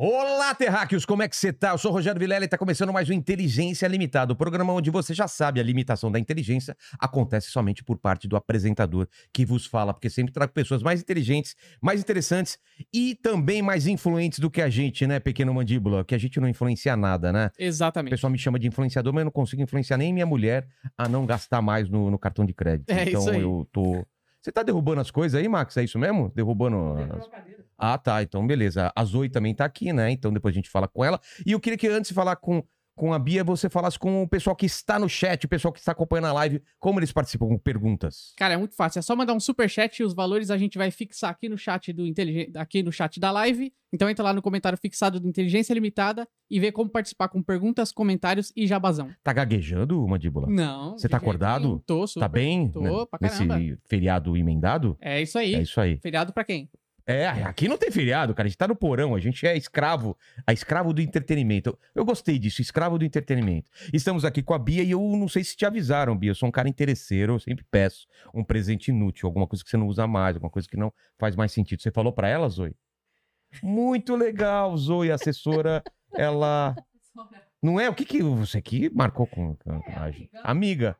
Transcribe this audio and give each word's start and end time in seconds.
Olá, 0.00 0.54
terráqueos, 0.54 1.04
como 1.04 1.24
é 1.24 1.28
que 1.28 1.34
você 1.34 1.52
tá? 1.52 1.70
Eu 1.70 1.78
sou 1.78 1.90
o 1.90 1.94
Rogério 1.94 2.20
Vilela 2.20 2.44
e 2.44 2.46
está 2.46 2.56
começando 2.56 2.92
mais 2.92 3.10
um 3.10 3.12
Inteligência 3.12 3.84
Limitada, 3.88 4.32
o 4.32 4.36
programa 4.36 4.72
onde 4.72 4.92
você 4.92 5.12
já 5.12 5.26
sabe 5.26 5.58
a 5.58 5.62
limitação 5.64 6.08
da 6.08 6.20
inteligência 6.20 6.76
acontece 7.00 7.50
somente 7.50 7.82
por 7.82 7.98
parte 7.98 8.28
do 8.28 8.36
apresentador 8.36 9.08
que 9.32 9.44
vos 9.44 9.66
fala, 9.66 9.92
porque 9.92 10.08
sempre 10.08 10.32
trago 10.32 10.52
pessoas 10.52 10.84
mais 10.84 11.00
inteligentes, 11.00 11.56
mais 11.82 12.00
interessantes 12.00 12.60
e 12.94 13.16
também 13.16 13.60
mais 13.60 13.88
influentes 13.88 14.38
do 14.38 14.48
que 14.48 14.62
a 14.62 14.70
gente, 14.70 15.04
né, 15.04 15.18
pequeno 15.18 15.52
mandíbula? 15.52 16.04
Que 16.04 16.14
a 16.14 16.18
gente 16.18 16.38
não 16.38 16.48
influencia 16.48 16.96
nada, 16.96 17.32
né? 17.32 17.50
O 17.58 17.62
Exatamente. 17.64 18.12
pessoal 18.12 18.30
me 18.30 18.38
chama 18.38 18.56
de 18.56 18.68
influenciador, 18.68 19.12
mas 19.12 19.22
eu 19.22 19.24
não 19.24 19.32
consigo 19.32 19.62
influenciar 19.62 19.96
nem 19.96 20.12
minha 20.12 20.26
mulher 20.26 20.68
a 20.96 21.08
não 21.08 21.26
gastar 21.26 21.60
mais 21.60 21.88
no, 21.88 22.08
no 22.08 22.20
cartão 22.20 22.46
de 22.46 22.54
crédito. 22.54 22.88
É 22.88 23.02
então 23.02 23.34
eu 23.34 23.68
tô. 23.72 24.06
Você 24.40 24.52
tá 24.52 24.62
derrubando 24.62 25.00
as 25.00 25.10
coisas 25.10 25.38
aí, 25.38 25.48
Max? 25.48 25.76
É 25.76 25.84
isso 25.84 25.98
mesmo? 25.98 26.30
Derrubando. 26.34 26.76
as- 27.18 27.28
Ah, 27.76 27.98
tá. 27.98 28.22
Então, 28.22 28.46
beleza. 28.46 28.92
A 28.94 29.04
Zoe 29.04 29.28
também 29.28 29.54
tá 29.54 29.64
aqui, 29.64 29.92
né? 29.92 30.10
Então 30.10 30.32
depois 30.32 30.52
a 30.52 30.56
gente 30.56 30.70
fala 30.70 30.86
com 30.88 31.04
ela. 31.04 31.20
E 31.46 31.52
eu 31.52 31.60
queria 31.60 31.76
que 31.76 31.86
antes 31.88 32.08
de 32.08 32.14
falar 32.14 32.36
com, 32.36 32.62
com 32.98 33.14
a 33.14 33.18
Bia, 33.18 33.44
você 33.44 33.70
falasse 33.70 33.96
com 33.96 34.24
o 34.24 34.28
pessoal 34.28 34.56
que 34.56 34.66
está 34.66 34.98
no 34.98 35.08
chat, 35.08 35.44
o 35.44 35.48
pessoal 35.48 35.72
que 35.72 35.78
está 35.78 35.92
acompanhando 35.92 36.26
a 36.26 36.32
live, 36.32 36.60
como 36.80 36.98
eles 36.98 37.12
participam 37.12 37.46
com 37.46 37.56
perguntas. 37.56 38.34
Cara, 38.36 38.54
é 38.54 38.56
muito 38.56 38.74
fácil. 38.74 38.98
É 38.98 39.02
só 39.02 39.14
mandar 39.14 39.34
um 39.34 39.40
super 39.40 39.70
chat 39.70 40.00
e 40.00 40.04
os 40.04 40.12
valores 40.12 40.50
a 40.50 40.58
gente 40.58 40.76
vai 40.76 40.90
fixar 40.90 41.30
aqui 41.30 41.48
no 41.48 41.56
chat 41.56 41.92
do 41.92 42.04
inteligen... 42.04 42.50
aqui 42.56 42.82
no 42.82 42.90
chat 42.90 43.20
da 43.20 43.30
live. 43.30 43.72
Então 43.92 44.10
entra 44.10 44.24
lá 44.24 44.32
no 44.34 44.42
comentário 44.42 44.76
fixado 44.76 45.18
do 45.18 45.28
Inteligência 45.28 45.72
Limitada 45.72 46.28
e 46.50 46.58
vê 46.60 46.72
como 46.72 46.90
participar 46.90 47.28
com 47.28 47.42
perguntas, 47.42 47.92
comentários 47.92 48.52
e 48.54 48.66
jabazão. 48.66 49.10
Tá 49.22 49.32
gaguejando, 49.32 50.06
Mandíbula? 50.06 50.48
Não. 50.48 50.98
Você 50.98 51.08
tá 51.08 51.16
acordado? 51.16 51.62
nenhum. 51.62 51.78
Tô, 51.78 52.06
super. 52.06 52.20
Tá 52.20 52.28
bem? 52.28 52.68
Tô, 52.68 52.80
né? 52.80 52.90
pra 53.10 53.18
Nesse 53.22 53.46
caramba. 53.46 53.78
feriado 53.86 54.36
emendado? 54.36 54.98
É 55.00 55.22
isso 55.22 55.38
aí. 55.38 55.54
É 55.54 55.62
isso 55.62 55.80
aí. 55.80 55.98
Feriado 55.98 56.32
pra 56.32 56.44
quem? 56.44 56.68
É, 57.10 57.26
aqui 57.26 57.68
não 57.68 57.78
tem 57.78 57.90
feriado, 57.90 58.34
cara. 58.34 58.46
A 58.46 58.50
gente 58.50 58.58
tá 58.58 58.68
no 58.68 58.76
porão, 58.76 59.14
a 59.14 59.18
gente 59.18 59.46
é 59.46 59.56
escravo, 59.56 60.14
a 60.46 60.52
escravo 60.52 60.92
do 60.92 61.00
entretenimento. 61.00 61.78
Eu 61.94 62.04
gostei 62.04 62.38
disso, 62.38 62.60
escravo 62.60 62.98
do 62.98 63.04
entretenimento. 63.06 63.70
Estamos 63.94 64.26
aqui 64.26 64.42
com 64.42 64.52
a 64.52 64.58
Bia 64.58 64.82
e 64.82 64.90
eu 64.90 65.00
não 65.00 65.26
sei 65.26 65.42
se 65.42 65.56
te 65.56 65.64
avisaram, 65.64 66.14
Bia. 66.14 66.32
Eu 66.32 66.34
sou 66.34 66.46
um 66.46 66.52
cara 66.52 66.68
interesseiro, 66.68 67.32
eu 67.32 67.38
sempre 67.38 67.64
peço 67.70 68.06
um 68.34 68.44
presente 68.44 68.88
inútil, 68.88 69.26
alguma 69.26 69.46
coisa 69.46 69.64
que 69.64 69.70
você 69.70 69.78
não 69.78 69.86
usa 69.86 70.06
mais, 70.06 70.36
alguma 70.36 70.50
coisa 70.50 70.68
que 70.68 70.76
não 70.76 70.92
faz 71.18 71.34
mais 71.34 71.50
sentido. 71.50 71.80
Você 71.80 71.90
falou 71.90 72.12
pra 72.12 72.28
ela, 72.28 72.46
Zoe? 72.46 72.76
Muito 73.62 74.14
legal, 74.14 74.76
Zoe, 74.76 75.10
a 75.10 75.14
assessora, 75.14 75.82
ela. 76.12 76.76
Não 77.62 77.80
é? 77.80 77.88
O 77.88 77.94
que 77.94 78.04
que 78.04 78.22
você 78.22 78.58
aqui 78.58 78.90
marcou 78.94 79.26
com. 79.26 79.56
a 79.96 80.10
gente? 80.10 80.28
Amiga. 80.42 80.94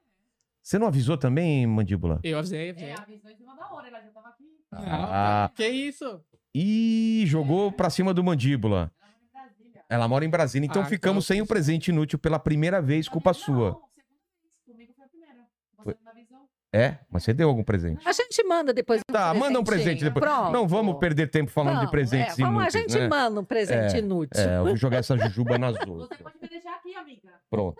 Você 0.63 0.79
não 0.79 0.87
avisou 0.87 1.19
também, 1.19 1.67
mandíbula? 1.67 2.19
Eu 2.23 2.39
avisei, 2.39 2.71
avisei. 2.71 2.89
É, 2.89 2.95
avisou 2.95 3.31
em 3.31 3.37
cima 3.37 3.55
da 3.55 3.71
hora, 3.71 3.89
ela 3.89 4.01
já 4.01 4.09
tava 4.11 4.29
aqui. 4.29 4.48
Ah. 4.73 5.51
Que 5.55 5.67
isso? 5.67 6.21
E 6.55 7.25
jogou 7.27 7.71
pra 7.73 7.91
cima 7.91 8.13
do 8.13 8.23
mandíbula. 8.23 8.91
Ela 9.01 9.11
tava 9.11 9.15
em 9.17 9.33
Brasília. 9.33 9.85
Ela 9.89 10.09
mora 10.09 10.25
em 10.25 10.29
Brasília, 10.31 10.67
então 10.67 10.83
Ah, 10.83 10.87
ficamos 10.87 11.25
então, 11.25 11.35
sem 11.37 11.43
o 11.43 11.47
presente 11.47 11.89
inútil 11.89 12.19
pela 12.19 12.39
primeira 12.39 12.81
vez, 12.83 13.09
culpa 13.09 13.31
Não, 13.31 13.35
sua. 13.35 13.71
segunda 13.71 13.87
vez. 13.95 14.07
Comigo 14.67 14.93
foi 14.95 15.05
a 15.05 15.09
primeira. 15.09 15.35
Você 15.77 15.83
Foi. 15.85 15.95
não 15.95 16.03
me 16.15 16.21
avisou? 16.21 16.39
É? 16.73 16.99
Mas 17.11 17.25
você 17.25 17.33
deu 17.33 17.49
algum 17.49 17.65
presente? 17.65 18.07
A 18.07 18.13
gente 18.13 18.45
manda 18.45 18.75
depois 18.75 19.01
um 19.01 19.13
Tá, 19.13 19.33
manda 19.33 19.59
um 19.59 19.65
presente 19.65 20.05
depois. 20.05 20.23
Pronto. 20.25 20.53
Não 20.53 20.69
vamos 20.69 20.99
perder 20.99 21.31
tempo 21.31 21.51
falando 21.51 21.75
de 21.75 21.79
Vamos, 21.81 21.91
presentes 21.91 22.39
é, 22.39 22.43
vamos, 22.43 22.61
inúteis, 22.63 22.75
A 22.75 22.79
gente 22.89 22.99
né? 23.01 23.09
manda 23.09 23.41
um 23.41 23.45
presente 23.45 23.95
É, 23.95 23.99
inútil. 23.99 24.43
É, 24.43 24.59
eu 24.59 24.65
vou 24.65 24.77
jogar 24.77 24.99
essa 24.99 25.17
jujuba 25.17 25.57
nas 25.59 25.77
Você 25.79 25.89
outras. 25.89 26.21
pode 26.21 26.37
me 26.43 26.49
deixar 26.49 26.75
aqui, 26.75 26.95
amiga. 26.95 27.33
Pronto. 27.51 27.79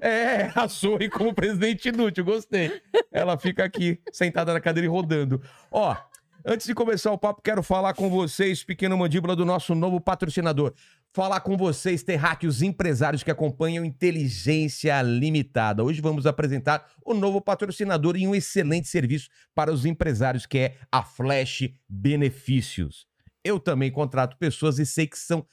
É, 0.00 0.50
a 0.54 0.66
Zoe 0.66 1.08
como 1.10 1.34
presidente 1.34 1.88
inútil, 1.88 2.24
gostei. 2.24 2.80
Ela 3.12 3.38
fica 3.38 3.64
aqui, 3.64 3.98
sentada 4.12 4.52
na 4.52 4.60
cadeira 4.60 4.86
e 4.86 4.90
rodando. 4.90 5.42
Ó, 5.70 5.96
antes 6.44 6.66
de 6.66 6.74
começar 6.74 7.12
o 7.12 7.18
papo, 7.18 7.42
quero 7.42 7.62
falar 7.62 7.94
com 7.94 8.08
vocês, 8.08 8.64
pequeno 8.64 8.96
mandíbula, 8.96 9.36
do 9.36 9.44
nosso 9.44 9.74
novo 9.74 10.00
patrocinador. 10.00 10.72
Falar 11.12 11.40
com 11.40 11.56
vocês, 11.56 12.02
terráqueos 12.02 12.60
empresários 12.60 13.22
que 13.22 13.30
acompanham 13.30 13.84
Inteligência 13.84 15.00
Limitada. 15.00 15.84
Hoje 15.84 16.00
vamos 16.00 16.26
apresentar 16.26 16.90
o 17.04 17.14
novo 17.14 17.40
patrocinador 17.40 18.16
e 18.16 18.26
um 18.26 18.34
excelente 18.34 18.88
serviço 18.88 19.28
para 19.54 19.72
os 19.72 19.86
empresários, 19.86 20.44
que 20.44 20.58
é 20.58 20.74
a 20.90 21.04
Flash 21.04 21.70
Benefícios. 21.88 23.06
Eu 23.44 23.60
também 23.60 23.92
contrato 23.92 24.36
pessoas 24.38 24.78
e 24.78 24.86
sei 24.86 25.06
que 25.06 25.18
são 25.18 25.46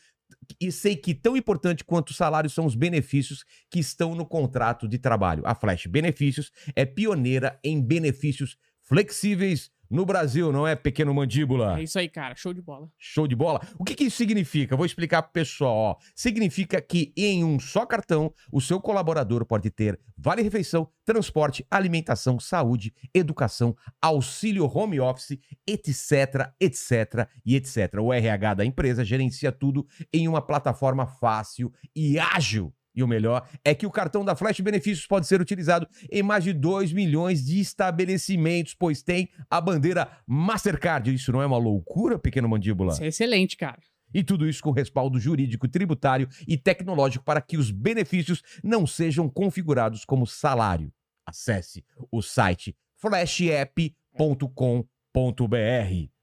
e 0.59 0.71
sei 0.71 0.95
que 0.95 1.13
tão 1.13 1.35
importante 1.35 1.83
quanto 1.83 2.09
o 2.09 2.13
salário 2.13 2.49
são 2.49 2.65
os 2.65 2.75
benefícios 2.75 3.43
que 3.69 3.79
estão 3.79 4.15
no 4.15 4.25
contrato 4.25 4.87
de 4.87 4.97
trabalho. 4.97 5.43
A 5.45 5.55
Flash 5.55 5.87
Benefícios 5.87 6.51
é 6.75 6.85
pioneira 6.85 7.59
em 7.63 7.81
benefícios 7.81 8.57
flexíveis 8.81 9.71
no 9.91 10.05
Brasil, 10.05 10.53
não 10.53 10.65
é, 10.65 10.73
pequeno 10.73 11.13
mandíbula? 11.13 11.77
É 11.77 11.83
isso 11.83 11.99
aí, 11.99 12.07
cara. 12.07 12.33
Show 12.33 12.53
de 12.53 12.61
bola. 12.61 12.89
Show 12.97 13.27
de 13.27 13.35
bola. 13.35 13.59
O 13.77 13.83
que, 13.83 13.93
que 13.93 14.05
isso 14.05 14.15
significa? 14.15 14.77
Vou 14.77 14.85
explicar 14.85 15.21
pro 15.21 15.33
pessoal. 15.33 15.75
Ó. 15.75 15.95
Significa 16.15 16.81
que 16.81 17.11
em 17.17 17.43
um 17.43 17.59
só 17.59 17.85
cartão, 17.85 18.33
o 18.51 18.61
seu 18.61 18.79
colaborador 18.79 19.45
pode 19.45 19.69
ter 19.69 19.99
vale-refeição, 20.17 20.87
transporte, 21.03 21.65
alimentação, 21.69 22.39
saúde, 22.39 22.93
educação, 23.13 23.75
auxílio 24.01 24.65
home 24.65 24.99
office, 24.99 25.37
etc, 25.67 26.53
etc 26.59 27.27
e 27.45 27.57
etc. 27.57 27.95
O 27.99 28.13
RH 28.13 28.53
da 28.53 28.65
empresa 28.65 29.03
gerencia 29.03 29.51
tudo 29.51 29.85
em 30.13 30.25
uma 30.27 30.41
plataforma 30.41 31.05
fácil 31.05 31.73
e 31.93 32.17
ágil. 32.17 32.73
E 32.93 33.01
o 33.01 33.07
melhor 33.07 33.47
é 33.63 33.73
que 33.73 33.85
o 33.85 33.91
cartão 33.91 34.25
da 34.25 34.35
Flash 34.35 34.59
Benefícios 34.59 35.07
pode 35.07 35.25
ser 35.25 35.39
utilizado 35.39 35.87
em 36.11 36.21
mais 36.21 36.43
de 36.43 36.53
2 36.53 36.91
milhões 36.91 37.45
de 37.45 37.59
estabelecimentos, 37.59 38.73
pois 38.73 39.01
tem 39.01 39.29
a 39.49 39.61
bandeira 39.61 40.09
Mastercard. 40.27 41.13
Isso 41.13 41.31
não 41.31 41.41
é 41.41 41.45
uma 41.45 41.57
loucura, 41.57 42.19
pequeno 42.19 42.49
mandíbula? 42.49 42.93
Isso 42.93 43.03
é 43.03 43.07
excelente, 43.07 43.55
cara. 43.55 43.79
E 44.13 44.23
tudo 44.23 44.47
isso 44.47 44.61
com 44.61 44.71
respaldo 44.71 45.19
jurídico, 45.19 45.67
tributário 45.67 46.27
e 46.47 46.57
tecnológico 46.57 47.23
para 47.23 47.41
que 47.41 47.57
os 47.57 47.71
benefícios 47.71 48.43
não 48.63 48.85
sejam 48.85 49.29
configurados 49.29 50.03
como 50.03 50.27
salário. 50.27 50.91
Acesse 51.25 51.85
o 52.11 52.21
site 52.21 52.75
flashapp.com.br. 52.97 54.11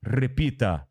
Repita. 0.03 0.88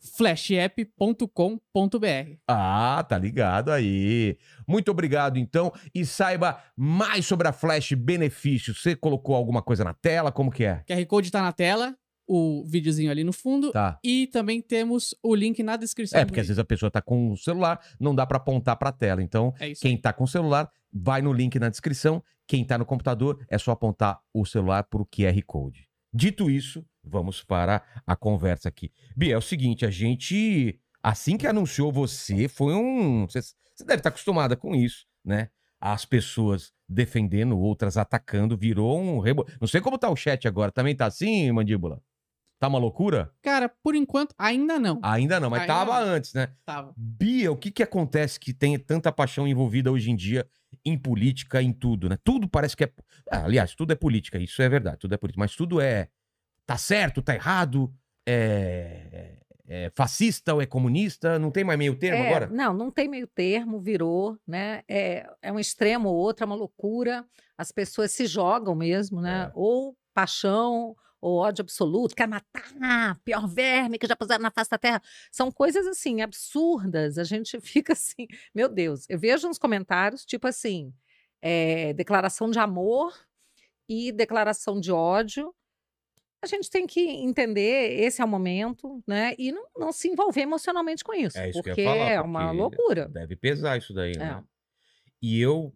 flashapp.com.br. 0.00 2.36
Ah, 2.48 3.04
tá 3.08 3.18
ligado 3.18 3.70
aí. 3.70 4.36
Muito 4.66 4.90
obrigado, 4.90 5.38
então. 5.38 5.72
E 5.94 6.04
saiba 6.04 6.60
mais 6.76 7.26
sobre 7.26 7.48
a 7.48 7.52
Flash 7.52 7.92
Benefícios. 7.92 8.82
Você 8.82 8.96
colocou 8.96 9.34
alguma 9.34 9.62
coisa 9.62 9.84
na 9.84 9.94
tela? 9.94 10.32
Como 10.32 10.50
que 10.50 10.64
é? 10.64 10.82
QR 10.86 11.06
Code 11.06 11.30
tá 11.30 11.42
na 11.42 11.52
tela, 11.52 11.96
o 12.26 12.64
videozinho 12.66 13.10
ali 13.10 13.24
no 13.24 13.32
fundo. 13.32 13.72
Tá. 13.72 13.98
E 14.04 14.26
também 14.28 14.60
temos 14.62 15.14
o 15.22 15.34
link 15.34 15.62
na 15.62 15.76
descrição. 15.76 16.20
É, 16.20 16.24
porque 16.24 16.40
às 16.40 16.46
vezes 16.46 16.58
a 16.58 16.64
pessoa 16.64 16.90
tá 16.90 17.02
com 17.02 17.32
o 17.32 17.36
celular, 17.36 17.80
não 17.98 18.14
dá 18.14 18.26
pra 18.26 18.38
apontar 18.38 18.76
pra 18.76 18.92
tela. 18.92 19.22
Então, 19.22 19.54
É 19.58 19.72
quem 19.74 19.96
tá 19.96 20.12
com 20.12 20.24
o 20.24 20.28
celular, 20.28 20.70
vai 20.92 21.22
no 21.22 21.32
link 21.32 21.58
na 21.58 21.68
descrição. 21.68 22.22
Quem 22.46 22.64
tá 22.64 22.76
no 22.76 22.84
computador, 22.84 23.44
é 23.48 23.56
só 23.58 23.70
apontar 23.70 24.18
o 24.34 24.44
celular 24.44 24.82
pro 24.84 25.06
QR 25.06 25.40
Code. 25.46 25.88
Dito 26.12 26.50
isso, 26.50 26.84
vamos 27.02 27.42
para 27.42 27.82
a 28.06 28.14
conversa 28.16 28.68
aqui. 28.68 28.90
Bia, 29.16 29.34
é 29.34 29.36
o 29.38 29.42
seguinte, 29.42 29.84
a 29.86 29.90
gente, 29.90 30.78
assim 31.02 31.36
que 31.36 31.46
anunciou 31.46 31.92
você, 31.92 32.48
foi 32.48 32.74
um... 32.74 33.26
Você 33.28 33.54
deve 33.84 34.00
estar 34.00 34.10
acostumada 34.10 34.56
com 34.56 34.74
isso, 34.74 35.06
né? 35.24 35.48
As 35.80 36.04
pessoas 36.04 36.72
defendendo, 36.88 37.58
outras 37.58 37.96
atacando, 37.96 38.56
virou 38.56 39.00
um... 39.00 39.18
rebo- 39.20 39.46
Não 39.60 39.66
sei 39.66 39.80
como 39.80 39.96
tá 39.98 40.10
o 40.10 40.16
chat 40.16 40.46
agora, 40.46 40.70
também 40.70 40.94
tá 40.94 41.06
assim, 41.06 41.50
Mandíbula? 41.50 42.02
Tá 42.58 42.68
uma 42.68 42.78
loucura? 42.78 43.32
Cara, 43.40 43.70
por 43.82 43.94
enquanto, 43.94 44.34
ainda 44.36 44.78
não. 44.78 45.00
Ainda 45.02 45.40
não, 45.40 45.48
mas 45.48 45.62
Ainda 45.62 45.72
tava 45.72 46.04
não. 46.04 46.12
antes, 46.12 46.34
né? 46.34 46.48
Tava. 46.66 46.92
Bia, 46.94 47.50
o 47.50 47.56
que 47.56 47.70
que 47.70 47.82
acontece 47.82 48.38
que 48.38 48.52
tem 48.52 48.78
tanta 48.78 49.10
paixão 49.10 49.48
envolvida 49.48 49.90
hoje 49.90 50.10
em 50.10 50.16
dia 50.16 50.46
em 50.84 50.98
política, 50.98 51.62
em 51.62 51.72
tudo, 51.72 52.06
né? 52.10 52.18
Tudo 52.22 52.46
parece 52.46 52.76
que 52.76 52.84
é. 52.84 52.92
Ah, 53.30 53.44
aliás, 53.44 53.74
tudo 53.74 53.94
é 53.94 53.96
política, 53.96 54.38
isso 54.38 54.60
é 54.60 54.68
verdade, 54.68 54.98
tudo 54.98 55.14
é 55.14 55.16
política, 55.16 55.40
mas 55.40 55.56
tudo 55.56 55.80
é. 55.80 56.08
Tá 56.70 56.78
certo, 56.78 57.20
tá 57.20 57.34
errado, 57.34 57.92
é. 58.24 59.34
é 59.66 59.90
fascista 59.92 60.54
ou 60.54 60.62
é 60.62 60.66
comunista, 60.66 61.36
não 61.36 61.50
tem 61.50 61.64
mais 61.64 61.76
meio 61.76 61.98
termo 61.98 62.22
É, 62.22 62.28
agora? 62.28 62.46
Não, 62.46 62.72
não 62.72 62.92
tem 62.92 63.08
meio 63.08 63.26
termo, 63.26 63.80
virou, 63.80 64.38
né? 64.46 64.82
É, 64.86 65.28
é 65.42 65.50
um 65.50 65.58
extremo 65.58 66.08
ou 66.08 66.14
outro, 66.14 66.44
é 66.44 66.46
uma 66.46 66.54
loucura. 66.54 67.26
As 67.58 67.72
pessoas 67.72 68.12
se 68.12 68.24
jogam 68.24 68.76
mesmo, 68.76 69.20
né? 69.20 69.46
É. 69.48 69.52
Ou 69.52 69.96
paixão, 70.14 70.94
ou 71.20 71.38
ódio 71.38 71.62
absoluto, 71.62 72.14
quer 72.14 72.28
matar, 72.28 73.18
pior 73.24 73.48
verme 73.48 73.98
que 73.98 74.06
já 74.06 74.14
puseram 74.14 74.42
na 74.42 74.50
face 74.52 74.70
da 74.70 74.78
terra. 74.78 75.02
São 75.32 75.50
coisas 75.50 75.88
assim, 75.88 76.22
absurdas. 76.22 77.18
A 77.18 77.24
gente 77.24 77.58
fica 77.60 77.94
assim, 77.94 78.28
meu 78.54 78.68
Deus. 78.68 79.06
Eu 79.08 79.18
vejo 79.18 79.48
uns 79.48 79.58
comentários, 79.58 80.24
tipo 80.24 80.46
assim, 80.46 80.94
é, 81.42 81.92
declaração 81.94 82.48
de 82.48 82.60
amor 82.60 83.12
e 83.88 84.12
declaração 84.12 84.78
de 84.78 84.92
ódio. 84.92 85.52
A 86.42 86.46
gente 86.46 86.70
tem 86.70 86.86
que 86.86 87.00
entender, 87.00 88.00
esse 88.00 88.20
é 88.22 88.24
o 88.24 88.28
momento, 88.28 89.02
né? 89.06 89.34
E 89.38 89.52
não, 89.52 89.66
não 89.76 89.92
se 89.92 90.08
envolver 90.08 90.40
emocionalmente 90.42 91.04
com 91.04 91.12
isso. 91.14 91.38
É 91.38 91.50
isso 91.50 91.62
que 91.62 91.70
eu 91.70 91.72
ia 91.72 91.74
porque 91.76 91.84
falar, 91.84 92.10
é 92.10 92.20
uma 92.20 92.40
porque 92.46 92.56
loucura. 92.56 93.08
Deve 93.08 93.36
pesar 93.36 93.76
isso 93.76 93.92
daí, 93.92 94.12
É. 94.16 94.18
né? 94.18 94.44
E 95.22 95.40
eu 95.40 95.74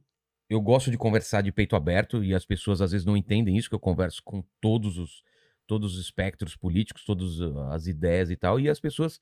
eu 0.48 0.60
gosto 0.60 0.90
de 0.90 0.98
conversar 0.98 1.40
de 1.42 1.50
peito 1.50 1.74
aberto 1.74 2.22
e 2.22 2.34
as 2.34 2.44
pessoas 2.44 2.80
às 2.82 2.92
vezes 2.92 3.04
não 3.06 3.16
entendem 3.16 3.56
isso 3.56 3.68
que 3.68 3.74
eu 3.74 3.80
converso 3.80 4.22
com 4.22 4.44
todos 4.60 4.98
os 4.98 5.22
todos 5.66 5.94
os 5.94 6.00
espectros 6.04 6.54
políticos, 6.54 7.04
todas 7.04 7.40
as 7.72 7.86
ideias 7.86 8.30
e 8.30 8.36
tal, 8.36 8.60
e 8.60 8.68
as 8.68 8.78
pessoas 8.78 9.18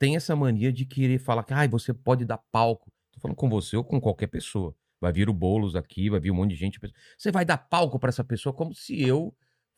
têm 0.00 0.16
essa 0.16 0.34
mania 0.34 0.72
de 0.72 0.84
querer 0.84 1.18
falar 1.20 1.44
que 1.44 1.54
ai, 1.54 1.68
você 1.68 1.94
pode 1.94 2.24
dar 2.24 2.38
palco. 2.50 2.90
Tô 3.12 3.20
falando 3.20 3.36
com 3.36 3.48
você 3.48 3.76
ou 3.76 3.84
com 3.84 4.00
qualquer 4.00 4.26
pessoa. 4.26 4.74
Vai 5.00 5.12
vir 5.12 5.28
o 5.28 5.32
Boulos 5.32 5.76
aqui, 5.76 6.10
vai 6.10 6.18
vir 6.18 6.30
um 6.32 6.34
monte 6.34 6.50
de 6.50 6.56
gente. 6.56 6.80
Você 7.16 7.30
vai 7.30 7.44
dar 7.44 7.56
palco 7.58 7.98
pra 7.98 8.08
essa 8.08 8.24
pessoa 8.24 8.52
como 8.52 8.74
se 8.74 9.00
eu 9.00 9.32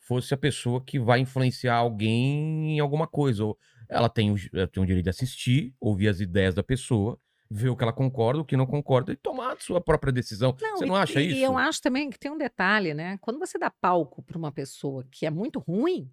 fosse 0.09 0.33
a 0.33 0.37
pessoa 0.37 0.83
que 0.83 0.99
vai 0.99 1.19
influenciar 1.19 1.75
alguém 1.75 2.75
em 2.75 2.79
alguma 2.79 3.05
coisa. 3.07 3.45
Ou 3.45 3.57
ela 3.87 4.09
tem 4.09 4.31
o, 4.31 4.35
ela 4.51 4.67
tem 4.67 4.81
o 4.81 4.85
direito 4.85 5.03
de 5.03 5.11
assistir, 5.11 5.75
ouvir 5.79 6.07
as 6.07 6.19
ideias 6.19 6.55
da 6.55 6.63
pessoa, 6.63 7.19
ver 7.49 7.69
o 7.69 7.75
que 7.75 7.83
ela 7.83 7.93
concorda, 7.93 8.41
o 8.41 8.45
que 8.45 8.57
não 8.57 8.65
concorda 8.65 9.13
e 9.13 9.15
tomar 9.15 9.53
a 9.53 9.59
sua 9.59 9.79
própria 9.79 10.11
decisão. 10.11 10.55
você 10.75 10.85
não 10.87 10.95
e- 10.95 10.99
acha 10.99 11.21
e, 11.21 11.27
isso? 11.27 11.35
E 11.35 11.43
eu 11.43 11.55
acho 11.55 11.79
também 11.79 12.09
que 12.09 12.17
tem 12.17 12.31
um 12.31 12.37
detalhe, 12.37 12.95
né? 12.95 13.19
Quando 13.21 13.37
você 13.37 13.59
dá 13.59 13.69
palco 13.69 14.23
para 14.23 14.37
uma 14.37 14.51
pessoa 14.51 15.05
que 15.11 15.27
é 15.27 15.29
muito 15.29 15.59
ruim, 15.59 16.11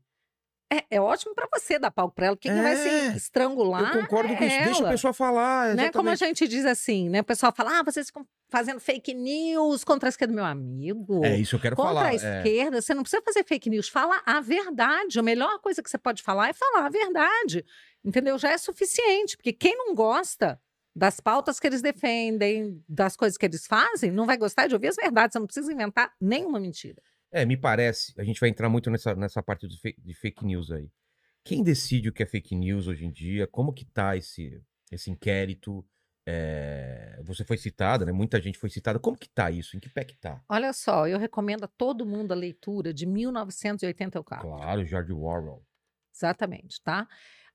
é, 0.72 0.84
é 0.96 1.00
ótimo 1.00 1.34
para 1.34 1.48
você 1.54 1.78
dar 1.78 1.90
palco 1.90 2.14
para 2.14 2.26
ela, 2.26 2.36
porque 2.36 2.48
quem 2.48 2.60
vai 2.62 2.72
É, 2.72 3.10
se 3.12 3.16
estrangular. 3.16 3.94
eu 3.96 4.02
concordo 4.02 4.36
com 4.36 4.42
é 4.44 4.46
isso. 4.46 4.64
Deixa 4.64 4.78
a 4.78 4.82
ela. 4.82 4.90
pessoa 4.90 5.12
falar. 5.12 5.74
Né? 5.74 5.90
Como 5.92 6.08
a 6.10 6.14
gente 6.14 6.46
diz 6.48 6.64
assim, 6.64 7.08
né? 7.08 7.20
O 7.20 7.24
pessoal 7.24 7.52
fala, 7.54 7.78
ah, 7.78 7.82
vocês 7.82 8.06
ficam 8.08 8.26
fazendo 8.48 8.80
fake 8.80 9.14
news 9.14 9.84
contra 9.84 10.08
a 10.08 10.10
esquerda, 10.10 10.34
meu 10.34 10.44
amigo. 10.44 11.24
É 11.24 11.36
isso 11.36 11.50
que 11.50 11.56
eu 11.56 11.60
quero 11.60 11.76
Contra 11.76 11.94
falar. 11.94 12.06
a 12.08 12.12
é. 12.12 12.16
esquerda, 12.16 12.80
você 12.82 12.94
não 12.94 13.02
precisa 13.02 13.22
fazer 13.22 13.44
fake 13.44 13.70
news, 13.70 13.88
fala 13.88 14.20
a 14.26 14.40
verdade. 14.40 15.18
A 15.18 15.22
melhor 15.22 15.58
coisa 15.60 15.82
que 15.82 15.88
você 15.90 15.98
pode 15.98 16.22
falar 16.22 16.48
é 16.50 16.52
falar 16.52 16.86
a 16.86 16.90
verdade. 16.90 17.64
Entendeu? 18.04 18.38
Já 18.38 18.50
é 18.52 18.58
suficiente, 18.58 19.36
porque 19.36 19.52
quem 19.52 19.76
não 19.76 19.94
gosta 19.94 20.60
das 20.94 21.20
pautas 21.20 21.60
que 21.60 21.66
eles 21.66 21.82
defendem, 21.82 22.82
das 22.88 23.16
coisas 23.16 23.36
que 23.36 23.44
eles 23.44 23.66
fazem, 23.66 24.10
não 24.10 24.24
vai 24.26 24.36
gostar 24.36 24.66
de 24.66 24.74
ouvir 24.74 24.88
as 24.88 24.96
verdades. 24.96 25.32
Você 25.34 25.38
não 25.38 25.46
precisa 25.46 25.72
inventar 25.72 26.12
nenhuma 26.20 26.58
mentira. 26.58 27.02
É, 27.36 27.44
me 27.44 27.54
parece, 27.54 28.14
a 28.18 28.24
gente 28.24 28.40
vai 28.40 28.48
entrar 28.48 28.66
muito 28.70 28.90
nessa, 28.90 29.14
nessa 29.14 29.42
parte 29.42 29.68
de, 29.68 30.14
fake 30.14 30.42
news 30.42 30.70
aí. 30.70 30.90
Quem 31.44 31.62
decide 31.62 32.08
o 32.08 32.12
que 32.12 32.22
é 32.22 32.26
fake 32.26 32.56
news 32.56 32.86
hoje 32.86 33.04
em 33.04 33.12
dia? 33.12 33.46
Como 33.46 33.74
que 33.74 33.84
tá 33.84 34.16
esse, 34.16 34.58
esse 34.90 35.10
inquérito? 35.10 35.86
É, 36.26 37.20
você 37.22 37.44
foi 37.44 37.58
citada, 37.58 38.06
né? 38.06 38.10
Muita 38.10 38.40
gente 38.40 38.56
foi 38.56 38.70
citada. 38.70 38.98
Como 38.98 39.18
que 39.18 39.28
tá 39.28 39.50
isso? 39.50 39.76
Em 39.76 39.80
que 39.80 39.90
pé 39.90 40.02
que 40.02 40.16
tá? 40.16 40.42
Olha 40.48 40.72
só, 40.72 41.06
eu 41.06 41.18
recomendo 41.18 41.64
a 41.64 41.68
todo 41.68 42.06
mundo 42.06 42.32
a 42.32 42.34
leitura 42.34 42.94
de 42.94 43.04
1984. 43.04 44.48
Claro, 44.48 44.86
George 44.86 45.12
Orwell. 45.12 45.62
Exatamente, 46.14 46.82
tá? 46.82 47.06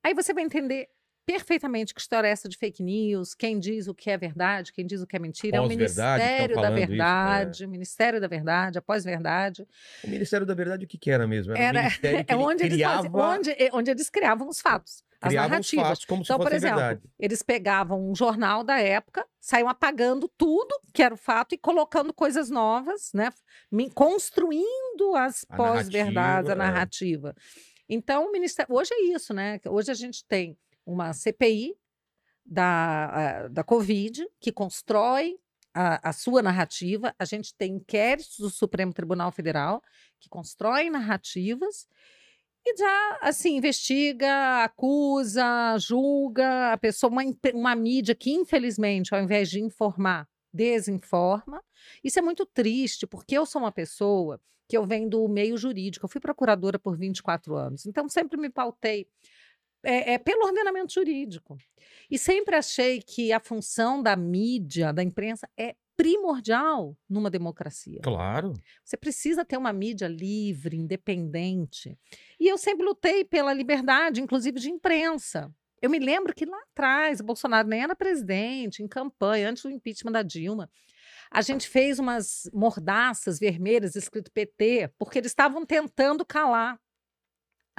Aí 0.03 0.13
você 0.13 0.31
vai 0.31 0.43
entender 0.43 0.89
perfeitamente 1.25 1.93
que 1.93 2.01
história 2.01 2.27
é 2.27 2.31
essa 2.31 2.49
de 2.49 2.57
fake 2.57 2.81
news, 2.83 3.33
quem 3.33 3.59
diz 3.59 3.87
o 3.87 3.93
que 3.95 4.09
é 4.09 4.17
verdade, 4.17 4.71
quem 4.73 4.85
diz 4.85 5.01
o 5.01 5.07
que 5.07 5.15
é 5.15 5.19
mentira. 5.19 5.57
É 5.57 5.61
o 5.61 5.67
Ministério 5.67 6.55
da 6.55 6.61
falando 6.61 6.77
isso, 6.79 6.83
é. 6.83 6.87
Verdade, 6.87 7.65
o 7.65 7.69
Ministério 7.69 8.21
da 8.21 8.27
Verdade, 8.27 8.77
a 8.77 8.81
pós-verdade. 8.81 9.67
O 10.03 10.09
Ministério 10.09 10.45
da 10.45 10.53
Verdade, 10.53 10.85
o 10.85 10.87
que 10.87 10.97
que 10.97 11.11
era 11.11 11.27
mesmo? 11.27 11.53
Era, 11.55 11.79
Era- 11.79 11.89
É 12.27 12.33
ele 12.33 12.43
onde 12.43 12.63
eles, 12.63 12.75
criava, 12.75 13.03
faziam- 13.03 13.15
onde, 13.15 13.49
é- 13.51 13.69
onde 13.73 13.91
eles 13.91 14.09
criavam 14.09 14.47
os 14.47 14.59
fatos, 14.61 15.03
as 15.21 15.29
criava 15.29 15.45
os 15.47 15.51
narrativas. 15.51 15.85
fatos 15.87 16.05
como 16.05 16.23
se 16.23 16.27
Então, 16.27 16.37
por 16.37 16.45
fosse 16.45 16.55
exemplo, 16.57 16.77
verdade. 16.77 17.01
Eles 17.19 17.41
pegavam 17.41 18.09
um 18.09 18.15
jornal 18.15 18.63
da 18.63 18.79
época, 18.79 19.25
saíam 19.39 19.69
apagando 19.69 20.27
tudo 20.37 20.73
que 20.93 21.03
era 21.03 21.13
o 21.13 21.17
fato 21.17 21.53
e 21.53 21.57
colocando 21.57 22.13
coisas 22.13 22.49
novas, 22.49 23.11
né? 23.13 23.29
Me- 23.71 23.89
Construindo 23.91 25.15
as 25.15 25.45
A 25.49 25.55
pós-verdades, 25.57 26.13
narrativa, 26.15 26.51
a 26.51 26.53
é. 26.53 26.55
narrativa. 26.55 27.35
Então, 27.87 28.25
o 28.27 28.31
Ministério. 28.31 28.73
Hoje 28.73 28.89
é 28.93 29.01
isso, 29.13 29.33
né? 29.33 29.59
Hoje 29.67 29.91
a 29.91 29.93
gente 29.93 30.23
tem 30.25 30.57
uma 30.85 31.13
CPI 31.13 31.75
da, 32.45 33.43
a- 33.45 33.47
da 33.47 33.63
Covid 33.63 34.27
que 34.39 34.51
constrói 34.51 35.37
a, 35.73 36.09
a 36.09 36.13
sua 36.13 36.41
narrativa. 36.41 37.13
A 37.17 37.25
gente 37.25 37.53
tem 37.55 37.75
inquéritos 37.75 38.37
do 38.39 38.49
Supremo 38.49 38.93
Tribunal 38.93 39.31
Federal 39.31 39.81
que 40.19 40.29
constroem 40.29 40.89
narrativas 40.89 41.87
e 42.65 42.77
já, 42.77 43.19
assim, 43.21 43.57
investiga, 43.57 44.63
acusa, 44.63 45.77
julga 45.79 46.73
a 46.73 46.77
pessoa, 46.77 47.11
uma, 47.11 47.23
uma 47.55 47.75
mídia 47.75 48.13
que, 48.13 48.31
infelizmente, 48.31 49.13
ao 49.15 49.21
invés 49.21 49.49
de 49.49 49.59
informar, 49.59 50.27
desinforma. 50.53 51.63
Isso 52.03 52.19
é 52.19 52.21
muito 52.21 52.45
triste, 52.45 53.07
porque 53.07 53.35
eu 53.35 53.45
sou 53.47 53.61
uma 53.63 53.71
pessoa 53.71 54.39
que 54.69 54.77
eu 54.77 54.85
venho 54.85 55.09
do 55.09 55.27
meio 55.27 55.57
jurídico. 55.57 56.05
Eu 56.05 56.09
fui 56.09 56.21
procuradora 56.21 56.77
por 56.77 56.95
24 56.95 57.55
anos, 57.55 57.85
então 57.87 58.07
sempre 58.07 58.37
me 58.39 58.49
pautei 58.49 59.07
é, 59.83 60.13
é, 60.13 60.17
pelo 60.17 60.45
ordenamento 60.45 60.93
jurídico. 60.93 61.57
E 62.09 62.17
sempre 62.17 62.55
achei 62.55 63.01
que 63.01 63.31
a 63.31 63.39
função 63.39 64.01
da 64.01 64.15
mídia, 64.15 64.91
da 64.91 65.03
imprensa, 65.03 65.49
é 65.57 65.75
primordial 65.95 66.97
numa 67.09 67.29
democracia. 67.29 67.99
Claro. 68.01 68.53
Você 68.83 68.97
precisa 68.97 69.45
ter 69.45 69.57
uma 69.57 69.71
mídia 69.71 70.07
livre, 70.07 70.75
independente. 70.75 71.97
E 72.39 72.47
eu 72.47 72.57
sempre 72.57 72.85
lutei 72.85 73.23
pela 73.23 73.53
liberdade, 73.53 74.21
inclusive 74.21 74.59
de 74.59 74.69
imprensa. 74.69 75.53
Eu 75.81 75.89
me 75.89 75.99
lembro 75.99 76.33
que 76.33 76.45
lá 76.45 76.59
atrás, 76.71 77.19
o 77.19 77.23
Bolsonaro 77.23 77.67
nem 77.67 77.83
era 77.83 77.95
presidente, 77.95 78.83
em 78.83 78.87
campanha, 78.87 79.49
antes 79.49 79.63
do 79.63 79.69
impeachment 79.69 80.11
da 80.11 80.21
Dilma, 80.21 80.69
a 81.29 81.41
gente 81.41 81.67
fez 81.67 81.97
umas 81.97 82.49
mordaças 82.53 83.39
vermelhas 83.39 83.95
escrito 83.95 84.31
PT, 84.31 84.91
porque 84.97 85.17
eles 85.17 85.31
estavam 85.31 85.65
tentando 85.65 86.25
calar 86.25 86.79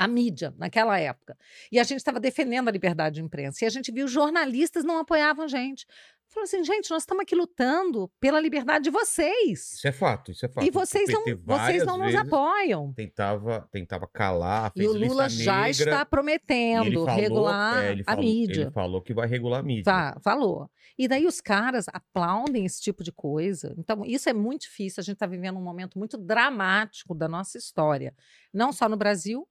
a 0.05 0.09
mídia 0.09 0.55
naquela 0.59 0.99
época. 0.99 1.37
E 1.71 1.79
a 1.79 1.83
gente 1.85 1.99
estava 1.99 2.19
defendendo 2.21 2.69
a 2.69 2.73
liberdade 2.73 3.17
de 3.17 3.23
imprensa. 3.23 3.65
E 3.65 3.67
a 3.67 3.71
gente 3.71 3.91
viu 3.93 4.07
jornalistas 4.09 4.85
não 4.85 4.99
apoiavam 4.99 5.45
a 5.45 5.49
gente. 5.49 5.87
Falou 6.29 6.45
assim, 6.45 6.65
gente, 6.65 6.91
nós 6.91 7.03
estamos 7.03 7.25
aqui 7.25 7.35
lutando 7.35 8.11
pela 8.19 8.41
liberdade 8.41 8.85
de 8.85 8.91
vocês. 8.91 9.75
Isso 9.75 9.87
é 9.87 9.93
fato, 9.93 10.31
isso 10.33 10.47
é 10.47 10.49
fato. 10.49 10.67
E 10.67 10.71
vocês 10.71 11.11
não, 11.11 11.25
vocês 11.45 11.85
não 11.85 11.99
nos 11.99 12.15
apoiam. 12.15 12.91
Tentava, 12.95 13.69
tentava 13.71 14.09
calar, 14.11 14.73
E 14.75 14.79
fez 14.81 14.91
o 14.91 14.97
Lula 14.97 15.29
já 15.29 15.57
negra, 15.67 15.71
está 15.71 16.01
e 16.01 16.05
prometendo 16.07 17.05
falou- 17.05 17.21
regular 17.21 17.85
é, 17.85 17.93
ele 17.93 18.01
a 18.07 18.13
falou- 18.15 18.25
mídia. 18.25 18.63
Ele 18.63 18.71
falou 18.71 19.03
que 19.03 19.13
vai 19.13 19.29
regular 19.29 19.61
a 19.61 19.63
mídia. 19.63 19.85
Fa- 19.85 20.19
falou. 20.25 20.71
E 20.97 21.07
daí 21.07 21.27
os 21.27 21.39
caras 21.39 21.85
aplaudem 21.93 22.65
esse 22.65 22.81
tipo 22.81 23.05
de 23.05 23.13
coisa. 23.13 23.75
Então, 23.77 24.03
isso 24.03 24.27
é 24.31 24.33
muito 24.33 24.63
difícil. 24.63 25.03
A 25.03 25.05
gente 25.05 25.17
está 25.17 25.27
vivendo 25.27 25.59
um 25.59 25.63
momento 25.63 25.99
muito 25.99 26.17
dramático 26.17 27.15
da 27.15 27.29
nossa 27.29 27.59
história. 27.59 28.15
Não 28.55 28.73
só 28.73 28.89
no 28.89 28.97
Brasil, 28.97 29.47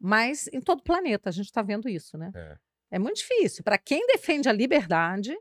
mas 0.00 0.48
em 0.52 0.60
todo 0.60 0.80
o 0.80 0.84
planeta. 0.84 1.28
A 1.28 1.32
gente 1.32 1.46
está 1.46 1.60
vendo 1.60 1.88
isso, 1.88 2.16
né? 2.16 2.32
É. 2.34 2.56
É 2.92 2.98
muito 2.98 3.18
difícil. 3.18 3.62
Para 3.62 3.78
quem 3.78 4.04
defende 4.06 4.48
a 4.48 4.52
liberdade, 4.52 5.36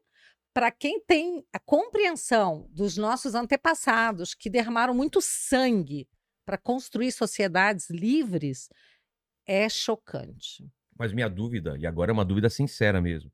para 0.53 0.69
quem 0.69 0.99
tem 0.99 1.43
a 1.53 1.59
compreensão 1.59 2.67
dos 2.69 2.97
nossos 2.97 3.33
antepassados 3.33 4.35
que 4.35 4.49
derramaram 4.49 4.93
muito 4.93 5.21
sangue 5.21 6.07
para 6.45 6.57
construir 6.57 7.11
sociedades 7.11 7.89
livres, 7.89 8.69
é 9.47 9.69
chocante. 9.69 10.69
Mas 10.97 11.13
minha 11.13 11.29
dúvida, 11.29 11.77
e 11.77 11.87
agora 11.87 12.11
é 12.11 12.13
uma 12.13 12.25
dúvida 12.25 12.49
sincera 12.49 13.01
mesmo. 13.01 13.31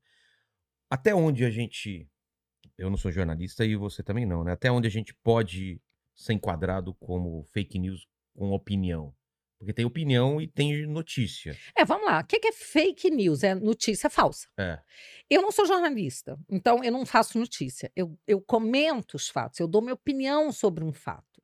Até 0.88 1.14
onde 1.14 1.44
a 1.44 1.50
gente. 1.50 2.08
Eu 2.78 2.90
não 2.90 2.96
sou 2.96 3.10
jornalista 3.10 3.64
e 3.64 3.74
você 3.74 4.02
também 4.02 4.24
não, 4.24 4.44
né? 4.44 4.52
Até 4.52 4.70
onde 4.70 4.86
a 4.86 4.90
gente 4.90 5.14
pode 5.14 5.80
ser 6.14 6.34
enquadrado 6.34 6.94
como 6.94 7.44
fake 7.52 7.78
news 7.78 8.06
com 8.34 8.52
opinião? 8.52 9.14
Porque 9.66 9.74
tem 9.74 9.84
opinião 9.84 10.40
e 10.40 10.46
tem 10.46 10.86
notícia. 10.86 11.58
É, 11.74 11.84
vamos 11.84 12.06
lá. 12.06 12.20
O 12.20 12.24
que 12.24 12.46
é 12.46 12.52
fake 12.52 13.10
news? 13.10 13.42
É 13.42 13.52
notícia 13.52 14.08
falsa. 14.08 14.46
É. 14.56 14.78
Eu 15.28 15.42
não 15.42 15.50
sou 15.50 15.66
jornalista, 15.66 16.38
então 16.48 16.84
eu 16.84 16.92
não 16.92 17.04
faço 17.04 17.36
notícia. 17.36 17.90
Eu, 17.96 18.16
eu 18.28 18.40
comento 18.40 19.16
os 19.16 19.28
fatos, 19.28 19.58
eu 19.58 19.66
dou 19.66 19.82
minha 19.82 19.94
opinião 19.94 20.52
sobre 20.52 20.84
um 20.84 20.92
fato. 20.92 21.35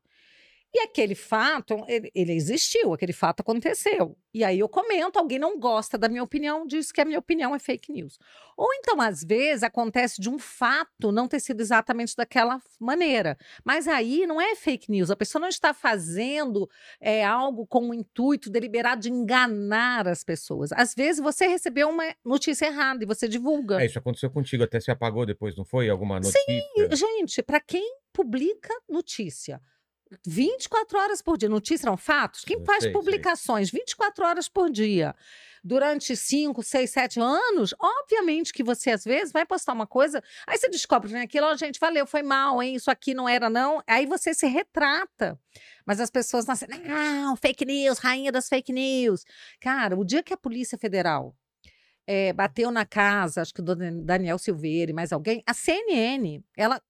E 0.74 0.80
aquele 0.80 1.14
fato, 1.14 1.84
ele, 1.86 2.10
ele 2.14 2.32
existiu, 2.32 2.94
aquele 2.94 3.12
fato 3.12 3.40
aconteceu. 3.40 4.16
E 4.32 4.42
aí 4.42 4.58
eu 4.58 4.68
comento, 4.70 5.18
alguém 5.18 5.38
não 5.38 5.58
gosta 5.58 5.98
da 5.98 6.08
minha 6.08 6.22
opinião, 6.22 6.66
diz 6.66 6.90
que 6.90 7.00
a 7.02 7.04
minha 7.04 7.18
opinião 7.18 7.54
é 7.54 7.58
fake 7.58 7.92
news. 7.92 8.18
Ou 8.56 8.72
então, 8.74 8.98
às 8.98 9.22
vezes, 9.22 9.62
acontece 9.62 10.18
de 10.18 10.30
um 10.30 10.38
fato 10.38 11.12
não 11.12 11.28
ter 11.28 11.40
sido 11.40 11.60
exatamente 11.60 12.16
daquela 12.16 12.58
maneira. 12.80 13.36
Mas 13.62 13.86
aí 13.86 14.26
não 14.26 14.40
é 14.40 14.54
fake 14.54 14.90
news, 14.90 15.10
a 15.10 15.16
pessoa 15.16 15.40
não 15.40 15.48
está 15.48 15.74
fazendo 15.74 16.66
é, 16.98 17.22
algo 17.22 17.66
com 17.66 17.90
o 17.90 17.94
intuito 17.94 18.48
deliberado 18.48 19.02
de 19.02 19.10
enganar 19.10 20.08
as 20.08 20.24
pessoas. 20.24 20.72
Às 20.72 20.94
vezes 20.94 21.20
você 21.20 21.46
recebeu 21.46 21.90
uma 21.90 22.04
notícia 22.24 22.64
errada 22.64 23.04
e 23.04 23.06
você 23.06 23.28
divulga. 23.28 23.82
É, 23.82 23.84
isso 23.84 23.98
aconteceu 23.98 24.30
contigo, 24.30 24.64
até 24.64 24.80
se 24.80 24.90
apagou 24.90 25.26
depois, 25.26 25.54
não 25.54 25.66
foi? 25.66 25.90
Alguma 25.90 26.16
notícia? 26.16 26.40
E, 26.48 26.96
Gente, 26.96 27.42
para 27.42 27.60
quem 27.60 27.98
publica 28.10 28.72
notícia 28.88 29.60
24 30.26 30.98
horas 30.98 31.22
por 31.22 31.36
dia. 31.38 31.48
Notícias 31.48 31.80
são 31.82 31.96
fatos? 31.96 32.44
Quem 32.44 32.58
Eu 32.58 32.64
faz 32.64 32.82
sei, 32.84 32.90
sei. 32.90 32.92
publicações 32.92 33.70
24 33.70 34.24
horas 34.24 34.48
por 34.48 34.70
dia 34.70 35.14
durante 35.64 36.16
5, 36.16 36.60
6, 36.60 36.90
7 36.90 37.20
anos, 37.20 37.72
obviamente 37.78 38.52
que 38.52 38.64
você 38.64 38.90
às 38.90 39.04
vezes 39.04 39.32
vai 39.32 39.46
postar 39.46 39.72
uma 39.72 39.86
coisa, 39.86 40.20
aí 40.44 40.58
você 40.58 40.68
descobre 40.68 41.12
né, 41.12 41.20
aquilo, 41.22 41.46
ó, 41.46 41.54
gente, 41.56 41.78
valeu, 41.78 42.04
foi 42.04 42.20
mal, 42.20 42.60
hein? 42.60 42.74
Isso 42.74 42.90
aqui 42.90 43.14
não 43.14 43.28
era, 43.28 43.48
não. 43.48 43.80
Aí 43.86 44.04
você 44.04 44.34
se 44.34 44.46
retrata. 44.48 45.38
Mas 45.86 46.00
as 46.00 46.10
pessoas 46.10 46.46
nascem, 46.46 46.66
não, 46.84 47.36
fake 47.36 47.64
news, 47.64 47.98
rainha 47.98 48.32
das 48.32 48.48
fake 48.48 48.72
news. 48.72 49.24
Cara, 49.60 49.96
o 49.96 50.04
dia 50.04 50.20
que 50.22 50.32
a 50.34 50.36
Polícia 50.36 50.76
Federal 50.76 51.32
eh, 52.08 52.32
bateu 52.32 52.72
na 52.72 52.84
casa, 52.84 53.40
acho 53.42 53.54
que 53.54 53.62
do 53.62 53.76
Dan- 53.76 54.02
Daniel 54.04 54.38
Silveira 54.38 54.90
e 54.90 54.94
mais 54.94 55.12
alguém, 55.12 55.44
a 55.46 55.54
CNN, 55.54 56.42
ela 56.56 56.82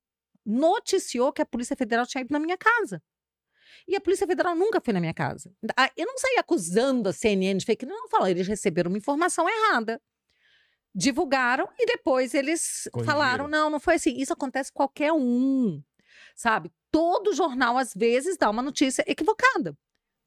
noticiou 0.45 1.33
que 1.33 1.43
a 1.43 1.47
Polícia 1.47 1.77
Federal 1.77 2.07
tinha 2.07 2.23
ido 2.23 2.33
na 2.33 2.39
minha 2.39 2.57
casa. 2.59 3.03
E 3.89 3.97
a 3.97 4.01
Polícia 4.01 4.27
Federal 4.27 4.55
nunca 4.55 4.81
foi 4.81 4.93
na 4.93 5.01
minha 5.01 5.15
casa. 5.15 5.53
Ah, 5.77 5.91
Eu 5.97 6.07
não 6.07 6.19
saí 6.19 6.37
acusando 6.39 7.09
a 7.09 7.13
CNN 7.13 7.59
de 7.59 7.65
fake 7.65 7.85
news, 7.87 7.99
não 8.01 8.09
falo, 8.09 8.27
eles 8.27 8.47
receberam 8.47 8.91
uma 8.91 8.99
informação 8.99 9.49
errada. 9.49 10.01
Divulgaram 10.95 11.69
e 11.79 11.87
depois 11.87 12.35
eles 12.35 12.87
Corrigiram. 12.93 13.15
falaram: 13.19 13.49
não, 13.49 13.71
não 13.71 13.81
foi 13.81 13.95
assim. 13.95 14.15
Isso 14.19 14.33
acontece 14.33 14.71
com 14.71 14.77
qualquer 14.77 15.11
um. 15.13 15.83
Sabe? 16.37 16.71
Todo 16.91 17.35
jornal, 17.35 17.79
às 17.79 17.95
vezes, 17.95 18.37
dá 18.37 18.51
uma 18.51 18.61
notícia 18.63 19.03
equivocada. 19.07 19.77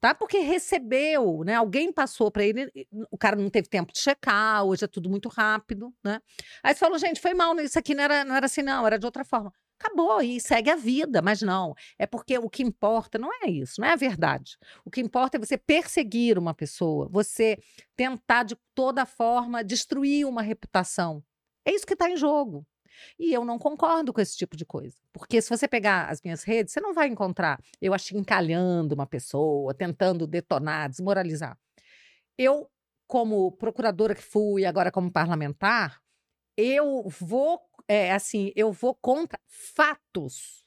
Tá? 0.00 0.12
Porque 0.14 0.38
recebeu, 0.40 1.42
né? 1.44 1.54
Alguém 1.54 1.92
passou 1.92 2.30
para 2.30 2.44
ele, 2.44 2.70
o 3.10 3.16
cara 3.16 3.34
não 3.36 3.48
teve 3.48 3.68
tempo 3.68 3.92
de 3.92 3.98
checar, 4.00 4.62
hoje 4.64 4.84
é 4.84 4.88
tudo 4.88 5.08
muito 5.08 5.28
rápido, 5.28 5.92
né? 6.04 6.20
Aí 6.62 6.74
você 6.74 6.80
falou, 6.80 6.98
gente, 6.98 7.20
foi 7.20 7.32
mal, 7.32 7.58
isso 7.60 7.78
aqui 7.78 7.94
não 7.94 8.04
era, 8.04 8.24
não 8.24 8.34
era 8.36 8.44
assim, 8.46 8.60
não, 8.62 8.86
era 8.86 8.98
de 8.98 9.06
outra 9.06 9.24
forma. 9.24 9.52
Acabou 9.78 10.22
e 10.22 10.40
segue 10.40 10.70
a 10.70 10.76
vida, 10.76 11.20
mas 11.20 11.42
não. 11.42 11.74
É 11.98 12.06
porque 12.06 12.38
o 12.38 12.48
que 12.48 12.62
importa 12.62 13.18
não 13.18 13.30
é 13.42 13.50
isso, 13.50 13.80
não 13.80 13.88
é 13.88 13.92
a 13.92 13.96
verdade. 13.96 14.56
O 14.84 14.90
que 14.90 15.00
importa 15.00 15.36
é 15.36 15.40
você 15.40 15.58
perseguir 15.58 16.38
uma 16.38 16.54
pessoa, 16.54 17.08
você 17.10 17.58
tentar 17.94 18.44
de 18.44 18.56
toda 18.74 19.04
forma 19.04 19.62
destruir 19.62 20.26
uma 20.26 20.42
reputação. 20.42 21.22
É 21.64 21.72
isso 21.72 21.86
que 21.86 21.92
está 21.92 22.08
em 22.08 22.16
jogo. 22.16 22.66
E 23.18 23.32
eu 23.32 23.44
não 23.44 23.58
concordo 23.58 24.12
com 24.12 24.20
esse 24.20 24.36
tipo 24.36 24.56
de 24.56 24.64
coisa. 24.64 24.96
Porque 25.12 25.40
se 25.40 25.50
você 25.50 25.68
pegar 25.68 26.08
as 26.10 26.22
minhas 26.22 26.42
redes, 26.42 26.72
você 26.72 26.80
não 26.80 26.94
vai 26.94 27.08
encontrar 27.08 27.60
eu 27.80 27.92
achincalhando 27.92 28.94
uma 28.94 29.06
pessoa, 29.06 29.74
tentando 29.74 30.26
detonar, 30.26 30.88
desmoralizar. 30.88 31.58
Eu, 32.38 32.70
como 33.06 33.52
procuradora 33.52 34.14
que 34.14 34.22
fui, 34.22 34.64
agora 34.64 34.90
como 34.90 35.10
parlamentar, 35.10 36.00
eu 36.56 37.06
vou, 37.20 37.60
é, 37.88 38.12
assim, 38.12 38.52
eu 38.56 38.72
vou 38.72 38.94
contra 38.94 39.38
fatos. 39.46 40.64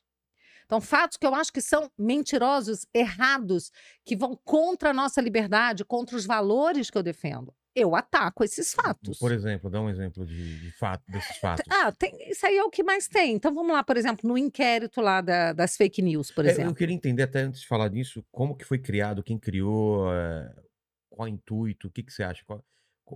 Então, 0.65 0.79
fatos 0.79 1.17
que 1.17 1.25
eu 1.25 1.33
acho 1.33 1.51
que 1.51 1.61
são 1.61 1.91
mentirosos, 1.97 2.85
errados, 2.93 3.71
que 4.05 4.15
vão 4.15 4.35
contra 4.43 4.91
a 4.91 4.93
nossa 4.93 5.19
liberdade, 5.19 5.83
contra 5.83 6.15
os 6.15 6.25
valores 6.25 6.89
que 6.91 6.97
eu 6.97 7.01
defendo. 7.03 7.53
Eu 7.75 7.95
ataco 7.95 8.43
esses 8.43 8.73
fatos. 8.73 9.17
Por 9.17 9.31
exemplo, 9.31 9.69
dá 9.69 9.81
um 9.81 9.89
exemplo 9.89 10.25
de, 10.25 10.59
de 10.59 10.71
fato, 10.77 11.03
desses 11.07 11.37
fatos. 11.37 11.65
Ah, 11.69 11.91
tem, 11.91 12.11
isso 12.29 12.45
aí 12.45 12.57
é 12.57 12.63
o 12.63 12.69
que 12.69 12.83
mais 12.83 13.07
tem. 13.07 13.33
Então 13.35 13.53
vamos 13.53 13.71
lá, 13.73 13.83
por 13.83 13.97
exemplo, 13.97 14.27
no 14.29 14.37
inquérito 14.37 15.01
lá 15.01 15.21
da- 15.21 15.53
das 15.53 15.75
fake 15.77 16.01
news, 16.01 16.29
por 16.31 16.45
É, 16.45 16.49
exemplo. 16.49 16.71
eu 16.71 16.75
queria 16.75 16.95
entender, 16.95 17.23
até 17.23 17.41
antes 17.41 17.61
de 17.61 17.67
falar 17.67 17.87
disso, 17.89 18.23
como 18.31 18.55
que 18.55 18.65
foi 18.65 18.77
criado, 18.79 19.23
quem 19.23 19.39
criou, 19.39 20.11
é, 20.13 20.53
qual 21.09 21.25
o 21.27 21.31
intuito, 21.31 21.87
o 21.87 21.91
que, 21.91 22.03
que 22.03 22.11
você 22.13 22.21
acha? 22.23 22.43
Qual- 22.45 22.63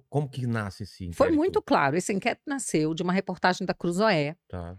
como 0.09 0.29
que 0.29 0.45
nasce 0.47 0.83
esse 0.83 1.11
Foi 1.13 1.27
inquérito? 1.27 1.35
muito 1.37 1.61
claro. 1.61 1.95
Esse 1.97 2.13
inquérito 2.13 2.43
nasceu 2.47 2.93
de 2.93 3.03
uma 3.03 3.13
reportagem 3.13 3.65
da 3.65 3.73
Cruzoé, 3.73 4.35
Tá. 4.47 4.75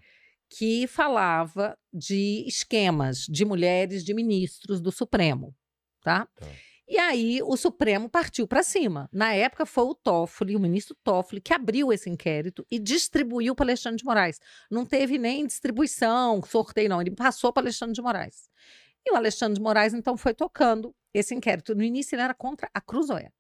que 0.51 0.87
falava 0.87 1.77
de 1.93 2.45
esquemas 2.47 3.21
de 3.29 3.45
mulheres 3.45 4.05
de 4.05 4.15
ministros 4.15 4.81
do 4.81 4.91
Supremo, 4.93 5.55
tá? 6.03 6.27
Tá. 6.37 6.47
E 6.87 6.99
aí 6.99 7.41
o 7.43 7.57
Supremo 7.57 8.11
partiu 8.11 8.47
para 8.47 8.63
cima. 8.63 9.09
Na 9.11 9.33
época 9.33 9.65
foi 9.65 9.85
o 9.85 9.95
Toffoli, 9.95 10.55
o 10.55 10.61
ministro 10.61 10.95
Toffoli, 11.03 11.41
que 11.41 11.55
abriu 11.55 11.91
esse 11.91 12.11
inquérito 12.11 12.67
e 12.71 12.79
distribuiu 12.79 13.55
para 13.55 13.65
Alexandre 13.65 13.97
de 13.99 14.05
Moraes. 14.05 14.39
Não 14.71 14.85
teve 14.85 15.17
nem 15.17 15.47
distribuição, 15.47 16.43
sorteio 16.43 16.91
não, 16.91 17.01
ele 17.01 17.11
passou 17.11 17.53
para 17.55 17.63
Alexandre 17.63 17.95
de 17.95 18.03
Moraes. 18.03 18.51
E 19.07 19.13
o 19.13 19.17
Alexandre 19.17 19.55
de 19.55 19.63
Moraes 19.63 19.95
então 19.95 20.15
foi 20.17 20.35
tocando 20.35 20.95
esse 21.15 21.35
inquérito. 21.35 21.75
No 21.75 21.83
início 21.83 22.15
ele 22.15 22.23
era 22.23 22.35
contra 22.35 22.69
a 22.75 22.81
Cruzoé. 22.83 23.31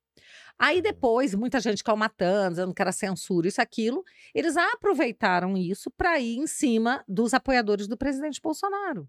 Aí 0.59 0.81
depois, 0.81 1.35
muita 1.35 1.59
gente 1.61 1.83
caiu 1.83 1.97
matando, 1.97 2.51
dizendo 2.51 2.75
que 2.75 2.81
era 2.81 2.93
censura, 2.93 3.49
isso, 3.49 3.61
aquilo. 3.61 4.05
Eles 4.35 4.57
aproveitaram 4.57 5.57
isso 5.57 5.91
para 5.91 6.19
ir 6.21 6.37
em 6.37 6.47
cima 6.47 7.05
dos 7.09 7.35
apoiadores 7.35 7.89
do 7.89 7.97
presidente 7.97 8.41
Bolsonaro. 8.41 9.09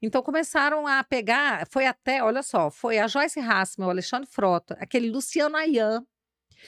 Então 0.00 0.22
começaram 0.22 0.86
a 0.86 1.04
pegar, 1.04 1.66
foi 1.70 1.86
até, 1.86 2.22
olha 2.22 2.42
só, 2.42 2.70
foi 2.70 2.98
a 2.98 3.06
Joyce 3.06 3.40
Hassman, 3.40 3.86
o 3.86 3.90
Alexandre 3.90 4.28
Frota, 4.28 4.76
aquele 4.80 5.10
Luciano 5.10 5.56
Ayan, 5.56 6.04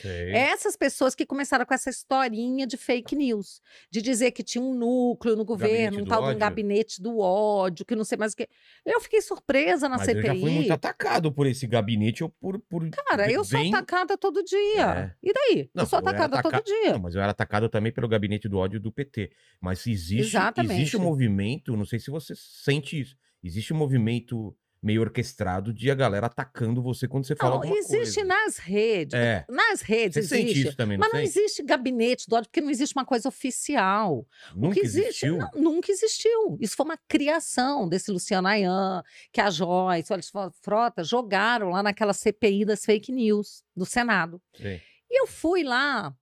Sei. 0.00 0.33
essas 0.33 0.76
pessoas 0.76 1.14
que 1.14 1.25
começaram 1.26 1.64
com 1.64 1.75
essa 1.75 1.90
historinha 1.90 2.66
de 2.66 2.76
fake 2.76 3.16
news, 3.16 3.61
de 3.90 4.00
dizer 4.02 4.30
que 4.33 4.42
tinha 4.42 4.62
um 4.62 4.75
núcleo 4.75 5.35
no 5.37 5.45
governo, 5.45 6.02
um 6.02 6.04
tal 6.04 6.28
de 6.28 6.35
um 6.35 6.38
gabinete 6.38 7.00
do 7.02 7.18
ódio, 7.18 7.85
que 7.85 7.97
não 7.97 8.04
sei 8.04 8.18
mais 8.18 8.33
o 8.33 8.37
que. 8.37 8.49
Eu 8.85 9.00
fiquei 9.00 9.21
surpresa 9.21 9.88
na 9.88 9.97
Mas 9.99 10.09
eu 10.09 10.14
já 10.23 10.28
fui 10.30 10.38
CPI. 10.40 10.54
muito 10.54 10.73
atacado 10.73 11.33
por 11.33 11.47
esse 11.47 11.66
gabinete 11.66 12.23
ou 12.23 12.28
por. 12.30 12.59
por 12.61 12.88
Cara, 12.90 13.30
eu 13.30 13.45
sou 13.45 13.61
atacada 13.61 14.16
todo 14.16 14.42
dia. 14.45 14.87
É. 14.87 15.14
E 15.23 15.33
daí? 15.33 15.71
Não, 15.75 15.85
eu 15.85 15.87
sou 15.88 15.99
eu 15.99 16.07
atacada 16.07 16.38
ataca- 16.38 16.59
todo 16.61 16.64
dia. 16.66 16.92
Não, 16.92 16.99
mas 17.00 17.14
eu 17.14 17.21
era 17.21 17.30
atacado 17.33 17.68
também 17.68 17.92
pelo 17.92 18.09
gabinete 18.09 18.49
do 18.49 18.59
ódio 18.59 18.78
do 18.80 18.92
PT. 18.92 19.30
Mas 19.61 19.87
existe, 19.87 20.37
Exatamente. 20.37 20.75
existe 20.80 20.97
um 20.97 21.00
movimento, 21.02 21.76
não 21.76 21.85
sei 21.85 21.99
se 21.99 22.11
você 22.11 22.35
sente 22.37 23.00
isso, 23.00 23.16
existe 23.42 23.73
um 23.73 23.76
movimento 23.76 24.54
meio 24.83 25.01
orquestrado 25.01 25.73
de 25.73 25.91
a 25.91 25.95
galera 25.95 26.27
atacando 26.27 26.81
você 26.83 27.09
quando 27.09 27.27
você 27.27 27.35
fala 27.35 27.51
Não, 27.57 27.63
alguma 27.63 27.77
existe 27.79 28.21
coisa. 28.21 28.25
nas 28.25 28.59
redes. 28.59 29.15
É. 29.15 29.45
Nas 29.49 29.81
redes 29.81 30.15
Você 30.27 30.37
sente 30.37 30.51
existe. 30.53 30.69
isso 30.69 30.77
também, 30.77 30.97
não 30.97 31.03
Mas 31.07 31.13
não 31.13 31.21
sente? 31.27 31.39
existe 31.39 31.63
gabinete 31.65 32.27
do 32.29 32.37
ódio, 32.37 32.49
porque 32.49 32.61
não 32.61 32.71
existe 32.71 32.95
uma 32.97 33.05
coisa 33.05 33.29
oficial. 33.29 34.27
Nunca 34.55 34.79
existe, 34.81 35.27
existiu? 35.27 35.39
não, 35.39 35.51
nunca 35.57 35.91
existiu. 35.91 36.57
Isso 36.61 36.77
foi 36.77 36.85
uma 36.87 36.99
criação 37.09 37.89
desse 37.89 38.11
Luciano 38.11 38.47
Ayan, 38.49 39.03
que 39.33 39.41
a 39.41 39.51
Joyce, 39.51 40.11
o 40.11 40.15
Alexandre 40.15 40.57
Frota 40.63 41.03
jogaram 41.03 41.71
lá 41.71 41.83
naquela 41.83 42.13
CPI 42.13 42.65
das 42.65 42.85
fake 42.85 43.11
news 43.11 43.65
do 43.77 43.85
Senado. 43.85 44.41
Sei. 44.57 44.81
E 45.11 45.21
eu 45.21 45.27
fui 45.27 45.65
lá 45.65 46.15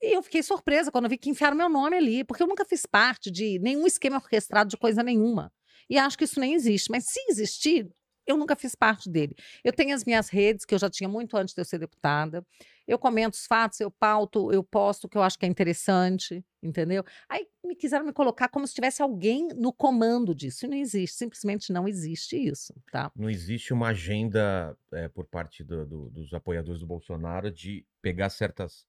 e 0.00 0.14
eu 0.16 0.22
fiquei 0.22 0.42
surpresa 0.42 0.92
quando 0.92 1.06
eu 1.06 1.10
vi 1.10 1.18
que 1.18 1.30
enfiaram 1.30 1.56
meu 1.56 1.68
nome 1.68 1.96
ali, 1.96 2.22
porque 2.22 2.42
eu 2.42 2.46
nunca 2.46 2.64
fiz 2.64 2.86
parte 2.86 3.30
de 3.30 3.58
nenhum 3.58 3.86
esquema 3.86 4.16
orquestrado 4.16 4.70
de 4.70 4.76
coisa 4.76 5.02
nenhuma. 5.02 5.50
E 5.88 5.98
acho 5.98 6.16
que 6.18 6.24
isso 6.24 6.40
nem 6.40 6.54
existe. 6.54 6.90
Mas 6.90 7.04
se 7.06 7.20
existir, 7.30 7.88
eu 8.26 8.36
nunca 8.36 8.54
fiz 8.54 8.74
parte 8.74 9.08
dele. 9.10 9.34
Eu 9.64 9.72
tenho 9.72 9.94
as 9.94 10.04
minhas 10.04 10.28
redes, 10.28 10.64
que 10.66 10.74
eu 10.74 10.78
já 10.78 10.90
tinha 10.90 11.08
muito 11.08 11.36
antes 11.36 11.54
de 11.54 11.60
eu 11.60 11.64
ser 11.64 11.78
deputada. 11.78 12.44
Eu 12.86 12.98
comento 12.98 13.34
os 13.34 13.46
fatos, 13.46 13.80
eu 13.80 13.90
pauto, 13.90 14.50
eu 14.52 14.62
posto 14.64 15.04
o 15.04 15.08
que 15.08 15.16
eu 15.16 15.22
acho 15.22 15.38
que 15.38 15.44
é 15.46 15.48
interessante, 15.48 16.42
entendeu? 16.62 17.04
Aí 17.28 17.46
me 17.64 17.74
quiseram 17.76 18.04
me 18.04 18.12
colocar 18.12 18.48
como 18.48 18.66
se 18.66 18.74
tivesse 18.74 19.02
alguém 19.02 19.48
no 19.56 19.72
comando 19.72 20.34
disso. 20.34 20.64
E 20.64 20.68
não 20.68 20.76
existe, 20.76 21.16
simplesmente 21.18 21.72
não 21.72 21.86
existe 21.88 22.36
isso, 22.36 22.74
tá? 22.90 23.10
Não 23.16 23.28
existe 23.30 23.72
uma 23.72 23.88
agenda 23.88 24.76
é, 24.92 25.08
por 25.08 25.26
parte 25.26 25.62
do- 25.64 25.86
do- 25.86 26.10
dos 26.10 26.32
apoiadores 26.34 26.80
do 26.80 26.86
Bolsonaro 26.86 27.50
de 27.50 27.84
pegar 28.02 28.30
certas, 28.30 28.86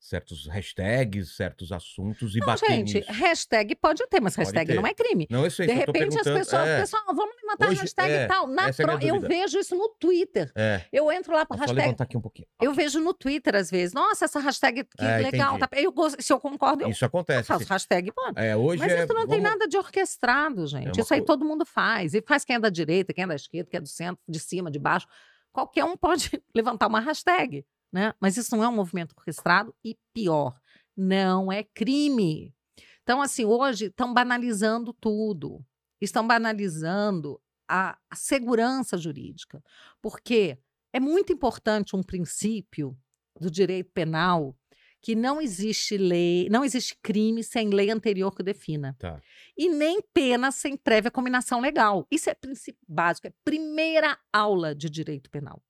certos 0.00 0.46
hashtags, 0.46 1.34
certos 1.34 1.72
assuntos 1.72 2.34
e 2.36 2.38
Não, 2.38 2.46
bater 2.46 2.66
gente, 2.70 2.94
nisso. 2.98 3.12
hashtag 3.12 3.74
pode 3.74 4.06
ter, 4.08 4.20
mas 4.20 4.36
Pode 4.36 4.46
hashtag 4.46 4.70
ter. 4.72 4.74
não 4.80 4.86
é 4.86 4.94
crime. 4.94 5.26
Não, 5.28 5.44
eu 5.44 5.50
sei, 5.50 5.66
De 5.66 5.72
repente 5.72 6.16
as 6.16 6.22
pessoas, 6.24 6.68
é, 6.68 6.80
pessoal, 6.80 7.02
vamos 7.08 7.34
levantar 7.42 7.68
Hoje- 7.70 7.80
hashtag 7.80 8.12
é, 8.12 8.24
e 8.24 8.28
tal. 8.28 8.46
Na 8.46 8.68
é 8.68 8.72
eu 9.02 9.20
vejo 9.20 9.58
isso 9.58 9.74
no 9.74 9.88
Twitter. 9.98 10.52
É, 10.54 10.84
Eu 10.92 11.10
entro 11.10 11.32
lá 11.34 11.40
é 11.40 11.44
para 11.44 11.56
só 11.56 11.62
hashtag. 11.64 11.80
levantar 11.86 12.04
aqui 12.04 12.16
um 12.16 12.20
pouquinho. 12.20 12.46
Eu 12.60 12.72
vejo 12.72 13.00
no 13.00 13.12
Twitter 13.12 13.56
às 13.56 13.70
vezes. 13.70 13.92
Nossa, 13.92 14.24
essa 14.24 14.38
hashtag 14.38 14.84
que 14.84 15.04
É, 15.04 15.18
legal. 15.18 15.58
tá? 15.58 15.68
Eu, 15.72 15.90
gosto- 15.92 16.22
se 16.22 16.32
eu 16.32 16.38
concordo, 16.38 16.84
eu 16.84 16.88
Isso 16.90 17.04
acontece. 17.04 17.48
faço 17.48 17.66
hashtag, 17.68 18.12
pô. 18.12 18.22
É, 18.36 18.56
hoje 18.56 18.78
Mas 18.80 18.92
é, 18.92 19.04
isso 19.04 19.12
não 19.12 19.26
tem 19.26 19.40
vamos- 19.40 19.50
nada 19.58 19.66
de 19.68 19.76
orquestrado, 19.76 20.66
gente. 20.66 21.00
Isso 21.00 21.12
aí 21.12 21.20
co- 21.20 21.26
todo 21.26 21.44
mundo 21.44 21.66
faz. 21.66 22.14
E 22.14 22.22
faz 22.22 22.44
quem 22.44 22.56
é 22.56 22.60
da 22.60 22.70
direita, 22.70 23.12
quem 23.12 23.24
é 23.24 23.26
da 23.26 23.34
esquerda, 23.34 23.68
quem 23.68 23.78
é 23.78 23.80
do 23.80 23.88
centro, 23.88 24.22
de 24.28 24.38
cima, 24.38 24.70
de 24.70 24.78
baixo. 24.78 25.06
Qualquer 25.52 25.84
um 25.84 25.96
pode 25.96 26.30
levantar 26.54 26.86
uma 26.86 27.00
hashtag, 27.00 27.64
né? 27.92 28.12
Mas 28.20 28.36
isso 28.36 28.54
não 28.56 28.64
é 28.64 28.68
um 28.68 28.74
movimento 28.74 29.14
orquestrado 29.16 29.74
e 29.84 29.96
pior, 30.12 30.58
não 30.96 31.50
é 31.50 31.62
crime. 31.62 32.54
Então, 33.02 33.22
assim, 33.22 33.44
hoje 33.44 33.86
estão 33.86 34.12
banalizando 34.12 34.92
tudo. 34.92 35.64
Estão 36.00 36.26
banalizando 36.26 37.40
a, 37.66 37.98
a 38.10 38.14
segurança 38.14 38.98
jurídica. 38.98 39.62
Porque 40.02 40.58
é 40.92 41.00
muito 41.00 41.32
importante 41.32 41.96
um 41.96 42.02
princípio 42.02 42.94
do 43.40 43.50
direito 43.50 43.90
penal 43.92 44.54
que 45.00 45.14
não 45.14 45.40
existe 45.40 45.96
lei, 45.96 46.48
não 46.50 46.64
existe 46.64 46.98
crime 47.00 47.42
sem 47.44 47.70
lei 47.70 47.90
anterior 47.90 48.34
que 48.34 48.42
defina. 48.42 48.96
Tá. 48.98 49.20
E 49.56 49.68
nem 49.68 50.02
pena 50.12 50.50
sem 50.50 50.76
prévia 50.76 51.10
combinação 51.10 51.60
legal. 51.60 52.06
Isso 52.10 52.28
é 52.28 52.34
princípio 52.34 52.84
básico, 52.86 53.28
é 53.28 53.32
primeira 53.44 54.18
aula 54.32 54.74
de 54.74 54.90
direito 54.90 55.30
penal. 55.30 55.62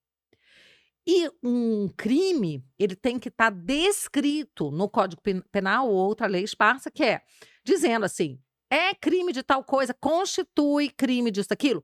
E 1.11 1.31
um 1.43 1.89
crime, 1.97 2.63
ele 2.79 2.95
tem 2.95 3.19
que 3.19 3.31
estar 3.31 3.49
descrito 3.51 4.71
no 4.71 4.91
Código 4.91 5.23
Pen- 5.23 5.43
Penal 5.51 5.89
ou 5.89 5.97
outra 5.97 6.27
lei 6.27 6.45
esparsa, 6.45 6.91
que 6.91 7.03
é 7.03 7.23
dizendo 7.65 8.05
assim: 8.05 8.39
é 8.71 8.95
crime 8.95 9.33
de 9.33 9.43
tal 9.43 9.65
coisa, 9.65 9.95
constitui 9.95 10.91
crime 10.91 11.31
disso, 11.31 11.49
aquilo. 11.51 11.83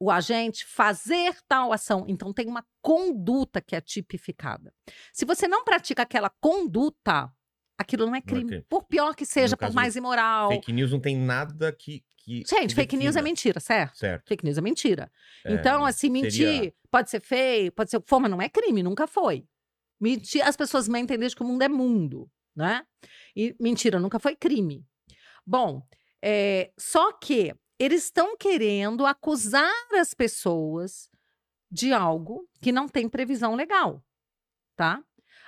o 0.00 0.10
agente 0.10 0.66
fazer 0.66 1.36
tal 1.48 1.72
ação. 1.72 2.04
Então, 2.08 2.32
tem 2.32 2.46
uma 2.48 2.66
conduta 2.82 3.60
que 3.60 3.76
é 3.76 3.80
tipificada. 3.80 4.74
Se 5.12 5.24
você 5.24 5.46
não 5.46 5.64
pratica 5.64 6.02
aquela 6.02 6.28
conduta, 6.40 7.32
aquilo 7.78 8.04
não 8.06 8.14
é 8.16 8.20
crime. 8.20 8.44
crime. 8.44 8.66
Por 8.68 8.82
pior 8.84 9.14
que 9.14 9.24
seja, 9.24 9.56
por 9.56 9.72
mais 9.72 9.94
imoral. 9.94 10.50
Fake 10.50 10.72
news 10.72 10.90
não 10.90 11.00
tem 11.00 11.16
nada 11.16 11.72
que. 11.72 12.02
Que 12.24 12.42
Gente, 12.46 12.74
fake 12.74 12.96
news 12.96 13.16
é 13.16 13.22
mentira, 13.22 13.60
certo? 13.60 13.96
Certo. 13.98 14.26
Fake 14.28 14.44
news 14.44 14.58
é 14.58 14.60
mentira. 14.60 15.12
É, 15.44 15.52
então, 15.52 15.84
assim, 15.84 16.08
mentir 16.10 16.32
seria- 16.32 16.74
pode 16.90 17.10
ser 17.10 17.20
feio, 17.20 17.70
pode 17.72 17.90
ser 17.90 17.98
o 17.98 18.00
que 18.02 18.08
for, 18.08 18.20
mas 18.20 18.30
não 18.30 18.40
é 18.40 18.48
crime, 18.48 18.82
nunca 18.82 19.06
foi. 19.06 19.46
Mentir, 20.00 20.46
as 20.46 20.56
pessoas 20.56 20.88
mentem 20.88 21.18
desde 21.18 21.36
que 21.36 21.42
o 21.42 21.46
mundo 21.46 21.62
é 21.62 21.68
mundo, 21.68 22.30
né? 22.56 22.84
E 23.36 23.54
mentira 23.60 23.98
nunca 24.00 24.18
foi 24.18 24.34
crime. 24.34 24.84
Bom, 25.46 25.82
é, 26.22 26.72
só 26.78 27.12
que 27.12 27.54
eles 27.78 28.04
estão 28.04 28.36
querendo 28.36 29.04
acusar 29.04 29.70
as 29.98 30.14
pessoas 30.14 31.08
de 31.70 31.92
algo 31.92 32.48
que 32.62 32.70
não 32.72 32.88
tem 32.88 33.08
previsão 33.08 33.54
legal, 33.54 34.02
tá? 34.76 35.02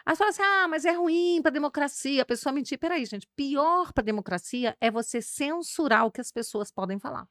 Aí 0.06 0.14
você 0.14 0.18
fala 0.18 0.30
assim, 0.30 0.42
ah, 0.42 0.68
mas 0.68 0.84
é 0.84 0.92
ruim 0.92 1.40
para 1.42 1.50
a 1.50 1.52
democracia, 1.52 2.22
a 2.22 2.24
pessoa 2.24 2.52
mentir. 2.52 2.78
Peraí, 2.78 3.04
gente, 3.04 3.26
pior 3.34 3.92
para 3.92 4.02
a 4.02 4.04
democracia 4.04 4.76
é 4.80 4.88
você 4.88 5.20
censurar 5.20 6.06
o 6.06 6.12
que 6.12 6.20
as 6.20 6.30
pessoas 6.30 6.70
podem 6.70 6.96
falar. 7.00 7.26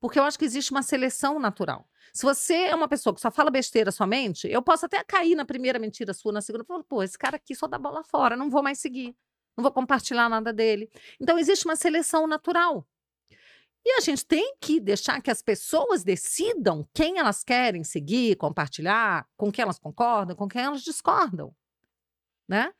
Porque 0.00 0.18
eu 0.18 0.24
acho 0.24 0.36
que 0.36 0.44
existe 0.44 0.72
uma 0.72 0.82
seleção 0.82 1.38
natural. 1.38 1.88
Se 2.12 2.24
você 2.24 2.54
é 2.54 2.74
uma 2.74 2.88
pessoa 2.88 3.14
que 3.14 3.20
só 3.20 3.30
fala 3.30 3.48
besteira 3.48 3.92
somente, 3.92 4.48
eu 4.48 4.60
posso 4.60 4.86
até 4.86 5.04
cair 5.04 5.36
na 5.36 5.44
primeira 5.44 5.78
mentira 5.78 6.12
sua, 6.12 6.32
na 6.32 6.40
segunda, 6.40 6.64
falo, 6.64 6.82
pô, 6.82 7.00
esse 7.00 7.16
cara 7.16 7.36
aqui 7.36 7.54
só 7.54 7.68
dá 7.68 7.78
bola 7.78 8.02
fora, 8.02 8.36
não 8.36 8.50
vou 8.50 8.62
mais 8.62 8.80
seguir, 8.80 9.14
não 9.56 9.62
vou 9.62 9.70
compartilhar 9.70 10.28
nada 10.28 10.52
dele. 10.52 10.90
Então, 11.20 11.38
existe 11.38 11.64
uma 11.64 11.76
seleção 11.76 12.26
natural. 12.26 12.84
E 13.84 13.98
a 13.98 14.00
gente 14.00 14.26
tem 14.26 14.56
que 14.60 14.80
deixar 14.80 15.20
que 15.22 15.30
as 15.30 15.40
pessoas 15.40 16.02
decidam 16.02 16.84
quem 16.92 17.18
elas 17.18 17.44
querem 17.44 17.84
seguir, 17.84 18.34
compartilhar, 18.34 19.28
com 19.36 19.52
quem 19.52 19.62
elas 19.62 19.78
concordam, 19.78 20.34
com 20.34 20.48
quem 20.48 20.62
elas 20.62 20.82
discordam, 20.82 21.54
né? 22.48 22.72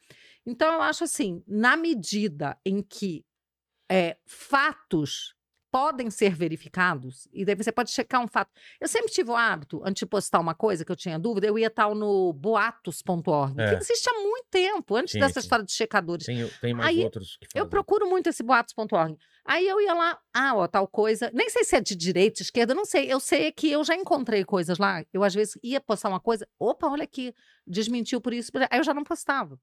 Então, 0.44 0.74
eu 0.74 0.82
acho 0.82 1.04
assim, 1.04 1.42
na 1.46 1.76
medida 1.76 2.58
em 2.64 2.82
que 2.82 3.24
é, 3.90 4.16
fatos 4.26 5.35
podem 5.76 6.08
ser 6.10 6.34
verificados, 6.34 7.28
e 7.34 7.44
daí 7.44 7.54
você 7.54 7.70
pode 7.70 7.90
checar 7.90 8.22
um 8.22 8.26
fato. 8.26 8.50
Eu 8.80 8.88
sempre 8.88 9.12
tive 9.12 9.30
o 9.30 9.36
hábito, 9.36 9.82
antes 9.84 10.00
de 10.00 10.06
postar 10.06 10.40
uma 10.40 10.54
coisa 10.54 10.86
que 10.86 10.90
eu 10.90 10.96
tinha 10.96 11.18
dúvida, 11.18 11.46
eu 11.46 11.58
ia 11.58 11.68
tal 11.68 11.94
no 11.94 12.32
boatos.org, 12.32 13.60
É. 13.60 13.74
que 13.76 13.82
existe 13.82 14.08
há 14.08 14.14
muito 14.14 14.46
tempo, 14.50 14.96
antes 14.96 15.12
Sim, 15.12 15.20
dessa 15.20 15.34
sim. 15.40 15.44
história 15.44 15.64
de 15.64 15.72
checadores. 15.72 16.24
Tem, 16.24 16.48
tem 16.62 16.72
mais 16.74 16.88
Aí, 16.88 17.04
outros 17.04 17.36
que 17.38 17.46
Eu 17.54 17.64
fazem. 17.64 17.68
procuro 17.70 18.08
muito 18.08 18.28
esse 18.28 18.42
boatos.org. 18.42 19.18
Aí 19.44 19.68
eu 19.68 19.80
ia 19.80 19.92
lá, 19.94 20.18
ah, 20.34 20.54
ó, 20.56 20.66
tal 20.66 20.88
coisa. 20.88 21.30
Nem 21.34 21.48
sei 21.50 21.62
se 21.62 21.76
é 21.76 21.80
de 21.80 21.94
direita, 21.94 22.42
esquerda, 22.42 22.74
não 22.74 22.84
sei. 22.84 23.12
Eu 23.12 23.20
sei 23.20 23.52
que 23.52 23.70
eu 23.70 23.84
já 23.84 23.94
encontrei 23.94 24.44
coisas 24.44 24.78
lá. 24.78 25.04
Eu, 25.12 25.22
às 25.22 25.34
vezes, 25.34 25.58
ia 25.62 25.80
postar 25.80 26.08
uma 26.08 26.18
coisa, 26.18 26.48
opa, 26.58 26.88
olha 26.88 27.04
aqui, 27.04 27.32
desmentiu 27.66 28.20
por 28.20 28.32
isso. 28.32 28.50
Aí 28.70 28.78
eu 28.80 28.84
já 28.84 28.92
não 28.94 29.04
postava. 29.04 29.58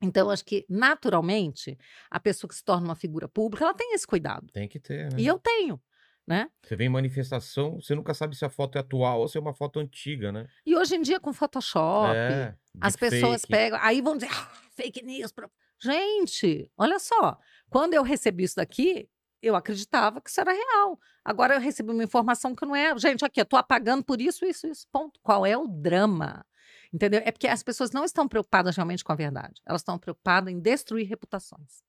Então, 0.00 0.30
acho 0.30 0.44
que, 0.44 0.64
naturalmente, 0.68 1.76
a 2.10 2.20
pessoa 2.20 2.48
que 2.48 2.54
se 2.54 2.64
torna 2.64 2.86
uma 2.86 2.94
figura 2.94 3.28
pública, 3.28 3.64
ela 3.64 3.74
tem 3.74 3.94
esse 3.94 4.06
cuidado. 4.06 4.46
Tem 4.52 4.68
que 4.68 4.78
ter, 4.78 5.10
né? 5.12 5.18
E 5.18 5.26
eu 5.26 5.38
tenho, 5.38 5.80
né? 6.26 6.48
Você 6.62 6.76
vê 6.76 6.84
em 6.84 6.88
manifestação, 6.88 7.80
você 7.80 7.94
nunca 7.94 8.14
sabe 8.14 8.36
se 8.36 8.44
a 8.44 8.50
foto 8.50 8.76
é 8.76 8.80
atual 8.80 9.20
ou 9.20 9.28
se 9.28 9.36
é 9.36 9.40
uma 9.40 9.54
foto 9.54 9.80
antiga, 9.80 10.30
né? 10.30 10.46
E 10.64 10.76
hoje 10.76 10.94
em 10.94 11.02
dia, 11.02 11.18
com 11.18 11.32
Photoshop, 11.32 12.14
é, 12.14 12.54
as 12.80 12.94
pessoas 12.94 13.44
pegam, 13.44 13.78
aí 13.82 14.00
vão 14.00 14.16
dizer, 14.16 14.30
ah, 14.32 14.52
fake 14.76 15.02
news. 15.02 15.32
pro-". 15.32 15.50
Gente, 15.80 16.70
olha 16.76 16.98
só, 16.98 17.36
quando 17.68 17.94
eu 17.94 18.02
recebi 18.02 18.44
isso 18.44 18.56
daqui, 18.56 19.08
eu 19.42 19.54
acreditava 19.54 20.20
que 20.20 20.30
isso 20.30 20.40
era 20.40 20.52
real. 20.52 20.98
Agora 21.24 21.54
eu 21.54 21.60
recebi 21.60 21.90
uma 21.90 22.04
informação 22.04 22.54
que 22.54 22.66
não 22.66 22.74
é. 22.74 22.96
Gente, 22.98 23.24
aqui, 23.24 23.40
eu 23.40 23.44
tô 23.44 23.56
apagando 23.56 24.04
por 24.04 24.20
isso, 24.20 24.44
isso, 24.44 24.66
isso. 24.66 24.86
Ponto. 24.90 25.20
Qual 25.22 25.46
é 25.46 25.56
o 25.56 25.66
drama? 25.66 26.44
Entendeu? 26.92 27.20
É 27.24 27.30
porque 27.30 27.46
as 27.46 27.62
pessoas 27.62 27.90
não 27.90 28.04
estão 28.04 28.26
preocupadas 28.28 28.76
realmente 28.76 29.04
com 29.04 29.12
a 29.12 29.16
verdade. 29.16 29.60
Elas 29.66 29.80
estão 29.82 29.98
preocupadas 29.98 30.52
em 30.52 30.58
destruir 30.60 31.06
reputações. 31.06 31.82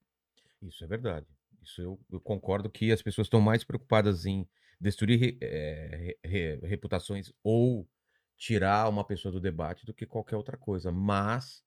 Isso 0.61 0.83
é 0.83 0.87
verdade. 0.87 1.25
Isso 1.61 1.81
eu, 1.81 1.99
eu 2.11 2.19
concordo 2.19 2.69
que 2.69 2.91
as 2.91 3.01
pessoas 3.01 3.27
estão 3.27 3.39
mais 3.41 3.63
preocupadas 3.63 4.25
em 4.25 4.47
destruir 4.79 5.37
eh, 5.41 6.15
re- 6.23 6.29
re- 6.29 6.67
reputações 6.67 7.31
ou 7.43 7.87
tirar 8.37 8.87
uma 8.89 9.03
pessoa 9.05 9.31
do 9.31 9.39
debate 9.39 9.85
do 9.85 9.93
que 9.93 10.05
qualquer 10.05 10.35
outra 10.38 10.57
coisa. 10.57 10.91
Mas 10.91 11.63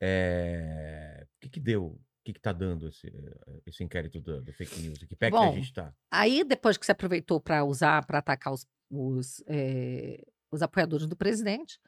eh, 0.00 1.26
o 1.36 1.40
que, 1.40 1.48
que 1.48 1.60
deu? 1.60 1.86
O 1.86 2.00
que, 2.24 2.32
que 2.32 2.40
tá 2.40 2.52
dando 2.52 2.88
esse, 2.88 3.06
eh, 3.08 3.62
esse 3.66 3.82
inquérito 3.84 4.20
do, 4.20 4.42
do 4.42 4.52
fake 4.52 4.80
news? 4.80 4.98
Que 4.98 5.16
pé 5.16 5.30
que 5.30 5.36
a 5.36 5.40
Bom, 5.40 5.52
gente 5.52 5.72
tá? 5.72 5.94
Aí, 6.10 6.44
depois 6.44 6.76
que 6.76 6.84
você 6.84 6.92
aproveitou 6.92 7.40
para 7.40 7.64
usar, 7.64 8.04
para 8.06 8.18
atacar 8.18 8.52
os, 8.52 8.66
os, 8.90 9.42
eh, 9.46 10.22
os 10.50 10.60
apoiadores 10.62 11.06
do 11.06 11.16
presidente, 11.16 11.78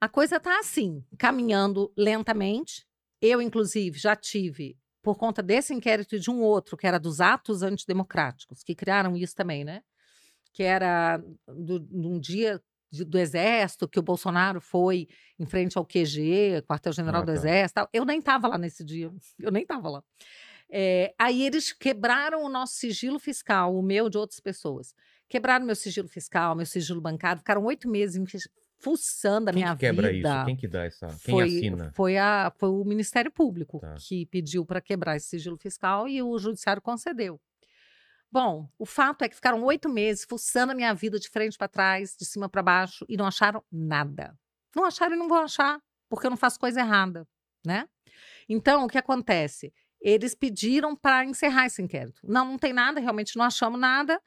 a 0.00 0.08
coisa 0.08 0.36
está 0.36 0.58
assim, 0.58 1.04
caminhando 1.18 1.92
lentamente. 1.96 2.86
Eu, 3.20 3.40
inclusive, 3.40 3.98
já 3.98 4.14
tive, 4.14 4.76
por 5.02 5.16
conta 5.16 5.42
desse 5.42 5.72
inquérito 5.72 6.14
e 6.16 6.18
de 6.20 6.30
um 6.30 6.40
outro, 6.42 6.76
que 6.76 6.86
era 6.86 6.98
dos 6.98 7.20
atos 7.20 7.62
antidemocráticos, 7.62 8.62
que 8.62 8.74
criaram 8.74 9.16
isso 9.16 9.34
também, 9.34 9.64
né? 9.64 9.82
Que 10.52 10.62
era 10.62 11.18
do, 11.46 11.80
de 11.80 12.06
um 12.06 12.18
dia 12.18 12.62
de- 12.90 13.04
do 13.04 13.18
Exército, 13.18 13.88
que 13.88 13.98
o 13.98 14.02
Bolsonaro 14.02 14.60
foi 14.60 15.08
em 15.38 15.46
frente 15.46 15.76
ao 15.78 15.84
QG, 15.84 16.62
quartel-general 16.68 17.22
Ah, 17.22 17.24
do 17.24 17.32
tá. 17.32 17.32
Exército. 17.34 17.74
tal. 17.74 17.88
Eu 17.92 18.04
nem 18.04 18.18
estava 18.18 18.48
lá 18.48 18.58
nesse 18.58 18.84
dia, 18.84 19.10
eu 19.40 19.50
nem 19.50 19.62
estava 19.62 19.88
lá. 19.88 20.04
É, 20.68 21.14
aí 21.18 21.42
eles 21.46 21.72
quebraram 21.72 22.44
o 22.44 22.48
nosso 22.48 22.74
sigilo 22.74 23.18
fiscal, 23.18 23.74
o 23.76 23.82
meu 23.82 24.08
de 24.10 24.18
outras 24.18 24.40
pessoas. 24.40 24.94
Quebraram 25.28 25.64
meu 25.64 25.76
sigilo 25.76 26.08
fiscal, 26.08 26.54
meu 26.54 26.66
sigilo 26.66 27.00
bancário, 27.00 27.38
ficaram 27.38 27.64
oito 27.64 27.88
meses 27.88 28.48
fuçando 28.78 29.50
a 29.50 29.52
Quem 29.52 29.62
minha 29.62 29.74
que 29.74 29.80
quebra 29.80 30.10
vida. 30.12 30.36
isso? 30.36 30.44
Quem 30.46 30.56
que 30.56 30.68
dá 30.68 30.84
essa? 30.84 31.06
Quem 31.24 31.34
Foi, 31.34 31.44
assina? 31.44 31.92
foi, 31.94 32.18
a, 32.18 32.52
foi 32.56 32.68
o 32.68 32.84
Ministério 32.84 33.30
Público 33.30 33.80
Tá. 33.80 33.94
que 33.98 34.26
pediu 34.26 34.64
para 34.64 34.80
quebrar 34.80 35.16
esse 35.16 35.28
sigilo 35.28 35.56
fiscal 35.56 36.08
e 36.08 36.22
o 36.22 36.38
Judiciário 36.38 36.82
concedeu. 36.82 37.40
Bom, 38.30 38.68
o 38.78 38.84
fato 38.84 39.22
é 39.22 39.28
que 39.28 39.34
ficaram 39.34 39.62
oito 39.64 39.88
meses 39.88 40.24
fuçando 40.28 40.72
a 40.72 40.74
minha 40.74 40.92
vida 40.92 41.18
de 41.18 41.28
frente 41.28 41.56
para 41.56 41.68
trás, 41.68 42.14
de 42.18 42.24
cima 42.26 42.48
para 42.48 42.62
baixo, 42.62 43.04
e 43.08 43.16
não 43.16 43.26
acharam 43.26 43.62
nada. 43.70 44.36
Não 44.74 44.84
acharam 44.84 45.14
e 45.14 45.18
não 45.18 45.28
vão 45.28 45.38
achar, 45.44 45.80
porque 46.08 46.26
eu 46.26 46.30
não 46.30 46.36
faço 46.36 46.58
coisa 46.58 46.80
errada, 46.80 47.26
né? 47.64 47.88
Então, 48.48 48.84
o 48.84 48.88
que 48.88 48.98
acontece? 48.98 49.72
Eles 50.00 50.34
pediram 50.34 50.94
para 50.94 51.24
encerrar 51.24 51.66
esse 51.66 51.80
inquérito. 51.80 52.20
Não, 52.24 52.44
não 52.44 52.58
tem 52.58 52.72
nada, 52.72 53.00
realmente 53.00 53.36
não 53.36 53.44
achamos 53.44 53.80
nada. 53.80 54.20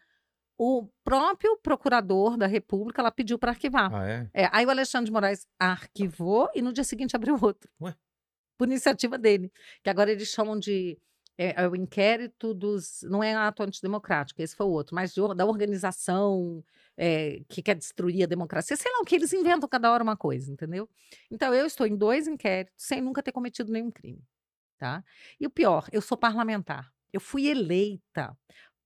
O 0.62 0.90
próprio 1.06 1.58
procurador 1.64 2.36
da 2.36 2.46
República, 2.46 3.02
ela 3.02 3.12
pediu 3.12 3.40
para 3.40 3.52
arquivar. 3.52 3.90
Ah, 3.96 4.10
é? 4.10 4.30
É, 4.34 4.50
aí 4.52 4.66
o 4.66 4.70
Alexandre 4.70 5.06
de 5.06 5.12
Moraes 5.14 5.48
arquivou 5.58 6.50
e 6.54 6.62
no 6.62 6.74
dia 6.74 6.84
seguinte 6.84 7.16
abriu 7.16 7.38
outro. 7.42 7.72
Ué? 7.80 7.96
Por 8.58 8.68
iniciativa 8.68 9.18
dele. 9.18 9.50
Que 9.82 9.90
agora 9.90 10.12
eles 10.12 10.28
chamam 10.28 10.60
de. 10.60 11.00
É, 11.38 11.64
é 11.64 11.68
o 11.70 11.78
inquérito 11.78 12.54
dos. 12.54 13.04
Não 13.04 13.24
é 13.24 13.34
ato 13.34 13.64
antidemocrático, 13.64 14.42
esse 14.42 14.54
foi 14.54 14.66
o 14.66 14.70
outro, 14.70 14.94
mas 14.94 15.14
de 15.14 15.22
da 15.34 15.46
organização 15.46 16.62
é, 16.98 17.42
que 17.48 17.62
quer 17.62 17.76
destruir 17.76 18.24
a 18.24 18.28
democracia. 18.28 18.76
Sei 18.76 18.92
lá 18.92 19.00
o 19.00 19.06
que 19.06 19.16
eles 19.16 19.32
inventam 19.32 19.70
cada 19.70 19.90
hora 19.90 20.04
uma 20.04 20.18
coisa, 20.18 20.52
entendeu? 20.52 20.90
Então 21.32 21.54
eu 21.54 21.66
estou 21.66 21.88
em 21.88 21.96
dois 21.96 22.28
inquéritos 22.28 22.86
sem 22.86 23.00
nunca 23.00 23.24
ter 23.24 23.32
cometido 23.32 23.72
nenhum 23.72 23.90
crime. 23.90 24.22
Tá? 24.78 25.06
E 25.40 25.48
o 25.48 25.50
pior, 25.50 25.88
eu 25.94 26.02
sou 26.02 26.18
parlamentar. 26.18 26.92
Eu 27.12 27.22
fui 27.22 27.48
eleita 27.48 28.38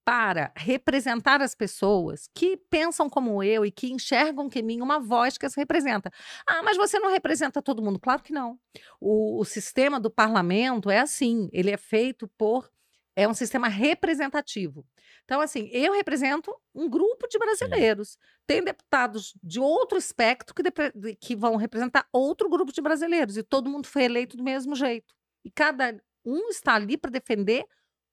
para 0.05 0.51
representar 0.55 1.41
as 1.41 1.55
pessoas 1.55 2.29
que 2.33 2.57
pensam 2.57 3.09
como 3.09 3.41
eu 3.41 3.65
e 3.65 3.71
que 3.71 3.91
enxergam 3.91 4.49
que 4.49 4.59
em 4.59 4.63
mim 4.63 4.81
uma 4.81 4.99
voz 4.99 5.37
que 5.37 5.45
as 5.45 5.55
representa. 5.55 6.11
Ah, 6.45 6.61
mas 6.61 6.75
você 6.77 6.99
não 6.99 7.09
representa 7.09 7.61
todo 7.61 7.81
mundo? 7.81 7.99
Claro 7.99 8.21
que 8.21 8.33
não. 8.33 8.59
O, 8.99 9.39
o 9.39 9.45
sistema 9.45 9.99
do 9.99 10.09
parlamento 10.11 10.89
é 10.89 10.99
assim, 10.99 11.49
ele 11.53 11.71
é 11.71 11.77
feito 11.77 12.27
por. 12.37 12.69
É 13.15 13.27
um 13.27 13.33
sistema 13.33 13.67
representativo. 13.67 14.85
Então, 15.23 15.39
assim, 15.39 15.69
eu 15.71 15.93
represento 15.93 16.53
um 16.73 16.89
grupo 16.89 17.27
de 17.27 17.37
brasileiros. 17.37 18.17
Tem 18.45 18.63
deputados 18.63 19.33
de 19.41 19.59
outro 19.59 19.97
espectro 19.97 20.53
que, 20.53 20.63
de- 20.63 21.15
que 21.15 21.35
vão 21.35 21.55
representar 21.55 22.07
outro 22.11 22.49
grupo 22.49 22.73
de 22.73 22.81
brasileiros. 22.81 23.37
E 23.37 23.43
todo 23.43 23.69
mundo 23.69 23.87
foi 23.87 24.03
eleito 24.03 24.35
do 24.35 24.43
mesmo 24.43 24.75
jeito. 24.75 25.13
E 25.45 25.51
cada 25.51 26.01
um 26.25 26.49
está 26.49 26.73
ali 26.73 26.97
para 26.97 27.11
defender 27.11 27.65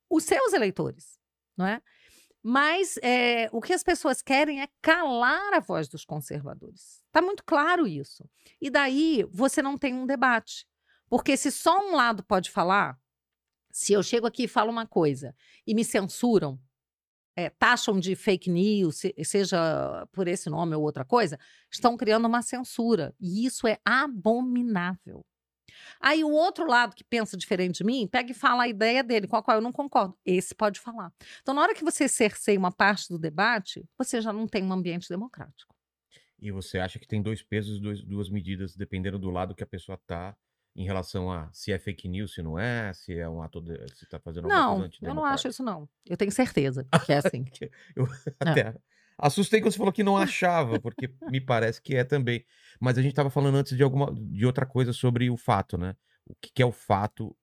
os 0.08 0.24
seus 0.24 0.52
eleitores 0.52 1.19
não 1.60 1.66
é? 1.66 1.80
Mas 2.42 2.96
é, 3.02 3.50
o 3.52 3.60
que 3.60 3.72
as 3.74 3.82
pessoas 3.82 4.22
querem 4.22 4.62
é 4.62 4.68
calar 4.80 5.52
a 5.52 5.60
voz 5.60 5.88
dos 5.88 6.06
conservadores. 6.06 7.02
Está 7.06 7.20
muito 7.20 7.44
claro 7.44 7.86
isso. 7.86 8.28
E 8.60 8.70
daí 8.70 9.26
você 9.30 9.60
não 9.60 9.76
tem 9.76 9.94
um 9.94 10.06
debate. 10.06 10.66
Porque 11.08 11.36
se 11.36 11.50
só 11.50 11.78
um 11.86 11.94
lado 11.94 12.24
pode 12.24 12.50
falar, 12.50 12.98
se 13.70 13.92
eu 13.92 14.02
chego 14.02 14.26
aqui 14.26 14.44
e 14.44 14.48
falo 14.48 14.70
uma 14.70 14.86
coisa 14.86 15.34
e 15.66 15.74
me 15.74 15.84
censuram, 15.84 16.58
é, 17.36 17.50
taxam 17.50 18.00
de 18.00 18.16
fake 18.16 18.50
news, 18.50 18.96
se- 19.00 19.14
seja 19.22 20.06
por 20.10 20.26
esse 20.26 20.48
nome 20.48 20.74
ou 20.74 20.82
outra 20.82 21.04
coisa, 21.04 21.38
estão 21.70 21.94
criando 21.96 22.26
uma 22.26 22.40
censura. 22.42 23.14
E 23.20 23.44
isso 23.44 23.66
é 23.66 23.78
abominável. 23.84 25.24
Aí 26.00 26.24
o 26.24 26.30
outro 26.30 26.66
lado 26.66 26.94
que 26.94 27.04
pensa 27.04 27.36
diferente 27.36 27.78
de 27.78 27.84
mim, 27.84 28.06
pega 28.06 28.30
e 28.30 28.34
fala 28.34 28.64
a 28.64 28.68
ideia 28.68 29.02
dele, 29.02 29.26
com 29.26 29.36
a 29.36 29.42
qual 29.42 29.56
eu 29.56 29.62
não 29.62 29.72
concordo. 29.72 30.16
Esse 30.24 30.54
pode 30.54 30.80
falar. 30.80 31.12
Então, 31.42 31.54
na 31.54 31.62
hora 31.62 31.74
que 31.74 31.84
você 31.84 32.08
cerceia 32.08 32.58
uma 32.58 32.72
parte 32.72 33.08
do 33.08 33.18
debate, 33.18 33.84
você 33.98 34.20
já 34.20 34.32
não 34.32 34.46
tem 34.46 34.62
um 34.64 34.72
ambiente 34.72 35.08
democrático. 35.08 35.74
E 36.38 36.50
você 36.50 36.78
acha 36.78 36.98
que 36.98 37.06
tem 37.06 37.20
dois 37.22 37.42
pesos, 37.42 37.80
dois, 37.80 38.02
duas 38.02 38.30
medidas, 38.30 38.74
dependendo 38.74 39.18
do 39.18 39.30
lado 39.30 39.54
que 39.54 39.62
a 39.62 39.66
pessoa 39.66 39.98
tá 40.06 40.34
em 40.74 40.84
relação 40.84 41.30
a 41.30 41.50
se 41.52 41.72
é 41.72 41.78
fake 41.78 42.08
news, 42.08 42.32
se 42.32 42.42
não 42.42 42.58
é, 42.58 42.92
se 42.94 43.18
é 43.18 43.28
um 43.28 43.42
ato 43.42 43.60
de, 43.60 43.76
se 43.94 44.06
tá 44.06 44.18
fazendo 44.18 44.44
alguma 44.44 44.60
Não, 44.60 44.78
coisa 44.78 44.94
eu 45.02 45.14
não 45.14 45.24
acho 45.24 45.48
isso, 45.48 45.62
não. 45.62 45.88
Eu 46.06 46.16
tenho 46.16 46.30
certeza 46.30 46.86
que 47.04 47.12
é 47.12 47.18
assim. 47.18 47.44
Eu 47.96 48.08
até 48.38 48.74
assustei 49.20 49.60
quando 49.60 49.72
você 49.72 49.78
falou 49.78 49.92
que 49.92 50.02
não 50.02 50.16
achava, 50.16 50.78
porque 50.80 51.08
me 51.30 51.40
parece 51.40 51.80
que 51.80 51.94
é 51.96 52.04
também. 52.04 52.44
Mas 52.80 52.96
a 52.98 53.02
gente 53.02 53.12
estava 53.12 53.30
falando 53.30 53.56
antes 53.56 53.76
de 53.76 53.82
alguma 53.82 54.12
de 54.14 54.46
outra 54.46 54.64
coisa 54.66 54.92
sobre 54.92 55.28
o 55.30 55.36
fato, 55.36 55.76
né? 55.78 55.94
O 56.26 56.34
que, 56.40 56.50
que 56.54 56.62
é 56.62 56.66
o 56.66 56.72
fato 56.72 57.36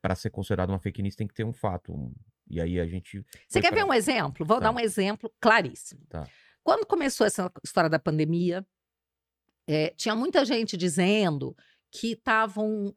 para 0.00 0.14
ser 0.14 0.30
considerado 0.30 0.70
uma 0.70 0.78
fake 0.80 1.02
news 1.02 1.14
tem 1.16 1.26
que 1.28 1.34
ter 1.34 1.44
um 1.44 1.52
fato. 1.52 1.92
um- 1.92 2.12
E 2.48 2.60
aí 2.60 2.80
a 2.80 2.86
gente. 2.86 3.24
Você 3.48 3.60
quer 3.60 3.70
ver 3.72 3.80
pra- 3.84 3.86
um 3.86 3.94
exemplo? 3.94 4.44
Vou 4.46 4.58
Tá. 4.58 4.64
dar 4.64 4.70
um 4.72 4.80
exemplo 4.80 5.30
claríssimo. 5.40 6.00
Tá. 6.08 6.26
Quando 6.64 6.84
começou 6.86 7.26
essa 7.26 7.50
história 7.64 7.88
da 7.88 7.98
pandemia, 7.98 8.66
eh, 9.68 9.92
tinha 9.96 10.14
muita 10.16 10.44
gente 10.44 10.76
dizendo 10.76 11.56
que 11.92 12.12
estavam 12.12 12.92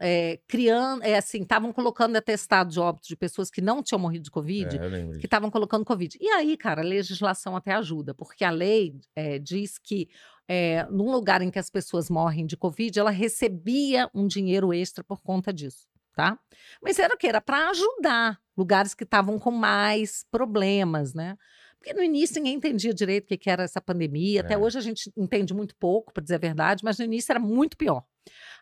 criando, 0.47 1.03
é, 1.03 1.17
assim, 1.17 1.41
estavam 1.41 1.73
colocando 1.73 2.15
atestado 2.15 2.69
de 2.71 2.79
óbito 2.79 3.08
de 3.08 3.15
pessoas 3.15 3.49
que 3.49 3.62
não 3.62 3.82
tinham 3.82 3.99
morrido 3.99 4.23
de 4.25 4.32
Covid, 4.32 4.77
É, 4.77 4.79
que 5.19 5.25
estavam 5.25 5.49
colocando 5.49 5.84
Covid. 5.84 6.17
E 6.21 6.29
aí, 6.29 6.56
cara, 6.56 6.82
a 6.82 6.86
legislação 6.86 7.56
até 7.56 7.71
ajuda, 7.73 8.13
porque 8.13 8.43
a 8.45 8.51
lei 8.51 8.95
eh, 9.15 9.39
diz 9.39 9.77
que 9.79 10.08
eh, 10.47 10.86
num 10.91 11.12
lugar 11.12 11.41
em 11.41 11.49
que 11.49 11.58
as 11.60 11.69
pessoas 11.69 12.10
morrem 12.10 12.45
de 12.45 12.56
Covid, 12.58 12.99
ela 12.99 13.12
recebia 13.12 14.10
um 14.13 14.27
dinheiro 14.27 14.73
extra 14.73 15.03
por 15.03 15.21
conta 15.21 15.51
disso, 15.53 15.88
tá? 16.13 16.38
Mas 16.82 16.99
era 16.99 17.15
o 17.15 17.17
quê? 17.17 17.27
Era 17.27 17.41
para 17.41 17.69
ajudar 17.69 18.39
lugares 18.56 18.93
que 18.93 19.03
estavam 19.06 19.39
com 19.39 19.51
mais 19.51 20.25
problemas, 20.29 21.13
né? 21.13 21.36
Porque 21.83 21.93
no 21.93 22.01
início 22.01 22.35
ninguém 22.37 22.53
entendia 22.55 22.93
direito 22.93 23.25
o 23.33 23.37
que 23.37 23.49
era 23.49 23.63
essa 23.63 23.81
pandemia. 23.81 24.39
Até 24.39 24.53
É. 24.53 24.57
hoje 24.57 24.77
a 24.77 24.81
gente 24.81 25.11
entende 25.17 25.53
muito 25.53 25.75
pouco, 25.75 26.13
para 26.13 26.23
dizer 26.23 26.35
a 26.35 26.37
verdade, 26.37 26.81
mas 26.81 26.97
no 26.97 27.03
início 27.03 27.29
era 27.33 27.39
muito 27.41 27.75
pior. 27.75 28.05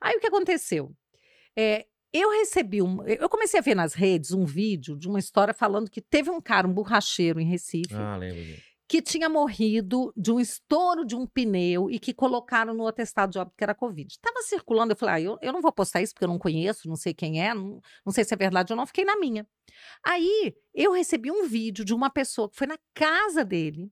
Aí 0.01 0.17
o 0.17 0.19
que 0.19 0.25
aconteceu? 0.25 0.91
É, 1.55 1.85
eu 2.11 2.31
recebi 2.31 2.81
um. 2.81 3.03
Eu 3.05 3.29
comecei 3.29 3.59
a 3.59 3.63
ver 3.63 3.75
nas 3.75 3.93
redes 3.93 4.31
um 4.31 4.43
vídeo 4.43 4.97
de 4.97 5.07
uma 5.07 5.19
história 5.19 5.53
falando 5.53 5.87
que 5.91 6.01
teve 6.01 6.31
um 6.31 6.41
cara, 6.41 6.67
um 6.67 6.73
borracheiro 6.73 7.39
em 7.39 7.45
Recife, 7.45 7.93
Ah, 7.93 8.17
lembro. 8.17 8.41
Que 8.91 9.01
tinha 9.01 9.29
morrido 9.29 10.11
de 10.17 10.33
um 10.33 10.37
estouro 10.37 11.05
de 11.05 11.15
um 11.15 11.25
pneu 11.25 11.89
e 11.89 11.97
que 11.97 12.13
colocaram 12.13 12.73
no 12.73 12.85
atestado 12.85 13.31
de 13.31 13.39
óbito 13.39 13.55
que 13.55 13.63
era 13.63 13.73
Covid. 13.73 14.11
Estava 14.11 14.41
circulando, 14.41 14.91
eu 14.91 14.97
falei, 14.97 15.15
ah, 15.15 15.21
eu, 15.21 15.37
eu 15.41 15.53
não 15.53 15.61
vou 15.61 15.71
postar 15.71 16.01
isso 16.01 16.13
porque 16.13 16.25
eu 16.25 16.27
não 16.27 16.37
conheço, 16.37 16.89
não 16.89 16.97
sei 16.97 17.13
quem 17.13 17.41
é, 17.41 17.53
não, 17.53 17.79
não 18.05 18.11
sei 18.11 18.25
se 18.25 18.33
é 18.33 18.37
verdade 18.37 18.73
ou 18.73 18.75
não, 18.75 18.85
fiquei 18.85 19.05
na 19.05 19.15
minha. 19.15 19.47
Aí 20.05 20.53
eu 20.75 20.91
recebi 20.91 21.31
um 21.31 21.47
vídeo 21.47 21.85
de 21.85 21.93
uma 21.93 22.09
pessoa 22.09 22.49
que 22.49 22.57
foi 22.57 22.67
na 22.67 22.77
casa 22.93 23.45
dele. 23.45 23.89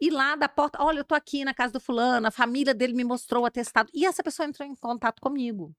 E 0.00 0.08
lá 0.08 0.36
da 0.36 0.48
porta, 0.48 0.80
olha, 0.80 1.00
eu 1.00 1.04
tô 1.04 1.16
aqui 1.16 1.44
na 1.44 1.52
casa 1.52 1.72
do 1.72 1.80
fulano, 1.80 2.28
a 2.28 2.30
família 2.30 2.72
dele 2.72 2.92
me 2.92 3.02
mostrou 3.02 3.42
o 3.42 3.46
atestado. 3.46 3.90
E 3.92 4.06
essa 4.06 4.22
pessoa 4.22 4.46
entrou 4.46 4.68
em 4.68 4.76
contato 4.76 5.20
comigo. 5.20 5.74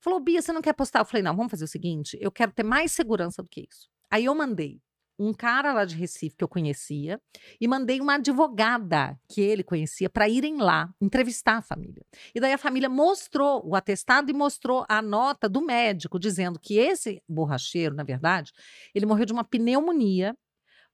Falou, 0.00 0.18
Bia, 0.18 0.42
você 0.42 0.52
não 0.52 0.62
quer 0.62 0.72
postar? 0.72 0.98
Eu 0.98 1.04
falei, 1.04 1.22
não, 1.22 1.36
vamos 1.36 1.52
fazer 1.52 1.62
o 1.62 1.68
seguinte, 1.68 2.18
eu 2.20 2.32
quero 2.32 2.50
ter 2.50 2.64
mais 2.64 2.90
segurança 2.90 3.40
do 3.40 3.48
que 3.48 3.68
isso. 3.70 3.88
Aí 4.10 4.24
eu 4.24 4.34
mandei 4.34 4.80
um 5.18 5.32
cara 5.34 5.72
lá 5.72 5.84
de 5.84 5.96
Recife 5.96 6.36
que 6.36 6.44
eu 6.44 6.48
conhecia 6.48 7.20
e 7.60 7.66
mandei 7.66 8.00
uma 8.00 8.14
advogada 8.14 9.18
que 9.28 9.40
ele 9.40 9.64
conhecia 9.64 10.08
para 10.08 10.28
irem 10.28 10.58
lá 10.58 10.92
entrevistar 11.00 11.56
a 11.56 11.62
família. 11.62 12.04
E 12.34 12.40
daí 12.40 12.52
a 12.52 12.58
família 12.58 12.88
mostrou 12.88 13.60
o 13.66 13.74
atestado 13.74 14.30
e 14.30 14.34
mostrou 14.34 14.84
a 14.88 15.02
nota 15.02 15.48
do 15.48 15.60
médico 15.60 16.18
dizendo 16.18 16.58
que 16.60 16.78
esse 16.78 17.20
borracheiro, 17.28 17.94
na 17.94 18.04
verdade, 18.04 18.52
ele 18.94 19.06
morreu 19.06 19.26
de 19.26 19.32
uma 19.32 19.44
pneumonia 19.44 20.36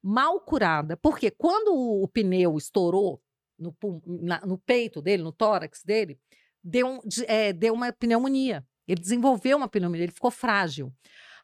mal 0.03 0.41
curada, 0.41 0.97
porque 0.97 1.31
quando 1.31 1.75
o, 1.75 2.07
pneu 2.09 2.57
estourou 2.57 3.21
no, 3.59 3.75
na- 4.07 4.41
no 4.45 4.59
peito 4.59 5.01
dele, 5.01 5.23
no 5.23 5.33
tórax 5.33 5.83
dele, 5.85 6.19
deu, 6.63 7.01
de- 7.05 7.25
eh, 7.27 7.53
deu 7.53 7.73
uma 7.75 7.93
pneumonia. 7.93 8.65
Ele 8.87 9.01
desenvolveu 9.01 9.57
uma 9.57 9.69
pneumonia, 9.69 10.05
ele 10.05 10.13
ficou 10.13 10.31
frágil. 10.31 10.93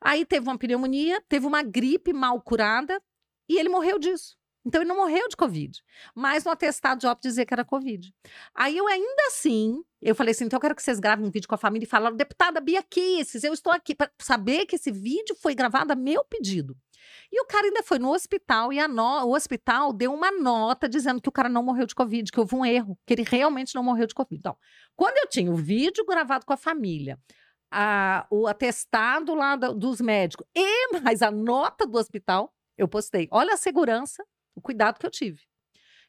Aí 0.00 0.24
teve 0.24 0.46
uma 0.48 0.58
pneumonia, 0.58 1.22
teve 1.28 1.46
uma 1.46 1.62
gripe 1.62 2.12
mal 2.12 2.40
curada 2.40 3.00
e 3.48 3.58
ele 3.58 3.68
morreu 3.68 3.98
disso. 3.98 4.38
Então 4.64 4.82
ele 4.82 4.88
não 4.88 4.96
morreu 4.96 5.26
de 5.28 5.36
Covid. 5.36 5.78
Mas 6.14 6.44
no 6.44 6.50
atestado 6.50 7.00
de 7.00 7.06
óbito 7.06 7.26
dizia 7.28 7.46
que 7.46 7.54
era 7.54 7.64
Covid. 7.64 8.12
Aí 8.54 8.76
eu 8.76 8.86
ainda 8.86 9.22
assim, 9.28 9.82
eu 10.02 10.14
falei 10.14 10.32
assim, 10.32 10.44
então 10.44 10.58
eu 10.58 10.60
quero 10.60 10.74
que 10.74 10.82
vocês 10.82 11.00
gravem 11.00 11.26
um 11.26 11.30
vídeo 11.30 11.48
com 11.48 11.54
a 11.54 11.58
família 11.58 11.86
e 11.86 11.88
falem, 11.88 12.14
deputada 12.14 12.60
Bia 12.60 12.82
Kisses, 12.82 13.42
eu 13.42 13.54
estou 13.54 13.72
aqui 13.72 13.94
para 13.94 14.10
saber 14.20 14.66
que 14.66 14.76
esse 14.76 14.92
vídeo 14.92 15.34
foi 15.34 15.54
gravado 15.54 15.92
a 15.92 15.96
meu 15.96 16.22
pedido. 16.24 16.76
E 17.32 17.40
o 17.40 17.46
cara 17.46 17.66
ainda 17.68 17.82
foi 17.82 17.98
no 17.98 18.12
hospital 18.12 18.72
e 18.72 18.78
a 18.78 18.86
no- 18.86 19.24
o 19.24 19.34
hospital 19.34 19.92
deu 19.92 20.12
uma 20.12 20.30
nota 20.30 20.88
dizendo 20.88 21.22
que 21.22 21.28
o 21.28 21.32
cara 21.32 21.48
não 21.48 21.62
morreu 21.62 21.86
de 21.86 21.94
Covid, 21.94 22.30
que 22.30 22.38
houve 22.38 22.54
um 22.54 22.64
erro, 22.64 22.98
que 23.06 23.14
ele 23.14 23.22
realmente 23.22 23.74
não 23.74 23.82
morreu 23.82 24.06
de 24.06 24.14
Covid. 24.14 24.38
Então, 24.38 24.56
quando 24.94 25.16
eu 25.16 25.26
tinha 25.26 25.50
o 25.50 25.56
vídeo 25.56 26.04
gravado 26.04 26.44
com 26.44 26.52
a 26.52 26.56
família, 26.56 27.18
a- 27.70 28.26
o 28.30 28.46
atestado 28.46 29.34
lá 29.34 29.56
dos 29.56 30.00
médicos 30.00 30.46
e 30.54 30.88
mais 31.02 31.22
a 31.22 31.30
nota 31.30 31.86
do 31.86 31.98
hospital, 31.98 32.52
eu 32.76 32.88
postei. 32.88 33.28
Olha 33.30 33.54
a 33.54 33.56
segurança, 33.56 34.24
o 34.54 34.60
cuidado 34.60 34.98
que 34.98 35.06
eu 35.06 35.10
tive. 35.10 35.40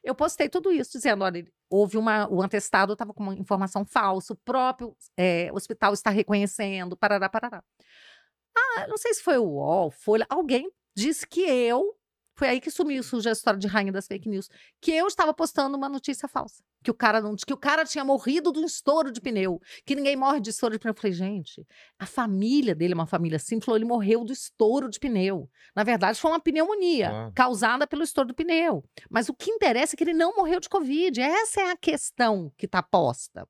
Eu 0.04 0.14
postei 0.14 0.48
tudo 0.48 0.72
isso, 0.72 0.92
dizendo: 0.92 1.24
olha, 1.24 1.44
houve 1.70 1.96
uma. 1.96 2.28
O 2.32 2.42
atestado 2.42 2.92
estava 2.94 3.14
com 3.14 3.22
uma 3.22 3.34
informação 3.34 3.84
falsa, 3.84 4.32
o 4.32 4.36
próprio 4.44 4.96
eh, 5.16 5.50
hospital 5.52 5.92
está 5.92 6.10
reconhecendo, 6.10 6.96
parará, 6.96 7.28
parará. 7.28 7.62
Ah, 8.56 8.86
não 8.88 8.96
sei 8.96 9.14
se 9.14 9.22
foi 9.22 9.38
o 9.38 9.44
UOL, 9.44 9.90
Folha, 9.90 10.26
alguém 10.28 10.70
disse 10.96 11.26
que 11.26 11.40
eu. 11.42 11.96
Foi 12.34 12.48
aí 12.48 12.60
que 12.60 12.70
sumiu, 12.70 13.02
surge 13.02 13.28
a 13.28 13.32
história 13.32 13.58
de 13.58 13.66
rainha 13.66 13.92
das 13.92 14.06
fake 14.06 14.28
news. 14.28 14.48
Que 14.80 14.92
eu 14.92 15.06
estava 15.06 15.34
postando 15.34 15.76
uma 15.76 15.88
notícia 15.88 16.26
falsa. 16.26 16.62
Que 16.82 16.90
o 16.90 16.94
cara 16.94 17.20
não. 17.20 17.36
Que 17.36 17.52
o 17.52 17.56
cara 17.56 17.84
tinha 17.84 18.04
morrido 18.04 18.52
de 18.52 18.58
um 18.58 18.64
estouro 18.64 19.12
de 19.12 19.20
pneu. 19.20 19.60
Que 19.84 19.94
ninguém 19.94 20.16
morre 20.16 20.40
de 20.40 20.50
estouro 20.50 20.74
de 20.74 20.78
pneu. 20.80 20.92
Eu 20.92 20.96
falei, 21.00 21.12
gente, 21.12 21.64
a 21.98 22.06
família 22.06 22.74
dele 22.74 22.92
é 22.92 22.96
uma 22.96 23.06
família 23.06 23.38
simples, 23.38 23.64
falou, 23.66 23.76
ele 23.78 23.84
morreu 23.84 24.24
do 24.24 24.32
estouro 24.32 24.88
de 24.88 24.98
pneu. 24.98 25.48
Na 25.76 25.84
verdade, 25.84 26.18
foi 26.20 26.30
uma 26.30 26.40
pneumonia 26.40 27.08
Claro. 27.10 27.32
causada 27.34 27.86
pelo 27.86 28.02
estouro 28.02 28.28
do 28.28 28.34
pneu. 28.34 28.82
Mas 29.10 29.28
o 29.28 29.34
que 29.34 29.50
interessa 29.50 29.94
é 29.94 29.96
que 29.96 30.02
ele 30.04 30.14
não 30.14 30.34
morreu 30.34 30.58
de 30.58 30.68
Covid. 30.68 31.20
Essa 31.20 31.60
é 31.60 31.70
a 31.70 31.76
questão 31.76 32.52
que 32.56 32.66
está 32.66 32.82
posta. 32.82 33.46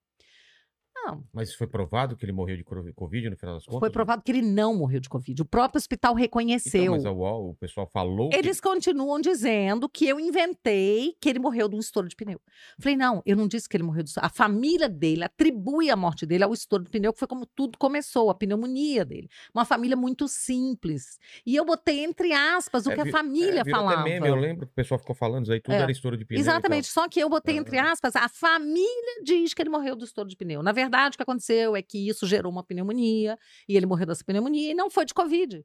Não, 1.05 1.25
Mas 1.33 1.53
foi 1.55 1.67
provado 1.67 2.17
que 2.17 2.25
ele 2.25 2.33
morreu 2.33 2.57
de 2.57 2.65
Covid 2.65 3.31
no 3.31 3.37
final 3.37 3.57
das 3.57 3.65
contas? 3.65 3.81
foi 3.81 3.91
provado 3.91 4.23
que 4.23 4.31
ele 4.31 4.43
não 4.43 4.75
morreu 4.77 5.01
de 5.01 5.09
Covid. 5.09 5.43
O 5.43 5.45
próprio 5.45 5.79
hospital 5.79 6.15
reconheceu. 6.15 6.83
Então, 6.83 6.95
mas 6.95 7.05
a 7.07 7.11
UOL, 7.13 7.51
o 7.51 7.55
pessoal 7.57 7.89
falou 7.93 8.31
que- 8.31 8.37
Eles 8.37 8.61
continuam 8.61 9.21
dizendo 9.21 9.89
que 9.89 10.07
eu 10.07 10.21
inventei 10.21 11.15
que 11.21 11.29
ele 11.29 11.39
morreu 11.39 11.69
de 11.69 11.75
um 11.77 11.81
estouro 11.81 12.09
de 12.09 12.15
pneu. 12.15 12.41
Falei, 12.79 12.97
não, 12.97 13.21
eu 13.27 13.37
não 13.37 13.49
disse 13.49 13.69
que 13.69 13.77
ele 13.77 13.83
morreu 13.85 14.03
de 14.05 14.11
estouro. 14.11 14.27
A 14.27 14.31
família 14.31 14.89
dele 14.89 15.25
atribui 15.25 15.91
a 15.91 15.97
morte 15.97 16.25
dele 16.25 16.45
ao 16.45 16.53
estouro 16.53 16.85
de 16.85 16.91
pneu, 16.91 17.13
que 17.13 17.19
foi 17.19 17.27
como 17.29 17.47
tudo 17.47 17.77
começou, 17.79 18.31
a 18.31 18.35
pneumonia 18.35 19.05
dele. 19.05 19.29
Uma 19.53 19.65
família 19.65 19.97
muito 19.97 20.29
simples. 20.29 21.19
E 21.45 21.57
eu 21.57 21.65
botei 21.65 22.05
entre 22.05 22.33
aspas 22.33 22.87
o 22.87 22.93
É, 22.93 22.95
que 22.95 23.01
a 23.01 23.07
família 23.11 23.63
é, 23.67 23.71
falava. 23.71 24.03
meme, 24.05 24.29
eu 24.29 24.37
lembro 24.37 24.67
que 24.67 24.73
o 24.73 24.75
pessoal 24.77 24.99
ficou 25.01 25.17
falando 25.17 25.45
isso 25.45 25.53
aí, 25.53 25.61
tudo 25.61 25.75
É. 25.75 25.79
era 25.81 25.91
estouro 25.91 26.17
de 26.17 26.25
pneu. 26.25 26.41
Exatamente, 26.41 26.87
só 26.87 27.09
que 27.09 27.19
eu 27.21 27.29
botei 27.29 27.57
entre 27.57 27.79
Ah. 27.79 27.91
aspas, 27.93 28.15
a 28.15 28.29
família 28.29 29.23
diz 29.25 29.53
que 29.55 29.63
ele 29.63 29.71
morreu 29.71 29.97
do 29.97 30.05
estouro 30.05 30.29
de 30.29 30.37
pneu. 30.37 30.63
Na 30.63 30.71
verdade, 30.73 30.92
o 31.15 31.17
que 31.17 31.23
aconteceu 31.23 31.75
é 31.77 31.83
que 31.83 32.09
isso 32.09 32.27
gerou 32.27 32.51
uma 32.53 32.63
pneumonia, 32.65 33.39
e 33.69 33.77
ele 33.77 33.87
morreu 33.87 34.07
dessa 34.07 34.25
pneumonia, 34.25 34.71
e 34.73 34.75
não 34.75 34.91
foi 34.91 35.05
de 35.05 35.15
Covid. 35.15 35.65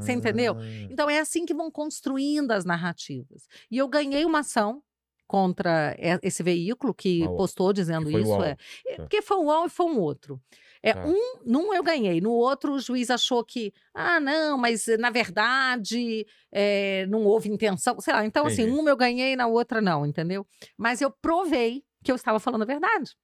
Você 0.00 0.12
entendeu? 0.12 0.56
Ah, 0.58 0.62
Então 0.90 1.08
é 1.08 1.20
assim 1.20 1.46
que 1.46 1.54
vão 1.54 1.70
construindo 1.70 2.50
as 2.50 2.64
narrativas. 2.64 3.46
E 3.70 3.78
eu 3.78 3.86
ganhei 3.88 4.24
uma 4.24 4.40
ação 4.40 4.82
contra 5.28 5.96
esse 6.24 6.42
veículo 6.42 6.92
que 6.92 7.22
Ah, 7.22 7.30
o- 7.30 7.36
postou 7.36 7.72
dizendo 7.72 8.06
que 8.10 8.18
isso. 8.18 8.42
É, 8.42 8.56
É. 8.84 8.96
Porque 8.96 9.22
foi 9.22 9.36
um 9.36 9.44
UOL 9.46 9.66
e 9.66 9.70
foi 9.70 9.86
um 9.86 10.00
outro. 10.00 10.40
É, 10.82 10.92
Tá. 10.92 11.06
um, 11.06 11.34
num 11.46 11.72
eu 11.72 11.84
ganhei, 11.84 12.20
no 12.20 12.32
outro 12.32 12.72
o 12.72 12.80
juiz 12.80 13.10
achou 13.10 13.44
que, 13.44 13.72
ah, 13.94 14.18
não, 14.18 14.58
mas 14.58 14.86
na 14.98 15.08
verdade 15.10 16.26
eh, 16.50 17.06
não 17.08 17.24
houve 17.24 17.48
intenção. 17.48 18.00
Sei 18.00 18.12
lá, 18.12 18.24
então 18.24 18.44
assim, 18.46 18.62
Entendi. 18.62 18.76
uma 18.80 18.90
eu 18.90 18.96
ganhei, 18.96 19.36
na 19.36 19.46
outra 19.46 19.80
não, 19.80 20.04
entendeu? 20.04 20.44
Mas 20.76 21.00
eu 21.00 21.12
provei 21.12 21.84
que 22.02 22.10
eu 22.10 22.16
estava 22.16 22.40
falando 22.40 22.62
a 22.62 22.66
verdade. 22.66 23.14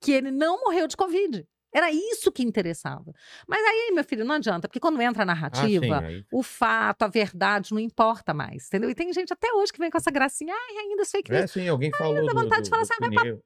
Que 0.00 0.12
ele 0.12 0.30
não 0.30 0.60
morreu 0.60 0.86
de 0.86 0.96
Covid. 0.96 1.46
Era 1.74 1.90
isso 1.90 2.32
que 2.32 2.42
interessava. 2.42 3.12
Mas 3.46 3.62
aí, 3.62 3.92
meu 3.94 4.02
filho, 4.02 4.24
não 4.24 4.36
adianta, 4.36 4.66
porque 4.66 4.80
quando 4.80 5.00
entra 5.02 5.24
a 5.24 5.26
Ah, 5.30 5.34
sim, 5.52 5.78
narrativa, 5.80 6.02
o 6.32 6.42
fato, 6.42 7.02
a 7.02 7.06
verdade 7.08 7.72
não 7.72 7.78
importa 7.80 8.32
mais, 8.32 8.66
entendeu? 8.66 8.88
E 8.88 8.94
tem 8.94 9.12
gente 9.12 9.30
até 9.32 9.52
hoje 9.52 9.72
que 9.72 9.78
vem 9.78 9.90
com 9.90 9.98
essa 9.98 10.10
gracinha, 10.10 10.54
ai, 10.54 10.76
ainda 10.78 11.04
fake 11.04 11.30
news. 11.30 11.44
É, 11.44 11.46
sim, 11.46 11.68
alguém 11.68 11.90
falou 11.92 12.24
dá 12.24 12.32
vontade 12.32 12.62
do, 12.62 12.64
de 12.64 12.70
falar 12.70 12.82
assim, 12.82 12.94
vai 12.98 13.10
pneu. 13.10 13.42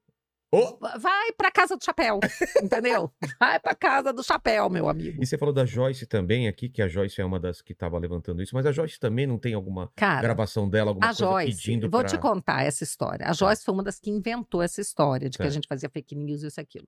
Ô! 0.51 0.77
Vai 0.99 1.31
pra 1.37 1.49
casa 1.49 1.77
do 1.77 1.83
chapéu, 1.83 2.19
entendeu? 2.61 3.09
Vai 3.39 3.57
pra 3.59 3.73
casa 3.73 4.11
do 4.11 4.21
chapéu, 4.21 4.69
meu 4.69 4.89
amigo. 4.89 5.23
E 5.23 5.25
você 5.25 5.37
falou 5.37 5.53
da 5.53 5.65
Joyce 5.65 6.05
também 6.05 6.47
aqui, 6.47 6.67
que 6.67 6.81
a 6.81 6.87
Joyce 6.89 7.21
é 7.21 7.25
uma 7.25 7.39
das 7.39 7.61
que 7.61 7.71
estava 7.71 7.97
levantando 7.97 8.41
isso, 8.41 8.53
mas 8.53 8.65
a 8.65 8.71
Joyce 8.71 8.99
também 8.99 9.25
não 9.25 9.37
tem 9.39 9.53
alguma 9.53 9.89
Cara, 9.95 10.21
gravação 10.21 10.69
dela, 10.69 10.91
alguma 10.91 11.05
a 11.07 11.09
coisa 11.09 11.23
Joyce, 11.25 11.57
pedindo 11.57 11.89
vou 11.89 12.01
pra... 12.01 12.09
te 12.09 12.17
contar 12.17 12.63
essa 12.63 12.83
história. 12.83 13.27
A 13.27 13.33
Joyce 13.33 13.63
foi 13.63 13.73
uma 13.73 13.83
das 13.83 13.97
que 13.99 14.09
inventou 14.09 14.61
essa 14.61 14.81
história 14.81 15.29
de 15.29 15.37
que 15.37 15.43
a 15.43 15.49
gente 15.49 15.67
fazia 15.69 15.89
fake 15.89 16.15
news, 16.15 16.43
isso 16.43 16.59
e 16.59 16.61
aquilo. 16.61 16.87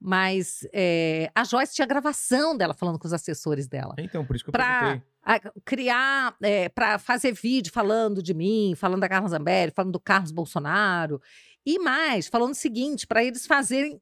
Mas 0.00 0.66
é, 0.72 1.30
a 1.34 1.44
Joyce 1.44 1.74
tinha 1.74 1.86
gravação 1.86 2.56
dela 2.56 2.74
falando 2.74 2.98
com 2.98 3.06
os 3.06 3.12
assessores 3.12 3.68
dela. 3.68 3.94
Então, 3.98 4.24
por 4.24 4.34
isso 4.34 4.44
que 4.44 4.48
eu 4.50 4.52
Pra 4.52 5.02
perguntei. 5.26 5.62
criar, 5.64 6.36
para 6.74 6.98
fazer 6.98 7.32
vídeo 7.32 7.72
falando 7.72 8.22
de 8.22 8.34
mim, 8.34 8.74
falando 8.76 9.00
da 9.00 9.08
Carla 9.08 9.28
Zambelli, 9.28 9.72
falando 9.74 9.92
do 9.92 10.00
Carlos 10.00 10.32
Bolsonaro. 10.32 11.20
E 11.66 11.78
mais, 11.78 12.26
falando 12.28 12.52
o 12.52 12.56
seguinte, 12.56 13.06
para 13.06 13.24
eles 13.24 13.46
fazerem 13.46 14.00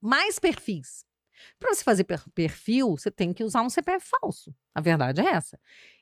mais 0.00 0.38
perfis. 0.38 1.04
Para 1.58 1.74
você 1.74 1.82
fazer 1.84 2.04
per- 2.04 2.28
perfil, 2.34 2.90
você 2.96 3.10
tem 3.10 3.32
que 3.32 3.42
usar 3.44 3.62
um 3.62 3.70
CPF 3.70 4.06
falso. 4.20 4.54
A 4.74 4.80
verdade 4.80 5.20
é 5.20 5.26
essa. 5.26 5.58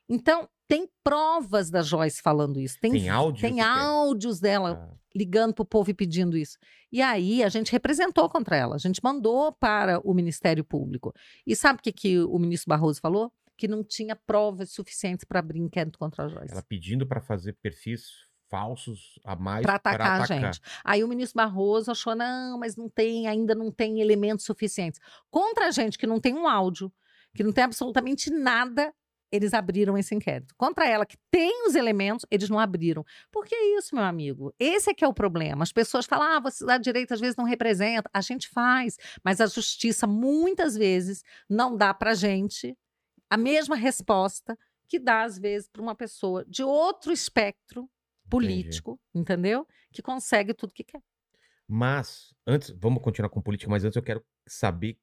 Então, 0.08 0.48
tem 0.68 0.88
provas 1.02 1.70
da 1.70 1.82
Joyce 1.82 2.20
falando 2.20 2.60
isso. 2.60 2.78
Tem, 2.80 2.92
Tem 2.92 3.08
áudio? 3.08 3.40
tem 3.40 3.60
áudios 3.60 4.38
dela 4.40 4.90
Ah, 4.92 4.96
ligando 5.14 5.54
para 5.54 5.62
o 5.62 5.66
povo 5.66 5.90
e 5.90 5.94
pedindo 5.94 6.36
isso. 6.36 6.58
E 6.92 7.00
aí 7.00 7.42
a 7.42 7.48
gente 7.48 7.72
representou 7.72 8.28
contra 8.28 8.56
ela, 8.56 8.74
a 8.74 8.78
gente 8.78 9.00
mandou 9.02 9.52
para 9.52 10.00
o 10.04 10.12
Ministério 10.14 10.64
Público. 10.64 11.12
E 11.46 11.56
sabe 11.56 11.78
o 11.80 11.82
que, 11.82 11.92
que 11.92 12.18
o 12.20 12.38
ministro 12.38 12.68
Barroso 12.68 13.00
falou? 13.00 13.32
Que 13.56 13.66
não 13.68 13.82
tinha 13.84 14.14
provas 14.16 14.70
suficientes 14.72 15.24
para 15.24 15.38
abrir 15.40 15.58
inquérito 15.60 15.98
contra 15.98 16.24
a 16.24 16.28
Joyce. 16.28 16.52
Ela 16.52 16.62
pedindo 16.62 17.06
pra 17.06 17.20
fazer 17.20 17.54
perfis 17.62 18.08
falsos 18.50 19.18
a 19.24 19.36
mais 19.36 19.62
Para 19.62 19.76
atacar 19.76 20.22
a 20.22 20.26
gente. 20.26 20.60
Aí 20.84 21.02
o 21.02 21.08
ministro 21.08 21.36
Barroso 21.36 21.90
achou: 21.90 22.14
não, 22.14 22.58
mas 22.58 22.76
não 22.76 22.88
tem, 22.88 23.26
ainda 23.28 23.54
não 23.54 23.70
tem 23.70 24.00
elementos 24.00 24.44
suficientes. 24.44 25.00
Contra 25.30 25.68
a 25.68 25.70
gente, 25.70 25.96
que 25.96 26.06
não 26.06 26.20
tem 26.20 26.34
um 26.34 26.46
áudio, 26.46 26.92
que 27.34 27.44
não 27.44 27.52
tem 27.52 27.64
absolutamente 27.64 28.30
nada, 28.30 28.92
eles 29.32 29.54
abriram 29.54 29.96
esse 29.96 30.14
inquérito. 30.14 30.54
Contra 30.56 30.86
ela, 30.86 31.06
que 31.06 31.16
tem 31.30 31.66
os 31.66 31.76
elementos, 31.76 32.26
eles 32.30 32.50
não 32.50 32.58
abriram. 32.58 33.04
Por 33.30 33.46
que 33.46 33.54
isso, 33.54 33.94
meu 33.94 34.04
amigo? 34.04 34.52
Esse 34.58 34.90
é 34.90 34.94
que 34.94 35.04
é 35.04 35.08
o 35.08 35.14
problema. 35.14 35.62
As 35.62 35.72
pessoas 35.72 36.04
falam, 36.04 36.26
ah, 36.26 36.40
você 36.40 36.66
da 36.66 36.76
direita 36.76 37.14
às 37.14 37.20
vezes 37.20 37.36
não 37.36 37.44
representa. 37.44 38.10
A 38.12 38.20
gente 38.20 38.48
faz, 38.48 38.96
mas 39.22 39.40
a 39.40 39.46
justiça 39.46 40.06
muitas 40.06 40.76
vezes 40.76 41.22
não 41.48 41.76
dá 41.76 41.94
pra 41.94 42.14
gente 42.14 42.76
a 43.30 43.36
mesma 43.36 43.76
resposta 43.76 44.58
que 44.88 44.98
dá, 44.98 45.22
às 45.22 45.38
vezes, 45.38 45.68
para 45.68 45.80
uma 45.80 45.94
pessoa 45.94 46.44
de 46.48 46.64
outro 46.64 47.12
espectro 47.12 47.88
político, 48.30 49.00
entendeu? 49.14 49.66
Que 49.92 50.00
consegue 50.00 50.54
tudo 50.54 50.72
que 50.72 50.84
quer. 50.84 51.02
Mas, 51.68 52.34
antes, 52.46 52.70
vamos 52.70 53.02
continuar 53.02 53.28
com 53.28 53.40
política, 53.40 53.70
mas 53.70 53.84
antes 53.84 53.96
eu 53.96 54.02
quero 54.02 54.24
saber 54.46 54.98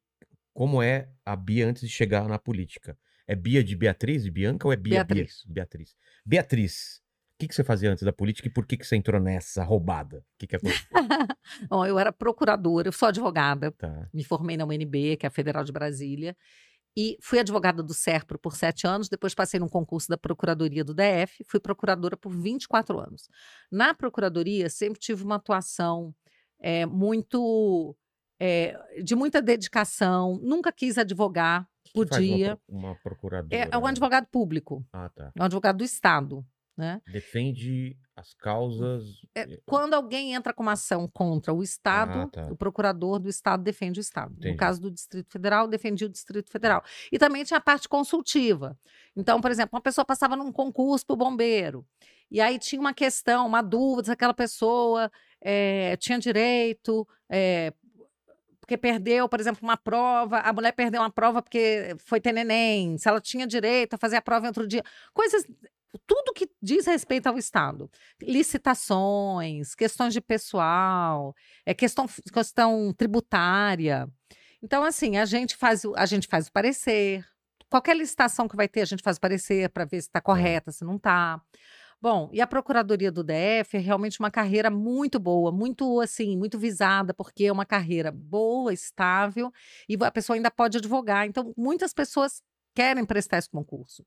como 0.54 0.82
é 0.82 1.10
a 1.26 1.36
Bia 1.36 1.68
antes 1.68 1.84
de 1.84 1.90
chegar 1.90 2.28
na 2.28 2.40
política. 2.40 2.98
É 3.28 3.36
Bia 3.36 3.64
de 3.64 3.76
Beatriz, 3.76 4.24
de 4.24 4.32
Bianca 4.32 4.68
ou 4.68 4.74
é 4.74 4.76
Bia 4.76 5.04
Beatriz. 5.04 5.44
Bia? 5.46 5.54
Beatriz. 5.54 5.96
Beatriz, 6.26 7.02
o 7.36 7.40
que, 7.40 7.48
que 7.48 7.54
você 7.54 7.64
fazia 7.64 7.92
antes 7.92 8.04
da 8.04 8.12
política 8.12 8.48
e 8.48 8.52
por 8.52 8.66
que, 8.66 8.76
que 8.76 8.86
você 8.88 8.96
entrou 8.96 9.22
nessa 9.22 9.64
roubada? 9.64 10.18
O 10.18 10.38
que, 10.40 10.48
que 10.48 10.56
aconteceu? 10.56 10.88
Bom, 11.70 11.86
eu 11.86 12.00
era 12.00 12.12
procuradora, 12.12 12.88
eu 12.88 12.92
sou 12.92 13.08
advogada, 13.08 13.72
tá. 13.72 14.10
me 14.12 14.24
formei 14.24 14.58
na 14.58 14.66
UNB, 14.66 15.18
que 15.18 15.26
é 15.26 15.28
a 15.28 15.32
Federal 15.32 15.64
de 15.64 15.72
Brasília, 15.72 16.36
e 16.98 17.16
fui 17.22 17.38
advogada 17.38 17.84
do 17.84 17.94
SERPRO 17.94 18.40
por 18.40 18.56
sete 18.56 18.88
anos, 18.88 19.08
depois 19.08 19.36
passei 19.36 19.60
num 19.60 19.70
concurso 19.70 20.10
da 20.10 20.18
Procuradoria 20.18 20.84
do 20.84 20.96
DF, 20.96 21.44
fui 21.48 21.60
procuradora 21.60 22.18
por 22.18 22.32
24 22.32 23.00
anos. 23.00 23.30
Na 23.72 23.94
Procuradoria, 23.94 24.68
sempre 24.68 25.00
tive 25.00 25.24
uma 25.24 25.36
atuação 25.36 26.12
eh, 26.60 26.88
muito. 26.88 27.96
eh, 28.40 28.76
de 29.04 29.16
muita 29.16 29.42
dedicação, 29.42 30.40
nunca 30.42 30.72
quis 30.72 30.98
advogar, 30.98 31.68
uma 31.96 32.06
podia. 32.08 32.56
pro- 32.58 32.76
Uma, 32.76 32.96
procuradora. 32.96 33.56
É, 33.64 33.70
é 33.72 33.78
um 33.78 33.86
advogado 33.86 34.26
público, 34.32 34.84
Ah, 34.92 35.10
tá. 35.10 35.32
é 35.36 35.42
um 35.42 35.46
advogado 35.46 35.78
do 35.78 35.84
Estado. 35.84 36.44
Né? 36.78 37.02
Defende 37.12 37.98
as 38.16 38.36
causas. 38.36 39.04
É, 39.34 39.58
quando 39.66 39.96
alguém 39.96 40.36
entra 40.36 40.54
com 40.54 40.62
uma 40.62 40.74
ação 40.74 41.08
contra 41.08 41.52
o 41.52 41.64
Estado, 41.64 42.20
Ah, 42.20 42.28
tá. 42.28 42.48
o 42.52 42.56
procurador 42.56 43.18
do 43.18 43.28
Estado 43.28 43.64
defende 43.64 44.00
o 44.00 44.02
Estado. 44.02 44.32
Entendi. 44.34 44.52
No 44.52 44.58
caso 44.58 44.80
do 44.82 44.92
Distrito 44.92 45.32
Federal, 45.32 45.68
defendia 45.68 46.06
o 46.06 46.10
Distrito 46.10 46.52
Federal. 46.52 46.84
E 47.12 47.18
também 47.18 47.44
tinha 47.44 47.58
a 47.58 47.62
parte 47.62 47.90
consultiva. 47.90 48.78
Então, 49.16 49.42
por 49.42 49.50
exemplo, 49.50 49.72
uma 49.76 49.82
pessoa 49.82 50.06
passava 50.06 50.36
num 50.36 50.52
concurso 50.52 51.04
para 51.06 51.16
o 51.16 51.18
bombeiro, 51.18 51.84
e 52.30 52.40
aí 52.40 52.60
tinha 52.60 52.80
uma 52.80 52.94
questão, 52.94 53.48
uma 53.48 53.64
dúvida 53.64 54.06
se 54.06 54.12
aquela 54.12 54.34
pessoa 54.34 55.12
eh, 55.42 55.98
tinha 55.98 56.20
direito. 56.20 57.08
eh, 57.30 57.74
porque 58.60 58.78
perdeu, 58.78 59.30
por 59.30 59.40
exemplo, 59.40 59.62
uma 59.64 59.78
prova, 59.78 60.40
a 60.40 60.52
mulher 60.52 60.74
perdeu 60.74 61.00
uma 61.02 61.10
prova 61.10 61.42
porque 61.42 61.96
foi 62.00 62.20
ter 62.20 62.34
neném, 62.34 62.98
se 62.98 63.08
ela 63.08 63.22
tinha 63.22 63.48
direito 63.48 63.94
a 63.94 63.98
fazer 63.98 64.18
a 64.18 64.22
prova 64.22 64.46
em 64.46 64.50
outro 64.50 64.68
dia. 64.68 64.84
Coisas, 65.14 65.46
tudo 65.98 66.34
que 66.34 66.50
diz 66.62 66.86
respeito 66.86 67.28
ao 67.28 67.38
Estado 67.38 67.90
licitações, 68.22 69.74
questões 69.76 70.14
de 70.14 70.22
pessoal, 70.22 71.36
é 71.66 71.74
questão, 71.74 72.06
questão 72.34 72.94
tributária. 72.94 74.08
Então, 74.62 74.84
assim, 74.84 75.18
a 75.18 75.26
gente 75.26 75.56
faz, 75.56 75.84
o- 75.86 75.94
a 75.96 76.06
gente 76.06 76.28
faz 76.28 76.48
o 76.48 76.52
parecer. 76.52 77.26
Qualquer 77.70 77.96
licitação 77.96 78.48
que 78.48 78.56
vai 78.56 78.68
ter, 78.68 78.82
a 78.82 78.86
gente 78.86 79.04
faz 79.04 79.18
o 79.18 79.22
parecer 79.22 79.70
para 79.70 79.86
ver 79.86 80.02
se 80.02 80.08
está 80.08 80.22
correta, 80.22 80.72
se 80.72 80.84
não 80.86 80.96
está. 80.96 81.42
Bom, 82.00 82.30
e 82.32 82.40
a 82.42 82.46
Procuradoria 82.48 83.12
do 83.12 83.24
DF 83.24 83.76
é 83.76 83.80
realmente 83.80 84.20
uma 84.20 84.30
carreira 84.30 84.70
muito 84.70 85.20
boa, 85.20 85.52
muito 85.52 86.00
assim, 86.00 86.38
muito 86.38 86.58
visada, 86.60 87.12
porque 87.14 87.46
é 87.46 87.52
uma 87.52 87.66
carreira 87.66 88.12
boa, 88.12 88.72
estável, 88.72 89.52
e 89.90 89.98
a 90.00 90.12
pessoa 90.12 90.36
ainda 90.36 90.52
pode 90.52 90.78
advogar. 90.78 91.26
Então, 91.26 91.54
muitas 91.58 91.94
pessoas 91.94 92.42
querem 92.78 93.04
prestar 93.04 93.40
esse 93.40 93.50
concurso. 93.50 94.06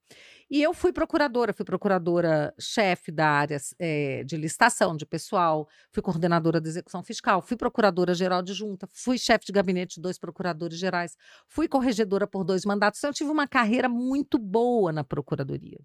E 0.48 0.62
eu 0.62 0.72
fui 0.72 0.92
procuradora, 0.92 1.52
fui 1.52 1.64
procuradora-chefe 1.64 3.10
da 3.10 3.26
área 3.26 3.56
eh, 3.80 4.22
de 4.24 4.36
licitação 4.36 4.96
de 4.96 5.04
pessoal, 5.04 5.68
fui 5.90 6.00
coordenadora 6.00 6.60
da 6.60 6.68
execução 6.68 7.02
fiscal, 7.02 7.42
fui 7.42 7.56
procuradora-geral 7.56 8.42
de 8.42 8.52
junta, 8.52 8.86
fui 8.92 9.18
chefe 9.18 9.46
de 9.46 9.50
gabinete 9.50 9.96
de 9.96 10.00
dois 10.00 10.20
procuradores 10.20 10.78
gerais, 10.78 11.16
fui 11.48 11.66
corregedora 11.66 12.28
por 12.28 12.44
dois 12.44 12.64
mandatos. 12.64 13.00
Então, 13.00 13.10
eu 13.10 13.14
tive 13.14 13.28
uma 13.28 13.48
carreira 13.48 13.88
muito 13.88 14.38
boa 14.38 14.92
na 14.92 15.02
procuradoria. 15.02 15.80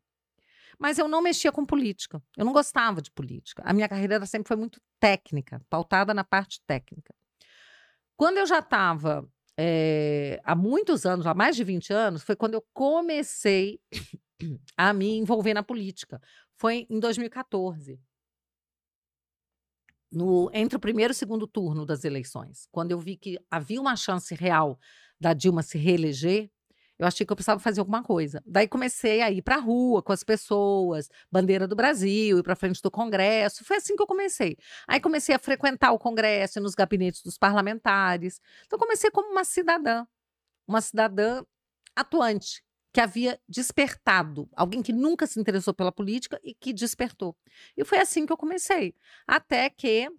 Mas 0.78 1.00
eu 1.00 1.08
não 1.08 1.24
mexia 1.24 1.52
com 1.52 1.66
política, 1.66 2.22
eu 2.38 2.46
não 2.46 2.54
gostava 2.54 3.02
de 3.02 3.10
política. 3.10 3.64
A 3.66 3.74
minha 3.74 3.90
carreira 3.90 4.24
sempre 4.28 4.48
foi 4.48 4.58
muito 4.58 4.80
técnica, 5.00 5.60
pautada 5.72 6.14
na 6.14 6.24
parte 6.24 6.62
técnica. 6.68 7.16
Quando 8.16 8.38
eu 8.38 8.46
já 8.46 8.60
estava 8.60 9.28
eh, 9.58 10.40
há 10.44 10.56
muitos 10.56 11.06
anos, 11.06 11.26
há 11.26 11.34
mais 11.34 11.56
de 11.56 11.64
20 11.64 11.92
anos, 11.94 12.24
foi 12.24 12.36
quando 12.36 12.56
eu 12.56 12.66
comecei 12.74 13.80
a 14.78 14.94
me 14.94 15.18
envolver 15.18 15.54
na 15.54 15.64
política. 15.64 16.22
Foi 16.58 16.86
em 16.90 17.00
2014. 17.00 18.00
No, 20.12 20.50
entre 20.54 20.78
o 20.78 20.80
primeiro 20.80 21.12
e 21.12 21.16
o 21.16 21.16
segundo 21.16 21.46
turno 21.48 21.86
das 21.86 22.06
eleições, 22.06 22.68
quando 22.72 22.92
eu 22.92 23.00
vi 23.00 23.18
que 23.18 23.38
havia 23.52 23.82
uma 23.82 23.96
chance 23.96 24.34
real 24.34 24.80
da 25.20 25.34
Dilma 25.34 25.62
se 25.62 25.78
reeleger, 25.78 26.50
eu 26.98 27.06
achei 27.06 27.26
que 27.26 27.32
eu 27.32 27.36
precisava 27.36 27.60
fazer 27.60 27.82
alguma 27.82 28.02
coisa. 28.02 28.42
Daí 28.46 28.68
comecei 28.68 29.22
a 29.22 29.30
ir 29.30 29.42
para 29.42 29.58
a 29.58 29.60
rua 29.60 30.02
com 30.02 30.14
as 30.14 30.24
pessoas, 30.24 31.10
bandeira 31.32 31.68
do 31.68 31.76
Brasil, 31.76 32.40
ir 32.40 32.44
para 32.44 32.56
frente 32.56 32.82
do 32.82 32.90
Congresso. 32.90 33.66
Foi 33.66 33.78
assim 33.78 33.96
que 33.96 34.02
eu 34.02 34.08
comecei. 34.08 34.58
Aí 34.88 35.00
comecei 35.02 35.36
a 35.36 35.40
frequentar 35.40 35.92
o 35.92 36.00
Congresso, 36.00 36.60
ir 36.60 36.62
nos 36.62 36.74
gabinetes 36.74 37.22
dos 37.22 37.38
parlamentares. 37.38 38.40
Então 38.66 38.80
comecei 38.80 39.12
como 39.12 39.32
uma 39.32 39.44
cidadã, 39.44 40.06
uma 40.68 40.80
cidadã 40.80 41.44
atuante, 41.96 42.64
que 42.94 43.02
havia 43.02 43.38
despertado, 43.48 44.50
alguém 44.56 44.82
que 44.82 44.94
nunca 44.94 45.28
se 45.28 45.38
interessou 45.38 45.74
pela 45.74 45.92
política 45.92 46.40
e 46.42 46.54
que 46.54 46.72
despertou. 46.72 47.36
E 47.76 47.84
foi 47.84 47.98
assim 47.98 48.26
que 48.26 48.32
eu 48.32 48.38
comecei. 48.38 48.96
Até 49.28 49.70
que, 49.70 50.10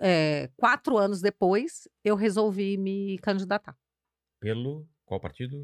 eh, 0.00 0.50
quatro 0.56 0.98
anos 0.98 1.20
depois, 1.20 1.86
eu 2.04 2.16
resolvi 2.16 2.76
me 2.76 3.18
candidatar. 3.18 3.76
Pelo. 4.40 4.84
Qual 5.04 5.20
partido? 5.20 5.56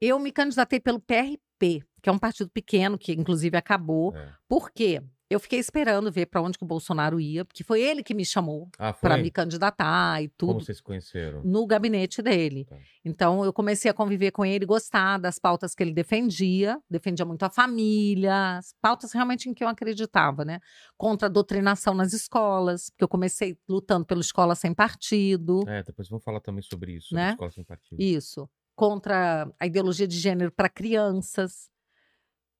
Eu 0.00 0.18
me 0.18 0.30
candidatei 0.32 0.80
pelo 0.80 1.00
PRP, 1.00 1.82
que 2.02 2.08
é 2.08 2.12
um 2.12 2.18
partido 2.18 2.50
pequeno, 2.50 2.96
que 2.98 3.12
inclusive 3.12 3.56
acabou. 3.56 4.14
É. 4.14 4.32
Por 4.48 4.70
quê? 4.70 5.02
Eu 5.30 5.38
fiquei 5.38 5.58
esperando 5.58 6.10
ver 6.10 6.24
para 6.24 6.40
onde 6.40 6.56
que 6.56 6.64
o 6.64 6.66
Bolsonaro 6.66 7.20
ia, 7.20 7.44
porque 7.44 7.62
foi 7.62 7.82
ele 7.82 8.02
que 8.02 8.14
me 8.14 8.24
chamou 8.24 8.66
Ah, 8.78 8.94
para 8.94 9.18
me 9.18 9.30
candidatar 9.30 10.22
e 10.22 10.28
Como 10.28 10.54
tudo 10.54 10.64
vocês 10.64 10.78
se 10.78 10.82
conheceram? 10.82 11.42
no 11.44 11.66
gabinete 11.66 12.22
dele. 12.22 12.64
Tá. 12.64 12.78
Então 13.04 13.44
eu 13.44 13.52
comecei 13.52 13.90
a 13.90 13.94
conviver 13.94 14.30
com 14.30 14.42
ele, 14.42 14.64
gostar 14.64 15.18
das 15.18 15.38
pautas 15.38 15.74
que 15.74 15.82
ele 15.82 15.92
defendia, 15.92 16.80
defendia 16.88 17.26
muito 17.26 17.42
a 17.42 17.50
família, 17.50 18.56
as 18.56 18.74
pautas 18.80 19.12
realmente 19.12 19.50
em 19.50 19.52
que 19.52 19.62
eu 19.62 19.68
acreditava, 19.68 20.46
né? 20.46 20.60
Contra 20.96 21.26
a 21.26 21.30
doutrinação 21.30 21.92
nas 21.92 22.14
escolas, 22.14 22.88
porque 22.88 23.04
eu 23.04 23.08
comecei 23.08 23.58
lutando 23.68 24.06
pela 24.06 24.22
escola 24.22 24.54
sem 24.54 24.72
partido, 24.72 25.62
É, 25.68 25.82
depois 25.82 26.08
vamos 26.08 26.24
falar 26.24 26.40
também 26.40 26.62
sobre 26.62 26.92
isso, 26.92 27.14
Né? 27.14 27.32
escola 27.32 27.50
sem 27.50 27.64
partido. 27.64 28.00
isso, 28.00 28.48
contra 28.78 29.52
a 29.58 29.66
ideologia 29.66 30.06
de 30.06 30.16
gênero 30.16 30.52
para 30.52 30.68
crianças. 30.68 31.68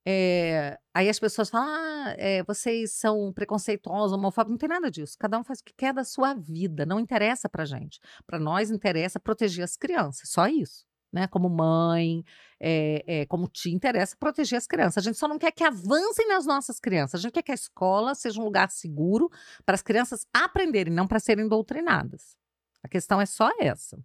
É, 0.04 0.76
aí 0.92 1.08
as 1.08 1.16
pessoas 1.16 1.48
falam, 1.48 1.68
ah, 1.68 2.14
é, 2.18 2.42
vocês 2.42 2.94
são 2.94 3.32
preconceituosos, 3.32 4.18
homofóbicos. 4.18 4.50
Não 4.50 4.58
tem 4.58 4.68
nada 4.68 4.90
disso. 4.90 5.14
Cada 5.16 5.38
um 5.38 5.44
faz 5.44 5.60
o 5.60 5.64
que 5.64 5.72
quer 5.76 5.94
da 5.94 6.02
sua 6.02 6.34
vida. 6.34 6.84
Não 6.84 6.98
interessa 6.98 7.48
pra 7.48 7.64
gente. 7.64 8.00
Para 8.26 8.40
nós 8.40 8.68
interessa 8.68 9.20
proteger 9.20 9.62
as 9.62 9.76
crianças. 9.76 10.28
Só 10.30 10.48
isso. 10.48 10.84
Né? 11.12 11.28
Como 11.28 11.48
mãe, 11.48 12.24
é, 12.58 13.04
é, 13.06 13.26
como 13.26 13.46
tia, 13.46 13.72
interessa 13.72 14.16
proteger 14.18 14.58
as 14.58 14.66
crianças. 14.66 14.98
A 14.98 15.06
gente 15.06 15.18
só 15.18 15.28
não 15.28 15.38
quer 15.38 15.52
que 15.52 15.62
avancem 15.62 16.26
nas 16.26 16.46
nossas 16.46 16.80
crianças. 16.80 17.20
A 17.20 17.22
gente 17.22 17.32
quer 17.32 17.42
que 17.42 17.52
a 17.52 17.54
escola 17.54 18.16
seja 18.16 18.40
um 18.40 18.44
lugar 18.44 18.68
seguro 18.72 19.30
para 19.64 19.76
as 19.76 19.82
crianças 19.82 20.26
aprenderem, 20.34 20.92
não 20.92 21.06
para 21.06 21.20
serem 21.20 21.46
doutrinadas. 21.46 22.36
A 22.82 22.88
questão 22.88 23.20
é 23.20 23.26
só 23.26 23.50
essa. 23.60 23.96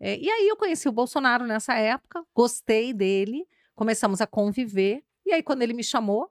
É, 0.00 0.16
e 0.16 0.28
aí 0.30 0.48
eu 0.48 0.56
conheci 0.56 0.88
o 0.88 0.92
Bolsonaro 0.92 1.46
nessa 1.46 1.74
época, 1.74 2.22
gostei 2.34 2.92
dele, 2.92 3.44
começamos 3.74 4.20
a 4.20 4.26
conviver. 4.26 5.02
E 5.26 5.32
aí, 5.32 5.42
quando 5.42 5.62
ele 5.62 5.72
me 5.74 5.82
chamou, 5.84 6.30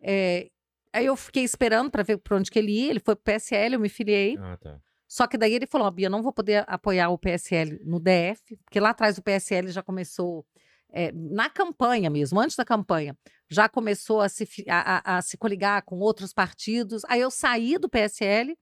é, 0.00 0.50
aí 0.92 1.06
eu 1.06 1.16
fiquei 1.16 1.42
esperando 1.44 1.90
para 1.90 2.02
ver 2.02 2.18
por 2.18 2.34
onde 2.36 2.50
que 2.50 2.58
ele 2.58 2.72
ia. 2.72 2.90
Ele 2.90 3.00
foi 3.00 3.14
pro 3.16 3.24
PSL, 3.24 3.74
eu 3.74 3.80
me 3.80 3.88
filiei. 3.88 4.36
Ah, 4.38 4.56
tá. 4.56 4.78
Só 5.08 5.26
que 5.26 5.38
daí 5.38 5.54
ele 5.54 5.66
falou: 5.66 5.86
ó, 5.86 5.90
Bia, 5.90 6.10
não 6.10 6.22
vou 6.22 6.32
poder 6.32 6.64
apoiar 6.66 7.08
o 7.10 7.18
PSL 7.18 7.80
no 7.84 7.98
DF, 8.00 8.56
porque 8.64 8.80
lá 8.80 8.90
atrás 8.90 9.16
o 9.18 9.22
PSL 9.22 9.68
já 9.70 9.82
começou. 9.82 10.44
é, 10.92 11.10
na 11.12 11.50
campanha 11.50 12.08
mesmo, 12.08 12.40
antes 12.40 12.56
da 12.56 12.64
campanha, 12.64 13.16
já 13.50 13.68
começou 13.68 14.20
a 14.20 14.28
se, 14.28 14.48
a, 14.68 14.96
a- 15.14 15.16
a 15.18 15.22
se 15.22 15.36
coligar 15.36 15.82
com 15.82 15.98
outros 15.98 16.32
partidos. 16.32 17.02
Aí 17.08 17.20
eu 17.20 17.30
saí 17.30 17.76
do 17.76 17.88
PSL, 17.88 18.56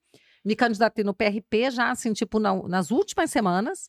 me 0.45 0.57
candidatei 0.57 1.05
no 1.05 1.15
PRP 1.15 1.71
já, 1.71 1.91
assim, 1.91 2.13
tipo, 2.13 2.39
na- 2.41 2.63
nas 2.69 2.91
últimas 2.91 3.31
semanas, 3.31 3.89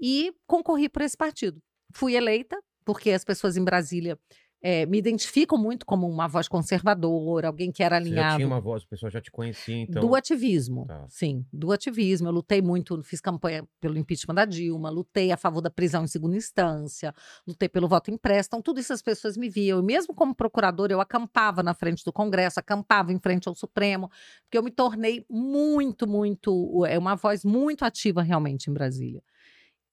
e 0.00 0.32
concorri 0.46 0.88
por 0.88 1.02
esse 1.02 1.16
partido. 1.16 1.60
Fui 1.94 2.14
eleita, 2.14 2.56
porque 2.84 3.10
as 3.10 3.24
pessoas 3.24 3.56
em 3.56 3.64
Brasília 3.64 4.18
é, 4.62 4.84
me 4.86 4.98
identificam 4.98 5.56
muito 5.58 5.84
como 5.86 6.08
uma 6.08 6.26
voz 6.26 6.48
conservadora, 6.48 7.46
alguém 7.46 7.70
que 7.70 7.82
era 7.82 7.96
Você 7.98 8.04
já 8.04 8.10
alinhado 8.10 8.36
tinha 8.36 8.46
uma 8.48 8.60
voz, 8.60 8.82
o 8.82 8.88
pessoal 8.88 9.10
já 9.10 9.20
te 9.20 9.30
conhecia, 9.30 9.76
então. 9.76 10.00
do 10.04 10.14
ativismo, 10.14 10.86
Tá. 10.86 11.06
sim, 11.08 11.46
do 11.52 11.70
ativismo. 11.70 12.26
Eu 12.28 12.32
lutei 12.32 12.60
muito, 12.62 13.00
fiz 13.02 13.20
campanha 13.20 13.64
pelo 13.80 13.96
impeachment 13.96 14.34
da 14.34 14.44
Dilma, 14.44 14.90
lutei 14.90 15.30
a 15.30 15.36
favor 15.36 15.60
da 15.60 15.70
prisão 15.70 16.02
em 16.04 16.08
segunda 16.08 16.36
instância, 16.36 17.14
lutei 17.46 17.68
pelo 17.68 17.86
voto 17.86 18.10
impresso. 18.10 18.48
Então, 18.48 18.62
tudo 18.62 18.80
isso 18.80 18.92
as 18.92 19.02
pessoas 19.02 19.36
me 19.36 19.48
viam. 19.48 19.78
E 19.78 19.82
mesmo 19.82 20.14
como 20.14 20.34
procurador, 20.34 20.90
eu 20.90 21.00
acampava 21.00 21.62
na 21.62 21.74
frente 21.74 22.02
do 22.04 22.12
Congresso, 22.12 22.58
acampava 22.58 23.12
em 23.12 23.18
frente 23.20 23.48
ao 23.48 23.54
Supremo, 23.54 24.08
porque 24.44 24.58
eu 24.58 24.62
me 24.62 24.70
tornei 24.70 25.24
muito, 25.30 26.08
muito, 26.08 26.84
é 26.86 26.98
uma 26.98 27.14
voz 27.14 27.44
muito 27.44 27.84
ativa 27.84 28.22
realmente 28.22 28.68
em 28.68 28.72
Brasília. 28.72 29.22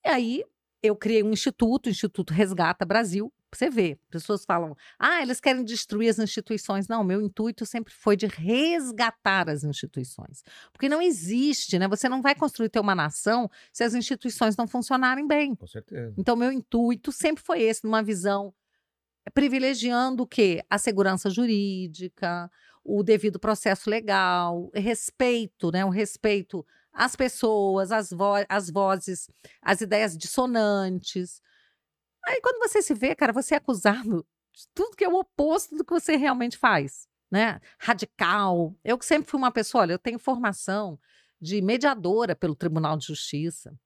E 0.06 0.10
aí, 0.10 0.44
eu 0.82 0.96
criei 0.96 1.24
um 1.24 1.32
instituto, 1.32 1.88
o 1.88 1.90
Instituto 1.90 2.34
Resgata 2.34 2.86
Brasil. 2.86 3.32
Você 3.54 3.70
vê, 3.70 3.98
pessoas 4.10 4.44
falam, 4.46 4.76
ah, 4.98 5.22
eles 5.22 5.40
querem 5.40 5.64
destruir 5.64 6.10
as 6.10 6.18
instituições. 6.18 6.88
Não, 6.88 7.04
meu 7.04 7.22
intuito 7.22 7.66
sempre 7.66 7.94
foi 7.94 8.18
de 8.18 8.26
resgatar 8.26 9.48
as 9.48 9.64
instituições. 9.64 10.44
Porque 10.72 10.90
não 10.90 11.02
existe, 11.02 11.78
né? 11.78 11.88
Você 11.88 12.10
não 12.10 12.22
vai 12.22 12.36
construir 12.36 12.70
ter 12.70 12.80
uma 12.80 12.96
nação 12.96 13.50
se 13.72 13.84
as 13.84 13.94
instituições 13.94 14.58
não 14.58 14.68
funcionarem 14.68 15.28
bem. 15.28 15.56
Com 15.56 15.68
certeza. 15.68 16.14
Então, 16.18 16.36
meu 16.36 16.52
intuito 16.52 17.12
sempre 17.12 17.44
foi 17.44 17.62
esse, 17.62 17.84
numa 17.86 18.02
visão 18.02 18.54
privilegiando 19.34 20.24
o 20.24 20.28
quê? 20.28 20.62
A 20.70 20.78
segurança 20.78 21.30
jurídica, 21.30 22.52
o 22.84 23.04
devido 23.04 23.40
processo 23.40 23.90
legal, 23.90 24.70
respeito, 24.74 25.72
né? 25.72 25.86
O 25.86 25.90
respeito 25.90 26.66
às 26.94 27.16
pessoas, 27.16 27.92
às, 27.92 28.12
vo 28.12 28.36
às 28.48 28.70
vozes, 28.70 29.30
às 29.62 29.82
ideias 29.82 30.18
dissonantes. 30.18 31.42
Aí, 32.26 32.40
quando 32.42 32.60
você 32.60 32.82
se 32.82 32.94
vê, 32.94 33.16
cara, 33.16 33.34
você 33.34 33.56
é 33.56 33.58
acusado 33.58 34.26
de 34.54 34.68
tudo 34.74 34.96
que 34.96 35.04
é 35.04 35.10
o 35.10 35.16
oposto 35.16 35.76
do 35.76 35.84
que 35.84 35.94
você 35.94 36.16
realmente 36.16 36.58
faz, 36.58 37.08
né? 37.32 37.60
Radical. 37.80 38.76
Eu 38.84 38.98
que 38.98 39.06
sempre 39.06 39.30
fui 39.30 39.38
uma 39.38 39.52
pessoa, 39.52 39.82
olha, 39.82 39.94
eu 39.94 40.00
tenho 40.00 40.20
formação 40.20 41.00
de 41.42 41.62
mediadora 41.62 42.36
pelo 42.36 42.56
Tribunal 42.56 42.96
de 42.98 43.08
Justiça. 43.08 43.78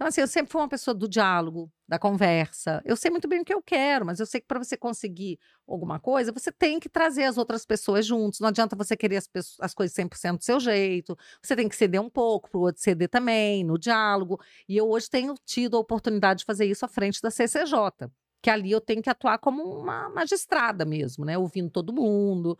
Então, 0.00 0.08
assim, 0.08 0.22
eu 0.22 0.26
sempre 0.26 0.50
fui 0.50 0.62
uma 0.62 0.66
pessoa 0.68 0.94
do 0.94 1.06
diálogo, 1.06 1.70
da 1.86 1.98
conversa. 1.98 2.80
Eu 2.86 2.96
sei 2.96 3.10
muito 3.10 3.28
bem 3.28 3.42
o 3.42 3.44
que 3.44 3.52
eu 3.52 3.60
quero, 3.60 4.06
mas 4.06 4.18
eu 4.18 4.24
sei 4.24 4.40
que 4.40 4.46
para 4.46 4.58
você 4.58 4.74
conseguir 4.74 5.38
alguma 5.68 6.00
coisa, 6.00 6.32
você 6.32 6.50
tem 6.50 6.80
que 6.80 6.88
trazer 6.88 7.24
as 7.24 7.36
outras 7.36 7.66
pessoas 7.66 8.06
juntos. 8.06 8.40
Não 8.40 8.48
adianta 8.48 8.74
você 8.74 8.96
querer 8.96 9.18
as, 9.18 9.26
pesso- 9.28 9.58
as 9.60 9.74
coisas 9.74 9.94
100% 9.94 10.38
do 10.38 10.44
seu 10.44 10.58
jeito. 10.58 11.14
Você 11.42 11.54
tem 11.54 11.68
que 11.68 11.76
ceder 11.76 12.00
um 12.00 12.08
pouco 12.08 12.48
para 12.50 12.58
o 12.58 12.62
outro 12.62 12.80
ceder 12.80 13.10
também, 13.10 13.62
no 13.62 13.76
diálogo. 13.78 14.40
E 14.66 14.74
eu 14.74 14.88
hoje 14.88 15.10
tenho 15.10 15.34
tido 15.44 15.76
a 15.76 15.80
oportunidade 15.80 16.38
de 16.40 16.44
fazer 16.46 16.64
isso 16.64 16.82
à 16.86 16.88
frente 16.88 17.20
da 17.20 17.30
CCJ. 17.30 18.10
Que 18.40 18.48
ali 18.48 18.70
eu 18.72 18.80
tenho 18.80 19.02
que 19.02 19.10
atuar 19.10 19.36
como 19.36 19.62
uma 19.64 20.08
magistrada 20.08 20.86
mesmo, 20.86 21.26
né? 21.26 21.36
Ouvindo 21.36 21.68
todo 21.68 21.92
mundo. 21.92 22.58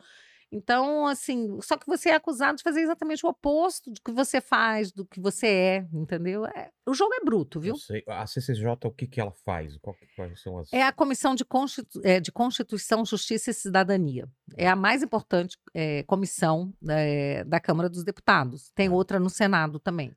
Então, 0.53 1.07
assim, 1.07 1.61
só 1.63 1.77
que 1.77 1.87
você 1.87 2.09
é 2.11 2.15
acusado 2.17 2.57
de 2.59 2.63
fazer 2.65 2.81
exatamente 2.81 3.25
o 3.25 3.29
oposto 3.29 3.91
do 3.93 4.01
que 4.01 4.11
você 4.11 4.41
faz, 4.41 4.91
do 4.91 5.05
que 5.07 5.21
você 5.21 5.47
é, 5.47 5.89
entendeu? 5.93 6.45
É- 6.45 6.71
o 6.85 6.93
jogo 6.93 7.15
é 7.15 7.25
bruto, 7.25 7.61
viu? 7.61 7.77
A 8.09 8.27
CCJ, 8.27 8.67
o 8.85 8.91
que, 8.91 9.07
que 9.07 9.21
ela 9.21 9.31
faz? 9.45 9.77
Qual 9.77 9.95
quais 10.17 10.43
são 10.43 10.59
as. 10.59 10.73
É 10.73 10.83
a 10.83 10.91
Comissão 10.93 11.37
de, 11.37 11.45
Constitu- 11.45 12.01
é, 12.03 12.19
de 12.19 12.33
Constituição, 12.33 13.05
Justiça 13.05 13.51
e 13.51 13.55
Cidadania. 13.55 14.29
É 14.57 14.69
a 14.69 14.75
mais 14.75 15.05
importante 15.05 15.57
é, 15.73 16.03
comissão 16.03 16.75
é, 16.89 17.45
da 17.45 17.61
Câmara 17.61 17.89
dos 17.89 18.03
Deputados. 18.03 18.73
Tem 18.75 18.89
Tá. 18.89 18.95
outra 18.95 19.21
no 19.21 19.31
Senado 19.31 19.79
também. 19.79 20.13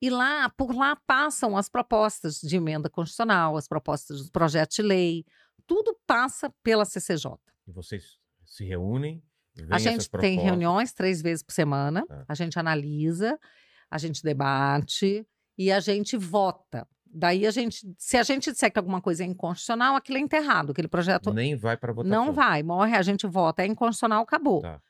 E 0.00 0.08
lá, 0.08 0.48
por 0.50 0.72
lá 0.72 0.94
passam 0.94 1.56
as 1.56 1.68
propostas 1.68 2.36
de 2.40 2.56
emenda 2.56 2.88
constitucional, 2.88 3.56
as 3.56 3.66
propostas 3.66 4.24
do 4.24 4.30
projeto 4.30 4.76
de 4.76 4.82
lei. 4.82 5.24
Tudo 5.66 5.98
passa 6.06 6.48
pela 6.62 6.84
CCJ. 6.84 7.32
E 7.66 7.72
vocês 7.72 8.16
se 8.46 8.64
reúnem? 8.64 9.20
A 9.64 9.78
veem 9.78 9.88
essas 9.94 10.04
gente 10.04 10.10
tem 10.20 10.38
reuniões 10.38 10.92
três 10.92 11.20
vezes 11.22 11.42
por 11.42 11.52
semana, 11.52 12.04
Tá. 12.06 12.24
a 12.28 12.34
gente 12.34 12.58
analisa, 12.58 13.38
a 13.90 13.98
gente 13.98 14.22
debate 14.22 15.26
e 15.56 15.70
a 15.72 15.80
gente 15.80 16.16
vota. 16.16 16.86
Daí 17.10 17.46
a 17.46 17.50
gente, 17.50 17.90
se 17.96 18.16
a 18.18 18.22
gente 18.22 18.52
disser 18.52 18.70
que 18.70 18.78
alguma 18.78 19.00
coisa 19.00 19.22
é 19.22 19.26
inconstitucional, 19.26 19.96
aquilo 19.96 20.18
é 20.18 20.20
enterrado, 20.20 20.72
aquele 20.72 20.88
projeto 20.88 21.32
Nem 21.32 21.56
vai 21.56 21.76
para 21.76 21.92
votação. 21.92 22.24
não 22.26 22.32
vai, 22.32 22.62
morre, 22.62 22.94
a 22.94 23.02
gente 23.02 23.26
vota, 23.26 23.62
é 23.62 23.66
inconstitucional, 23.66 24.22
acabou. 24.22 24.60
Tá. 24.60 24.80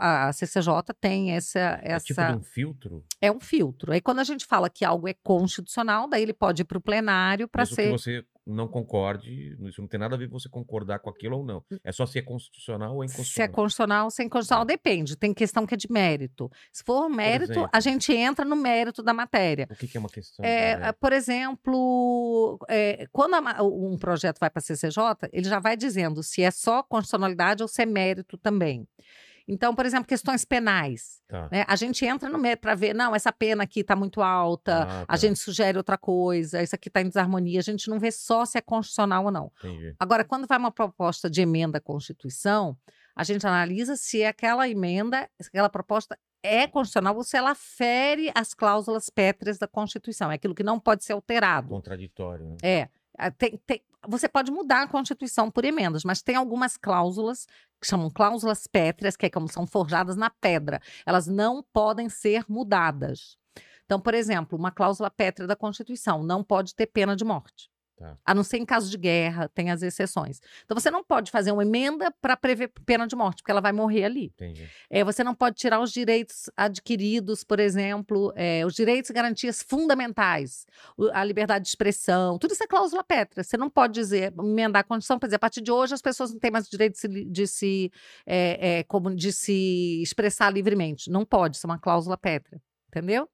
A, 0.00 0.28
a 0.28 0.32
CCJ 0.32 0.72
tem 0.98 1.32
essa, 1.32 1.58
É 1.82 1.92
essa 1.92 2.06
tipo 2.06 2.22
de 2.22 2.32
um 2.38 2.42
filtro? 2.42 3.04
é 3.20 3.30
um 3.30 3.38
filtro. 3.38 3.92
Aí 3.92 4.00
quando 4.00 4.20
a 4.20 4.24
gente 4.24 4.46
fala 4.46 4.70
que 4.70 4.86
algo 4.86 5.06
é 5.06 5.12
constitucional, 5.22 6.08
daí 6.08 6.22
ele 6.22 6.32
pode 6.32 6.62
ir 6.62 6.64
para 6.64 6.78
o 6.78 6.80
plenário 6.80 7.46
para 7.46 7.60
Mesmo 7.62 7.76
que 7.76 7.82
ser 7.82 7.90
você 7.90 8.24
não 8.46 8.68
concorde, 8.68 9.56
isso 9.66 9.80
não 9.80 9.88
tem 9.88 9.98
nada 9.98 10.14
a 10.14 10.18
ver 10.18 10.28
com 10.28 10.38
você 10.38 10.48
concordar 10.48 11.00
com 11.00 11.10
aquilo 11.10 11.38
ou 11.38 11.44
não. 11.44 11.64
É 11.82 11.90
só 11.90 12.06
se 12.06 12.18
é 12.18 12.22
constitucional 12.22 12.94
ou 12.94 13.02
Se 13.02 13.10
é 13.10 13.14
inconstitucional. 13.14 13.52
constitucional, 13.54 14.10
se 14.10 14.22
é 14.22 14.24
inconstitucional, 14.24 14.64
depende. 14.64 15.16
Tem 15.16 15.34
questão 15.34 15.66
que 15.66 15.74
é 15.74 15.76
de 15.76 15.90
mérito. 15.90 16.48
Se 16.72 16.84
for 16.84 17.08
mérito, 17.08 17.52
exemplo? 17.52 17.70
a 17.72 17.80
gente 17.80 18.12
entra 18.12 18.44
no 18.44 18.54
mérito 18.54 19.02
da 19.02 19.12
matéria. 19.12 19.66
O 19.70 19.74
que, 19.74 19.88
que 19.88 19.96
é 19.96 20.00
uma 20.00 20.08
questão? 20.08 20.44
É, 20.44 20.76
né? 20.76 20.92
por 20.92 21.12
exemplo, 21.12 22.58
é, 22.68 23.06
quando 23.10 23.34
a 23.34 23.62
um 23.62 23.98
projeto 23.98 24.38
vai 24.38 24.48
para 24.48 24.60
a 24.60 24.62
CCJ, 24.62 25.28
ele 25.32 25.48
já 25.48 25.58
vai 25.58 25.76
dizendo 25.76 26.22
se 26.22 26.42
é 26.42 26.50
só 26.50 26.82
constitucionalidade 26.82 27.62
ou 27.62 27.68
se 27.68 27.82
é 27.82 27.86
mérito 27.86 28.38
também. 28.38 28.86
Então, 29.48 29.74
por 29.74 29.86
exemplo, 29.86 30.06
questões 30.06 30.44
penais. 30.44 31.22
Tá. 31.28 31.48
né? 31.50 31.64
A 31.68 31.76
gente 31.76 32.04
entra 32.04 32.28
no 32.28 32.38
mérito 32.38 32.62
para 32.62 32.74
ver, 32.74 32.94
não, 32.94 33.14
essa 33.14 33.32
pena 33.32 33.62
aqui 33.64 33.80
está 33.80 33.94
muito 33.94 34.20
alta, 34.22 34.84
Ah, 34.84 35.02
a 35.02 35.06
tá. 35.06 35.16
gente 35.16 35.38
sugere 35.38 35.78
outra 35.78 35.96
coisa, 35.96 36.62
isso 36.62 36.74
aqui 36.74 36.88
está 36.88 37.00
em 37.00 37.08
desarmonia. 37.08 37.60
A 37.60 37.62
gente 37.62 37.88
não 37.88 37.98
vê 37.98 38.10
só 38.10 38.44
se 38.44 38.58
é 38.58 38.60
constitucional 38.60 39.24
ou 39.26 39.30
não. 39.30 39.52
Entendi. 39.58 39.94
Agora, 39.98 40.24
quando 40.24 40.46
vai 40.46 40.58
uma 40.58 40.70
proposta 40.72 41.30
de 41.30 41.40
emenda 41.42 41.78
à 41.78 41.80
Constituição, 41.80 42.76
a 43.14 43.24
gente 43.24 43.46
analisa 43.46 43.96
se 43.96 44.24
aquela 44.24 44.68
emenda, 44.68 45.28
se 45.40 45.48
aquela 45.48 45.68
proposta 45.68 46.18
é 46.42 46.66
constitucional 46.66 47.16
ou 47.16 47.24
se 47.24 47.36
ela 47.36 47.54
fere 47.54 48.30
as 48.34 48.54
cláusulas 48.54 49.10
pétreas 49.10 49.58
da 49.58 49.66
Constituição. 49.66 50.30
É 50.30 50.34
aquilo 50.34 50.54
que 50.54 50.62
não 50.62 50.78
pode 50.78 51.04
ser 51.04 51.12
alterado. 51.12 51.68
Contraditório, 51.68 52.46
né? 52.46 52.56
É. 52.62 52.88
ah, 53.18 53.30
tem- 53.30 53.58
tem- 53.66 53.82
você 54.08 54.28
pode 54.28 54.50
mudar 54.52 54.82
a 54.82 54.88
Constituição 54.88 55.50
por 55.50 55.64
emendas, 55.64 56.04
mas 56.04 56.22
tem 56.22 56.36
algumas 56.36 56.76
cláusulas 56.76 57.46
que 57.80 57.86
chamam 57.86 58.10
cláusulas 58.10 58.66
pétreas, 58.66 59.16
que 59.16 59.26
é 59.26 59.30
como 59.30 59.48
são 59.48 59.66
forjadas 59.66 60.16
na 60.16 60.30
pedra. 60.30 60.80
Elas 61.04 61.26
não 61.26 61.62
podem 61.72 62.08
ser 62.08 62.44
mudadas. 62.48 63.36
Então, 63.84 64.00
por 64.00 64.14
exemplo, 64.14 64.58
uma 64.58 64.70
cláusula 64.70 65.10
pétrea 65.10 65.46
da 65.46 65.56
Constituição 65.56 66.22
não 66.22 66.42
pode 66.42 66.74
ter 66.74 66.86
pena 66.86 67.14
de 67.16 67.24
morte. 67.24 67.68
Tá. 67.96 68.18
A 68.26 68.34
não 68.34 68.44
ser 68.44 68.58
em 68.58 68.64
caso 68.64 68.90
de 68.90 68.98
guerra, 68.98 69.48
tem 69.48 69.70
as 69.70 69.80
exceções. 69.80 70.40
Então, 70.64 70.78
você 70.78 70.90
não 70.90 71.02
pode 71.02 71.30
fazer 71.30 71.50
uma 71.50 71.62
emenda 71.62 72.12
para 72.20 72.36
prever 72.36 72.70
pena 72.84 73.06
de 73.06 73.16
morte, 73.16 73.38
porque 73.42 73.50
ela 73.50 73.60
vai 73.60 73.72
morrer 73.72 74.04
ali. 74.04 74.26
Entendi. 74.26 74.68
É, 74.90 75.02
você 75.02 75.24
não 75.24 75.34
pode 75.34 75.56
tirar 75.56 75.80
os 75.80 75.90
direitos 75.90 76.50
adquiridos, 76.54 77.42
por 77.42 77.58
exemplo, 77.58 78.34
é, 78.36 78.66
os 78.66 78.74
direitos 78.74 79.08
e 79.08 79.14
garantias 79.14 79.62
fundamentais, 79.62 80.66
a 81.12 81.24
liberdade 81.24 81.64
de 81.64 81.70
expressão, 81.70 82.38
tudo 82.38 82.52
isso 82.52 82.62
é 82.62 82.66
cláusula 82.66 83.02
pétrea. 83.02 83.42
Você 83.42 83.56
não 83.56 83.70
pode 83.70 83.94
dizer, 83.94 84.34
emendar 84.38 84.80
a 84.80 84.84
Constituição, 84.84 85.18
para 85.18 85.28
dizer, 85.28 85.36
a 85.36 85.40
partir 85.40 85.62
de 85.62 85.72
hoje 85.72 85.94
as 85.94 86.02
pessoas 86.02 86.30
não 86.30 86.38
têm 86.38 86.50
mais 86.50 86.66
o 86.66 86.70
direito 86.70 86.92
de 86.92 86.98
se, 86.98 87.08
de 87.08 87.46
se, 87.46 87.92
é, 88.26 88.78
é, 88.78 88.84
como, 88.84 89.14
de 89.14 89.32
se 89.32 90.02
expressar 90.02 90.50
livremente. 90.52 91.10
Não 91.10 91.24
pode, 91.24 91.56
isso 91.56 91.66
é 91.66 91.70
uma 91.70 91.78
cláusula 91.78 92.18
pétrea, 92.18 92.60
entendeu? 92.88 93.26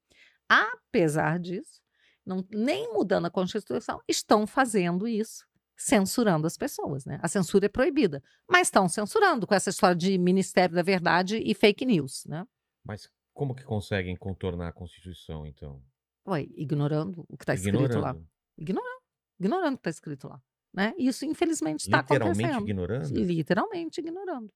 Apesar 0.48 1.40
disso, 1.40 1.81
não- 2.24 2.44
nem 2.50 2.92
mudando 2.92 3.26
a 3.26 3.30
Constituição, 3.30 4.00
estão 4.08 4.46
fazendo 4.46 5.06
isso. 5.08 5.44
Censurando 5.76 6.46
as 6.46 6.56
pessoas, 6.56 7.04
né? 7.04 7.18
A 7.22 7.28
censura 7.28 7.66
é 7.66 7.68
proibida. 7.68 8.22
Mas 8.48 8.68
estão 8.68 8.88
censurando 8.88 9.46
com 9.46 9.54
essa 9.54 9.70
história 9.70 9.96
de 9.96 10.16
Ministério 10.16 10.74
da 10.74 10.82
Verdade 10.82 11.38
e 11.38 11.54
fake 11.54 11.84
news, 11.84 12.24
né? 12.26 12.46
Mas 12.84 13.08
como 13.34 13.54
que 13.54 13.64
conseguem 13.64 14.14
contornar 14.16 14.68
a 14.68 14.72
Constituição, 14.72 15.44
então? 15.46 15.82
Ué, 16.28 16.42
ignorando 16.54 17.24
o 17.28 17.36
que 17.36 17.42
está 17.42 17.54
escrito 17.54 17.98
lá. 17.98 18.14
Ignorando. 18.56 18.98
Ignorando. 19.40 19.74
O 19.74 19.78
que 19.78 19.80
está 19.80 19.90
escrito 19.90 20.28
lá. 20.28 20.40
Né? 20.72 20.94
Isso, 20.96 21.24
infelizmente, 21.24 21.80
está 21.80 22.00
Literalmente 22.00 22.40
acontecendo. 22.44 22.68
ignorando? 22.68 23.14
Literalmente 23.14 24.00
ignorando. 24.00 24.52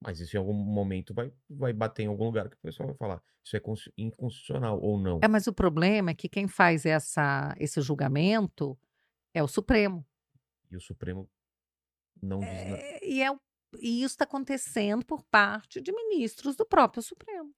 Mas 0.00 0.20
isso 0.20 0.36
em 0.36 0.38
algum 0.38 0.52
momento 0.52 1.14
vai, 1.14 1.32
vai 1.48 1.72
bater 1.72 2.02
em 2.02 2.06
algum 2.06 2.24
lugar 2.24 2.48
que 2.48 2.56
o 2.56 2.60
pessoal 2.60 2.88
vai 2.88 2.96
falar. 2.96 3.22
Isso 3.42 3.56
é 3.56 3.60
cons- 3.60 3.90
inconstitucional 3.96 4.80
ou 4.80 4.98
não. 5.00 5.20
É, 5.22 5.28
mas 5.28 5.46
o 5.46 5.52
problema 5.52 6.10
é 6.10 6.14
que 6.14 6.28
quem 6.28 6.46
faz 6.46 6.84
essa, 6.84 7.54
esse 7.58 7.80
julgamento 7.80 8.78
é 9.32 9.42
o 9.42 9.48
Supremo. 9.48 10.06
E 10.70 10.76
o 10.76 10.80
Supremo 10.80 11.28
não 12.22 12.40
diz 12.40 12.48
nada. 12.48 12.76
É, 12.76 13.08
e, 13.08 13.22
é, 13.22 13.30
e 13.80 14.02
isso 14.02 14.14
está 14.14 14.24
acontecendo 14.24 15.04
por 15.04 15.22
parte 15.24 15.80
de 15.80 15.92
ministros 15.92 16.56
do 16.56 16.66
próprio 16.66 17.02
Supremo. 17.02 17.54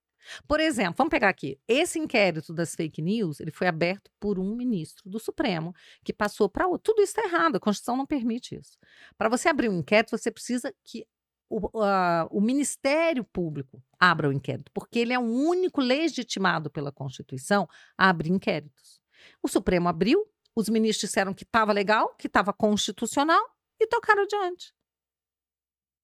Por 0.47 0.61
exemplo, 0.61 0.95
vamos 0.99 1.11
pegar 1.11 1.28
aqui. 1.28 1.59
Esse 1.66 1.99
inquérito 1.99 2.53
das 2.53 2.74
fake 2.74 3.01
news, 3.01 3.41
ele 3.41 3.53
foi 3.53 3.66
aberto 3.66 4.11
por 4.20 4.39
um 4.39 4.55
ministro 4.55 5.09
do 5.09 5.18
Supremo, 5.18 5.74
que 6.05 6.12
passou 6.12 6.49
para 6.49 6.66
outro. 6.66 6.93
Tudo 6.93 7.03
isso 7.03 7.18
está 7.18 7.22
errado, 7.28 7.57
a 7.57 7.61
Constituição 7.61 7.97
não 7.97 8.07
permite 8.07 8.57
isso. 8.57 8.76
Para 9.16 9.28
você 9.28 9.49
abrir 9.49 9.68
um 9.68 9.78
inquérito, 9.78 10.16
você 10.16 10.30
precisa 10.30 10.74
que 10.84 11.07
o, 11.51 11.80
a- 11.82 12.28
o 12.30 12.40
Ministério 12.40 13.24
Público 13.24 13.82
abra 13.99 14.28
o 14.28 14.32
inquérito, 14.32 14.70
porque 14.72 14.99
ele 14.99 15.12
é 15.12 15.18
o 15.18 15.22
único 15.22 15.80
legitimado 15.80 16.70
pela 16.70 16.92
Constituição 16.92 17.68
a 17.96 18.09
abrir 18.11 18.30
inquéritos. 18.30 19.01
O 19.42 19.49
Supremo 19.49 19.88
abriu, 19.88 20.26
os 20.55 20.68
ministros 20.68 21.09
disseram 21.11 21.32
que 21.34 21.44
estava 21.44 21.72
legal, 21.72 22.14
que 22.16 22.26
estava 22.26 22.53
constitucional 22.53 23.42
e 23.80 23.86
tocaram 23.86 24.22
adiante. 24.22 24.72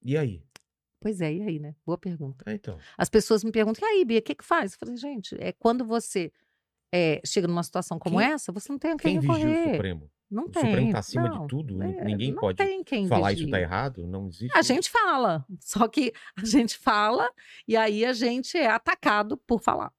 E 0.03 0.17
aí? 0.17 0.43
Pois 1.01 1.21
é, 1.21 1.33
e 1.35 1.43
aí, 1.43 1.59
né? 1.59 1.75
Boa 1.85 1.99
pergunta. 1.99 2.45
É, 2.49 2.55
então. 2.55 2.79
As 2.97 3.09
pessoas 3.11 3.45
me 3.45 3.53
perguntam, 3.53 3.87
e 3.87 3.93
aí, 3.93 4.05
Bia, 4.05 4.21
o 4.21 4.23
que, 4.23 4.35
que 4.35 4.45
faz? 4.45 4.73
Eu 4.73 4.79
falei, 4.79 4.97
gente, 4.97 5.37
é 5.39 5.53
quando 5.53 5.85
você 5.85 6.33
é, 6.93 7.21
chega 7.27 7.47
numa 7.47 7.63
situação 7.63 7.99
como 7.99 8.19
Quem- 8.19 8.29
essa, 8.33 8.51
você 8.53 8.71
não 8.73 8.79
tem 8.79 8.93
a 8.93 8.97
quem 8.97 9.21
Quem 9.21 9.21
vigia 9.21 9.47
o 9.47 9.49
recorrer. 9.51 9.73
Supremo? 9.75 10.11
Não 10.35 10.45
O 10.47 10.51
tem. 10.51 10.63
Supremo 10.65 10.87
está 10.89 10.99
acima 10.99 11.29
não, 11.29 11.43
de 11.43 11.47
tudo. 11.49 11.83
É, 11.83 12.05
Ninguém 12.05 12.33
não 12.33 12.41
pode 12.41 12.57
tem 12.59 12.83
quem 12.83 13.07
falar 13.07 13.33
isso 13.33 13.45
está 13.45 13.61
errado. 13.61 14.07
Não 14.07 14.27
existe. 14.27 14.57
A 14.57 14.61
isso. 14.61 14.69
gente 14.75 14.91
fala, 14.91 15.47
só 15.61 15.87
que 15.87 16.13
a 16.37 16.45
gente 16.45 16.77
fala 16.77 17.31
e 17.69 17.77
aí 17.77 18.05
a 18.05 18.13
gente 18.13 18.57
é 18.59 18.67
atacado 18.67 19.37
por 19.37 19.61
falar. 19.61 19.93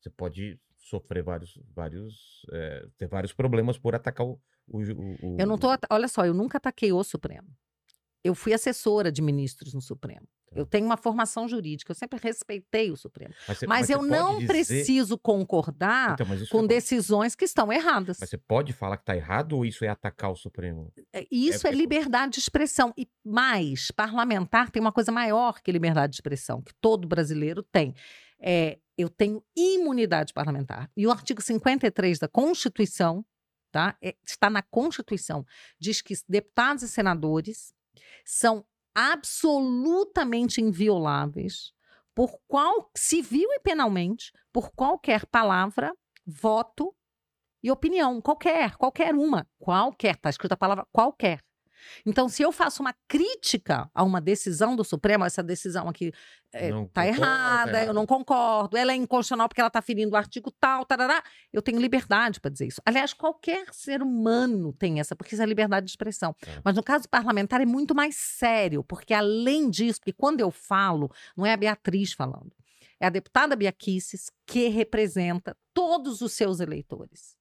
Você 0.00 0.10
pode 0.10 0.58
sofrer 0.76 1.22
vários, 1.22 1.58
vários, 1.74 2.44
é, 2.52 2.86
ter 2.98 3.06
vários 3.06 3.32
problemas 3.32 3.78
por 3.78 3.94
atacar 3.94 4.26
o, 4.26 4.38
o, 4.66 4.80
o- 4.80 5.36
Eu 5.38 5.46
não 5.46 5.56
tô, 5.56 5.72
o- 5.72 5.78
olha 5.90 6.08
só, 6.08 6.26
eu 6.26 6.34
nunca 6.34 6.58
ataquei 6.58 6.92
o 6.92 7.02
Supremo. 7.04 7.48
Eu 8.22 8.34
fui 8.34 8.52
assessora 8.52 9.12
de 9.12 9.22
ministros 9.22 9.72
no 9.72 9.80
Supremo. 9.80 10.26
Eu 10.54 10.66
tenho 10.66 10.86
uma 10.86 10.96
formação 10.96 11.48
jurídica, 11.48 11.90
eu 11.90 11.94
sempre 11.94 12.18
respeitei 12.22 12.90
o 12.90 12.96
Supremo. 12.96 13.34
Mas, 13.48 13.58
você- 13.58 13.66
Mas 13.66 13.86
você 13.86 13.94
eu 13.94 14.02
não 14.02 14.34
dizer- 14.38 14.46
preciso 14.46 15.18
concordar 15.18 16.14
Então, 16.14 16.26
mas 16.26 16.48
com 16.48 16.64
é- 16.64 16.66
decisões 16.66 17.34
que 17.34 17.44
estão 17.44 17.72
erradas. 17.72 18.18
Mas 18.20 18.30
você 18.30 18.38
pode 18.38 18.72
falar 18.72 18.96
que 18.96 19.02
está 19.02 19.16
errado 19.16 19.54
ou 19.56 19.64
isso 19.64 19.84
é 19.84 19.88
atacar 19.88 20.30
o 20.30 20.36
Supremo? 20.36 20.92
É, 21.12 21.26
Isso 21.30 21.66
é, 21.66 21.70
é- 21.70 21.74
liberdade 21.74 22.34
de 22.34 22.38
expressão. 22.40 22.92
E 22.96 23.08
mais, 23.24 23.90
parlamentar 23.90 24.70
tem 24.70 24.80
uma 24.80 24.92
coisa 24.92 25.10
maior 25.12 25.60
que 25.62 25.72
liberdade 25.72 26.12
de 26.12 26.16
expressão, 26.16 26.62
que 26.62 26.72
todo 26.80 27.06
brasileiro 27.08 27.62
tem. 27.62 27.94
É, 28.40 28.78
eu 28.96 29.08
tenho 29.08 29.42
imunidade 29.56 30.32
parlamentar. 30.32 30.90
E 30.96 31.06
o 31.06 31.10
artigo 31.10 31.40
53 31.42 32.18
da 32.18 32.28
Constituição, 32.28 33.24
tá? 33.72 33.96
É, 34.02 34.14
está 34.24 34.48
na 34.50 34.62
Constituição, 34.62 35.44
diz 35.80 36.00
que 36.00 36.14
deputados 36.28 36.82
e 36.84 36.88
senadores 36.88 37.72
são 38.24 38.64
absolutamente 38.94 40.60
invioláveis 40.60 41.72
por 42.14 42.38
qual 42.46 42.90
civil 42.96 43.48
e 43.52 43.60
penalmente 43.60 44.30
por 44.52 44.70
qualquer 44.72 45.26
palavra, 45.26 45.92
voto 46.24 46.94
e 47.62 47.70
opinião, 47.70 48.20
qualquer, 48.20 48.76
qualquer 48.76 49.14
uma, 49.14 49.46
qualquer, 49.58 50.16
tá 50.16 50.30
escrita 50.30 50.54
a 50.54 50.58
palavra 50.58 50.86
qualquer. 50.92 51.40
Então, 52.04 52.28
se 52.28 52.42
eu 52.42 52.52
faço 52.52 52.82
uma 52.82 52.94
crítica 53.08 53.90
a 53.94 54.02
uma 54.02 54.20
decisão 54.20 54.76
do 54.76 54.84
Supremo, 54.84 55.24
essa 55.24 55.42
decisão 55.42 55.88
aqui 55.88 56.12
é, 56.52 56.70
Não 56.70 56.86
tá 56.86 57.02
concordo, 57.02 57.20
tá 57.20 57.26
errada, 57.26 57.84
eu 57.84 57.92
não 57.92 58.06
concordo, 58.06 58.76
ela 58.76 58.92
é 58.92 58.94
inconstitucional 58.94 59.48
porque 59.48 59.60
ela 59.60 59.68
está 59.68 59.82
ferindo 59.82 60.12
o 60.14 60.16
artigo 60.16 60.52
tal, 60.52 60.84
tarará, 60.84 61.22
eu 61.52 61.60
tenho 61.60 61.80
liberdade 61.80 62.40
para 62.40 62.50
dizer 62.50 62.66
isso. 62.66 62.80
Aliás, 62.86 63.12
qualquer 63.12 63.66
ser 63.72 64.02
humano 64.02 64.72
tem 64.72 65.00
essa, 65.00 65.16
porque 65.16 65.34
isso 65.34 65.42
é 65.42 65.46
liberdade 65.46 65.86
de 65.86 65.90
expressão. 65.90 66.32
Tá. 66.34 66.60
Mas 66.62 66.76
no 66.76 66.82
caso 66.82 67.08
parlamentar 67.08 67.60
é 67.60 67.66
muito 67.66 67.94
mais 67.94 68.14
sério, 68.14 68.84
porque 68.84 69.12
além 69.12 69.68
disso, 69.68 69.98
porque 69.98 70.12
quando 70.12 70.40
eu 70.40 70.50
falo, 70.50 71.10
não 71.36 71.44
é 71.44 71.52
a 71.52 71.56
Beatriz 71.56 72.12
falando, 72.12 72.52
é 73.00 73.06
a 73.06 73.10
deputada 73.10 73.56
Bia 73.56 73.72
Kicis 73.72 74.30
que 74.46 74.68
representa 74.68 75.56
todos 75.72 76.20
os 76.20 76.32
seus 76.32 76.60
eleitores. 76.60 77.36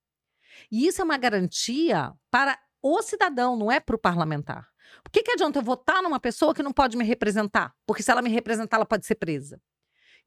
E 0.72 0.88
isso 0.88 1.02
é 1.02 1.04
uma 1.04 1.18
garantia 1.18 2.14
para 2.32 2.58
o 2.84 3.02
cidadão, 3.02 3.56
não 3.56 3.72
é 3.72 3.80
para 3.80 3.96
o 3.96 4.00
parlamentar. 4.00 4.68
Por 5.02 5.12
que, 5.12 5.24
que 5.24 5.32
adianta 5.32 5.60
eu 5.60 5.64
votar 5.64 6.04
numa 6.04 6.20
pessoa 6.20 6.54
que 6.54 6.62
não 6.62 6.74
pode 6.74 6.98
me 6.98 7.06
representar? 7.06 7.74
Porque 7.88 8.04
se 8.04 8.12
ela 8.12 8.22
me 8.22 8.30
representar, 8.30 8.78
ela 8.78 8.86
pode 8.86 9.06
ser 9.06 9.16
presa. 9.16 9.60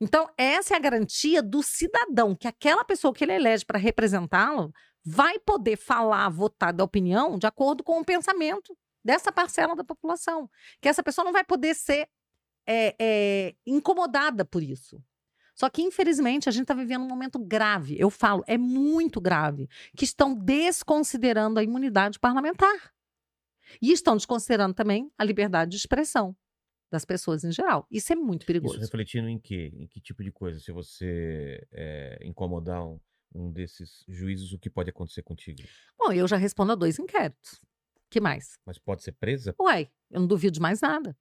Então, 0.01 0.29
essa 0.37 0.75
é 0.75 0.77
a 0.77 0.81
garantia 0.81 1.43
do 1.43 1.63
cidadão, 1.63 2.35
que 2.35 2.49
aquela 2.49 2.85
pessoa 2.85 3.15
que 3.15 3.25
ele 3.25 3.35
elege 3.35 3.65
para 3.65 3.79
representá-lo 3.79 4.73
vai 5.05 5.39
poder 5.39 5.77
falar, 5.77 6.29
votar, 6.31 6.73
dar 6.73 6.85
opinião 6.85 7.39
de 7.39 7.47
acordo 7.47 7.85
com 7.85 8.01
o 8.01 8.05
pensamento 8.05 8.77
dessa 9.05 9.31
parcela 9.31 9.77
da 9.77 9.85
população. 9.85 10.51
Que 10.81 10.89
essa 10.89 11.03
pessoa 11.03 11.25
não 11.25 11.33
vai 11.33 11.45
poder 11.45 11.75
ser 11.75 12.09
é, 12.67 12.97
é, 12.99 13.55
incomodada 13.65 14.45
por 14.45 14.63
isso. 14.63 15.01
Só 15.57 15.71
que, 15.71 15.81
infelizmente, 15.81 16.51
a 16.51 16.53
gente 16.53 16.63
está 16.63 16.75
vivendo 16.75 17.03
um 17.03 17.09
momento 17.09 17.39
grave. 17.39 17.99
Eu 17.99 18.11
falo, 18.11 18.45
é 18.47 18.59
muito 18.59 19.21
grave, 19.21 19.69
que 19.97 20.05
estão 20.05 20.35
desconsiderando 20.35 21.59
a 21.59 21.63
imunidade 21.65 22.19
parlamentar. 22.21 22.93
E 23.81 23.91
estão 23.91 24.17
desconsiderando 24.17 24.75
também 24.75 25.11
a 25.17 25.25
liberdade 25.25 25.71
de 25.71 25.77
expressão 25.79 26.37
das 26.93 27.05
pessoas 27.05 27.43
em 27.43 27.51
geral. 27.51 27.87
Isso 27.91 28.13
é 28.13 28.17
muito 28.17 28.45
perigoso. 28.45 28.75
Isso 28.75 28.83
refletindo 28.83 29.29
em 29.29 29.39
quê? 29.39 29.73
Em 29.75 29.87
que 29.87 29.99
tipo 29.99 30.23
de 30.23 30.31
coisa? 30.31 30.61
Se 30.61 30.71
você 30.71 31.67
é, 31.73 32.19
incomodar 32.23 32.87
um, 32.87 33.01
um 33.35 33.51
desses 33.51 34.05
juízes, 34.07 34.53
o 34.53 34.59
que 34.59 34.69
pode 34.69 34.91
acontecer 34.91 35.23
contigo? 35.23 35.63
Bom, 35.99 36.13
eu 36.13 36.29
já 36.29 36.37
respondo 36.37 36.73
a 36.73 36.75
dois 36.75 36.99
inquéritos. 36.99 37.61
que 38.11 38.21
mais? 38.21 38.59
Mas 38.65 38.79
pode 38.79 39.03
ser 39.03 39.13
presa? 39.13 39.55
Uai, 39.59 39.91
eu 40.11 40.21
não 40.21 40.27
duvido 40.29 40.53
de 40.53 40.61
mais 40.61 40.83
nada. 40.83 41.17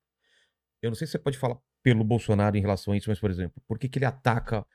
Eu 0.81 0.91
não 0.91 0.95
sei 0.95 1.07
se 1.07 1.11
você 1.11 1.19
pode 1.19 1.37
falar 1.37 1.57
pelo 1.85 2.03
Bolsonaro 2.03 2.57
em 2.57 2.61
relação 2.61 2.93
a 2.93 2.97
isso, 2.97 3.11
mas, 3.11 3.19
por 3.19 3.29
exemplo, 3.29 3.61
por 3.67 3.77
que, 3.77 3.87
que 3.87 3.99
ele 3.99 4.05
ataca 4.05 4.65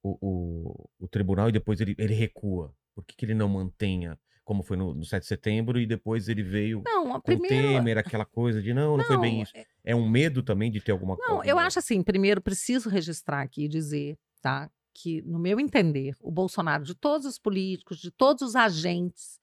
o, 0.00 0.16
o, 0.20 0.88
o 1.00 1.08
tribunal 1.08 1.48
e 1.48 1.52
depois 1.52 1.80
ele, 1.80 1.96
ele 1.98 2.14
recua? 2.14 2.72
Por 2.94 3.04
que, 3.04 3.16
que 3.16 3.24
ele 3.24 3.34
não 3.34 3.48
mantenha, 3.48 4.16
como 4.44 4.62
foi 4.62 4.76
no, 4.76 4.94
no 4.94 5.04
7 5.04 5.20
de 5.20 5.26
setembro, 5.26 5.80
e 5.80 5.84
depois 5.84 6.28
ele 6.28 6.44
veio 6.44 6.80
Não, 6.84 7.08
a 7.08 7.12
com 7.14 7.18
o 7.18 7.22
primeiro. 7.22 7.56
Temer, 7.56 7.98
aquela 7.98 8.24
coisa 8.24 8.62
de 8.62 8.72
não, 8.72 8.96
não, 8.96 9.04
foi 9.04 9.18
bem 9.18 9.42
isso. 9.42 9.52
É 9.82 9.96
um 9.96 10.08
medo 10.08 10.44
também 10.44 10.70
de 10.70 10.80
ter 10.80 10.92
alguma 10.92 11.16
coisa. 11.16 11.32
Não, 11.32 11.44
eu 11.44 11.58
acho 11.58 11.80
assim, 11.80 12.04
primeiro 12.04 12.40
preciso 12.40 12.88
registrar 12.88 13.42
aqui 13.42 13.64
e 13.64 13.68
dizer, 13.68 14.16
tá? 14.40 14.70
Que, 14.94 15.22
no 15.22 15.40
meu 15.40 15.58
entender, 15.58 16.14
o 16.20 16.30
Bolsonaro, 16.30 16.84
de 16.84 16.94
todos 16.94 17.26
os 17.26 17.36
políticos, 17.36 17.98
de 17.98 18.12
todos 18.12 18.42
os 18.42 18.54
agentes, 18.54 19.40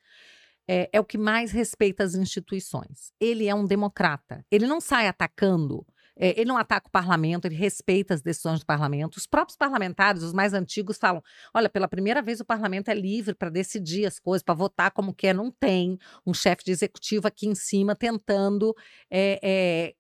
é, 0.66 0.90
é 0.94 1.00
o 1.02 1.04
que 1.04 1.18
mais 1.18 1.52
respeita 1.52 2.06
as 2.06 2.16
instituições. 2.16 3.12
Ele 3.20 3.50
é 3.50 3.56
um 3.56 3.66
democrata. 3.66 4.46
Ele 4.50 4.66
não 4.66 4.80
sai 4.80 5.10
atacando. 5.10 5.86
É, 6.20 6.40
ele 6.40 6.46
não 6.46 6.58
ataca 6.58 6.88
o 6.88 6.92
parlamento, 6.92 7.46
ele 7.46 7.56
respeita 7.56 8.14
as 8.14 8.22
decisões 8.22 8.60
do 8.60 8.66
parlamento. 8.66 9.18
Os 9.18 9.28
próprios 9.28 9.56
parlamentares, 9.56 10.24
os 10.24 10.34
mais 10.34 10.54
antigos, 10.54 10.98
falam: 10.98 11.22
olha, 11.54 11.70
pela 11.70 11.88
primeira 11.88 12.22
vez 12.22 12.40
o 12.40 12.46
parlamento 12.46 12.90
é 12.90 12.96
livre 12.96 13.36
para 13.36 13.50
decidir 13.50 14.06
as 14.06 14.20
coisas, 14.20 14.44
para 14.44 14.56
votar 14.56 14.92
como 14.92 15.14
quer. 15.14 15.34
Não 15.34 15.52
tem 15.52 15.98
um 16.26 16.34
chefe 16.34 16.64
de 16.66 16.72
executivo 16.72 17.28
aqui 17.28 17.48
em 17.48 17.56
cima 17.56 17.96
tentando 17.96 18.76
é, 19.12 19.40
é, 19.44 19.96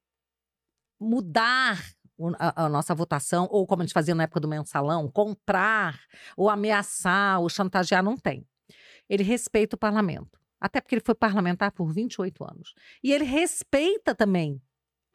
mudar 0.99 1.83
a, 2.39 2.65
a 2.65 2.69
nossa 2.69 2.95
votação, 2.95 3.47
ou 3.51 3.67
como 3.67 3.83
a 3.83 3.85
gente 3.85 3.93
fazia 3.93 4.15
na 4.15 4.23
época 4.23 4.39
do 4.39 4.47
mensalão, 4.47 5.09
comprar, 5.09 5.99
ou 6.35 6.49
ameaçar, 6.49 7.39
ou 7.39 7.47
chantagear, 7.47 8.03
não 8.03 8.17
tem. 8.17 8.45
Ele 9.07 9.23
respeita 9.23 9.75
o 9.75 9.79
parlamento. 9.79 10.37
Até 10.59 10.81
porque 10.81 10.95
ele 10.95 11.03
foi 11.05 11.13
parlamentar 11.13 11.71
por 11.71 11.93
28 11.93 12.43
anos. 12.43 12.73
E 13.03 13.13
ele 13.13 13.23
respeita 13.23 14.15
também 14.15 14.59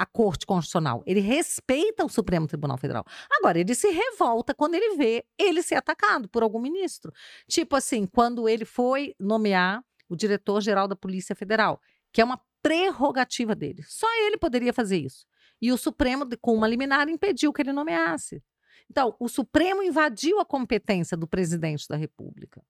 a 0.02 0.06
Corte 0.06 0.44
Constitucional. 0.44 1.00
Ele 1.06 1.20
respeita 1.20 2.04
o 2.04 2.08
Supremo 2.08 2.48
Tribunal 2.48 2.76
Federal. 2.76 3.04
Agora, 3.30 3.60
ele 3.60 3.72
se 3.72 3.88
revolta 3.88 4.52
quando 4.52 4.74
ele 4.74 4.96
vê 4.96 5.24
ele 5.38 5.62
ser 5.62 5.76
atacado 5.76 6.28
por 6.28 6.42
algum 6.42 6.60
ministro. 6.60 7.12
Tipo 7.48 7.76
assim, 7.76 8.04
quando 8.04 8.48
ele 8.48 8.64
foi 8.64 9.14
nomear 9.18 9.80
o 10.08 10.16
diretor-geral 10.16 10.88
da 10.88 10.96
Polícia 10.96 11.36
Federal, 11.36 11.80
que 12.12 12.20
é 12.20 12.24
uma 12.24 12.40
prerrogativa 12.60 13.54
dele. 13.54 13.84
Só 13.86 14.08
ele 14.26 14.36
poderia 14.36 14.72
fazer 14.72 14.98
isso. 14.98 15.24
E 15.60 15.70
o 15.70 15.78
Supremo, 15.78 16.26
com 16.40 16.52
uma 16.52 16.66
liminar, 16.66 17.08
impediu 17.08 17.52
que 17.52 17.62
ele 17.62 17.72
nomeasse. 17.72 18.42
Então, 18.90 19.14
o 19.20 19.28
Supremo 19.28 19.84
invadiu 19.84 20.40
a 20.40 20.44
competência 20.44 21.16
do 21.16 21.28
presidente 21.28 21.86
da 21.88 21.96
República. 21.96 22.60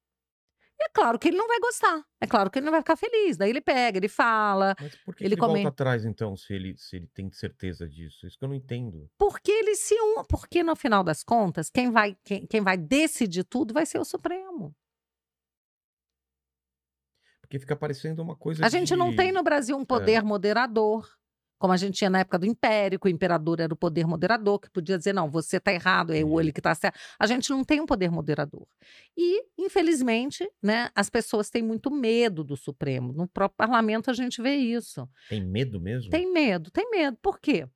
É 0.85 0.89
claro 0.93 1.19
que 1.19 1.29
ele 1.29 1.37
não 1.37 1.47
vai 1.49 1.59
gostar. 1.61 2.05
É 2.21 2.27
claro 2.27 2.51
que 2.51 2.59
ele 2.59 2.65
não 2.67 2.73
vai 2.73 2.81
ficar 2.81 2.97
feliz. 2.97 3.37
Daí 3.37 3.51
ele 3.51 3.61
pega, 3.61 3.99
ele 3.99 4.09
fala. 4.09 4.75
Mas 4.81 4.95
por 5.05 5.15
que 5.15 5.25
ele 5.25 5.35
ele, 5.35 5.41
volta 5.41 5.69
atrás, 5.69 6.05
então, 6.05 6.37
se 6.37 6.53
ele, 6.53 6.77
se 6.77 6.97
ele 6.97 7.07
tem 7.15 7.31
certeza 7.33 7.89
disso? 7.89 8.27
Isso 8.27 8.39
que 8.39 8.45
eu 8.45 8.49
não 8.49 8.55
entendo. 8.55 9.09
Porque 9.17 9.51
ele 9.51 9.75
se 9.77 9.95
um, 9.95 10.25
porque 10.25 10.63
no 10.63 10.75
final 10.77 11.03
das 11.05 11.23
contas, 11.23 11.71
quem 11.71 11.91
vai, 11.91 12.17
quem, 12.25 12.47
quem 12.47 12.61
vai 12.61 12.77
decidir 12.77 13.45
tudo 13.45 13.73
vai 13.73 13.87
ser 13.87 13.99
o 13.99 14.05
Supremo. 14.05 14.75
Porque 17.41 17.59
fica 17.59 17.77
parecendo 17.77 18.23
uma 18.23 18.37
coisa 18.37 18.65
A 18.65 18.69
gente 18.69 18.97
não 18.97 19.11
de- 19.11 19.17
tem 19.17 19.31
no 19.33 19.43
Brasil 19.43 19.77
um 19.77 19.85
poder 19.85 20.23
moderador, 20.23 21.09
Como 21.63 21.73
a 21.73 21.77
gente 21.77 21.95
tinha 21.95 22.11
na 22.11 22.19
época 22.19 22.41
do 22.41 22.45
Império, 22.45 22.99
que 22.99 23.07
o 23.07 23.09
imperador 23.09 23.61
era 23.61 23.73
o 23.73 23.77
poder 23.77 24.05
moderador, 24.05 24.59
que 24.59 24.69
podia 24.69 24.99
dizer, 24.99 25.13
não, 25.13 25.31
você 25.31 25.59
está 25.59 25.73
errado, 25.73 26.13
é 26.13 26.25
o 26.25 26.41
ele 26.41 26.51
que 26.51 26.59
está 26.59 26.75
certo. 26.75 26.99
A 27.17 27.25
gente 27.25 27.49
não 27.51 27.63
tem 27.63 27.81
um 27.81 27.87
poder 27.87 28.11
moderador. 28.11 28.67
E, 29.17 29.45
infelizmente, 29.57 30.51
né, 30.61 30.91
as 30.93 31.09
pessoas 31.09 31.51
têm 31.51 31.63
muito 31.63 31.89
medo 31.89 32.43
do 32.43 32.57
Supremo. 32.57 33.13
No 33.13 33.29
próprio 33.29 33.57
parlamento 33.57 34.11
a 34.11 34.13
gente 34.13 34.43
vê 34.43 34.57
isso. 34.57 35.09
Tem 35.29 35.41
medo 35.41 35.81
mesmo? 35.81 36.11
Tem 36.11 36.33
medo, 36.33 36.69
tem 36.73 36.91
medo. 36.91 37.17
Por 37.23 37.39
quê? 37.39 37.69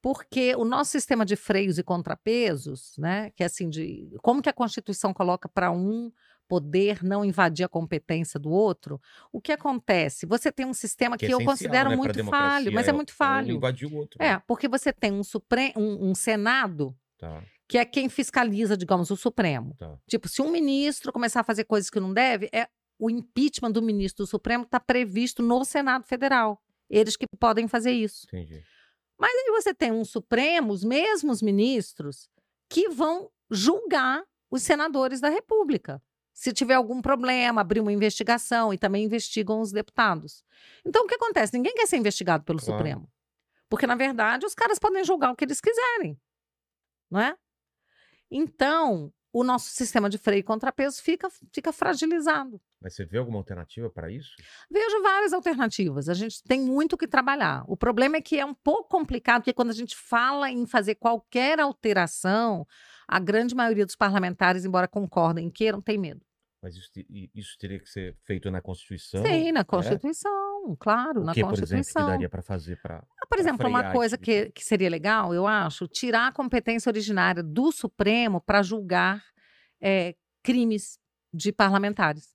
Porque 0.00 0.56
o 0.56 0.64
nosso 0.64 0.92
sistema 0.92 1.22
de 1.22 1.36
freios 1.36 1.76
e 1.76 1.82
contrapesos, 1.82 2.94
né, 2.96 3.30
que 3.36 3.42
é 3.42 3.46
assim 3.46 3.68
de 3.68 4.08
como 4.22 4.40
que 4.40 4.48
a 4.48 4.54
Constituição 4.54 5.12
coloca 5.12 5.50
para 5.50 5.70
um 5.70 6.10
poder 6.54 7.02
não 7.02 7.24
invadir 7.24 7.64
a 7.64 7.68
competência 7.68 8.38
do 8.38 8.48
outro, 8.50 9.00
o 9.32 9.40
que 9.40 9.50
acontece? 9.50 10.24
Você 10.26 10.52
tem 10.52 10.64
um 10.64 10.72
sistema 10.74 11.16
que, 11.18 11.24
é 11.24 11.28
eu 11.28 11.38
essencial, 11.38 11.52
considero 11.52 11.90
né, 11.90 11.96
muito 11.96 12.24
falho, 12.26 12.72
mas 12.72 12.86
é 12.86 12.92
o- 12.92 12.94
muito 12.94 13.10
Um 13.10 13.14
falho. 13.16 13.56
invadir 13.56 13.86
o 13.88 13.94
outro. 13.96 14.22
É, 14.22 14.34
né? 14.34 14.42
porque 14.46 14.68
você 14.68 14.92
tem 14.92 15.10
um, 15.12 15.24
supre... 15.24 15.72
um, 15.76 16.10
um 16.10 16.14
Senado 16.14 16.94
Tá, 17.18 17.42
que 17.68 17.76
é 17.78 17.84
quem 17.84 18.08
fiscaliza, 18.08 18.76
digamos, 18.76 19.10
o 19.10 19.16
Supremo. 19.16 19.74
tá. 19.78 19.98
Tipo, 20.08 20.28
se 20.28 20.40
um 20.42 20.50
ministro 20.50 21.12
começar 21.12 21.40
a 21.40 21.44
fazer 21.44 21.64
coisas 21.64 21.90
que 21.90 21.98
não 21.98 22.12
deve, 22.14 22.48
é 22.52 22.68
o 22.98 23.10
impeachment 23.10 23.72
do 23.72 23.82
ministro 23.82 24.24
do 24.24 24.28
Supremo 24.28 24.62
está 24.64 24.78
previsto 24.78 25.42
no 25.42 25.64
Senado 25.64 26.04
Federal. 26.06 26.60
Eles 26.88 27.16
que 27.16 27.26
podem 27.40 27.66
fazer 27.66 27.90
isso. 27.92 28.26
Entendi. 28.28 28.62
Mas 29.18 29.32
aí 29.34 29.50
você 29.50 29.74
tem 29.74 29.90
um 29.90 30.04
Supremo, 30.04 30.72
os 30.72 30.84
mesmos 30.84 31.42
ministros, 31.42 32.28
que 32.70 32.88
vão 32.90 33.28
julgar 33.50 34.22
os 34.50 34.62
senadores 34.62 35.20
da 35.20 35.28
República. 35.28 36.00
Se 36.34 36.52
tiver 36.52 36.74
algum 36.74 37.00
problema, 37.00 37.60
abrir 37.60 37.80
uma 37.80 37.92
investigação 37.92 38.74
e 38.74 38.76
também 38.76 39.04
investigam 39.04 39.60
os 39.60 39.70
deputados. 39.70 40.44
Então, 40.84 41.04
o 41.04 41.06
que 41.06 41.14
acontece? 41.14 41.56
Ninguém 41.56 41.74
quer 41.74 41.86
ser 41.86 41.96
investigado 41.96 42.42
pelo 42.44 42.58
Claro. 42.58 42.76
Supremo. 42.76 43.08
Porque, 43.68 43.86
na 43.86 43.94
verdade, 43.94 44.44
os 44.44 44.54
caras 44.54 44.78
podem 44.78 45.04
julgar 45.04 45.30
o 45.30 45.36
que 45.36 45.44
eles 45.44 45.60
quiserem. 45.60 46.20
Não 47.08 47.20
é? 47.20 47.36
Então, 48.28 49.12
o 49.32 49.44
nosso 49.44 49.70
sistema 49.70 50.10
de 50.10 50.18
freio 50.18 50.40
e 50.40 50.42
contrapeso 50.42 51.00
fica, 51.00 51.28
fica 51.52 51.72
fragilizado. 51.72 52.60
Mas 52.80 52.94
você 52.94 53.04
vê 53.04 53.18
alguma 53.18 53.38
alternativa 53.38 53.88
para 53.88 54.10
isso? 54.10 54.30
Vejo 54.70 55.02
várias 55.02 55.32
alternativas. 55.32 56.08
A 56.08 56.14
gente 56.14 56.42
tem 56.42 56.60
muito 56.60 56.96
que 56.96 57.06
trabalhar. 57.06 57.64
O 57.68 57.76
problema 57.76 58.16
é 58.16 58.20
que 58.20 58.38
é 58.38 58.44
um 58.44 58.54
pouco 58.54 58.88
complicado, 58.88 59.42
porque 59.42 59.52
quando 59.52 59.70
a 59.70 59.74
gente 59.74 59.96
fala 59.96 60.50
em 60.50 60.66
fazer 60.66 60.96
qualquer 60.96 61.60
alteração, 61.60 62.66
a 63.06 63.18
grande 63.18 63.54
maioria 63.54 63.84
dos 63.84 63.96
parlamentares, 63.96 64.64
embora 64.64 64.88
concordem, 64.88 65.50
queiram, 65.50 65.80
tem 65.80 65.98
medo. 65.98 66.24
Mas 66.62 66.76
isso, 66.76 66.90
isso 67.34 67.58
teria 67.58 67.78
que 67.78 67.86
ser 67.86 68.16
feito 68.24 68.50
na 68.50 68.62
Constituição? 68.62 69.22
Sim, 69.22 69.52
na 69.52 69.60
é? 69.60 69.64
Constituição, 69.64 70.74
claro, 70.80 71.20
O 71.20 71.24
na 71.24 71.34
que, 71.34 71.42
por 71.42 71.52
exemplo, 71.52 71.66
que 71.66 71.76
Constituição. 71.76 72.06
daria 72.06 72.28
para 72.28 72.40
fazer 72.40 72.80
para... 72.80 73.04
Ah, 73.20 73.26
Por 73.28 73.38
exemplo, 73.38 73.68
uma 73.68 73.92
coisa 73.92 74.16
tipo 74.16 74.24
que, 74.24 74.50
que 74.50 74.64
seria 74.64 74.88
legal, 74.88 75.34
eu 75.34 75.46
acho, 75.46 75.86
tirar 75.86 76.28
a 76.28 76.32
competência 76.32 76.88
originária 76.88 77.42
do 77.42 77.70
Supremo 77.70 78.40
para 78.40 78.62
julgar 78.62 79.22
eh, 79.78 80.14
crimes 80.42 80.98
de 81.34 81.52
parlamentares. 81.52 82.34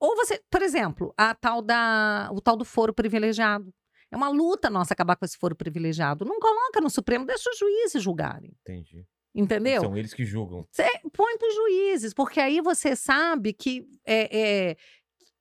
Ou 0.00 0.16
você, 0.16 0.42
por 0.50 0.60
exemplo, 0.60 1.14
a 1.16 1.32
tal 1.32 1.62
da, 1.62 2.28
o 2.32 2.40
tal 2.40 2.56
do 2.56 2.64
foro 2.64 2.92
privilegiado. 2.92 3.72
É 4.10 4.16
uma 4.16 4.28
luta 4.28 4.68
nossa 4.68 4.94
acabar 4.94 5.16
com 5.16 5.24
esse 5.24 5.38
foro 5.38 5.54
privilegiado. 5.56 6.24
Não 6.24 6.38
coloca 6.40 6.80
no 6.80 6.90
Supremo, 6.90 7.24
deixa 7.24 7.48
os 7.50 7.58
juízes 7.58 8.02
julgarem. 8.02 8.52
Entendi. 8.62 9.06
Entendeu? 9.34 9.82
São 9.82 9.96
eles 9.96 10.14
que 10.14 10.24
julgam. 10.24 10.66
Cê 10.70 10.88
põe 11.12 11.36
para 11.38 11.48
os 11.48 11.54
juízes, 11.54 12.14
porque 12.14 12.38
aí 12.40 12.60
você 12.60 12.94
sabe 12.94 13.52
que, 13.52 13.84
é, 14.06 14.38
é, 14.70 14.76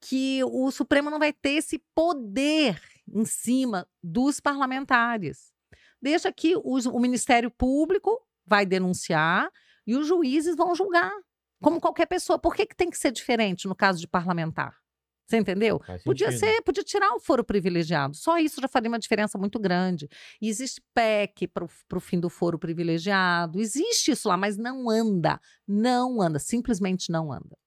que 0.02 0.44
o 0.46 0.72
Supremo 0.72 1.10
não 1.12 1.20
vai 1.20 1.32
ter 1.32 1.52
esse 1.52 1.78
poder 1.94 2.82
em 3.08 3.24
cima 3.26 3.88
dos 4.02 4.40
parlamentares. 4.40 5.52
Deixa 6.02 6.32
que 6.32 6.56
os- 6.64 6.86
o 6.88 7.00
Ministério 7.00 7.52
Público 7.52 8.20
vai 8.46 8.66
denunciar 8.66 9.50
e 9.86 9.96
os 9.96 10.08
juízes 10.08 10.56
vão 10.56 10.74
julgar, 10.76 11.12
como 11.62 11.80
qualquer 11.80 12.08
pessoa. 12.08 12.40
Por 12.40 12.56
que, 12.56 12.66
que 12.66 12.76
tem 12.76 12.90
que 12.90 12.98
ser 12.98 13.12
diferente 13.12 13.68
no 13.68 13.76
caso 13.76 14.00
de 14.00 14.08
parlamentar? 14.08 14.76
Você 15.26 15.38
entendeu? 15.38 15.80
Podia 16.04 16.32
ser, 16.32 16.62
podia 16.62 16.84
tirar 16.84 17.14
o 17.14 17.20
foro 17.20 17.44
privilegiado. 17.44 18.16
Só 18.16 18.38
isso 18.38 18.60
já 18.62 18.68
faria 18.68 18.90
uma 18.90 19.00
diferença 19.00 19.38
muito 19.38 19.58
grande. 19.58 20.10
E 20.42 20.50
existe 20.50 20.82
PEC 20.94 21.48
para 21.48 21.66
o 21.66 22.00
fim 22.00 22.20
do 22.20 22.30
foro 22.30 22.60
privilegiado. 22.60 23.60
Existe 23.60 24.12
isso 24.12 24.28
lá, 24.28 24.36
mas 24.36 24.58
não 24.58 24.90
anda. 24.90 25.40
Não 25.68 26.22
anda. 26.22 26.40
Simplesmente 26.40 27.12
não 27.12 27.32
anda. 27.32 27.58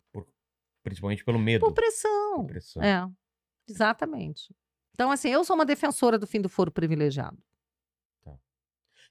Principalmente 0.82 1.24
pelo 1.24 1.38
medo. 1.38 1.64
Por 1.64 1.72
pressão. 1.72 2.36
Por 2.36 2.46
pressão. 2.46 2.82
É, 2.82 3.08
exatamente. 3.68 4.54
Então, 4.92 5.10
assim, 5.10 5.28
eu 5.28 5.44
sou 5.44 5.56
uma 5.56 5.66
defensora 5.66 6.18
do 6.18 6.26
fim 6.26 6.40
do 6.40 6.48
foro 6.48 6.70
privilegiado. 6.70 7.38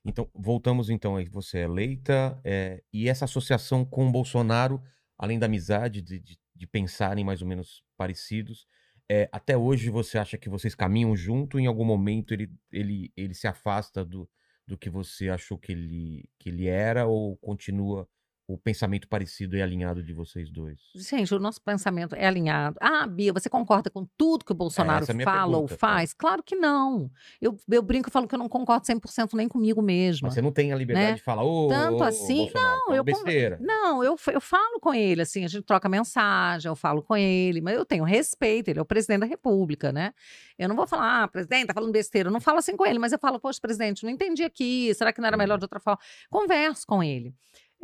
Então, 0.06 0.30
voltamos 0.36 0.90
então 0.90 1.16
aí. 1.16 1.28
Você 1.28 1.60
é 1.60 1.64
eleita 1.64 2.40
é, 2.44 2.84
e 2.94 3.10
essa 3.10 3.26
associação 3.26 3.84
com 3.84 4.08
o 4.08 4.12
Bolsonaro, 4.12 4.82
além 5.18 5.40
da 5.40 5.48
amizade, 5.48 6.02
de, 6.02 6.20
de, 6.20 6.40
de 6.56 6.66
pensarem 6.68 7.24
mais 7.24 7.42
ou 7.42 7.48
menos 7.48 7.84
parecidos, 7.98 8.68
é, 9.10 9.30
até 9.32 9.56
hoje 9.56 9.90
você 9.90 10.18
acha 10.18 10.38
que 10.38 10.50
vocês 10.50 10.74
caminham 10.74 11.16
junto? 11.16 11.60
Em 11.60 11.68
algum 11.68 11.86
momento 11.86 12.34
ele, 12.34 12.52
ele, 12.72 13.12
ele 13.16 13.34
se 13.34 13.48
afasta 13.48 14.04
do, 14.04 14.28
do 14.66 14.78
que 14.78 14.90
você 14.90 15.30
achou 15.30 15.58
que 15.58 15.72
ele, 15.72 16.30
que 16.40 16.50
ele 16.50 16.68
era 16.68 17.06
ou 17.06 17.38
continua 17.38 18.08
o 18.48 18.58
pensamento 18.58 19.08
parecido 19.08 19.58
e 19.58 19.62
alinhado 19.62 20.04
de 20.04 20.14
vocês 20.14 20.52
dois? 20.52 20.80
Gente, 20.96 21.34
o 21.34 21.40
nosso 21.40 21.60
pensamento 21.62 22.14
é 22.16 22.28
alinhado. 22.28 22.78
Ah, 22.80 23.08
Bia, 23.08 23.34
você 23.34 23.50
concorda 23.50 23.90
com 23.90 24.06
tudo 24.18 24.46
que 24.46 24.52
o 24.52 24.56
Bolsonaro 24.56 25.04
essa 25.04 25.12
é 25.12 25.16
minha 25.16 25.26
fala 25.26 25.58
ou 25.58 25.64
pergunta, 25.64 25.74
é. 25.74 25.78
faz? 25.78 26.14
Claro 26.14 26.44
que 26.44 26.56
não. 26.56 27.10
Eu, 27.42 27.58
eu 27.70 27.82
brinco 27.82 28.10
e 28.10 28.12
falo 28.12 28.28
que 28.28 28.36
eu 28.36 28.40
não 28.40 28.48
concordo 28.48 28.86
100% 28.86 29.34
nem 29.34 29.48
comigo 29.48 29.82
mesma. 29.82 30.28
Mas 30.28 30.36
você 30.36 30.42
não 30.42 30.52
tem 30.52 30.72
a 30.72 30.76
liberdade 30.76 31.12
Né? 31.12 31.14
de 31.16 31.24
falar, 31.24 31.44
ô, 31.44 31.68
Tanto 31.68 32.02
ô, 32.02 32.04
assim, 32.04 32.44
Bolsonaro, 32.44 32.82
não, 32.88 32.96
eu 32.96 33.04
besteira. 33.04 33.58
Não, 33.60 34.04
eu, 34.04 34.16
eu 34.32 34.42
falo 34.42 34.80
com 34.80 34.94
ele, 34.94 35.22
assim, 35.24 35.44
a 35.44 35.48
gente 35.48 35.64
troca 35.64 35.90
mensagem, 35.90 36.70
eu 36.70 36.76
falo 36.76 37.02
com 37.02 37.18
ele, 37.18 37.62
mas 37.62 37.76
eu 37.76 37.86
tenho 37.86 38.04
respeito, 38.04 38.70
ele 38.70 38.78
é 38.78 38.82
o 38.82 38.86
presidente 38.86 39.22
da 39.22 39.26
República, 39.26 39.92
né? 39.92 40.14
Eu 40.58 40.70
não 40.70 40.76
vou 40.76 40.86
falar, 40.86 41.24
ah, 41.24 41.28
presidente, 41.28 41.68
tá 41.68 41.74
falando 41.74 41.92
besteira. 41.92 42.30
Eu 42.30 42.34
não 42.34 42.40
falo 42.40 42.60
assim 42.60 42.78
com 42.78 42.86
ele, 42.86 43.00
mas 43.00 43.12
eu 43.12 43.20
falo, 43.20 43.40
poxa, 43.40 43.60
presidente, 43.60 44.04
não 44.04 44.12
entendi 44.12 44.44
aqui, 44.44 44.94
será 44.94 45.12
que 45.12 45.20
não 45.20 45.28
era 45.28 45.36
melhor 45.36 45.58
de 45.58 45.64
outra 45.64 45.80
forma? 45.80 46.00
Converso 46.30 46.86
com 46.86 47.02
ele. 47.04 47.34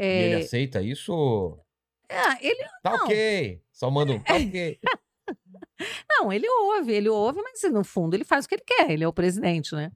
E 0.02 0.22
ele 0.22 0.36
É, 0.36 0.38
aceita 0.38 0.82
isso? 0.82 1.58
é, 2.10 2.46
ele 2.48 2.64
Tá 2.84 2.92
Não. 2.92 3.06
ok. 3.06 3.62
Só 3.72 3.90
manda 3.92 4.14
um 4.14 4.20
tá 4.24 4.36
ok. 4.36 4.80
Não, 6.10 6.32
ele 6.32 6.48
ouve, 6.50 6.94
ele 6.94 7.10
ouve, 7.10 7.42
mas 7.42 7.62
no 7.72 7.84
fundo 7.84 8.16
ele 8.16 8.24
faz 8.24 8.46
o 8.46 8.50
que 8.50 8.56
ele 8.56 8.64
quer, 8.66 8.92
ele 8.92 9.04
é 9.04 9.08
o 9.08 9.14
presidente, 9.14 9.74
né? 9.74 9.92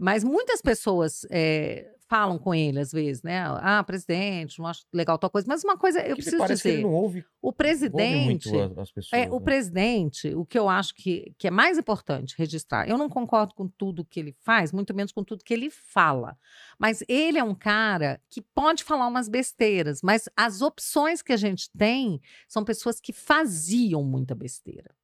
Mas 0.00 0.24
muitas 0.24 0.60
pessoas 0.62 1.26
eh, 1.30 1.90
falam 2.08 2.38
com 2.38 2.54
ele 2.54 2.78
às 2.78 2.92
vezes, 2.92 3.22
né? 3.22 3.42
Ah, 3.60 3.82
presidente, 3.84 4.58
não 4.58 4.66
acho 4.66 4.84
legal 4.92 5.18
tal 5.18 5.28
coisa. 5.30 5.46
Mas 5.48 5.64
uma 5.64 5.76
coisa 5.76 6.00
eu 6.00 6.14
Que 6.16 6.22
preciso 6.22 6.38
parece 6.38 6.62
que 6.62 6.68
dizer: 6.68 6.78
ele 6.80 6.82
não 6.84 6.94
ouve, 6.94 7.20
o 7.42 7.46
ouve 7.48 7.56
presidente. 7.56 8.24
muito 8.50 8.60
as, 8.60 8.78
as 8.78 8.92
pessoas. 8.92 9.12
É, 9.22 9.28
o 9.30 9.38
né? 9.38 9.44
presidente, 9.44 10.34
o 10.34 10.44
que 10.46 10.58
eu 10.58 10.68
acho 10.68 10.94
que, 10.94 11.34
que 11.38 11.48
é 11.48 11.50
mais 11.50 11.76
importante 11.78 12.34
registrar, 12.38 12.88
eu 12.88 12.96
não 12.96 13.08
concordo 13.08 13.54
com 13.54 13.66
tudo 13.68 14.04
que 14.04 14.20
ele 14.20 14.34
faz, 14.40 14.72
muito 14.72 14.94
menos 14.94 15.12
com 15.12 15.24
tudo 15.24 15.44
que 15.44 15.52
ele 15.54 15.68
fala. 15.70 16.36
Mas 16.78 17.02
ele 17.08 17.38
é 17.38 17.44
um 17.44 17.54
cara 17.54 18.20
que 18.30 18.40
pode 18.40 18.84
falar 18.84 19.06
umas 19.06 19.28
besteiras, 19.28 20.00
mas 20.02 20.28
as 20.36 20.62
opções 20.62 21.22
que 21.22 21.32
a 21.32 21.36
gente 21.36 21.70
tem 21.76 22.20
são 22.48 22.64
pessoas 22.64 23.00
que 23.00 23.12
faziam 23.12 24.02
muita 24.04 24.34
besteira. 24.34 24.94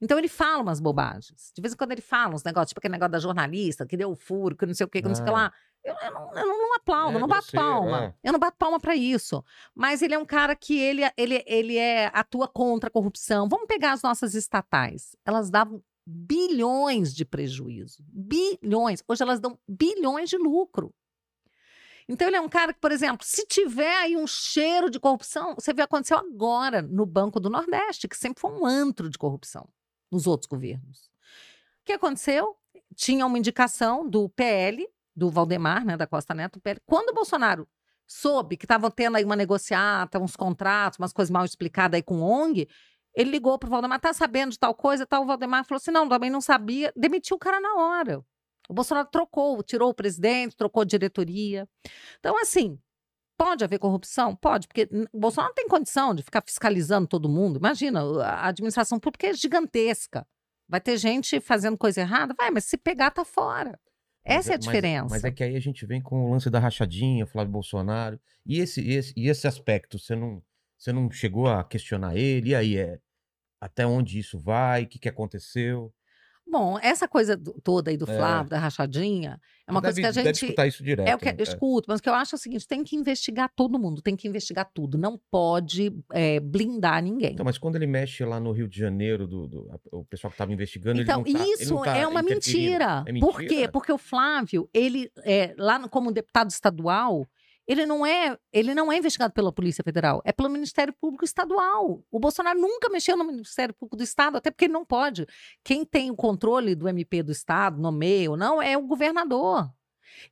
Então 0.00 0.18
ele 0.18 0.28
fala 0.28 0.60
umas 0.62 0.80
bobagens. 0.80 1.52
De 1.54 1.62
vez 1.62 1.72
em 1.72 1.76
quando 1.76 1.92
ele 1.92 2.00
fala 2.02 2.34
uns 2.34 2.42
negócios, 2.44 2.68
tipo 2.70 2.80
aquele 2.80 2.92
negócio 2.92 3.12
da 3.12 3.18
jornalista, 3.18 3.86
que 3.86 3.96
deu 3.96 4.10
o 4.10 4.16
furo, 4.16 4.56
que 4.56 4.66
não 4.66 4.74
sei 4.74 4.84
o 4.84 4.88
que, 4.88 5.00
que 5.00 5.08
não 5.08 5.14
sei 5.14 5.22
o 5.22 5.26
que 5.26 5.30
Ah. 5.32 5.34
lá. 5.34 5.52
Eu, 5.84 5.94
eu 6.02 6.10
não, 6.12 6.34
eu 6.34 6.46
não 6.46 6.74
aplaudo, 6.76 7.12
É 7.12 7.16
eu 7.16 7.20
não 7.20 7.28
bato 7.28 7.42
grosseiro, 7.52 7.66
palma. 7.66 8.04
é. 8.04 8.14
Eu 8.28 8.32
não 8.32 8.38
bato 8.38 8.56
palma 8.56 8.80
para 8.80 8.96
isso. 8.96 9.44
Mas 9.74 10.00
ele 10.00 10.14
é 10.14 10.18
um 10.18 10.24
cara 10.24 10.56
que 10.56 10.78
ele, 10.78 11.02
ele, 11.16 11.44
ele 11.46 11.76
é, 11.76 12.10
atua 12.14 12.48
contra 12.48 12.88
a 12.88 12.92
corrupção. 12.92 13.48
Vamos 13.48 13.66
pegar 13.66 13.92
as 13.92 14.02
nossas 14.02 14.34
estatais. 14.34 15.14
Elas 15.26 15.50
davam 15.50 15.82
bilhões 16.06 17.14
de 17.14 17.24
prejuízo. 17.24 18.02
Bilhões. 18.08 19.02
Hoje 19.06 19.22
elas 19.22 19.40
dão 19.40 19.58
bilhões 19.68 20.30
de 20.30 20.38
lucro. 20.38 20.94
Então 22.08 22.28
ele 22.28 22.36
é 22.36 22.40
um 22.40 22.48
cara 22.48 22.72
que, 22.72 22.80
por 22.80 22.92
exemplo, 22.92 23.26
se 23.26 23.46
tiver 23.46 23.96
aí 23.96 24.16
um 24.16 24.26
cheiro 24.26 24.90
de 24.90 25.00
corrupção, 25.00 25.54
você 25.54 25.72
vê 25.72 25.82
aconteceu 25.82 26.18
agora 26.18 26.82
no 26.82 27.06
Banco 27.06 27.40
do 27.40 27.48
Nordeste, 27.48 28.06
que 28.08 28.16
sempre 28.16 28.40
foi 28.40 28.52
um 28.52 28.66
antro 28.66 29.08
de 29.08 29.16
corrupção 29.16 29.66
nos 30.10 30.26
outros 30.26 30.46
governos. 30.46 31.06
O 31.80 31.84
que 31.84 31.92
aconteceu? 31.92 32.56
Tinha 32.94 33.24
uma 33.24 33.38
indicação 33.38 34.08
do 34.08 34.28
PL, 34.28 34.86
do 35.14 35.30
Valdemar, 35.30 35.84
né, 35.84 35.96
da 35.96 36.06
Costa 36.06 36.34
Neto. 36.34 36.60
Quando 36.84 37.10
o 37.10 37.14
Bolsonaro 37.14 37.68
soube 38.06 38.56
que 38.56 38.64
estavam 38.64 38.90
tendo 38.90 39.16
aí 39.16 39.24
uma 39.24 39.36
negociata, 39.36 40.18
uns 40.18 40.36
contratos, 40.36 40.98
umas 40.98 41.12
coisas 41.12 41.30
mal 41.30 41.44
explicadas 41.44 41.96
aí 41.96 42.02
com 42.02 42.20
ONG, 42.20 42.68
ele 43.14 43.30
ligou 43.30 43.58
pro 43.58 43.70
Valdemar, 43.70 44.00
tá 44.00 44.12
sabendo 44.12 44.52
de 44.52 44.58
tal 44.58 44.74
coisa, 44.74 45.06
tal, 45.06 45.22
o 45.22 45.26
Valdemar 45.26 45.64
falou 45.64 45.76
assim, 45.76 45.90
não, 45.90 46.08
também 46.08 46.30
não 46.30 46.40
sabia, 46.40 46.92
demitiu 46.96 47.36
o 47.36 47.38
cara 47.38 47.60
na 47.60 47.74
hora. 47.76 48.24
O 48.68 48.74
Bolsonaro 48.74 49.08
trocou, 49.10 49.62
tirou 49.62 49.90
o 49.90 49.94
presidente, 49.94 50.56
trocou 50.56 50.82
a 50.82 50.84
diretoria. 50.84 51.68
Então, 52.18 52.36
assim, 52.38 52.78
pode 53.36 53.62
haver 53.62 53.78
corrupção? 53.78 54.34
Pode, 54.34 54.66
porque 54.66 54.88
o 55.12 55.18
Bolsonaro 55.18 55.50
não 55.50 55.54
tem 55.54 55.68
condição 55.68 56.14
de 56.14 56.22
ficar 56.22 56.42
fiscalizando 56.44 57.06
todo 57.06 57.28
mundo. 57.28 57.58
Imagina, 57.58 58.00
a 58.24 58.48
administração 58.48 58.98
pública 58.98 59.28
é 59.28 59.34
gigantesca. 59.34 60.26
Vai 60.68 60.80
ter 60.80 60.96
gente 60.96 61.40
fazendo 61.40 61.76
coisa 61.76 62.00
errada? 62.00 62.34
Vai, 62.36 62.50
mas 62.50 62.64
se 62.64 62.76
pegar, 62.76 63.10
tá 63.10 63.24
fora. 63.24 63.78
Mas 64.26 64.36
Essa 64.38 64.52
é 64.52 64.54
a 64.54 64.56
mas- 64.58 64.64
diferença. 64.64 65.06
Mas, 65.10 65.24
é 65.24 65.30
que 65.30 65.44
aí 65.44 65.56
a 65.56 65.60
gente 65.60 65.84
vem 65.86 66.00
com 66.00 66.24
o 66.24 66.30
lance 66.32 66.48
da 66.50 66.58
rachadinha, 66.58 67.26
Flávio 67.26 67.52
Bolsonaro. 67.52 68.18
E 68.46 68.58
esse, 68.58 68.80
esse, 68.88 69.12
e 69.16 69.28
esse 69.28 69.46
aspecto, 69.46 69.98
você 69.98 70.14
não, 70.16 70.42
você 70.78 70.92
não 70.92 71.10
chegou 71.10 71.46
a 71.48 71.62
questionar 71.64 72.16
ele? 72.16 72.50
E 72.50 72.54
aí, 72.54 72.76
é, 72.76 72.98
até 73.60 73.86
onde 73.86 74.18
isso 74.18 74.38
vai? 74.38 74.84
O 74.84 74.86
que, 74.88 74.98
que 74.98 75.08
aconteceu? 75.08 75.92
Bom, 76.46 76.78
essa 76.80 77.08
coisa 77.08 77.36
do- 77.36 77.54
toda 77.64 77.90
aí 77.90 77.96
do 77.96 78.08
É. 78.08 78.16
Flávio, 78.16 78.50
da 78.50 78.58
rachadinha, 78.58 79.40
é 79.66 79.70
uma 79.72 79.80
coisa 79.80 79.96
deve, 80.00 80.12
que 80.12 80.20
a 80.20 80.22
gente. 80.24 80.42
escutar 80.44 80.66
isso 80.66 80.84
direto. 80.84 81.08
É 81.08 81.14
o 81.14 81.18
que 81.18 81.24
né? 81.24 81.34
eu 81.38 81.42
escuto, 81.42 81.86
mas 81.88 81.98
o 81.98 82.02
que 82.02 82.08
eu 82.08 82.14
acho 82.14 82.34
é 82.34 82.36
o 82.36 82.38
seguinte: 82.38 82.68
tem 82.68 82.84
que 82.84 82.94
investigar 82.94 83.50
todo 83.56 83.78
mundo, 83.78 84.00
tem 84.02 84.14
que 84.14 84.28
investigar 84.28 84.70
tudo. 84.72 84.96
Não 84.98 85.18
pode 85.30 85.90
é, 86.12 86.38
blindar 86.38 87.02
ninguém. 87.02 87.32
Então, 87.32 87.44
mas 87.44 87.58
quando 87.58 87.76
ele 87.76 87.86
mexe 87.86 88.24
lá 88.24 88.38
no 88.38 88.52
Rio 88.52 88.68
de 88.68 88.78
Janeiro, 88.78 89.26
do, 89.26 89.48
do- 89.48 89.80
o 89.90 90.04
pessoal 90.04 90.30
que 90.30 90.34
estava 90.34 90.52
investigando, 90.52 91.00
Então, 91.00 91.22
ele 91.26 91.32
não 91.32 91.38
tá, 91.40 91.44
ele 91.48 91.54
isso 91.62 91.74
não 91.74 91.82
tá 91.82 91.96
é 91.96 92.06
uma 92.06 92.22
mentira. 92.22 93.04
É 93.06 93.12
Por 93.18 93.36
quê? 93.38 93.42
mentira? 93.48 93.72
Porque 93.72 93.92
o 93.92 93.98
Flávio, 93.98 94.68
ele, 94.72 95.10
é, 95.24 95.54
lá 95.58 95.88
como 95.88 96.12
deputado 96.12 96.50
estadual, 96.50 97.26
ele 97.66 97.86
não 97.86 98.04
é, 98.04 98.36
ele 98.52 98.74
não 98.74 98.92
é 98.92 98.98
investigado 98.98 99.32
pela 99.32 99.52
Polícia 99.52 99.82
Federal, 99.82 100.20
é 100.24 100.32
pelo 100.32 100.48
Ministério 100.50 100.92
Público 100.92 101.24
Estadual. 101.24 102.02
O 102.10 102.18
Bolsonaro 102.20 102.58
nunca 102.60 102.88
mexeu 102.90 103.16
no 103.16 103.24
Ministério 103.24 103.74
Público 103.74 103.96
do 103.96 104.02
Estado, 104.02 104.36
até 104.36 104.50
porque 104.50 104.66
ele 104.66 104.72
não 104.72 104.84
pode. 104.84 105.26
Quem 105.62 105.84
tem 105.84 106.10
o 106.10 106.16
controle 106.16 106.74
do 106.74 106.88
MP 106.88 107.22
do 107.22 107.32
Estado, 107.32 107.80
nomeia 107.80 108.30
ou 108.30 108.36
não, 108.36 108.60
é 108.60 108.76
o 108.76 108.82
governador. 108.86 109.70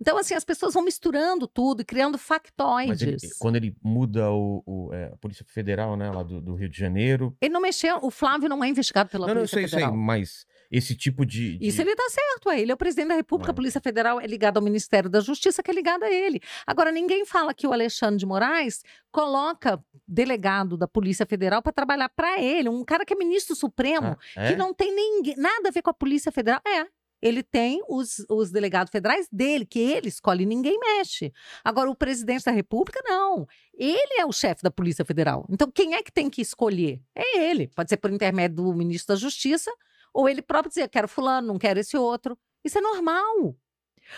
Então, 0.00 0.16
assim, 0.16 0.34
as 0.34 0.44
pessoas 0.44 0.74
vão 0.74 0.84
misturando 0.84 1.48
tudo 1.48 1.82
e 1.82 1.84
criando 1.84 2.12
Mas 2.12 2.20
ele- 2.20 3.18
factoides. 3.18 3.38
quando 3.38 3.56
ele 3.56 3.74
muda 3.82 4.30
o, 4.30 4.62
o, 4.64 4.94
é, 4.94 5.06
a 5.06 5.16
Polícia 5.16 5.44
Federal, 5.48 5.96
né, 5.96 6.10
lá 6.10 6.22
do, 6.22 6.40
do 6.40 6.54
Rio 6.54 6.68
de 6.68 6.78
Janeiro. 6.78 7.36
Ele 7.40 7.52
não 7.52 7.60
mexeu, 7.60 7.98
o 8.00 8.10
Flávio 8.10 8.48
não 8.48 8.62
é 8.62 8.68
investigado 8.68 9.10
pela 9.10 9.26
não, 9.26 9.34
não, 9.34 9.42
eu 9.42 9.48
Polícia 9.48 9.58
sei, 9.60 9.68
sei, 9.68 9.78
Federal. 9.80 9.96
mas 9.96 10.46
esse 10.72 10.96
tipo 10.96 11.24
de. 11.26 11.58
de- 11.58 11.66
Isso 11.68 11.80
ele 11.80 11.94
tá 11.94 12.08
certo, 12.08 12.50
é. 12.50 12.60
Ele 12.60 12.72
é 12.72 12.74
o 12.74 12.78
presidente 12.78 13.08
da 13.08 13.14
República, 13.14 13.50
Ah. 13.50 13.52
a 13.52 13.54
Polícia 13.54 13.80
Federal 13.80 14.20
é 14.20 14.26
ligada 14.26 14.58
ao 14.58 14.64
Ministério 14.64 15.08
da 15.10 15.20
Justiça, 15.20 15.62
que 15.62 15.70
é 15.70 15.74
ligada 15.74 16.06
a 16.06 16.10
ele. 16.10 16.40
Agora, 16.66 16.90
ninguém 16.90 17.24
fala 17.26 17.52
que 17.54 17.66
o 17.66 17.72
Alexandre 17.72 18.16
de 18.18 18.26
Moraes 18.26 18.82
coloca 19.12 19.78
delegado 20.08 20.76
da 20.76 20.88
Polícia 20.88 21.26
Federal 21.26 21.62
para 21.62 21.72
trabalhar 21.72 22.08
para 22.08 22.40
ele, 22.42 22.68
um 22.68 22.84
cara 22.84 23.04
que 23.04 23.12
é 23.12 23.16
ministro 23.16 23.54
supremo, 23.54 24.16
Ah, 24.36 24.46
que 24.48 24.54
é? 24.54 24.56
não 24.56 24.72
tem 24.74 24.94
ninguém, 24.94 25.36
nada 25.36 25.68
a 25.68 25.72
ver 25.72 25.82
com 25.82 25.90
a 25.90 25.94
Polícia 25.94 26.32
Federal. 26.32 26.60
É. 26.66 26.86
Ele 27.24 27.40
tem 27.44 27.80
os, 27.88 28.26
os 28.28 28.50
delegados 28.50 28.90
federais 28.90 29.28
dele, 29.30 29.64
que 29.64 29.78
ele 29.78 30.08
escolhe, 30.08 30.44
ninguém 30.44 30.76
mexe. 30.80 31.32
Agora, 31.62 31.88
o 31.88 31.94
presidente 31.94 32.44
da 32.44 32.50
República, 32.50 33.00
não. 33.04 33.46
Ele 33.78 34.18
é 34.18 34.26
o 34.26 34.32
chefe 34.32 34.60
da 34.60 34.72
Polícia 34.72 35.04
Federal. 35.04 35.46
Então, 35.48 35.70
quem 35.70 35.94
é 35.94 36.02
que 36.02 36.10
tem 36.10 36.28
que 36.28 36.42
escolher? 36.42 37.00
É 37.14 37.44
ele. 37.48 37.68
Pode 37.76 37.90
ser 37.90 37.96
por 37.98 38.10
intermédio 38.10 38.56
do 38.56 38.74
ministro 38.74 39.14
da 39.14 39.20
Justiça, 39.20 39.70
ou 40.12 40.28
ele 40.28 40.42
próprio 40.42 40.68
dizer, 40.68 40.88
quero 40.88 41.08
fulano, 41.08 41.48
não 41.48 41.58
quero 41.58 41.80
esse 41.80 41.96
outro. 41.96 42.38
Isso 42.64 42.78
é 42.78 42.80
normal. 42.80 43.56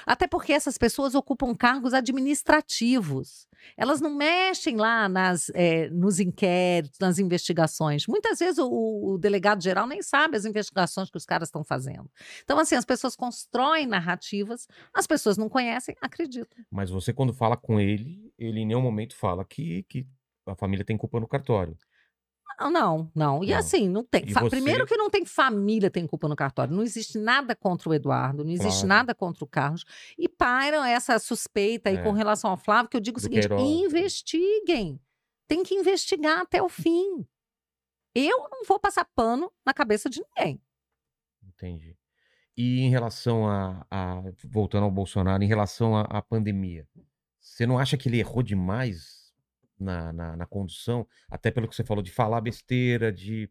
Até 0.07 0.26
porque 0.26 0.53
essas 0.53 0.76
pessoas 0.78 1.14
ocupam 1.14 1.55
cargos 1.55 1.95
administrativos. 1.95 3.47
Elas 3.76 4.01
não 4.01 4.14
mexem 4.14 4.76
lá 4.76 5.09
nas, 5.09 5.51
eh, 5.55 5.88
nos 5.90 6.20
inquéritos, 6.20 6.99
nas 6.99 7.18
investigações. 7.18 8.07
Muitas 8.07 8.38
vezes 8.38 8.59
o, 8.59 8.68
o 9.14 9.18
delegado 9.18 9.62
geral 9.62 9.86
nem 9.86 10.03
sabe 10.03 10.36
as 10.36 10.45
investigações 10.45 11.11
que 11.11 11.16
os 11.16 11.24
caras 11.24 11.49
estão 11.49 11.64
fazendo. 11.64 12.11
Então, 12.42 12.59
assim, 12.59 12.74
as 12.74 12.84
pessoas 12.84 13.16
constroem 13.16 13.86
narrativas, 13.86 14.66
as 14.92 15.07
pessoas 15.07 15.38
não 15.38 15.49
conhecem, 15.49 15.97
acreditam. 16.01 16.64
Mas 16.70 16.90
você, 16.90 17.12
quando 17.12 17.32
fala 17.32 17.57
com 17.57 17.80
ele, 17.80 18.32
ele 18.38 18.61
em 18.61 18.66
nenhum 18.66 18.82
momento 18.82 19.16
fala 19.16 19.45
que, 19.45 19.82
que 19.84 20.07
a 20.47 20.55
família 20.55 20.84
tem 20.84 20.97
culpa 20.97 21.18
no 21.18 21.28
cartório. 21.28 21.76
Não, 22.61 22.70
não, 22.70 23.11
não. 23.14 23.45
E 23.45 23.51
Não. 23.51 23.59
assim, 23.59 23.88
não 23.88 24.05
tem. 24.05 24.26
Você- 24.28 24.49
Primeiro 24.49 24.86
que 24.86 24.97
não 24.97 25.11
tem 25.11 25.24
família 25.24 25.90
tem 25.90 26.07
culpa 26.07 26.28
no 26.28 26.36
cartório. 26.36 26.74
Não 26.74 26.82
existe 26.84 27.18
nada 27.18 27.55
contra 27.57 27.88
o 27.88 27.95
Eduardo, 27.95 28.45
não 28.45 28.51
existe 28.53 28.80
Claro. 28.82 28.88
nada 28.88 29.14
contra 29.14 29.42
o 29.45 29.47
Carlos. 29.49 29.84
E 30.16 30.28
pairam 30.28 30.84
essa 30.84 31.18
suspeita 31.18 31.90
aí 31.90 31.97
É. 31.97 32.03
com 32.03 32.12
relação 32.12 32.51
ao 32.51 32.57
Flávio, 32.57 32.88
que 32.90 32.97
eu 32.97 33.01
digo 33.01 33.18
o 33.18 33.20
Do 33.20 33.22
seguinte: 33.24 33.49
Queiroz. 33.49 33.62
investiguem. 33.68 35.01
Tem 35.49 35.62
que 35.62 35.74
investigar 35.74 36.40
até 36.40 36.62
o 36.62 36.68
fim. 36.68 37.26
Eu 38.14 38.49
não 38.51 38.64
vou 38.64 38.78
passar 38.78 39.05
pano 39.16 39.51
na 39.66 39.74
cabeça 39.74 40.09
de 40.09 40.20
ninguém. 40.22 40.62
Entendi. 41.42 41.97
E 42.57 42.80
em 42.82 42.88
relação 42.90 43.49
a, 43.49 43.84
a- 43.90 44.22
voltando 44.45 44.84
ao 44.84 44.90
Bolsonaro, 44.90 45.42
em 45.42 45.47
relação 45.49 45.97
à 45.97 46.22
pandemia, 46.22 46.86
você 47.40 47.66
não 47.66 47.78
acha 47.78 47.97
que 47.97 48.09
ele 48.09 48.20
errou 48.20 48.42
demais 48.45 49.24
na, 49.79 50.12
na, 50.12 50.37
na 50.37 50.47
condução? 50.47 51.07
Até 51.29 51.51
pelo 51.51 51.68
que 51.68 51.75
você 51.75 51.85
falou 51.85 52.03
de 52.03 52.11
falar 52.11 52.41
besteira, 52.41 53.12
de, 53.12 53.51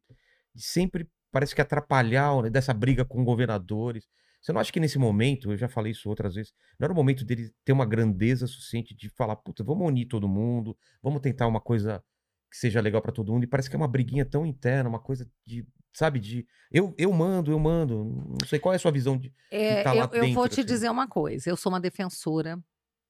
de 0.54 0.64
sempre 0.64 1.08
parece 1.32 1.56
que 1.56 1.62
atrapalhar 1.62 2.44
né, 2.44 2.50
dessa 2.50 2.74
briga 2.74 3.04
com 3.04 3.24
governadores. 3.24 4.08
Você 4.42 4.52
não 4.52 4.60
acha 4.60 4.72
que 4.72 4.80
nesse 4.80 5.00
momento, 5.00 5.52
eu 5.52 5.58
já 5.58 5.70
falei 5.70 5.94
isso 5.94 6.10
outras 6.10 6.36
vezes, 6.36 6.54
não 6.78 6.86
era 6.86 6.94
o 6.94 6.96
momento 6.96 7.24
dele 7.24 7.50
ter 7.64 7.72
uma 7.72 7.86
grandeza 7.86 8.46
suficiente 8.46 8.94
de 8.94 9.10
falar, 9.10 9.38
puta, 9.38 9.64
vamos 9.64 9.88
unir 9.88 10.06
todo 10.06 10.28
mundo, 10.28 10.78
vamos 11.02 11.22
tentar 11.22 11.48
uma 11.48 11.62
coisa 11.62 12.04
que 12.52 12.58
seja 12.58 12.82
legal 12.82 13.02
pra 13.02 13.12
todo 13.12 13.32
mundo. 13.32 13.46
E 13.46 13.48
parece 13.48 13.70
que 13.70 13.76
é 13.76 13.80
uma 13.80 13.88
briguinha 13.88 14.26
tão 14.26 14.46
interna, 14.46 14.90
uma 14.90 15.00
coisa 15.00 15.28
de, 15.46 15.66
sabe, 15.94 16.20
de 16.20 16.46
eu, 16.72 16.94
eu 16.98 17.12
mando, 17.12 17.52
eu 17.52 17.58
mando. 17.58 18.04
Não 18.40 18.48
sei 18.48 18.60
qual 18.60 18.74
é 18.74 18.76
a 18.76 18.80
sua 18.80 18.92
visão 18.92 19.18
de. 19.18 19.34
É, 19.50 19.82
tá 19.82 19.94
lá 19.94 20.10
eu, 20.14 20.24
eu 20.24 20.34
vou 20.34 20.48
te 20.48 20.60
assim. 20.60 20.66
dizer 20.66 20.90
uma 20.92 21.08
coisa: 21.08 21.50
eu 21.50 21.56
sou 21.58 21.72
uma 21.72 21.80
defensora 21.80 22.62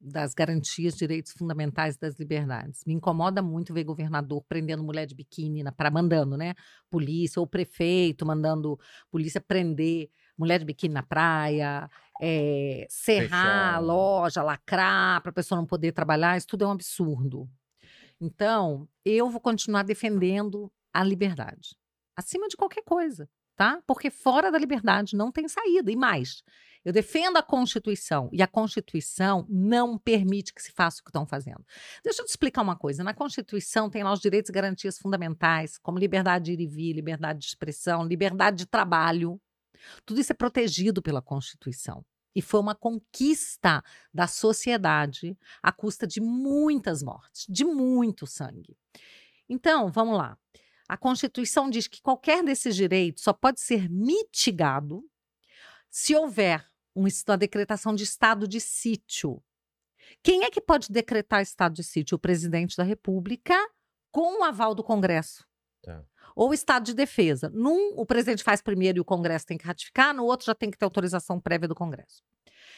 das 0.04 0.34
garantias, 0.34 0.96
direitos 0.96 1.32
fundamentais 1.32 1.98
das 1.98 2.20
liberdades. 2.20 2.84
Me 2.86 2.94
incomoda 2.94 3.42
muito 3.42 3.74
ver 3.74 3.84
governador 3.84 4.44
prendendo 4.48 4.84
mulher 4.84 5.06
de 5.06 5.16
biquíni, 5.16 5.64
para 5.78 5.90
mandando, 5.90 6.36
né? 6.36 6.54
Polícia 6.90 7.40
ou 7.40 7.48
prefeito 7.48 8.26
mandando 8.26 8.78
polícia 9.10 9.40
prender 9.40 10.10
mulher 10.38 10.60
de 10.60 10.66
biquíni 10.66 10.94
na 10.94 11.04
praia, 11.04 11.90
é, 12.22 12.86
serrar 12.90 13.76
a 13.76 13.80
loja, 13.80 14.44
lacrar 14.44 15.22
para 15.22 15.30
a 15.30 15.34
pessoa 15.34 15.60
não 15.60 15.66
poder 15.66 15.92
trabalhar. 15.92 16.38
Isso 16.38 16.48
tudo 16.48 16.66
é 16.66 16.68
um 16.68 16.72
absurdo. 16.72 17.50
Então, 18.20 18.88
eu 19.06 19.30
vou 19.30 19.40
continuar 19.40 19.84
defendendo 19.84 20.72
a 20.94 21.04
liberdade 21.04 21.78
acima 22.16 22.48
de 22.48 22.56
qualquer 22.56 22.84
coisa, 22.84 23.28
tá? 23.56 23.82
Porque 23.88 24.10
fora 24.10 24.52
da 24.52 24.58
liberdade 24.58 25.16
não 25.16 25.32
tem 25.32 25.48
saída. 25.48 25.92
E 25.92 25.96
mais, 25.96 26.44
eu 26.84 26.92
defendo 26.92 27.38
a 27.38 27.44
Constituição 27.44 28.30
e 28.32 28.42
a 28.42 28.48
Constituição 28.48 29.46
não 29.50 29.98
permite 29.98 30.54
que 30.54 30.62
se 30.62 30.72
faça 30.72 31.00
o 31.00 31.04
que 31.04 31.10
estão 31.10 31.26
fazendo. 31.26 31.66
Deixa 32.04 32.22
eu 32.22 32.26
te 32.26 32.30
explicar 32.30 32.62
uma 32.62 32.76
coisa. 32.76 33.04
Na 33.04 33.14
Constituição 33.14 33.90
tem 33.90 34.04
lá 34.04 34.12
os 34.12 34.20
direitos 34.20 34.50
e 34.50 34.54
garantias 34.54 34.98
fundamentais, 34.98 35.78
como 35.78 35.98
liberdade 35.98 36.46
de 36.46 36.52
ir 36.54 36.62
e 36.62 36.68
vir, 36.68 36.94
liberdade 36.94 37.40
de 37.40 37.46
expressão, 37.46 38.06
liberdade 38.06 38.58
de 38.58 38.66
trabalho. 38.66 39.40
Tudo 40.06 40.20
isso 40.20 40.32
é 40.32 40.36
protegido 40.36 41.02
pela 41.02 41.22
Constituição. 41.22 42.06
E 42.36 42.42
foi 42.42 42.60
uma 42.60 42.76
conquista 42.76 43.84
da 44.14 44.28
sociedade 44.28 45.38
à 45.62 45.72
custa 45.72 46.08
de 46.08 46.20
muitas 46.20 47.04
mortes, 47.04 47.46
de 47.48 47.64
muito 47.64 48.26
sangue. 48.26 48.76
Então, 49.48 49.92
vamos 49.92 50.18
lá. 50.18 50.38
A 50.88 50.98
Constituição 50.98 51.70
diz 51.70 51.88
que 51.88 52.02
qualquer 52.02 52.44
desses 52.44 52.76
direitos 52.76 53.24
só 53.24 53.34
pode 53.34 53.62
ser 53.62 53.90
mitigado 53.90 55.04
se 55.90 56.16
houver 56.16 56.68
um 56.96 57.08
uma 57.28 57.38
decretação 57.38 57.94
de 57.96 58.04
estado 58.04 58.48
de 58.48 58.60
sítio. 58.60 59.42
Quem 60.22 60.44
é 60.44 60.50
que 60.50 60.62
pode 60.62 60.92
decretar 60.92 61.42
estado 61.42 61.74
de 61.74 61.84
sítio? 61.84 62.16
O 62.16 62.20
presidente 62.20 62.78
da 62.78 62.84
República 62.84 63.56
com 64.12 64.42
o 64.42 64.44
aval 64.44 64.76
do 64.76 64.84
Congresso. 64.84 65.46
Tá. 65.82 66.04
Ou 66.36 66.54
estado 66.54 66.86
de 66.86 66.94
defesa. 66.94 67.50
Num, 67.50 67.94
o 67.96 68.06
presidente 68.06 68.44
faz 68.44 68.62
primeiro 68.62 68.98
e 68.98 69.02
o 69.02 69.06
Congresso 69.06 69.46
tem 69.46 69.58
que 69.58 69.66
ratificar, 69.66 70.14
no 70.14 70.24
outro 70.24 70.46
já 70.46 70.56
tem 70.56 70.70
que 70.70 70.78
ter 70.78 70.86
autorização 70.86 71.40
prévia 71.40 71.68
do 71.68 71.76
Congresso. 71.76 72.24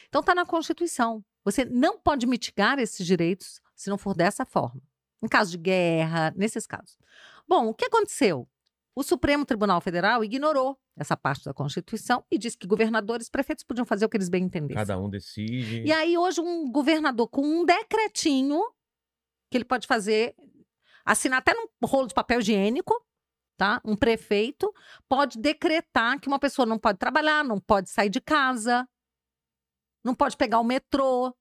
Então 0.08 0.20
está 0.20 0.34
na 0.34 0.46
Constituição. 0.46 1.24
Você 1.44 1.64
não 1.64 1.98
pode 1.98 2.26
mitigar 2.26 2.78
esses 2.78 3.04
direitos 3.06 3.60
se 3.74 3.90
não 3.90 3.98
for 3.98 4.14
dessa 4.14 4.44
forma. 4.44 4.82
Em 5.22 5.28
caso 5.28 5.50
de 5.52 5.58
guerra, 5.58 6.32
nesses 6.36 6.66
casos. 6.66 6.98
Bom, 7.48 7.68
o 7.68 7.74
que 7.74 7.86
aconteceu? 7.86 8.48
O 8.96 9.02
Supremo 9.02 9.44
Tribunal 9.44 9.78
Federal 9.82 10.24
ignorou 10.24 10.80
essa 10.96 11.14
parte 11.14 11.44
da 11.44 11.52
Constituição 11.52 12.24
e 12.30 12.38
disse 12.38 12.56
que 12.56 12.66
governadores 12.66 13.26
e 13.26 13.30
prefeitos 13.30 13.62
podiam 13.62 13.84
fazer 13.84 14.06
o 14.06 14.08
que 14.08 14.16
eles 14.16 14.30
bem 14.30 14.44
entendessem. 14.44 14.74
Cada 14.74 14.98
um 14.98 15.10
decide. 15.10 15.82
E 15.82 15.92
aí, 15.92 16.16
hoje, 16.16 16.40
um 16.40 16.72
governador 16.72 17.28
com 17.28 17.42
um 17.42 17.62
decretinho 17.62 18.58
que 19.50 19.58
ele 19.58 19.66
pode 19.66 19.86
fazer, 19.86 20.34
assinar 21.04 21.40
até 21.40 21.52
num 21.52 21.66
rolo 21.84 22.06
de 22.06 22.14
papel 22.14 22.40
higiênico, 22.40 22.94
tá? 23.58 23.82
Um 23.84 23.94
prefeito 23.94 24.72
pode 25.06 25.38
decretar 25.38 26.18
que 26.18 26.26
uma 26.26 26.38
pessoa 26.38 26.64
não 26.64 26.78
pode 26.78 26.98
trabalhar, 26.98 27.44
não 27.44 27.60
pode 27.60 27.90
sair 27.90 28.08
de 28.08 28.20
casa, 28.20 28.88
não 30.02 30.14
pode 30.14 30.38
pegar 30.38 30.58
o 30.58 30.64
metrô, 30.64 31.36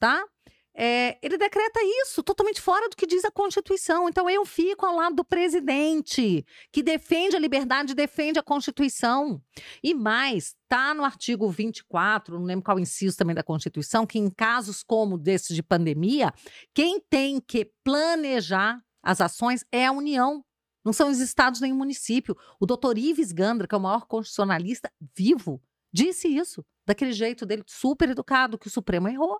tá? 0.00 0.26
É, 0.74 1.18
ele 1.22 1.36
decreta 1.36 1.80
isso 2.02 2.22
totalmente 2.22 2.60
fora 2.60 2.88
do 2.88 2.96
que 2.96 3.06
diz 3.06 3.24
a 3.24 3.30
Constituição. 3.30 4.08
Então 4.08 4.28
eu 4.28 4.44
fico 4.44 4.86
ao 4.86 4.96
lado 4.96 5.16
do 5.16 5.24
presidente, 5.24 6.44
que 6.72 6.82
defende 6.82 7.36
a 7.36 7.38
liberdade, 7.38 7.94
defende 7.94 8.38
a 8.38 8.42
Constituição. 8.42 9.42
E 9.82 9.94
mais, 9.94 10.54
está 10.62 10.94
no 10.94 11.04
artigo 11.04 11.48
24, 11.50 12.38
não 12.38 12.46
lembro 12.46 12.64
qual 12.64 12.78
inciso 12.78 13.16
também 13.16 13.34
da 13.34 13.42
Constituição, 13.42 14.06
que 14.06 14.18
em 14.18 14.30
casos 14.30 14.82
como 14.82 15.18
desses 15.18 15.54
de 15.54 15.62
pandemia, 15.62 16.32
quem 16.74 17.00
tem 17.00 17.40
que 17.40 17.70
planejar 17.84 18.82
as 19.02 19.20
ações 19.20 19.64
é 19.70 19.86
a 19.86 19.92
União. 19.92 20.44
Não 20.84 20.92
são 20.92 21.10
os 21.10 21.18
estados 21.20 21.60
nem 21.60 21.72
o 21.72 21.76
município. 21.76 22.36
O 22.58 22.66
doutor 22.66 22.98
Ives 22.98 23.30
Gandra, 23.30 23.68
que 23.68 23.74
é 23.74 23.78
o 23.78 23.80
maior 23.80 24.06
constitucionalista 24.06 24.90
vivo, 25.16 25.60
Disse 25.92 26.26
isso, 26.26 26.64
daquele 26.86 27.12
jeito 27.12 27.44
dele, 27.44 27.62
super 27.66 28.08
educado, 28.08 28.58
que 28.58 28.66
o 28.66 28.70
Supremo 28.70 29.08
errou. 29.08 29.38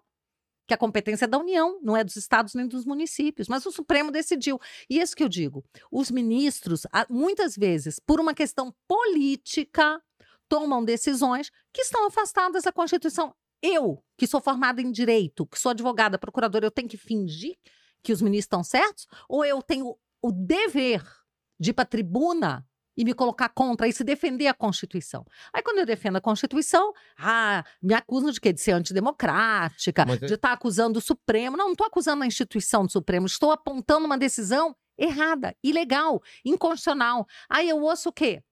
Que 0.72 0.74
a 0.74 0.78
competência 0.78 1.26
é 1.26 1.28
da 1.28 1.36
União, 1.36 1.78
não 1.82 1.94
é 1.94 2.02
dos 2.02 2.16
estados 2.16 2.54
nem 2.54 2.66
dos 2.66 2.86
municípios. 2.86 3.46
Mas 3.46 3.66
o 3.66 3.70
Supremo 3.70 4.10
decidiu. 4.10 4.58
E 4.88 4.98
isso 4.98 5.14
que 5.14 5.22
eu 5.22 5.28
digo: 5.28 5.62
os 5.90 6.10
ministros, 6.10 6.86
muitas 7.10 7.54
vezes, 7.54 8.00
por 8.00 8.18
uma 8.18 8.32
questão 8.32 8.74
política, 8.88 10.02
tomam 10.48 10.82
decisões 10.82 11.50
que 11.74 11.82
estão 11.82 12.06
afastadas 12.06 12.62
da 12.62 12.72
Constituição. 12.72 13.34
Eu, 13.62 14.02
que 14.16 14.26
sou 14.26 14.40
formada 14.40 14.80
em 14.80 14.90
direito, 14.90 15.46
que 15.46 15.58
sou 15.58 15.72
advogada, 15.72 16.18
procuradora, 16.18 16.64
eu 16.64 16.70
tenho 16.70 16.88
que 16.88 16.96
fingir 16.96 17.54
que 18.02 18.10
os 18.14 18.22
ministros 18.22 18.46
estão 18.46 18.64
certos? 18.64 19.06
Ou 19.28 19.44
eu 19.44 19.60
tenho 19.60 19.94
o 20.22 20.32
dever 20.32 21.04
de 21.60 21.68
ir 21.68 21.74
para 21.74 21.82
a 21.82 21.86
tribuna 21.86 22.66
e 22.96 23.04
me 23.04 23.14
colocar 23.14 23.48
contra 23.48 23.88
e 23.88 23.92
se 23.92 24.04
defender 24.04 24.46
a 24.46 24.54
Constituição? 24.54 25.24
Aí, 25.52 25.62
quando 25.62 25.78
eu 25.78 25.86
defendo 25.86 26.16
a 26.16 26.20
Constituição, 26.20 26.92
ah, 27.18 27.64
me 27.82 27.94
acusam 27.94 28.30
de 28.30 28.40
quê? 28.40 28.52
De 28.52 28.60
ser 28.60 28.72
antidemocrática, 28.72 30.04
Mas 30.06 30.22
é- 30.22 30.26
de 30.26 30.34
estar 30.34 30.52
acusando 30.52 30.98
o 30.98 31.02
Supremo. 31.02 31.56
Não, 31.56 31.66
não 31.66 31.72
estou 31.72 31.86
acusando 31.86 32.22
a 32.22 32.26
instituição 32.26 32.84
do 32.84 32.92
Supremo, 32.92 33.26
estou 33.26 33.50
apontando 33.50 34.06
uma 34.06 34.18
decisão 34.18 34.76
errada, 34.98 35.56
ilegal, 35.62 36.22
inconstitucional. 36.44 37.26
Aí 37.48 37.68
eu 37.68 37.80
ouço 37.82 38.08
o 38.08 38.12
quê? 38.12 38.42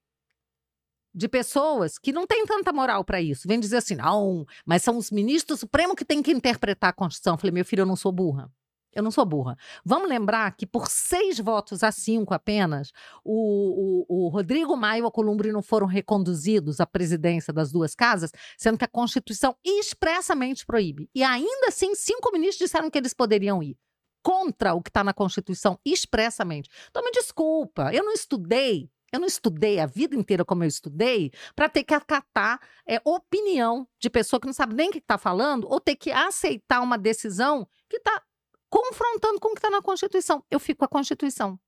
de 1.12 1.28
pessoas 1.28 1.98
que 1.98 2.12
não 2.12 2.24
têm 2.26 2.46
tanta 2.46 2.72
moral 2.72 3.04
para 3.04 3.20
isso. 3.20 3.48
Vem 3.48 3.58
dizer 3.58 3.78
assim, 3.78 3.96
não, 3.96 4.46
mas 4.64 4.82
são 4.82 4.96
os 4.96 5.10
ministros 5.10 5.58
do 5.58 5.60
Supremo 5.60 5.96
que 5.96 6.04
têm 6.04 6.22
que 6.22 6.30
interpretar 6.30 6.90
a 6.90 6.92
Constituição. 6.92 7.34
Eu 7.34 7.38
falei, 7.38 7.52
meu 7.52 7.64
filho, 7.64 7.80
eu 7.82 7.86
não 7.86 7.96
sou 7.96 8.12
burra. 8.12 8.48
Eu 8.94 9.02
não 9.02 9.10
sou 9.10 9.24
burra. 9.24 9.56
Vamos 9.84 10.08
lembrar 10.08 10.50
que 10.56 10.66
por 10.66 10.88
seis 10.88 11.38
votos 11.38 11.82
a 11.84 11.92
cinco 11.92 12.34
apenas, 12.34 12.92
o, 13.24 14.04
o, 14.08 14.26
o 14.26 14.28
Rodrigo 14.28 14.76
Maia 14.76 14.98
e 14.98 15.02
o 15.02 15.04
Alcolumbre 15.04 15.52
não 15.52 15.62
foram 15.62 15.86
reconduzidos 15.86 16.80
à 16.80 16.86
presidência 16.86 17.52
das 17.52 17.70
duas 17.70 17.94
casas, 17.94 18.32
sendo 18.58 18.78
que 18.78 18.84
a 18.84 18.88
Constituição 18.88 19.56
expressamente 19.64 20.66
proíbe. 20.66 21.08
E 21.14 21.22
ainda 21.22 21.68
assim, 21.68 21.94
cinco 21.94 22.32
ministros 22.32 22.66
disseram 22.66 22.90
que 22.90 22.98
eles 22.98 23.14
poderiam 23.14 23.62
ir 23.62 23.76
contra 24.22 24.74
o 24.74 24.82
que 24.82 24.90
está 24.90 25.02
na 25.02 25.14
Constituição 25.14 25.78
expressamente. 25.84 26.68
Então, 26.90 27.02
me 27.02 27.10
desculpa, 27.10 27.94
eu 27.94 28.04
não 28.04 28.12
estudei 28.12 28.90
eu 29.12 29.18
não 29.18 29.26
estudei 29.26 29.80
a 29.80 29.86
vida 29.86 30.14
inteira 30.14 30.44
como 30.44 30.62
eu 30.62 30.68
estudei 30.68 31.32
para 31.56 31.68
ter 31.68 31.82
que 31.82 31.92
acatar 31.92 32.60
é, 32.86 33.00
opinião 33.04 33.86
de 33.98 34.08
pessoa 34.08 34.38
que 34.38 34.46
não 34.46 34.52
sabe 34.52 34.74
nem 34.74 34.88
o 34.88 34.92
que 34.92 34.98
está 34.98 35.18
falando 35.18 35.66
ou 35.68 35.80
ter 35.80 35.96
que 35.96 36.12
aceitar 36.12 36.80
uma 36.80 36.96
decisão 36.96 37.66
que 37.88 37.96
está 37.96 38.22
confrontando 38.70 39.40
com 39.40 39.48
o 39.48 39.52
que 39.52 39.58
está 39.58 39.68
na 39.68 39.82
Constituição. 39.82 40.42
Eu 40.50 40.60
fico 40.60 40.78
com 40.78 40.84
a 40.84 40.88
Constituição. 40.88 41.58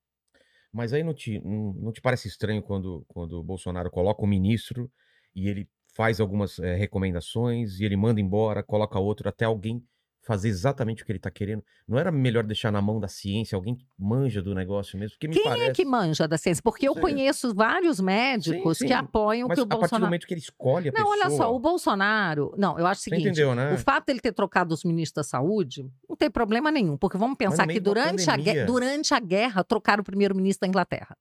Mas 0.73 0.93
aí 0.93 1.03
não 1.03 1.13
te, 1.13 1.39
não, 1.41 1.93
te 1.93 2.01
parece 2.01 2.29
estranho 2.29 2.63
quando, 2.63 3.05
quando 3.09 3.39
o 3.39 3.43
Bolsonaro 3.43 3.91
coloca 3.91 4.23
um 4.25 4.27
ministro 4.27 4.91
e 5.35 5.49
ele 5.49 5.69
faz 5.95 6.21
algumas 6.21 6.59
eh, 6.59 6.75
recomendações 6.75 7.79
e 7.79 7.85
ele 7.85 7.97
manda 7.97 8.21
embora, 8.21 8.63
coloca 8.63 8.99
outro, 8.99 9.29
até 9.29 9.45
alguém 9.45 9.85
fazer 10.23 10.49
exatamente 10.49 11.03
o 11.03 11.07
que 11.07 11.13
ele 11.13 11.19
tá 11.19 11.31
querendo? 11.31 11.65
Não 11.87 11.99
era 11.99 12.11
melhor 12.13 12.45
deixar 12.45 12.71
na 12.71 12.81
mão 12.81 13.01
da 13.01 13.09
ciência, 13.09 13.57
alguém 13.57 13.75
que 13.75 13.85
manja 13.99 14.41
do 14.41 14.55
negócio 14.55 14.99
mesmo? 14.99 15.17
Porque 15.17 15.29
me 15.29 15.35
Quem 15.35 15.45
parece... 15.45 15.65
é 15.65 15.73
que 15.73 15.85
manja 15.85 16.29
da 16.29 16.39
ciência? 16.39 16.63
Porque 16.63 16.89
eu 16.89 16.95
Sim. 16.95 17.01
conheço 17.01 17.55
vários 17.55 18.01
médicos 18.01 18.79
Sim, 18.79 18.87
que 18.87 18.93
sim. 18.93 18.99
apoiam 18.99 19.49
Mas 19.49 19.57
que 19.57 19.61
o 19.61 19.65
a 19.65 19.67
partir 19.67 19.77
do 19.77 19.81
Bolsonaro. 19.81 20.05
momento 20.07 20.27
que 20.27 20.35
ele 20.35 20.41
escolhe 20.41 20.89
a 20.89 20.93
Não, 20.93 21.05
pessoa... 21.05 21.13
olha 21.13 21.31
só, 21.37 21.55
o 21.55 21.59
Bolsonaro. 21.59 22.55
Não, 22.57 22.79
eu 22.79 22.87
acho 22.87 23.01
o 23.01 23.05
seguinte: 23.05 23.23
entendeu, 23.23 23.55
né? 23.55 23.75
o 23.75 23.79
fato 23.79 24.07
dele 24.07 24.21
ter 24.21 24.33
trocado 24.33 24.73
os 24.73 24.85
ministros 24.85 25.27
da 25.27 25.29
saúde 25.29 25.91
não 26.09 26.17
tem 26.17 26.31
problema 26.31 26.71
nenhum, 26.71 26.97
porque 26.97 27.19
vamos 27.19 27.37
pensar 27.37 27.67
que 27.67 27.81
durante 27.81 28.31
a, 28.31 28.37
guerra, 28.37 28.67
durante 28.67 29.13
a 29.15 29.19
guerra 29.21 29.65
trocaram 29.65 30.03
o 30.03 30.05
primeiro-ministro 30.05 30.61
da 30.61 30.69
Inglaterra. 30.69 31.17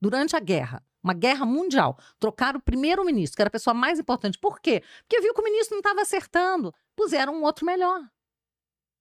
Durante 0.00 0.34
a 0.36 0.40
guerra, 0.40 0.82
uma 1.02 1.14
guerra 1.14 1.44
mundial, 1.44 1.98
trocaram 2.18 2.58
o 2.58 2.62
primeiro-ministro, 2.62 3.36
que 3.36 3.42
era 3.42 3.48
a 3.48 3.52
pessoa 3.52 3.74
mais 3.74 3.98
importante. 3.98 4.38
Por 4.38 4.60
quê? 4.60 4.82
Porque 5.02 5.20
viu 5.20 5.34
que 5.34 5.40
o 5.40 5.44
ministro 5.44 5.74
não 5.74 5.80
estava 5.80 6.00
acertando, 6.00 6.72
puseram 6.96 7.34
um 7.34 7.42
outro 7.42 7.66
melhor. 7.66 8.00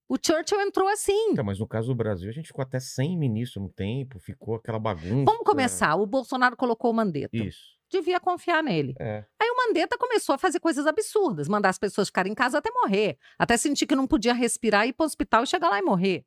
O 0.10 0.18
Churchill 0.18 0.60
entrou 0.60 0.90
assim. 0.90 1.30
Então, 1.32 1.46
mas 1.46 1.58
no 1.58 1.66
caso 1.66 1.88
do 1.88 1.96
Brasil, 1.96 2.30
a 2.30 2.34
gente 2.34 2.48
ficou 2.48 2.62
até 2.62 2.82
sem 2.82 3.18
ministro 3.18 3.62
no 3.62 3.70
tempo, 3.70 4.20
ficou 4.20 4.56
aquela 4.56 4.78
bagunça. 4.78 5.24
Vamos 5.24 5.46
começar. 5.46 5.96
O 5.96 6.06
Bolsonaro 6.06 6.58
colocou 6.58 6.92
o 6.92 6.94
Mandetta. 6.94 7.30
Isso. 7.38 7.80
Devia 7.90 8.20
confiar 8.20 8.62
nele. 8.62 8.94
É. 9.00 9.24
Aí 9.42 9.50
o 9.50 9.56
Mandetta 9.56 9.98
começou 9.98 10.36
a 10.36 10.38
fazer 10.38 10.60
coisas 10.60 10.86
absurdas, 10.86 11.48
mandar 11.48 11.70
as 11.70 11.78
pessoas 11.78 12.10
ficarem 12.10 12.34
em 12.34 12.36
casa 12.36 12.58
até 12.58 12.70
morrer, 12.72 13.18
até 13.40 13.56
sentir 13.56 13.86
que 13.86 13.96
não 13.96 14.06
podia 14.06 14.34
respirar, 14.34 14.86
ir 14.86 14.92
para 14.92 15.06
o 15.06 15.08
hospital 15.08 15.44
e 15.44 15.48
chegar 15.48 15.70
lá 15.70 15.80
e 15.80 15.82
morrer. 15.82 16.26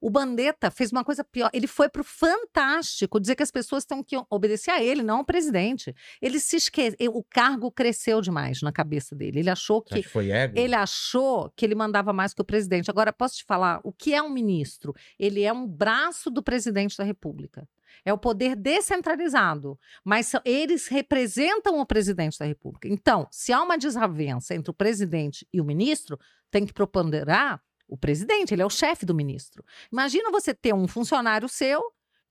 O 0.00 0.10
Mandetta 0.10 0.70
fez 0.70 0.90
uma 0.90 1.04
coisa 1.04 1.22
pior, 1.22 1.50
ele 1.52 1.66
foi 1.66 1.88
pro 1.88 2.02
fantástico 2.02 3.20
dizer 3.20 3.36
que 3.36 3.42
as 3.42 3.50
pessoas 3.50 3.84
têm 3.84 4.02
que 4.02 4.16
obedecer 4.30 4.70
a 4.70 4.82
ele, 4.82 5.02
não 5.02 5.18
ao 5.18 5.24
presidente. 5.24 5.94
Ele 6.22 6.40
se 6.40 6.56
esqueceu, 6.56 6.96
o 7.14 7.22
cargo 7.22 7.70
cresceu 7.70 8.20
demais 8.20 8.62
na 8.62 8.72
cabeça 8.72 9.14
dele. 9.14 9.40
Ele 9.40 9.50
achou 9.50 9.82
que 9.82 9.94
que 9.94 10.02
foi 10.02 10.30
ego? 10.30 10.58
ele 10.58 10.74
achou 10.74 11.50
que 11.54 11.64
ele 11.64 11.74
mandava 11.74 12.12
mais 12.12 12.32
que 12.32 12.40
o 12.40 12.44
presidente. 12.44 12.90
Agora, 12.90 13.12
posso 13.12 13.36
te 13.36 13.44
falar, 13.44 13.80
o 13.84 13.92
que 13.92 14.14
é 14.14 14.22
um 14.22 14.30
ministro? 14.30 14.94
Ele 15.18 15.42
é 15.42 15.52
um 15.52 15.66
braço 15.66 16.30
do 16.30 16.42
presidente 16.42 16.96
da 16.96 17.04
República. 17.04 17.68
É 18.04 18.12
o 18.12 18.18
poder 18.18 18.56
descentralizado, 18.56 19.78
mas 20.04 20.32
eles 20.44 20.86
representam 20.86 21.80
o 21.80 21.86
presidente 21.86 22.38
da 22.38 22.46
República. 22.46 22.88
Então, 22.88 23.26
se 23.30 23.52
há 23.52 23.62
uma 23.62 23.76
desavença 23.76 24.54
entre 24.54 24.70
o 24.70 24.74
presidente 24.74 25.46
e 25.52 25.60
o 25.60 25.64
ministro, 25.64 26.18
tem 26.50 26.64
que 26.64 26.72
preponderar 26.72 27.60
o 27.90 27.96
presidente, 27.96 28.54
ele 28.54 28.62
é 28.62 28.66
o 28.66 28.70
chefe 28.70 29.04
do 29.04 29.14
ministro. 29.14 29.64
Imagina 29.92 30.30
você 30.30 30.54
ter 30.54 30.72
um 30.74 30.86
funcionário 30.86 31.48
seu 31.48 31.82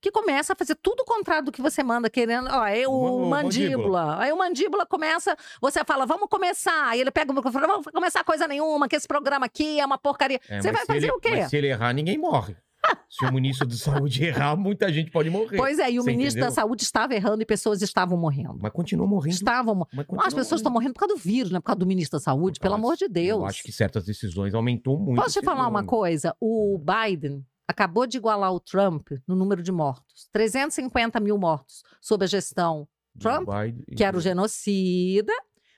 que 0.02 0.10
começa 0.10 0.54
a 0.54 0.56
fazer 0.56 0.74
tudo 0.76 1.00
o 1.00 1.04
contrário 1.04 1.44
do 1.44 1.52
que 1.52 1.60
você 1.60 1.82
manda, 1.82 2.08
querendo. 2.08 2.48
Ó, 2.50 2.64
é 2.66 2.88
o, 2.88 2.90
O 2.90 3.02
ma- 3.30 3.40
o 3.40 3.42
mandíbula. 3.44 4.18
Aí 4.18 4.32
o 4.32 4.38
mandíbula 4.38 4.86
começa, 4.86 5.36
você 5.60 5.84
fala, 5.84 6.06
vamos 6.06 6.26
começar. 6.30 6.88
Aí 6.88 7.02
ele 7.02 7.10
pega 7.10 7.30
o 7.30 7.34
microfone, 7.34 7.66
vamos 7.66 7.86
começar 7.92 8.24
coisa 8.24 8.48
nenhuma, 8.48 8.88
que 8.88 8.96
esse 8.96 9.06
programa 9.06 9.44
aqui 9.44 9.78
é 9.78 9.84
uma 9.84 9.98
porcaria. 9.98 10.40
É, 10.48 10.62
você 10.62 10.72
vai 10.72 10.86
fazer 10.86 11.06
ele- 11.08 11.12
o 11.12 11.20
quê? 11.20 11.46
Se 11.48 11.56
ele 11.58 11.66
errar, 11.68 11.92
ninguém 11.92 12.16
morre. 12.16 12.56
se 13.10 13.24
o 13.26 13.32
ministro 13.32 13.66
da 13.66 13.74
saúde 13.76 14.24
errar, 14.24 14.56
muita 14.56 14.92
gente 14.92 15.10
pode 15.10 15.28
morrer. 15.30 15.56
Pois 15.56 15.78
é, 15.78 15.90
e 15.90 15.98
o 15.98 16.02
Você 16.02 16.10
ministro 16.10 16.40
da 16.40 16.46
entendeu? 16.46 16.54
Saúde 16.62 16.82
estava 16.82 17.14
errando 17.14 17.42
e 17.42 17.46
pessoas 17.46 17.82
estavam 17.82 18.16
morrendo. 18.18 18.58
Mas 18.60 18.72
continua 18.72 19.06
morrendo. 19.06 19.34
Estavam. 19.34 19.74
mo- 19.74 19.86
Mas 19.92 19.98
Não, 19.98 20.04
continua 20.04 20.26
as 20.28 20.34
pessoas 20.34 20.60
estão 20.60 20.72
morrendo 20.72 20.94
por 20.94 21.00
causa 21.00 21.14
do 21.14 21.20
vírus, 21.20 21.50
não 21.50 21.58
é 21.58 21.60
por 21.60 21.66
causa 21.66 21.78
do 21.80 21.86
ministro 21.86 22.18
da 22.18 22.22
Saúde, 22.22 22.58
pelo 22.60 22.74
amor 22.74 22.96
de 22.96 23.08
Deus. 23.08 23.40
Eu 23.40 23.46
acho 23.46 23.62
que 23.62 23.72
certas 23.72 24.04
decisões 24.04 24.54
aumentou 24.54 24.98
muito. 24.98 25.20
Posso 25.22 25.40
te 25.40 25.44
falar 25.44 25.62
uma 25.68 25.80
nome. 25.80 25.86
coisa? 25.88 26.34
O 26.40 26.78
Biden 26.78 27.44
acabou 27.68 28.06
de 28.06 28.16
igualar 28.16 28.52
o 28.52 28.58
Trump 28.60 29.08
no 29.28 29.36
número 29.36 29.62
de 29.62 29.70
mortos. 29.72 30.28
350 30.32 31.20
mil 31.20 31.36
mortos 31.38 31.82
sob 32.00 32.24
a 32.24 32.28
gestão 32.28 32.88
Trump, 33.18 33.48
Biden 33.48 33.84
que 33.96 34.02
era 34.04 34.16
o 34.16 34.20
genocida, 34.20 35.32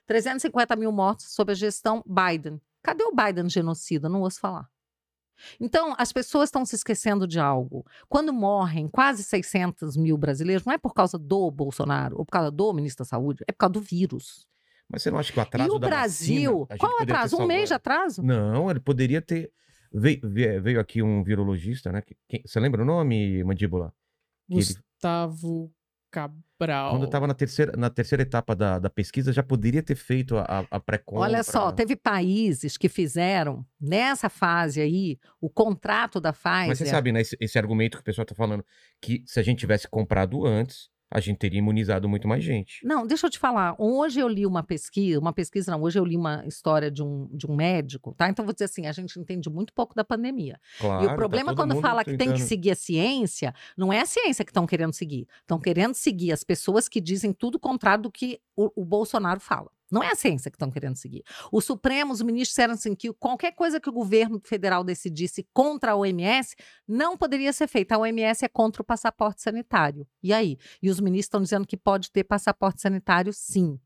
350 0.06 0.76
mil 0.76 0.92
mortos 0.92 1.32
sob 1.34 1.52
a 1.52 1.54
gestão 1.54 2.02
Biden. 2.06 2.60
Cadê 2.82 3.04
o 3.04 3.12
Biden 3.14 3.48
genocida? 3.48 4.08
Não 4.08 4.22
ouço 4.22 4.40
falar. 4.40 4.68
Então, 5.60 5.94
as 5.98 6.12
pessoas 6.12 6.48
estão 6.48 6.64
se 6.64 6.74
esquecendo 6.76 7.26
de 7.26 7.38
algo. 7.40 7.84
Quando 8.08 8.32
morrem 8.32 8.88
quase 8.88 9.22
600 9.24 9.96
mil 9.96 10.16
brasileiros, 10.16 10.64
não 10.64 10.72
é 10.72 10.78
por 10.78 10.94
causa 10.94 11.18
do 11.18 11.50
Bolsonaro 11.50 12.18
ou 12.18 12.24
por 12.24 12.32
causa 12.32 12.50
do 12.50 12.72
ministro 12.72 13.04
da 13.04 13.08
Saúde, 13.08 13.44
é 13.46 13.52
por 13.52 13.58
causa 13.58 13.72
do 13.74 13.80
vírus. 13.80 14.46
Mas 14.88 15.02
você 15.02 15.10
não 15.10 15.18
acha 15.18 15.32
que 15.32 15.38
o 15.38 15.42
atraso 15.42 15.68
e 15.72 15.76
o 15.76 15.78
da 15.78 15.88
Brasil, 15.88 16.58
vacina, 16.68 16.78
qual 16.78 17.02
atraso? 17.02 17.36
Um 17.42 17.46
mês 17.46 17.68
de 17.68 17.74
atraso? 17.74 18.22
Não, 18.22 18.70
ele 18.70 18.80
poderia 18.80 19.22
ter... 19.22 19.50
Veio, 19.94 20.20
veio- 20.62 20.80
aqui 20.80 21.02
um 21.02 21.22
virologista, 21.22 21.92
né? 21.92 22.02
que- 22.02 22.42
você 22.46 22.58
lembra 22.58 22.82
o 22.82 22.84
nome, 22.84 23.42
Mandíbula? 23.44 23.92
Que 24.48 24.54
ele- 24.54 24.64
Gustavo 24.64 25.70
Cabral. 26.12 26.90
Quando 26.90 27.06
estava 27.06 27.26
na 27.26 27.32
terceira, 27.34 27.72
na 27.76 27.88
terceira 27.90 28.22
etapa 28.22 28.54
da, 28.54 28.78
da 28.78 28.90
pesquisa, 28.90 29.32
já 29.32 29.42
poderia 29.42 29.82
ter 29.82 29.96
feito 29.96 30.36
a, 30.36 30.64
a- 30.70 30.78
pré-compra. 30.78 31.22
Olha 31.24 31.42
só, 31.42 31.72
teve 31.72 31.96
países 31.96 32.76
que 32.76 32.88
fizeram, 32.88 33.64
nessa 33.80 34.28
fase 34.28 34.80
aí, 34.80 35.18
o 35.40 35.48
contrato 35.50 36.20
da 36.20 36.32
Pfizer. 36.32 36.68
Mas 36.68 36.78
você 36.78 36.86
sabe, 36.86 37.10
né, 37.10 37.22
esse, 37.22 37.36
esse 37.40 37.58
argumento 37.58 37.96
que 37.96 38.02
o 38.02 38.04
pessoal 38.04 38.26
tá 38.26 38.34
falando, 38.34 38.64
que 39.00 39.24
se 39.26 39.40
a 39.40 39.42
gente 39.42 39.58
tivesse 39.58 39.88
comprado 39.88 40.46
antes, 40.46 40.90
a 41.12 41.20
gente 41.20 41.38
teria 41.38 41.58
imunizado 41.58 42.08
muito 42.08 42.26
mais 42.26 42.42
gente. 42.42 42.84
Não, 42.84 43.06
deixa 43.06 43.26
eu 43.26 43.30
te 43.30 43.38
falar. 43.38 43.74
Hoje 43.78 44.18
eu 44.20 44.28
li 44.28 44.46
uma 44.46 44.62
pesquisa, 44.62 45.18
uma 45.20 45.32
pesquisa 45.32 45.70
não, 45.70 45.82
hoje 45.82 45.98
eu 45.98 46.04
li 46.04 46.16
uma 46.16 46.44
história 46.46 46.90
de 46.90 47.02
um, 47.02 47.28
de 47.32 47.46
um 47.46 47.54
médico, 47.54 48.14
tá? 48.14 48.28
Então 48.28 48.44
vou 48.44 48.52
dizer 48.54 48.64
assim, 48.64 48.86
a 48.86 48.92
gente 48.92 49.18
entende 49.20 49.50
muito 49.50 49.72
pouco 49.72 49.94
da 49.94 50.02
pandemia. 50.04 50.58
Claro, 50.78 51.02
e 51.02 51.06
o 51.06 51.10
tá 51.10 51.14
problema 51.14 51.54
todo 51.54 51.68
quando 51.68 51.80
fala 51.80 52.02
que 52.02 52.16
tem 52.16 52.18
que 52.18 52.24
tentando- 52.34 52.48
seguir 52.48 52.70
a 52.70 52.74
ciência, 52.74 53.54
não 53.76 53.92
é 53.92 54.00
a 54.00 54.06
ciência 54.06 54.44
que 54.44 54.50
estão 54.50 54.66
querendo 54.66 54.92
seguir. 54.92 55.26
Estão 55.40 55.60
querendo 55.60 55.94
seguir 55.94 56.32
as 56.32 56.42
pessoas 56.42 56.88
que 56.88 57.00
dizem 57.00 57.32
tudo 57.32 57.58
contrário 57.58 58.04
do 58.04 58.10
que 58.10 58.40
o, 58.56 58.70
o 58.82 58.84
Bolsonaro 58.84 59.40
fala. 59.40 59.70
Não 59.92 60.02
é 60.02 60.10
a 60.10 60.16
ciência 60.16 60.50
que 60.50 60.56
estão 60.56 60.70
querendo 60.70 60.96
seguir. 60.96 61.22
O 61.52 61.60
Supremo, 61.60 62.14
os 62.14 62.22
ministros 62.22 62.48
disseram 62.48 62.72
assim 62.74 62.94
que 62.94 63.12
qualquer 63.12 63.52
coisa 63.52 63.78
que 63.78 63.90
o 63.90 63.92
governo 63.92 64.40
federal 64.42 64.82
decidisse 64.82 65.46
contra 65.52 65.92
a 65.92 65.96
OMS 65.96 66.56
não 66.88 67.16
poderia 67.16 67.52
ser 67.52 67.68
feita. 67.68 67.94
A 67.94 67.98
OMS 67.98 68.42
é 68.42 68.48
contra 68.48 68.80
o 68.80 68.84
passaporte 68.84 69.42
sanitário. 69.42 70.06
E 70.22 70.32
aí? 70.32 70.56
E 70.82 70.88
os 70.88 70.98
ministros 70.98 71.26
estão 71.26 71.42
dizendo 71.42 71.66
que 71.66 71.76
pode 71.76 72.10
ter 72.10 72.24
passaporte 72.24 72.80
sanitário, 72.80 73.34
sim. 73.34 73.78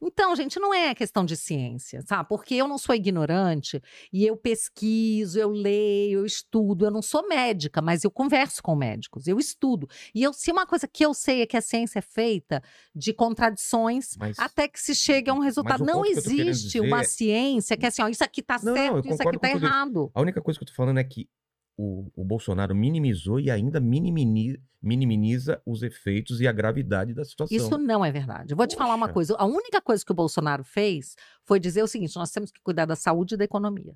Então, 0.00 0.34
gente, 0.36 0.58
não 0.58 0.72
é 0.72 0.94
questão 0.94 1.24
de 1.24 1.36
ciência, 1.36 2.02
sabe? 2.02 2.28
Porque 2.28 2.54
eu 2.54 2.68
não 2.68 2.78
sou 2.78 2.94
ignorante 2.94 3.82
e 4.12 4.26
eu 4.26 4.36
pesquiso, 4.36 5.38
eu 5.38 5.50
leio, 5.50 6.20
eu 6.20 6.26
estudo. 6.26 6.84
Eu 6.84 6.90
não 6.90 7.02
sou 7.02 7.26
médica, 7.28 7.80
mas 7.80 8.04
eu 8.04 8.10
converso 8.10 8.62
com 8.62 8.74
médicos, 8.74 9.26
eu 9.26 9.38
estudo. 9.38 9.88
E 10.14 10.22
eu, 10.22 10.32
se 10.32 10.50
uma 10.50 10.66
coisa 10.66 10.86
que 10.86 11.04
eu 11.04 11.14
sei 11.14 11.42
é 11.42 11.46
que 11.46 11.56
a 11.56 11.60
ciência 11.60 11.98
é 11.98 12.02
feita 12.02 12.62
de 12.94 13.12
contradições 13.12 14.16
Mas, 14.16 14.38
até 14.38 14.68
que 14.68 14.80
se 14.80 14.94
chegue 14.94 15.30
a 15.30 15.34
um 15.34 15.40
resultado. 15.40 15.84
Não 15.84 16.04
existe 16.04 16.80
uma 16.80 17.04
ciência 17.04 17.76
que 17.76 17.84
é 17.84 17.88
assim, 17.88 18.02
ó, 18.02 18.08
isso 18.08 18.24
aqui 18.24 18.42
tá 18.42 18.58
Não, 18.62 18.72
não, 18.72 18.74
certo, 18.74 18.98
isso 18.98 19.18
concordo 19.18 19.28
aqui 19.28 19.38
tá 19.38 19.56
isso. 19.56 19.64
errado. 19.64 20.10
a 20.14 20.20
única 20.20 20.40
coisa 20.40 20.58
que 20.58 20.64
eu 20.64 20.68
tô 20.68 20.74
falando 20.74 20.98
é 20.98 21.04
que 21.04 21.28
o, 21.76 22.10
o 22.14 22.24
Bolsonaro 22.24 22.74
minimizou 22.74 23.40
e 23.40 23.50
ainda 23.50 23.80
minimini- 23.80 24.60
minimiza 24.80 25.60
os 25.66 25.82
efeitos 25.82 26.40
e 26.40 26.46
a 26.46 26.52
gravidade 26.52 27.12
da 27.14 27.24
situação. 27.24 27.56
Isso 27.56 27.76
não 27.78 28.04
é 28.04 28.12
verdade. 28.12 28.52
Eu 28.52 28.56
vou 28.56 28.66
te 28.66 28.76
falar 28.76 28.94
uma 28.94 29.06
Poxa. 29.06 29.14
coisa. 29.14 29.36
A 29.38 29.44
única 29.44 29.80
coisa 29.80 30.04
que 30.04 30.12
o 30.12 30.14
Bolsonaro 30.14 30.62
fez 30.64 31.16
foi 31.44 31.58
dizer 31.58 31.82
o 31.82 31.86
seguinte: 31.88 32.16
nós 32.16 32.30
temos 32.30 32.50
que 32.52 32.60
cuidar 32.62 32.84
da 32.86 32.94
saúde 32.96 33.34
e 33.34 33.36
da 33.38 33.44
economia. 33.44 33.94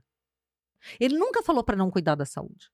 Ele 0.98 1.16
nunca 1.18 1.42
falou 1.42 1.62
para 1.62 1.76
não 1.76 1.90
cuidar 1.90 2.14
da 2.14 2.24
saúde. 2.24 2.70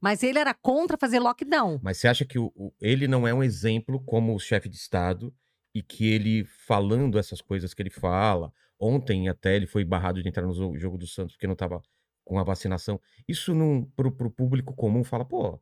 Mas 0.00 0.22
ele 0.22 0.38
era 0.38 0.54
contra 0.54 0.96
fazer 0.96 1.18
lockdown. 1.18 1.78
Mas 1.82 1.98
você 1.98 2.08
acha 2.08 2.24
que 2.24 2.38
o- 2.38 2.50
o- 2.54 2.72
ele 2.80 3.06
não 3.06 3.26
é 3.28 3.34
um 3.34 3.42
exemplo 3.42 4.00
como 4.04 4.38
chefe 4.38 4.68
de 4.68 4.76
Estado 4.76 5.34
e 5.74 5.82
que 5.82 6.06
ele 6.06 6.44
falando 6.44 7.18
essas 7.18 7.40
coisas 7.42 7.74
que 7.74 7.82
ele 7.82 7.90
fala, 7.90 8.52
ontem 8.78 9.28
até 9.28 9.54
ele 9.56 9.66
foi 9.66 9.84
barrado 9.84 10.22
de 10.22 10.28
entrar 10.28 10.46
no 10.46 10.52
jogo 10.78 10.96
do 10.98 11.06
Santos 11.06 11.34
porque 11.34 11.46
não 11.46 11.52
estava 11.54 11.82
com 12.24 12.38
a 12.38 12.44
vacinação. 12.44 13.00
Isso 13.26 13.54
não, 13.54 13.84
pro, 13.96 14.10
pro 14.12 14.30
público 14.30 14.74
comum 14.74 15.04
fala, 15.04 15.24
pô, 15.24 15.60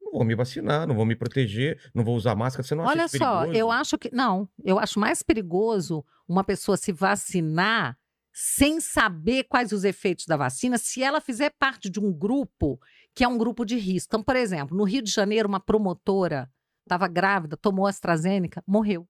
não 0.00 0.12
vou 0.12 0.24
me 0.24 0.34
vacinar, 0.34 0.86
não 0.86 0.94
vou 0.94 1.06
me 1.06 1.16
proteger, 1.16 1.80
não 1.94 2.04
vou 2.04 2.16
usar 2.16 2.34
máscara, 2.34 2.66
você 2.66 2.74
não 2.74 2.84
acha 2.84 2.92
Olha 2.92 3.06
isso 3.06 3.18
só, 3.18 3.40
perigoso? 3.40 3.58
eu 3.58 3.70
acho 3.70 3.98
que. 3.98 4.14
Não, 4.14 4.48
eu 4.64 4.78
acho 4.78 5.00
mais 5.00 5.22
perigoso 5.22 6.04
uma 6.28 6.44
pessoa 6.44 6.76
se 6.76 6.92
vacinar 6.92 7.96
sem 8.32 8.80
saber 8.80 9.44
quais 9.44 9.72
os 9.72 9.84
efeitos 9.84 10.26
da 10.26 10.36
vacina, 10.36 10.78
se 10.78 11.02
ela 11.02 11.20
fizer 11.20 11.50
parte 11.58 11.90
de 11.90 12.00
um 12.00 12.12
grupo 12.12 12.80
que 13.14 13.24
é 13.24 13.28
um 13.28 13.36
grupo 13.36 13.64
de 13.64 13.76
risco. 13.76 14.08
Então, 14.08 14.22
por 14.22 14.36
exemplo, 14.36 14.76
no 14.76 14.84
Rio 14.84 15.02
de 15.02 15.10
Janeiro, 15.10 15.48
uma 15.48 15.60
promotora 15.60 16.50
estava 16.82 17.06
grávida, 17.08 17.56
tomou 17.56 17.86
AstraZeneca, 17.86 18.62
morreu. 18.66 19.06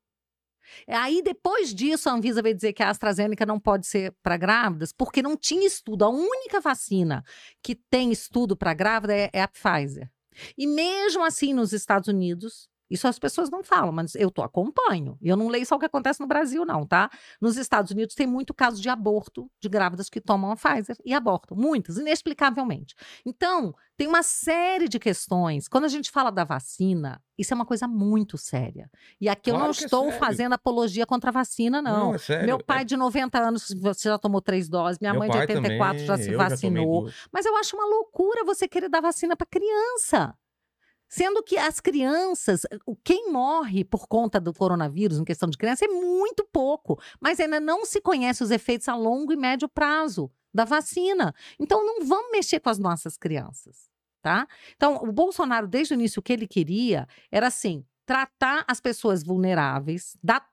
É, 0.87 0.97
Aí, 0.97 1.23
depois 1.23 1.75
disso, 1.75 2.09
a 2.09 2.13
Anvisa 2.13 2.43
veio 2.43 2.55
dizer 2.55 2.73
que 2.73 2.83
a 2.83 2.91
AstraZeneca 2.91 3.45
não 3.45 3.59
pode 3.59 3.87
ser 3.87 4.13
para 4.23 4.37
grávidas, 4.37 4.93
porque 4.93 5.23
não 5.23 5.37
tinha 5.37 5.67
estudo. 5.67 6.05
A 6.05 6.09
única 6.09 6.61
vacina 6.61 7.25
que 7.63 7.75
tem 7.75 8.13
estudo 8.13 8.57
para 8.57 8.75
grávida 8.75 9.15
é, 9.15 9.31
é 9.33 9.43
a 9.43 9.49
Pfizer. 9.49 10.11
E 10.57 10.67
mesmo 10.67 11.25
assim, 11.25 11.53
nos 11.53 11.73
Estados 11.73 12.09
Unidos, 12.09 12.69
isso 12.93 13.09
as 13.09 13.19
pessoas 13.19 13.51
não 13.51 13.65
falam, 13.65 13.91
mas 13.93 14.15
eu 14.15 14.31
tô 14.31 14.43
acompanho. 14.43 15.17
E 15.21 15.29
eu 15.29 15.37
não 15.37 15.49
leio 15.49 15.65
só 15.67 15.77
o 15.77 15.79
que 15.79 15.87
acontece 15.87 16.21
no 16.21 16.27
Brasil, 16.27 16.65
não, 16.65 16.87
tá? 16.87 17.11
Nos 17.41 17.57
Estados 17.57 17.91
Unidos 17.91 18.15
tem 18.15 18.27
muito 18.27 18.53
caso 18.55 18.81
de 18.81 18.89
aborto 18.89 19.51
de 19.61 19.69
grávidas 19.69 20.09
que 20.11 20.21
tomam 20.21 20.51
a 20.53 20.57
Pfizer 20.57 20.97
e 21.05 21.15
abortam. 21.15 21.57
Muitas, 21.57 21.97
inexplicavelmente. 21.97 22.95
Então, 23.25 23.75
tem 23.97 24.07
uma 24.07 24.23
série 24.23 24.89
de 24.89 24.99
questões. 24.99 25.69
Quando 25.69 25.85
a 25.85 25.89
gente 25.89 26.11
fala 26.11 26.31
da 26.31 26.45
vacina, 26.45 27.23
isso 27.39 27.53
é 27.53 27.57
uma 27.57 27.67
coisa 27.67 27.87
muito 27.89 28.37
séria. 28.39 28.91
E 29.21 29.29
aqui 29.29 29.51
eu 29.51 29.55
Claro 29.55 29.69
não 29.69 29.75
que 29.75 29.83
é 29.83 29.87
estou 29.87 30.05
sério. 30.05 30.19
fazendo 30.19 30.53
apologia 30.55 31.07
contra 31.07 31.31
a 31.31 31.33
vacina, 31.33 31.81
não. 31.83 32.15
é 32.15 32.19
sério. 32.19 32.47
Meu 32.47 32.57
é- 32.57 32.63
pai 32.63 32.85
de 32.85 32.97
90 32.97 33.39
anos, 33.39 33.69
você 33.81 34.09
já 34.09 34.19
tomou 34.19 34.41
três 34.41 34.69
doses, 34.69 34.99
minha 35.01 35.13
meu 35.13 35.21
mãe 35.21 35.31
de 35.31 35.37
pai 35.37 35.47
84 35.47 35.99
já 36.05 36.07
também, 36.15 36.25
se 36.25 36.31
eu 36.31 36.39
tomei 36.39 36.51
vacinou. 36.51 37.01
duas. 37.03 37.15
Mas 37.33 37.47
eu 37.47 37.57
acho 37.57 37.77
uma 37.77 37.87
loucura 37.87 38.45
você 38.45 38.67
querer 38.69 38.89
dar 38.89 39.01
vacina 39.01 39.37
para 39.37 39.47
criança. 39.47 40.35
Sendo 41.15 41.43
que 41.43 41.59
as 41.59 41.79
crianças, 41.79 42.63
o- 42.87 42.97
quem 42.97 43.31
morre 43.31 43.85
por 43.85 44.09
conta 44.09 44.41
do 44.41 44.51
coronavírus 44.55 45.19
em 45.19 45.25
questão 45.25 45.47
de 45.51 45.59
criança 45.59 45.85
é 45.85 45.89
muito 45.89 46.43
pouco, 46.51 46.99
mas 47.21 47.39
ainda 47.39 47.61
não 47.61 47.85
se 47.85 48.01
conhece 48.01 48.43
os 48.43 48.51
efeitos 48.51 48.89
a 48.89 48.97
longo 48.97 49.31
e 49.31 49.37
médio 49.37 49.69
prazo 49.69 50.31
da 50.55 50.65
vacina. 50.65 51.35
Então 51.61 51.85
não 51.85 52.03
vamos 52.07 52.31
mexer 52.33 52.61
com 52.61 52.71
as 52.71 52.79
nossas 52.79 53.19
crianças, 53.19 53.91
tá? 54.23 54.49
Então 54.75 55.05
o 55.05 55.13
Bolsonaro 55.13 55.69
desde 55.69 55.93
o 55.93 55.97
início 55.97 56.21
o 56.21 56.23
que 56.23 56.33
ele 56.33 56.47
queria 56.47 57.07
era 57.31 57.49
assim, 57.49 57.85
tratar 58.07 58.65
as 58.67 58.81
pessoas 58.81 59.23
vulneráveis, 59.23 60.17
dar 60.25 60.49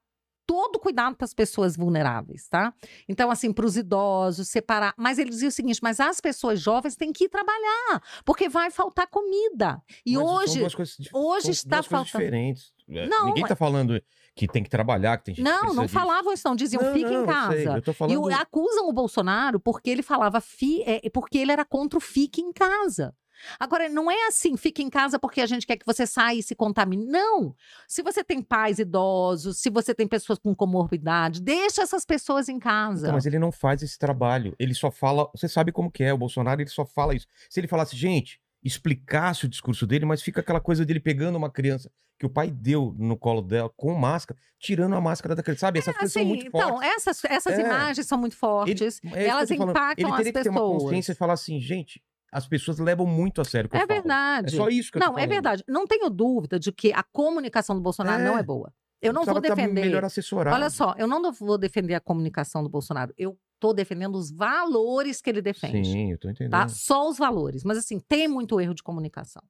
todo 0.49 0.79
cuidado 0.79 1.15
para 1.15 1.25
as 1.25 1.33
pessoas 1.33 1.77
vulneráveis, 1.77 2.47
tá? 2.49 2.73
Então, 3.07 3.29
assim, 3.29 3.53
para 3.53 3.67
os 3.67 3.77
idosos, 3.77 4.47
separar. 4.47 4.95
Mas 4.97 5.19
ele 5.19 5.29
dizia 5.29 5.49
o 5.49 5.51
seguinte: 5.51 5.79
mas 5.83 5.99
as 5.99 6.19
pessoas 6.19 6.59
jovens 6.59 6.95
têm 6.95 7.13
que 7.13 7.25
ir 7.25 7.29
trabalhar, 7.29 8.01
porque 8.25 8.49
vai 8.49 8.71
faltar 8.71 9.05
comida. 9.07 9.79
E 10.03 10.17
Mas 10.17 10.25
são 10.25 10.35
hoje. 10.37 10.75
coisas 10.75 10.97
hoje 11.13 11.51
está 11.51 11.83
faltando- 11.83 12.23
diferentes. 12.23 12.73
É, 12.89 13.05
Não, 13.07 13.27
Ninguém 13.27 13.41
mas- 13.43 13.49
tá 13.49 13.55
falando 13.55 14.01
que 14.35 14.47
tem 14.47 14.63
que 14.63 14.69
trabalhar, 14.71 15.17
que 15.19 15.25
tem 15.25 15.35
gente 15.35 15.45
que 15.45 15.51
Não, 15.51 15.59
precisa 15.59 15.81
não 15.81 15.87
falavam 15.87 16.33
isso, 16.33 16.47
não. 16.47 16.55
Diziam, 16.55 16.81
Não, 16.81 16.93
fica 16.93 17.11
não, 17.11 17.13
em 17.13 17.19
eu 17.19 17.25
sei, 17.25 17.33
casa. 17.65 17.77
eu 17.77 17.81
tô 17.83 17.91
E 17.91 17.93
falando... 17.93 18.23
o- 18.23 18.33
acusam 18.33 18.89
o 18.89 18.93
Bolsonaro 18.93 19.59
porque 19.59 19.91
ele 19.91 20.01
falava 20.01 20.41
fi, 20.41 20.81
é, 20.83 21.07
porque 21.11 21.37
ele 21.37 21.51
era 21.51 21.63
contra 21.63 21.97
o 21.97 22.01
fique 22.01 22.41
em 22.41 22.51
casa. 22.51 23.13
Agora, 23.59 23.87
não 23.89 24.09
é 24.09 24.27
assim, 24.27 24.55
fique 24.57 24.81
em 24.83 24.89
casa 24.89 25.17
porque 25.19 25.41
a 25.41 25.45
gente 25.45 25.65
quer 25.65 25.77
que 25.77 25.85
você 25.85 26.05
saia 26.05 26.37
e 26.39 26.43
se 26.43 26.55
contamine. 26.55 27.05
Não. 27.05 27.55
Se 27.87 28.01
você 28.01 28.23
tem 28.23 28.41
pais 28.41 28.79
idosos, 28.79 29.59
se 29.59 29.69
você 29.69 29.93
tem 29.95 30.07
pessoas 30.07 30.39
com 30.39 30.53
comorbidade, 30.55 31.41
deixa 31.41 31.81
essas 31.81 32.05
pessoas 32.05 32.49
em 32.49 32.59
casa. 32.59 33.07
Então, 33.07 33.13
mas 33.15 33.25
ele 33.25 33.39
não 33.39 33.51
faz 33.51 33.81
esse 33.83 33.97
trabalho. 33.97 34.55
Ele 34.59 34.73
só 34.73 34.91
fala. 34.91 35.29
Você 35.35 35.47
sabe 35.47 35.71
como 35.71 35.91
que 35.91 36.03
é, 36.03 36.13
o 36.13 36.17
Bolsonaro, 36.17 36.61
ele 36.61 36.69
só 36.69 36.85
fala 36.85 37.15
isso. 37.15 37.27
Se 37.49 37.59
ele 37.59 37.67
falasse, 37.67 37.95
gente, 37.95 38.39
explicasse 38.63 39.45
o 39.45 39.49
discurso 39.49 39.85
dele, 39.87 40.05
mas 40.05 40.21
fica 40.21 40.41
aquela 40.41 40.59
coisa 40.59 40.85
dele 40.85 40.99
pegando 40.99 41.37
uma 41.37 41.49
criança 41.49 41.91
que 42.17 42.25
o 42.25 42.29
pai 42.29 42.51
deu 42.51 42.93
no 42.97 43.15
colo 43.15 43.41
dela 43.41 43.69
com 43.77 43.93
máscara, 43.95 44.37
tirando 44.59 44.93
a 44.93 44.99
máscara 44.99 45.33
da 45.35 45.41
criança. 45.41 45.61
Sabe? 45.61 45.79
Essas 45.79 45.95
coisas 45.95 46.11
são 46.11 46.21
Assim, 46.21 46.27
muito 46.29 46.47
então, 46.47 46.69
fortes. 46.71 46.89
essas, 46.91 47.23
essas 47.23 47.53
É. 47.57 47.61
imagens 47.61 48.07
são 48.07 48.17
muito 48.17 48.35
fortes. 48.35 48.97
é 49.05 49.09
que 49.09 49.15
eu 49.15 49.15
elas 49.21 49.49
impactam 49.51 49.93
Ele 49.97 50.11
as 50.11 50.17
teria 50.17 50.33
que 50.33 50.43
ter 50.43 50.49
uma 50.49 50.59
pessoas. 50.59 50.83
consciência 50.83 51.11
e 51.13 51.15
falar 51.15 51.33
assim, 51.33 51.61
gente, 51.61 52.03
as 52.31 52.47
pessoas 52.47 52.79
levam 52.79 53.05
muito 53.05 53.41
a 53.41 53.45
sério 53.45 53.67
o 53.67 53.69
que 53.69 53.75
eu 53.75 53.81
É 53.81 53.87
falo. 53.87 53.99
verdade. 54.01 54.53
É 54.53 54.57
só 54.57 54.67
isso 54.69 54.91
que 54.91 54.97
eu 54.97 55.01
tô 55.01 55.07
Não, 55.11 55.17
é 55.19 55.25
verdade. 55.27 55.63
Não 55.67 55.85
tenho 55.87 56.09
dúvida 56.09 56.59
de 56.59 56.71
que 56.71 56.91
a 56.93 57.03
comunicação 57.03 57.75
do 57.75 57.81
Bolsonaro 57.81 58.21
É. 58.21 58.25
não 58.25 58.37
é 58.37 58.43
boa. 58.43 58.73
Eu 59.01 59.13
não 59.13 59.23
vou 59.23 59.35
tá 59.35 59.41
defender. 59.55 59.81
melhor 59.81 60.03
assessorado. 60.03 60.53
Olha 60.55 60.69
só, 60.69 60.93
eu 60.97 61.07
não 61.07 61.31
vou 61.31 61.57
defender 61.57 61.93
a 61.95 62.01
comunicação 62.01 62.61
do 62.61 62.69
Bolsonaro. 62.69 63.13
Eu 63.17 63.37
estou 63.55 63.73
defendendo 63.73 64.15
os 64.15 64.29
valores 64.29 65.21
que 65.21 65.29
ele 65.29 65.41
defende. 65.41 65.89
Sim, 65.89 66.11
eu 66.11 66.17
tô 66.17 66.29
entendendo. 66.29 66.51
Tá? 66.51 66.67
Só 66.67 67.09
os 67.09 67.17
valores. 67.17 67.63
Mas 67.63 67.77
assim, 67.77 67.99
tem 67.99 68.27
muito 68.27 68.59
erro 68.59 68.73
de 68.75 68.83
comunicação. 68.83 69.41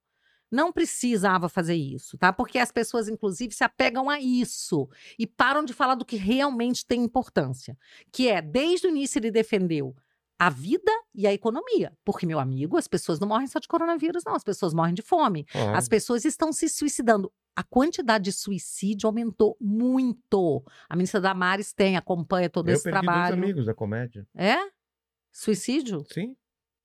Não 0.52 0.72
precisava 0.72 1.48
fazer 1.48 1.76
isso, 1.76 2.18
tá? 2.18 2.34
Porque 2.34 2.58
as 2.58 2.72
pessoas, 2.72 3.08
inclusive, 3.08 3.54
se 3.54 3.64
apegam 3.64 4.10
a 4.10 4.20
isso 4.20 4.90
e 5.18 5.28
param 5.28 5.64
de 5.64 5.74
falar 5.74 5.94
do 5.96 6.06
que 6.06 6.16
realmente 6.16 6.86
tem 6.86 7.04
importância. 7.04 7.78
Que 8.12 8.30
é, 8.30 8.42
desde 8.42 8.88
o 8.88 8.90
início, 8.90 9.20
ele 9.20 9.30
defendeu 9.30 9.96
a 10.40 10.50
vida 10.50 10.92
e 11.14 11.28
a 11.28 11.34
economia. 11.34 11.92
Porque, 12.06 12.26
meu 12.26 12.40
amigo, 12.40 12.78
as 12.78 12.88
pessoas 12.88 13.20
não 13.20 13.28
morrem 13.28 13.46
só 13.46 13.60
de 13.60 13.68
coronavírus, 13.68 14.24
não. 14.26 14.34
As 14.36 14.44
pessoas 14.44 14.74
morrem 14.74 14.94
de 14.94 15.02
fome. 15.02 15.44
Claro. 15.46 15.76
As 15.78 15.90
pessoas 15.90 16.24
estão 16.24 16.54
se 16.54 16.70
suicidando. 16.70 17.32
A 17.56 17.64
quantidade 17.64 18.24
de 18.24 18.32
suicídio 18.32 19.08
aumentou 19.08 19.58
muito. 19.60 20.64
A 20.88 20.96
ministra 20.96 21.20
Damares 21.20 21.74
tem, 21.74 21.98
acompanha 21.98 22.50
todo 22.50 22.70
eu 22.70 22.76
esse 22.76 22.84
perdi 22.84 23.02
trabalho. 23.02 23.36
dois 23.36 23.44
amigos 23.44 23.66
da 23.66 23.74
comédia. 23.76 24.26
É? 24.34 24.56
Suicídio? 25.30 26.06
Sim. 26.12 26.36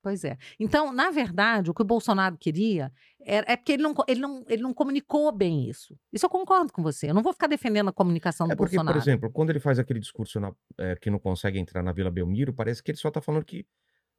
Pois 0.04 0.22
é. 0.22 0.36
Então, 0.60 0.92
na 0.92 1.10
verdade, 1.10 1.70
o 1.70 1.74
que 1.74 1.80
o 1.80 1.84
Bolsonaro 1.84 2.36
queria 2.36 2.92
era, 3.24 3.50
é 3.50 3.56
porque 3.56 3.72
ele 3.72 3.82
não, 3.82 3.94
ele, 4.06 4.20
não, 4.20 4.44
ele 4.46 4.60
não 4.62 4.74
comunicou 4.74 5.32
bem 5.32 5.66
isso. 5.66 5.98
Isso 6.12 6.26
eu 6.26 6.30
concordo 6.30 6.70
com 6.70 6.82
você. 6.82 7.08
Eu 7.08 7.14
não 7.14 7.22
vou 7.22 7.32
ficar 7.32 7.46
defendendo 7.46 7.88
a 7.88 7.92
comunicação 7.92 8.46
do 8.46 8.52
É 8.52 8.54
porque, 8.54 8.76
Bolsonaro. 8.76 8.98
por 8.98 9.02
exemplo, 9.02 9.30
quando 9.32 9.48
ele 9.48 9.60
faz 9.60 9.78
aquele 9.78 9.98
discurso 9.98 10.38
na- 10.38 10.52
é, 10.78 10.94
que 10.94 11.08
não 11.08 11.18
consegue 11.18 11.58
entrar 11.58 11.82
na 11.82 11.90
Vila 11.90 12.10
Belmiro, 12.10 12.52
parece 12.52 12.82
que 12.82 12.90
ele 12.90 12.98
só 12.98 13.10
tá 13.10 13.22
falando 13.22 13.46
que 13.46 13.64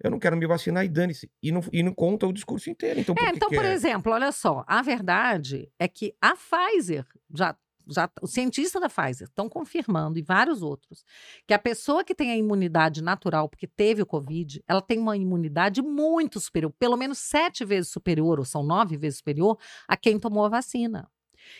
eu 0.03 0.09
não 0.09 0.17
quero 0.19 0.35
me 0.35 0.47
vacinar 0.47 0.83
e 0.83 0.89
dane-se. 0.89 1.31
E 1.41 1.51
não, 1.51 1.61
e 1.71 1.83
não 1.83 1.93
conta 1.93 2.25
o 2.25 2.33
discurso 2.33 2.67
inteiro. 2.69 2.99
Então, 2.99 3.13
por 3.13 3.23
É, 3.23 3.29
então, 3.29 3.49
por 3.49 3.63
é? 3.63 3.71
exemplo, 3.71 4.11
olha 4.11 4.31
só, 4.31 4.65
a 4.67 4.81
verdade 4.81 5.71
é 5.79 5.87
que 5.87 6.15
a 6.19 6.33
Pfizer 6.35 7.05
já. 7.31 7.55
Já, 7.87 8.09
o 8.21 8.27
cientista 8.27 8.79
da 8.79 8.89
Pfizer 8.89 9.27
estão 9.27 9.49
confirmando, 9.49 10.17
e 10.17 10.21
vários 10.21 10.61
outros, 10.61 11.03
que 11.47 11.53
a 11.53 11.59
pessoa 11.59 12.03
que 12.03 12.15
tem 12.15 12.31
a 12.31 12.37
imunidade 12.37 13.01
natural, 13.01 13.49
porque 13.49 13.67
teve 13.67 14.01
o 14.01 14.05
Covid, 14.05 14.63
ela 14.67 14.81
tem 14.81 14.99
uma 14.99 15.15
imunidade 15.17 15.81
muito 15.81 16.39
superior, 16.39 16.73
pelo 16.79 16.97
menos 16.97 17.19
sete 17.19 17.63
vezes 17.63 17.91
superior, 17.91 18.39
ou 18.39 18.45
são 18.45 18.63
nove 18.63 18.97
vezes 18.97 19.17
superior, 19.17 19.57
a 19.87 19.95
quem 19.95 20.19
tomou 20.19 20.45
a 20.45 20.49
vacina. 20.49 21.09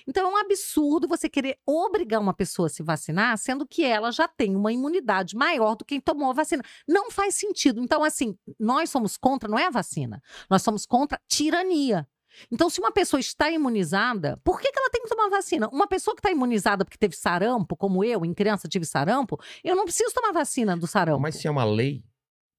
Então 0.08 0.28
é 0.28 0.34
um 0.34 0.38
absurdo 0.38 1.08
você 1.08 1.30
querer 1.30 1.58
obrigar 1.66 2.20
uma 2.20 2.34
pessoa 2.34 2.68
a 2.68 2.70
se 2.70 2.84
vacinar, 2.84 3.38
sendo 3.38 3.66
que 3.68 3.84
ela 3.84 4.12
já 4.12 4.28
tem 4.28 4.56
uma 4.56 4.72
imunidade 4.72 5.36
maior 5.36 5.76
do 5.76 5.86
que 5.86 5.96
quem 5.96 6.02
tomou 6.02 6.32
a 6.32 6.34
vacina. 6.34 6.64
Não 6.88 7.12
faz 7.12 7.36
sentido. 7.36 7.82
Então, 7.82 8.04
assim, 8.04 8.38
nós 8.60 8.90
somos 8.90 9.18
contra, 9.18 9.50
não 9.50 9.58
é 9.58 9.68
a 9.68 9.70
vacina, 9.70 10.22
nós 10.50 10.62
somos 10.62 10.86
contra 10.86 11.20
tirania. 11.28 12.08
Então, 12.52 12.70
se 12.70 12.80
uma 12.80 12.92
pessoa 12.92 13.20
está 13.20 13.50
imunizada, 13.52 14.40
por 14.44 14.60
que, 14.60 14.72
que 14.72 14.78
ela 14.80 14.90
tem 14.90 15.02
que 15.04 15.10
tomar 15.10 15.30
vacina? 15.30 15.68
Uma 15.70 15.88
pessoa 15.88 16.16
que 16.16 16.20
está 16.20 16.32
imunizada 16.32 16.84
porque 16.86 16.98
teve 16.98 17.16
sarampo, 17.16 17.76
como 17.76 18.04
eu, 18.04 18.26
em 18.26 18.34
criança 18.34 18.68
tive 18.68 18.86
sarampo, 18.86 19.40
eu 19.64 19.76
não 19.76 19.84
preciso 19.86 20.14
tomar 20.14 20.32
vacina 20.32 20.76
do 20.78 20.88
sarampo. 20.88 21.22
Mas 21.22 21.36
se 21.36 21.48
é 21.48 21.52
uma 21.52 21.64
lei, 21.66 22.04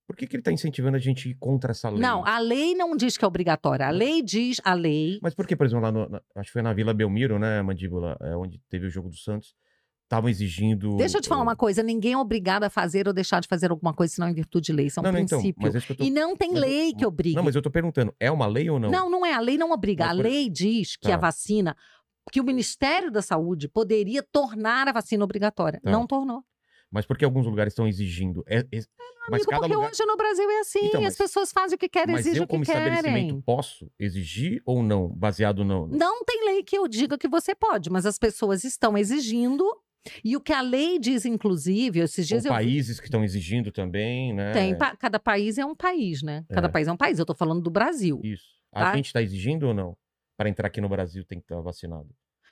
por 0.07 0.15
que, 0.17 0.27
que 0.27 0.37
ele 0.37 0.43
tá 0.43 0.53
incentivando 0.53 0.97
a 0.97 1.01
gente 1.01 1.29
ir 1.31 1.35
contra 1.35 1.73
essa 1.73 1.89
lei? 1.91 2.01
Não, 2.01 2.25
a 2.25 2.39
lei 2.39 2.75
não 2.75 2.97
diz 2.97 3.17
que 3.17 3.25
é 3.25 3.29
obrigatória. 3.29 3.87
A 3.87 3.91
lei 3.91 4.23
diz, 4.23 4.61
a 4.65 4.73
lei. 4.73 5.19
Mas 5.21 5.35
por 5.35 5.47
que, 5.47 5.57
por 5.57 5.67
exemplo, 5.67 5.83
lá 5.85 5.91
no, 5.93 6.09
na- 6.09 6.23
acho 6.37 6.47
que 6.49 6.53
foi 6.53 6.63
na 6.63 6.73
Vila 6.73 6.95
Belmiro, 6.95 7.39
né, 7.39 7.61
Mandíbula, 7.63 8.17
é, 8.21 8.37
onde 8.37 8.61
teve 8.69 8.87
o 8.87 8.91
jogo 8.91 9.09
do 9.09 9.17
Santos, 9.17 9.55
estavam 10.07 10.31
exigindo. 10.31 10.97
Deixa 10.97 11.19
eu 11.19 11.21
te 11.21 11.29
falar 11.29 11.43
uma 11.43 11.57
coisa: 11.57 11.83
ninguém 11.83 12.13
é 12.13 12.19
obrigado 12.19 12.65
a 12.65 12.71
fazer 12.71 13.07
ou 13.07 13.13
deixar 13.13 13.41
de 13.41 13.49
fazer 13.49 13.71
alguma 13.71 13.93
coisa 13.93 14.15
senão 14.15 14.29
em 14.29 14.35
virtude 14.35 14.67
de 14.67 14.73
lei. 14.73 14.87
Isso 14.87 14.99
é 14.99 15.03
um 15.03 15.05
não, 15.05 15.13
não, 15.13 15.19
então, 15.19 15.39
princípio. 15.39 15.63
mas 15.63 15.75
eu 15.75 15.83
tô... 15.97 16.03
E 16.03 16.11
não 16.11 16.37
tem 16.37 16.53
mas 16.53 16.63
eu- 16.63 16.69
lei 16.69 16.93
que 16.95 17.05
obrigue. 17.07 17.37
Não, 17.37 17.43
mas 17.43 17.55
eu 17.55 17.63
tô 17.63 17.71
perguntando, 17.71 18.15
é 18.19 18.31
uma 18.31 18.47
lei 18.47 18.71
ou 18.71 18.79
não? 18.79 18.91
Não, 18.91 19.11
não 19.11 19.27
é. 19.27 19.35
A 19.35 19.41
lei 19.41 19.59
não 19.59 19.71
obriga. 19.73 20.05
Mas 20.07 20.13
a 20.13 20.17
por- 20.17 20.23
lei 20.29 20.49
diz 20.49 20.97
que 20.97 21.09
a 21.09 21.17
Tá. 21.19 21.27
vacina, 21.27 21.77
que 22.33 22.41
o 22.41 22.45
Ministério 22.45 23.11
da 23.11 23.21
Saúde 23.23 23.69
poderia 23.69 24.23
tornar 24.23 24.89
a 24.89 24.93
vacina 24.93 25.23
obrigatória. 25.25 25.81
Tá. 25.83 25.91
Não 25.91 26.07
tornou. 26.07 26.43
Mas 26.91 27.05
por 27.05 27.19
que 27.19 27.25
alguns 27.25 27.45
lugares 27.47 27.73
estão 27.73 27.87
exigindo? 27.89 28.45
É, 28.47 28.59
é- 28.59 28.65
mas 29.29 29.43
Amigo, 29.43 29.51
porque 29.61 29.75
lugar. 29.75 29.91
hoje 29.91 30.05
no 30.07 30.17
Brasil 30.17 30.49
é 30.49 30.61
assim. 30.61 30.79
Então, 30.85 31.01
as 31.01 31.07
mas- 31.07 31.17
pessoas 31.19 31.51
fazem 31.51 31.75
o 31.75 31.79
que 31.79 31.89
querem, 31.89 32.13
Mas 32.13 32.21
exigem 32.21 32.39
eu, 32.39 32.45
o 32.45 32.47
que 32.47 32.53
como 32.53 32.63
estabelecimento, 32.63 33.03
querem. 33.27 33.41
posso 33.41 33.91
exigir 33.99 34.63
ou 34.65 34.85
não? 34.85 35.09
Baseado 35.09 35.65
no. 35.65 35.89
Não 35.89 36.25
tem 36.25 36.45
lei 36.47 36.63
que 36.63 36.79
eu 36.79 36.87
diga 36.87 37.19
que 37.19 37.27
você 37.27 37.53
pode, 37.57 37.91
mas 37.91 38.07
as 38.07 38.19
pessoas 38.21 38.63
estão 38.63 38.97
exigindo. 38.97 39.65
E 40.25 40.37
o 40.37 40.41
que 40.41 40.53
a 40.53 40.61
lei 40.61 40.99
diz, 40.99 41.25
inclusive, 41.25 42.01
esses 42.01 42.25
Ou 42.25 42.29
dias 42.29 42.45
eu 42.45 42.53
países 42.53 42.99
que 43.01 43.07
estão 43.07 43.23
exigindo 43.25 43.71
também, 43.73 44.33
né? 44.33 44.53
Tem, 44.53 44.77
pa- 44.77 44.97
cada 44.97 45.19
país 45.19 45.59
é 45.59 45.65
um 45.65 45.75
país, 45.75 46.23
né? 46.23 46.45
Cada 46.51 46.69
É. 46.69 46.71
país 46.71 46.89
é 46.89 46.93
um 46.93 46.97
país. 46.97 47.19
Eu 47.19 47.27
tô 47.27 47.35
falando 47.35 47.61
do 47.63 47.71
Brasil. 47.71 48.21
Isso. 48.23 48.45
A 48.73 48.85
Tá. 48.87 48.97
gente 48.97 49.07
está 49.07 49.23
exigindo 49.23 49.67
ou 49.69 49.75
não? 49.75 49.97
Para 50.37 50.49
entrar 50.49 50.67
aqui 50.69 50.81
no 50.81 50.89
Brasil 50.89 51.25
tem 51.25 51.39
que 51.39 51.45
estar 51.45 51.61
vacinado. 51.61 52.09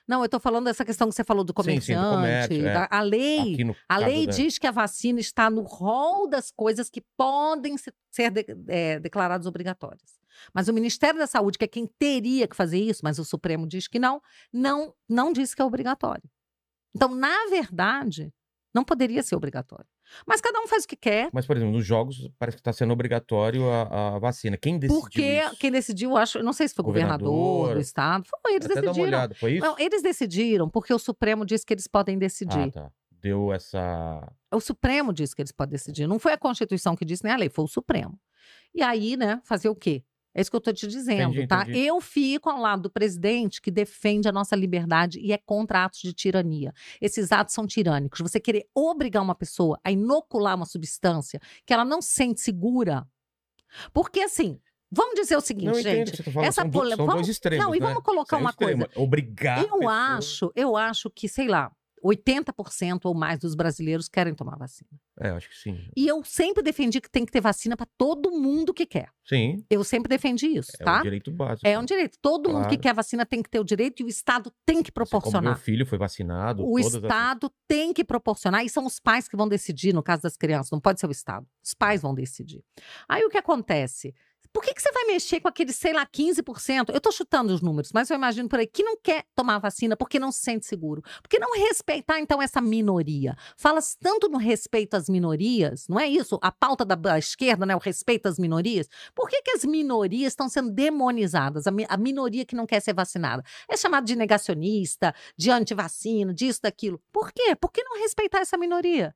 Não, 0.07 0.21
eu 0.21 0.29
tô 0.29 0.39
falando 0.39 0.65
dessa 0.65 0.85
questão 0.85 1.09
que 1.09 1.15
você 1.15 1.23
falou 1.23 1.43
do 1.43 1.51
Sim, 1.63 1.81
sim, 1.81 1.95
do 1.95 1.99
comerciante. 2.01 2.15
comércio, 2.15 2.67
é. 2.67 2.73
da- 2.73 2.87
a 2.91 3.01
lei, 3.01 3.57
a 3.89 3.97
lei 3.97 4.27
da- 4.27 4.33
diz 4.33 4.59
que 4.59 4.67
a 4.67 4.71
vacina 4.71 5.19
está 5.19 5.49
no 5.49 5.61
rol 5.63 6.29
das 6.29 6.51
coisas 6.51 6.91
que 6.91 7.01
podem 7.17 7.75
se- 7.75 7.91
ser 8.11 8.29
de- 8.29 8.45
é, 8.67 8.99
declaradas 8.99 9.47
obrigatórias. 9.47 10.19
Mas 10.53 10.67
o 10.67 10.73
Ministério 10.73 11.17
da 11.17 11.25
Saúde, 11.25 11.57
que 11.57 11.65
é 11.65 11.67
quem 11.67 11.87
teria 11.97 12.47
que 12.47 12.55
fazer 12.55 12.77
isso, 12.77 13.01
mas 13.03 13.17
o 13.17 13.25
Supremo 13.25 13.65
diz 13.65 13.87
que 13.87 13.97
não, 13.97 14.21
não, 14.53 14.93
não 15.09 15.33
diz 15.33 15.55
que 15.55 15.61
é 15.61 15.65
obrigatório. 15.65 16.21
Então, 16.95 17.13
na 17.13 17.47
verdade, 17.49 18.31
não 18.73 18.83
poderia 18.83 19.21
ser 19.23 19.35
obrigatório. 19.35 19.85
Mas 20.25 20.39
cada 20.39 20.59
um 20.59 20.67
faz 20.67 20.83
o 20.83 20.87
que 20.87 20.95
quer. 20.95 21.29
Mas, 21.33 21.45
por 21.47 21.55
exemplo, 21.57 21.73
nos 21.73 21.85
jogos 21.85 22.29
parece 22.37 22.57
que 22.57 22.61
está 22.61 22.71
sendo 22.71 22.93
obrigatório 22.93 23.67
a, 23.69 24.15
a 24.15 24.19
vacina. 24.19 24.55
Quem 24.55 24.77
decidiu 24.77 25.01
Porque 25.01 25.21
isso? 25.21 25.57
quem 25.57 25.71
decidiu, 25.71 26.11
eu 26.11 26.17
acho, 26.17 26.43
não 26.43 26.53
sei 26.53 26.67
se 26.67 26.75
foi 26.75 26.83
o 26.83 26.85
governador, 26.85 27.27
Governador. 27.29 27.75
do 27.75 27.81
estado, 27.81 28.25
foi, 28.43 28.53
eles 28.53 28.65
Até 28.65 28.75
dá 28.75 28.81
uma 28.81 28.87
decidiram. 28.87 29.07
olhada, 29.07 29.35
foi 29.35 29.53
isso? 29.53 29.65
Não, 29.65 29.75
eles 29.79 30.01
decidiram 30.03 30.69
porque 30.69 30.93
o 30.93 30.99
Supremo 30.99 31.45
disse 31.45 31.65
que 31.65 31.73
eles 31.73 31.87
podem 31.87 32.15
ah, 32.15 32.19
decidir. 32.19 32.71
tá. 32.71 32.91
Deu 33.11 33.51
essa. 33.51 34.31
O 34.53 34.59
Supremo 34.59 35.11
disse 35.11 35.35
que 35.35 35.41
eles 35.41 35.51
podem 35.51 35.71
decidir. 35.71 36.05
Não 36.05 36.19
foi 36.19 36.33
a 36.33 36.37
Constituição 36.37 36.95
que 36.95 37.03
disse 37.03 37.23
nem 37.23 37.33
a 37.33 37.37
lei, 37.37 37.49
foi 37.49 37.65
o 37.65 37.67
Supremo. 37.67 38.19
E 38.75 38.83
aí, 38.83 39.17
né, 39.17 39.41
fazer 39.43 39.67
o 39.69 39.75
quê? 39.75 40.03
É 40.35 40.41
isso 40.41 40.51
que 40.51 40.57
eu 40.57 40.61
tô 40.61 40.73
te 40.73 40.85
dizendo, 40.85 41.31
Entendi, 41.31 41.47
tá? 41.47 41.61
entendi. 41.63 41.79
Eu 41.79 42.01
fico 42.01 42.49
ao 42.49 42.59
lado 42.59 42.81
do 42.83 42.89
presidente 42.89 43.61
que 43.61 43.71
defende 43.71 44.27
a 44.27 44.31
nossa 44.33 44.53
liberdade 44.55 45.17
e 45.21 45.31
é 45.31 45.37
contra 45.37 45.85
atos 45.85 46.01
de 46.01 46.11
tirania. 46.13 46.73
Esses 46.99 47.31
atos 47.31 47.53
são 47.53 47.65
tirânicos. 47.65 48.19
Você 48.19 48.37
querer 48.39 48.67
obrigar 48.75 49.23
uma 49.23 49.33
pessoa 49.33 49.79
a 49.81 49.91
inocular 49.91 50.55
uma 50.57 50.65
substância 50.65 51.39
que 51.65 51.73
ela 51.73 51.85
não 51.85 52.01
se 52.01 52.09
sente 52.09 52.41
segura. 52.41 53.07
Porque, 53.93 54.19
assim, 54.19 54.59
vamos 54.91 55.15
dizer 55.15 55.37
o 55.37 55.41
seguinte, 55.41 55.67
Não 55.67 55.81
gente. 55.81 56.21
que 56.23 56.31
tá 56.31 56.41
essa 56.43 56.61
são, 56.63 56.69
pole- 56.69 56.95
são 56.95 57.05
vamos- 57.05 57.29
extremos. 57.29 57.65
não, 57.65 57.73
e 57.73 57.79
né? 57.79 57.87
vamos 57.87 58.03
colocar 58.03 58.37
é 58.37 58.39
uma 58.41 58.49
extremo. 58.49 58.87
Obrigar. 58.95 59.59
a 59.59 59.61
Eu 59.61 59.69
pessoa- 59.69 59.93
acho, 60.17 60.51
eu 60.55 60.75
acho 60.75 61.09
que, 61.09 61.29
sei 61.29 61.47
lá, 61.47 61.71
80% 62.05 63.01
ou 63.05 63.13
mais 63.15 63.39
dos 63.39 63.55
brasileiros 63.55 64.07
querem 64.07 64.33
tomar 64.35 64.57
vacina. 64.57 64.89
É, 65.19 65.29
acho 65.29 65.49
que 65.49 65.55
sim. 65.55 65.89
E 65.95 66.07
eu 66.07 66.23
sempre 66.23 66.61
defendi 66.61 66.99
que 67.01 67.09
tem 67.09 67.25
que 67.25 67.31
ter 67.31 67.41
vacina 67.41 67.75
para 67.75 67.87
todo 67.97 68.29
mundo 68.31 68.73
que 68.73 68.85
quer. 68.85 69.09
Sim. 69.27 69.65
Eu 69.69 69.83
sempre 69.83 70.09
defendi 70.09 70.47
isso, 70.47 70.71
É 70.79 70.83
tá? 70.83 70.99
um 70.99 71.03
direito 71.03 71.31
básico. 71.31 71.67
É 71.67 71.79
um 71.79 71.85
direito. 71.85 72.17
Todo 72.21 72.49
mundo 72.49 72.63
que 72.63 72.67
Claro. 72.77 72.81
quer 72.81 72.93
vacina 72.93 73.25
tem 73.25 73.41
que 73.41 73.49
ter 73.49 73.59
o 73.59 73.63
direito 73.63 74.01
e 74.01 74.05
o 74.05 74.07
Estado 74.09 74.51
tem 74.65 74.77
que 74.83 74.89
Assim 74.89 74.93
proporcionar. 74.93 75.53
meu 75.53 75.61
filho 75.61 75.85
foi 75.85 75.97
vacinado. 75.97 76.63
O 76.63 76.75
todas 76.75 76.95
as- 76.95 77.01
Estado 77.03 77.51
tem 77.67 77.93
que 77.93 78.03
proporcionar, 78.03 78.63
e 78.63 78.69
são 78.69 78.85
os 78.85 78.99
pais 78.99 79.27
que 79.27 79.35
vão 79.37 79.47
decidir, 79.47 79.93
no 79.93 80.03
caso 80.03 80.21
das 80.21 80.37
crianças, 80.37 80.71
não 80.71 80.79
pode 80.81 80.99
ser 80.99 81.07
o 81.07 81.11
Estado. 81.11 81.47
Os 81.63 81.73
pais 81.73 82.01
vão 82.01 82.13
decidir. 82.13 82.63
Aí 83.09 83.23
o 83.23 83.29
que 83.29 83.37
acontece? 83.37 84.13
Por 84.55 84.63
que, 84.63 84.73
que 84.73 84.81
você 84.81 84.89
vai 84.93 85.03
mexer 85.03 85.41
com 85.41 85.49
aquele, 85.49 85.73
sei 85.73 85.91
lá, 85.91 86.05
15%? 86.05 86.89
Eu 86.93 87.01
tô 87.01 87.11
chutando 87.11 87.53
os 87.53 87.59
números, 87.61 87.91
mas 87.93 88.09
eu 88.09 88.15
imagino 88.15 88.47
por 88.47 88.57
aí 88.57 88.65
que 88.65 88.83
não 88.83 88.95
quer 88.95 89.25
tomar 89.35 89.59
vacina 89.59 89.97
porque 89.97 90.17
não 90.17 90.31
se 90.31 90.39
sente 90.39 90.65
seguro. 90.65 91.01
Porque 91.21 91.37
não 91.37 91.51
respeitar, 91.67 92.21
então, 92.21 92.41
essa 92.41 92.61
minoria? 92.61 93.35
Fala-se 93.57 93.97
tanto 93.99 94.29
no 94.29 94.37
respeito 94.37 94.93
às 94.95 95.09
minorias, 95.09 95.89
não 95.89 95.99
é 95.99 96.07
isso? 96.07 96.39
A 96.41 96.53
pauta 96.53 96.85
da, 96.85 96.95
da 96.95 97.19
esquerda, 97.19 97.65
né? 97.65 97.75
O 97.75 97.79
respeito 97.79 98.27
às 98.29 98.39
minorias. 98.39 98.87
Por 99.13 99.27
que, 99.27 99.41
que 99.41 99.51
as 99.51 99.65
minorias 99.65 100.31
estão 100.31 100.47
sendo 100.47 100.71
demonizadas? 100.71 101.67
A, 101.67 101.71
mi- 101.71 101.85
a 101.89 101.97
minoria 101.97 102.45
que 102.45 102.55
não 102.55 102.65
quer 102.65 102.79
ser 102.79 102.93
vacinada. 102.93 103.43
É 103.69 103.75
chamada 103.75 104.05
de 104.05 104.15
negacionista, 104.15 105.13
de 105.37 105.51
antivacina, 105.51 106.33
disso, 106.33 106.61
daquilo. 106.63 107.01
Por 107.11 107.33
quê? 107.33 107.57
Por 107.57 107.73
que 107.73 107.83
não 107.83 107.99
respeitar 107.99 108.39
essa 108.39 108.57
minoria? 108.57 109.13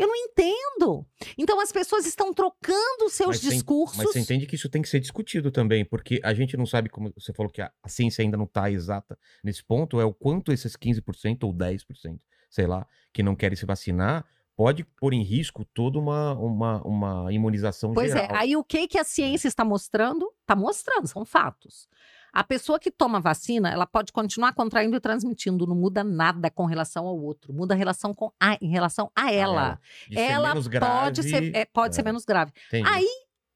Eu 0.00 0.08
não 0.08 0.16
entendo. 0.16 1.06
Então 1.36 1.60
as 1.60 1.70
pessoas 1.70 2.06
estão 2.06 2.32
trocando 2.32 3.04
os 3.06 3.12
seus 3.12 3.28
Mas 3.28 3.40
discursos. 3.40 3.98
Mas 3.98 4.06
você 4.06 4.20
entende 4.20 4.46
que 4.46 4.54
isso 4.54 4.68
tem 4.68 4.80
que 4.80 4.88
ser 4.88 4.98
discutido 4.98 5.50
também, 5.50 5.84
porque 5.84 6.20
a 6.24 6.32
gente 6.32 6.56
não 6.56 6.64
sabe, 6.64 6.88
como 6.88 7.12
você 7.14 7.32
falou 7.34 7.52
que 7.52 7.60
a, 7.60 7.70
a 7.82 7.88
ciência 7.88 8.22
ainda 8.22 8.36
não 8.36 8.46
está 8.46 8.70
exata 8.70 9.18
nesse 9.44 9.62
ponto, 9.62 10.00
é 10.00 10.04
o 10.04 10.14
quanto 10.14 10.52
esses 10.52 10.74
15% 10.74 11.44
ou 11.44 11.52
10%, 11.52 12.18
sei 12.50 12.66
lá, 12.66 12.86
que 13.12 13.22
não 13.22 13.36
querem 13.36 13.56
se 13.56 13.66
vacinar, 13.66 14.24
pode 14.60 14.84
pôr 14.84 15.14
em 15.14 15.22
risco 15.22 15.64
toda 15.64 15.98
uma, 15.98 16.34
uma, 16.34 16.82
uma 16.82 17.32
imunização 17.32 17.94
Pois 17.94 18.12
geral. 18.12 18.36
é, 18.36 18.38
aí 18.38 18.54
o 18.54 18.62
que, 18.62 18.86
que 18.86 18.98
a 18.98 19.04
ciência 19.04 19.48
está 19.48 19.64
mostrando? 19.64 20.30
Está 20.42 20.54
mostrando, 20.54 21.08
são 21.08 21.24
fatos. 21.24 21.88
A 22.30 22.44
pessoa 22.44 22.78
que 22.78 22.90
toma 22.90 23.20
vacina, 23.20 23.70
ela 23.70 23.86
pode 23.86 24.12
continuar 24.12 24.52
contraindo 24.52 24.94
e 24.94 25.00
transmitindo, 25.00 25.66
não 25.66 25.74
muda 25.74 26.04
nada 26.04 26.50
com 26.50 26.66
relação 26.66 27.06
ao 27.06 27.18
outro, 27.18 27.54
muda 27.54 27.72
a 27.72 27.76
relação 27.76 28.12
com 28.12 28.30
a, 28.38 28.58
em 28.60 28.68
relação 28.68 29.10
a 29.16 29.32
ela. 29.32 29.80
Ser 30.06 30.20
ela 30.20 30.50
pode, 30.52 31.22
ser, 31.22 31.30
grave, 31.30 31.52
é, 31.54 31.64
pode 31.64 31.94
ser 31.94 32.02
é. 32.02 32.04
menos 32.04 32.26
grave. 32.26 32.52
Entendi. 32.66 32.86
Aí, 32.86 33.08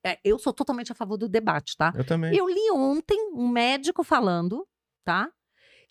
é, 0.07 0.19
eu 0.25 0.39
sou 0.39 0.55
totalmente 0.55 0.91
a 0.91 0.95
favor 0.95 1.19
do 1.19 1.29
debate, 1.29 1.77
tá? 1.77 1.93
Eu 1.95 2.07
também. 2.07 2.35
Eu 2.35 2.49
li 2.49 2.71
ontem 2.73 3.31
um 3.35 3.47
médico 3.47 4.03
falando, 4.03 4.67
tá? 5.05 5.29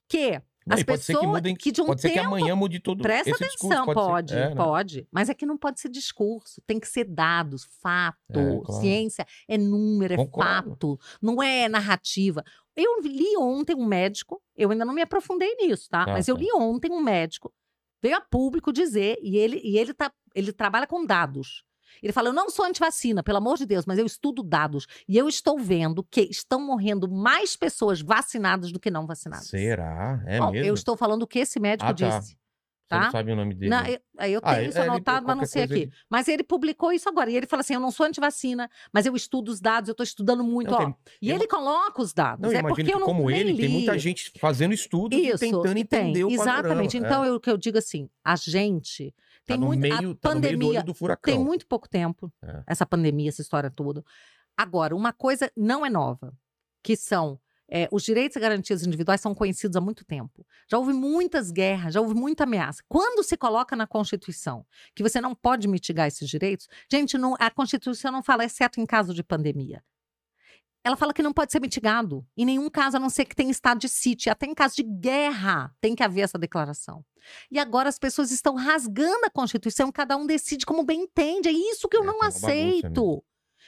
Que 0.09 0.41
as 0.69 0.79
e 0.79 0.85
pode 0.85 1.03
ser 1.03 1.13
pessoas 1.13 1.25
que 1.25 1.27
mudem, 1.27 1.55
de 1.55 1.81
um 1.81 1.85
pode 1.85 2.01
ser 2.01 2.09
que 2.09 2.15
tempo 2.15 2.27
amanhã 2.27 2.55
mude 2.55 2.79
todo 2.79 3.01
Presta 3.01 3.29
esse 3.29 3.43
discurso. 3.43 3.73
atenção, 3.73 3.93
pode, 3.93 4.31
ser, 4.31 4.39
é, 4.39 4.49
né? 4.49 4.55
pode. 4.55 5.07
Mas 5.11 5.29
é 5.29 5.33
que 5.33 5.45
não 5.45 5.57
pode 5.57 5.79
ser 5.79 5.89
discurso, 5.89 6.61
tem 6.65 6.79
que 6.79 6.87
ser 6.87 7.05
dados, 7.05 7.67
fato. 7.81 8.17
É, 8.39 8.59
claro. 8.63 8.81
Ciência 8.81 9.25
é 9.47 9.57
número, 9.57 10.13
é 10.13 10.17
Concordo. 10.17 10.69
fato, 10.69 10.99
não 11.21 11.41
é 11.41 11.67
narrativa. 11.67 12.43
Eu 12.75 13.01
li 13.01 13.37
ontem 13.37 13.75
um 13.75 13.85
médico, 13.85 14.41
eu 14.55 14.71
ainda 14.71 14.85
não 14.85 14.93
me 14.93 15.01
aprofundei 15.01 15.55
nisso, 15.55 15.87
tá? 15.89 16.05
Tá, 16.05 16.11
Mas 16.13 16.27
eu 16.27 16.35
tá. 16.35 16.41
li 16.41 16.47
ontem 16.55 16.91
um 16.91 17.01
médico, 17.01 17.53
veio 18.01 18.15
a 18.15 18.21
público 18.21 18.71
dizer, 18.71 19.17
e 19.21 19.37
ele, 19.37 19.61
e 19.63 19.77
ele, 19.77 19.93
tá, 19.93 20.11
ele 20.33 20.51
trabalha 20.51 20.87
com 20.87 21.05
dados. 21.05 21.63
Ele 22.01 22.13
fala: 22.13 22.29
Eu 22.29 22.33
não 22.33 22.49
sou 22.49 22.65
antivacina, 22.65 23.21
pelo 23.23 23.37
amor 23.37 23.57
de 23.57 23.65
Deus, 23.65 23.85
mas 23.85 23.97
eu 23.99 24.05
estudo 24.05 24.41
dados. 24.43 24.85
E 25.07 25.17
eu 25.17 25.27
estou 25.27 25.57
vendo 25.59 26.03
que 26.03 26.21
estão 26.21 26.59
morrendo 26.65 27.09
mais 27.09 27.55
pessoas 27.55 28.01
vacinadas 28.01 28.71
do 28.71 28.79
que 28.79 28.89
não 28.91 29.05
vacinadas. 29.05 29.47
Será? 29.47 30.23
É 30.25 30.39
Bom, 30.39 30.51
mesmo? 30.51 30.67
Eu 30.67 30.73
estou 30.73 30.95
falando 30.97 31.23
o 31.23 31.27
que 31.27 31.39
esse 31.39 31.59
médico 31.59 31.89
Ah, 31.89 31.93
tá. 31.93 32.19
disse. 32.19 32.37
Você 32.85 32.95
não 32.99 33.05
tá? 33.05 33.11
sabe 33.11 33.31
o 33.31 33.35
nome 33.35 33.55
dele. 33.55 33.69
Não, 33.71 33.83
eu, 33.87 33.97
eu 34.29 34.39
Ah, 34.43 34.55
tenho 34.55 34.69
isso 34.69 34.77
é, 34.77 34.81
ele- 34.81 34.89
anotado, 34.91 35.25
mas 35.25 35.37
não 35.37 35.45
sei 35.45 35.63
aqui. 35.63 35.89
Mas 36.09 36.27
ele 36.27 36.43
publicou 36.43 36.91
isso 36.91 37.07
agora. 37.09 37.31
E 37.31 37.35
ele 37.35 37.47
fala 37.47 37.61
assim: 37.61 37.73
eu 37.73 37.79
não 37.79 37.89
sou 37.89 38.05
antivacina, 38.05 38.69
mas 38.93 39.05
eu 39.07 39.15
estudo 39.15 39.49
os 39.49 39.59
dados, 39.59 39.87
eu 39.87 39.93
estou 39.93 40.03
estudando 40.03 40.43
muito. 40.43 40.69
Não, 40.69 40.77
ó. 40.77 40.83
tem- 40.83 40.95
e 41.21 41.29
eu- 41.29 41.35
ele 41.37 41.47
coloca 41.47 42.01
os 42.01 42.13
dados. 42.13 42.51
Não, 42.51 42.59
é 42.59 42.61
porque 42.61 42.83
que 42.83 42.93
eu 42.93 42.99
não 42.99 43.05
como 43.07 43.31
ele, 43.31 43.55
tem 43.55 43.65
li. 43.65 43.69
muita 43.69 43.97
gente 43.97 44.31
fazendo 44.37 44.73
estudos 44.73 45.17
e 45.17 45.27
Isso, 45.29 45.39
tentando 45.39 45.77
e 45.77 45.85
tem. 45.85 46.01
entender 46.11 46.23
o 46.25 46.29
Exatamente. 46.29 46.99
panorama. 46.99 47.07
Então, 47.07 47.23
É. 47.25 47.29
eu, 47.29 47.35
o 47.35 47.39
que 47.39 47.49
eu 47.49 47.57
digo 47.57 47.77
assim: 47.79 48.07
a 48.23 48.35
gente 48.35 49.15
Tá 49.45 49.53
tem 49.53 49.57
no 49.59 49.67
muito. 49.67 49.79
meio, 49.81 49.93
a 49.93 49.97
tá 49.97 50.03
no 50.03 50.07
meio 50.09 50.15
do 50.15 50.21
pandemia 50.21 50.83
do 50.83 50.93
furacão. 50.93 51.33
tem 51.33 51.43
muito 51.43 51.67
pouco 51.67 51.87
tempo, 51.89 52.31
É. 52.43 52.63
essa 52.67 52.85
pandemia, 52.85 53.29
essa 53.29 53.41
história 53.41 53.69
toda. 53.69 54.03
Agora, 54.55 54.95
uma 54.95 55.11
coisa 55.11 55.51
não 55.55 55.85
é 55.85 55.89
nova, 55.89 56.33
que 56.83 56.95
são 56.95 57.39
é, 57.69 57.87
os 57.91 58.03
direitos 58.03 58.35
e 58.35 58.39
garantias 58.39 58.85
individuais 58.85 59.19
são 59.21 59.33
conhecidos 59.33 59.75
há 59.75 59.81
muito 59.81 60.05
tempo. 60.05 60.45
Já 60.69 60.77
houve 60.77 60.93
muitas 60.93 61.49
guerras, 61.49 61.93
já 61.93 62.01
houve 62.01 62.13
muita 62.13 62.43
ameaça. 62.43 62.83
Quando 62.87 63.23
se 63.23 63.35
coloca 63.35 63.75
na 63.75 63.87
Constituição 63.87 64.65
que 64.93 65.01
você 65.01 65.19
não 65.19 65.33
pode 65.33 65.67
mitigar 65.67 66.07
esses 66.07 66.29
direitos, 66.29 66.67
gente, 66.91 67.17
não- 67.17 67.35
a 67.39 67.49
Constituição 67.49 68.11
não 68.11 68.21
fala, 68.21 68.43
exceto 68.45 68.79
em 68.79 68.85
caso 68.85 69.13
de 69.13 69.23
pandemia. 69.23 69.81
Ela 70.83 70.97
fala 70.97 71.13
que 71.13 71.23
não 71.23 71.31
pode 71.31 71.51
ser 71.51 71.61
mitigado. 71.61 72.25
Em 72.35 72.45
nenhum 72.45 72.69
caso, 72.69 72.97
a 72.97 72.99
não 72.99 73.09
ser 73.09 73.23
que 73.25 73.35
tenha 73.35 73.49
estado 73.49 73.79
de 73.79 73.87
sítio. 73.87 74.31
Até 74.31 74.45
em 74.45 74.53
caso 74.53 74.75
de 74.75 74.83
guerra, 74.83 75.73
tem 75.79 75.95
que 75.95 76.03
haver 76.03 76.21
essa 76.21 76.37
declaração. 76.37 77.05
E 77.49 77.57
agora 77.57 77.87
as 77.87 77.97
pessoas 77.97 78.31
estão 78.31 78.55
rasgando 78.55 79.25
a 79.25 79.29
Constituição, 79.29 79.91
cada 79.91 80.17
um 80.17 80.25
decide 80.27 80.65
como 80.65 80.83
bem 80.83 81.03
entende. 81.03 81.47
É 81.47 81.51
isso 81.53 81.87
que 81.87 81.95
eu 81.95 82.03
É, 82.03 82.05
não 82.05 82.13
tá 82.19 82.25
bagunça 82.25 82.47
aceito. 82.47 83.23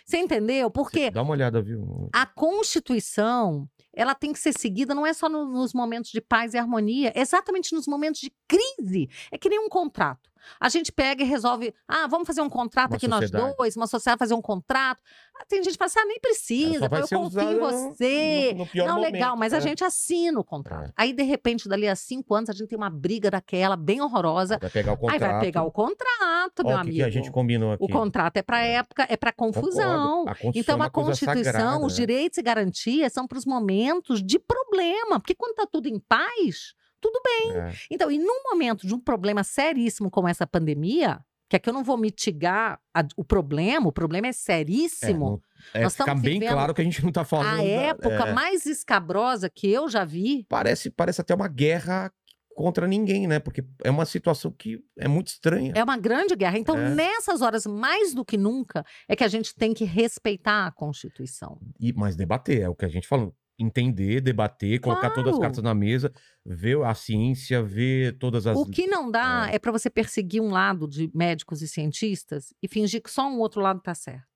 Você 0.05 0.18
entendeu? 0.18 0.70
Porque 0.70 1.09
Dá 1.09 1.22
uma 1.22 1.32
olhada, 1.32 1.61
viu? 1.61 2.09
a 2.13 2.26
Constituição, 2.26 3.68
ela 3.93 4.13
tem 4.13 4.34
que 4.34 4.39
ser 4.39 4.53
seguida 4.57 4.93
não 4.93 5.05
é 5.07 5.13
só 5.13 5.30
no- 5.30 5.45
nos 5.51 5.74
momentos 5.74 6.11
de 6.11 6.20
paz 6.22 6.53
e 6.53 6.57
harmonia, 6.57 7.11
é 7.16 7.22
exatamente 7.22 7.74
nos 7.74 7.88
momentos 7.88 8.20
de 8.22 8.32
crise. 8.47 9.09
É 9.32 9.38
que 9.38 9.49
nem 9.49 9.59
um 9.59 9.70
contrato. 9.70 10.30
A 10.60 10.70
gente 10.70 10.91
pega 10.91 11.24
e 11.24 11.26
resolve, 11.26 11.74
ah, 11.88 12.08
vamos 12.08 12.26
fazer 12.28 12.41
um 12.41 12.50
contrato 12.50 12.91
Uma 12.91 12.98
aqui 12.98 13.08
sociedade. 13.10 13.34
nós 13.34 13.56
dois, 13.58 13.76
uma 13.76 13.88
sociedade 13.88 14.20
fazer 14.20 14.34
um 14.34 14.41
contrato. 14.41 15.02
Ah, 15.38 15.46
tem 15.48 15.62
gente 15.64 15.74
que 15.74 15.78
fala 15.78 15.88
assim, 15.88 16.00
ah, 16.00 16.06
nem 16.06 16.20
precisa, 16.20 16.86
eu 16.86 17.08
confio 17.20 17.52
em 17.52 17.60
você. 17.60 18.54
no- 18.54 18.66
no 18.66 18.86
Não, 18.88 19.02
legal, 19.02 19.30
momento, 19.32 19.39
mas 19.39 19.54
é. 19.54 19.58
a 19.58 19.60
gente 19.60 19.84
assina 19.84 20.39
o 20.39 20.43
contrato. 20.43 20.88
É. 20.89 20.93
Aí, 20.96 21.14
de 21.14 21.24
repente, 21.24 21.68
dali 21.68 21.88
a 21.88 21.96
cinco 21.96 22.34
anos, 22.34 22.50
a 22.50 22.54
gente 22.54 22.68
tem 22.70 22.78
uma 22.78 22.89
briga 22.89 23.30
daquela 23.30 23.76
bem 23.76 24.02
horrorosa. 24.02 24.58
Vai 24.60 24.70
pegar 24.70 24.93
o 24.93 24.98
contrato. 24.98 25.22
Aí 25.24 25.30
vai 25.30 25.39
pegar 25.41 25.64
o 25.64 25.72
contrato, 25.72 26.60
Ó, 26.60 26.64
meu 26.64 26.76
que, 26.76 26.82
amigo. 26.82 26.96
que 26.98 27.04
a 27.04 27.10
gente 27.10 27.32
combinou 27.32 27.74
aqui. 27.74 27.84
O 27.84 27.89
contrato 27.89 28.38
é 28.38 28.41
para 28.41 28.60
época, 28.64 29.06
é 29.10 29.18
para 29.18 29.34
confusão. 29.34 30.26
A 30.28 30.36
Então, 30.54 30.82
é 30.82 30.86
a 30.86 30.89
Constituição, 30.89 31.43
sagrada, 31.54 31.86
os 31.86 31.93
né? 31.93 32.00
direitos 32.06 32.38
e 32.38 32.41
garantias 32.41 33.12
são 33.12 33.28
para 33.28 33.38
os 33.38 33.46
momentos 33.46 34.24
de 34.24 34.39
problema. 34.39 35.20
Porque 35.20 35.36
quando 35.36 35.52
está 35.52 35.66
tudo 35.66 35.88
em 35.88 36.00
paz, 36.00 36.74
tudo 37.06 37.22
bem. 37.24 37.58
É. 37.58 37.74
Então, 37.91 38.12
e 38.12 38.18
num 38.18 38.43
momento 38.49 38.86
de 38.88 38.93
um 38.93 38.99
problema 38.99 39.43
seríssimo 39.43 40.10
como 40.10 40.28
essa 40.28 40.45
pandemia, 40.47 41.20
que 41.49 41.56
aqui 41.56 41.70
eu 41.70 41.74
não 41.74 41.84
vou 41.84 41.97
mitigar 41.97 42.80
a- 42.93 43.06
o 43.16 43.24
problema, 43.24 43.88
o 43.88 43.91
problema 43.91 44.28
é 44.28 44.30
É, 44.30 44.34
seríssimo. 44.34 45.20
não- 45.30 45.41
é, 45.74 45.84
Nós 45.84 45.95
fica 45.95 46.16
bem 46.16 46.39
claro 46.39 46.74
que 46.74 46.82
a 46.82 46.84
gente 46.84 47.03
não 47.03 47.12
tá 47.12 47.24
falando. 47.24 47.53
a 47.53 47.58
da- 47.58 47.64
época 47.64 48.26
é, 48.30 48.34
mais 48.34 48.66
escabrosa 48.66 49.49
que 49.49 49.68
eu 49.70 49.88
já 49.88 50.03
vi. 50.03 50.45
parece, 50.49 50.89
parece 50.89 51.22
até 51.22 51.36
uma 51.36 51.47
guerra 51.47 52.12
contra 52.56 52.88
ninguém, 52.88 53.28
né? 53.28 53.38
Porque 53.38 53.64
é 53.84 53.91
uma 53.91 54.06
situação 54.06 54.49
que 54.49 54.80
é 54.97 55.08
muito 55.10 55.28
estranha. 55.28 55.74
É 55.76 55.84
uma 55.84 55.97
grande 55.97 56.36
guerra. 56.36 56.58
Então, 56.58 56.78
É. 56.78 56.89
nessas 56.89 57.41
horas, 57.41 57.66
mais 57.66 58.14
do 58.14 58.24
que 58.26 58.38
nunca, 58.38 58.84
é 59.10 59.16
que 59.16 59.24
a 59.26 59.28
gente 59.28 59.53
tem 59.53 59.74
que 59.74 59.84
respeitar 59.84 60.66
a 60.66 60.72
Constituição. 60.72 61.60
E, 61.80 61.91
mas 61.93 62.16
debater, 62.16 62.62
é 62.62 62.70
o 62.70 62.74
que 62.76 62.86
a 62.86 62.89
gente 62.89 63.08
falou. 63.08 63.36
Entender, 63.58 64.20
debater, 64.20 64.80
colocar 64.82 65.12
todas 65.12 65.30
as 65.30 65.36
Claro. 65.38 65.41
cartas 65.41 65.64
na 65.64 65.74
mesa, 65.74 66.12
ver 66.45 66.82
a 66.84 66.93
ciência, 66.93 67.64
ver 67.64 68.18
todas 68.18 68.45
as. 68.45 68.58
O 68.58 68.66
que 68.66 68.86
não 68.86 69.10
dá 69.10 69.47
é, 69.49 69.58
para 69.58 69.72
você 69.72 69.89
perseguir 69.89 70.41
um 70.41 70.49
lado 70.49 70.88
de 70.89 71.10
médicos 71.16 71.62
e 71.62 71.68
cientistas 71.68 72.53
e 72.62 72.68
fingir 72.68 73.01
que 73.01 73.10
só 73.10 73.26
um 73.30 73.39
outro 73.39 73.62
lado 73.62 73.80
está 73.80 73.95
certo. 73.95 74.28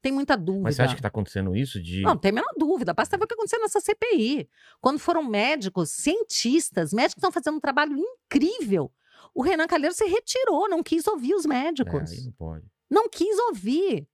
Tem 0.00 0.10
muita 0.10 0.34
dúvida. 0.34 0.62
Mas 0.62 0.76
você 0.76 0.82
acha 0.82 0.96
que 0.96 1.02
tá 1.02 1.08
acontecendo 1.08 1.54
isso? 1.54 1.78
De... 1.82 2.00
Não, 2.00 2.16
tem 2.16 2.30
a 2.30 2.34
menor 2.36 2.48
dúvida. 2.56 2.94
Basta 2.94 3.18
ver 3.18 3.24
o 3.24 3.26
que 3.26 3.34
aconteceu 3.34 3.60
nessa 3.60 3.80
CPI. 3.80 4.48
Quando 4.80 4.98
foram 4.98 5.22
médicos, 5.22 5.90
cientistas, 5.90 6.90
médicos 6.94 7.14
que 7.16 7.18
estão 7.20 7.30
fazendo 7.32 7.56
um 7.58 7.60
trabalho 7.60 7.94
incrível. 7.98 8.90
O 9.34 9.42
Renan 9.42 9.66
Calheiros 9.66 9.98
se 9.98 10.06
retirou, 10.06 10.70
não 10.70 10.82
quis 10.82 11.06
ouvir 11.06 11.34
os 11.34 11.44
É, 11.44 11.48
médicos. 11.48 12.10
aí 12.12 12.24
não 12.24 12.32
pode. 12.32 12.66
Não 12.90 13.08
quis 13.10 13.38
ouvir. 13.40 14.08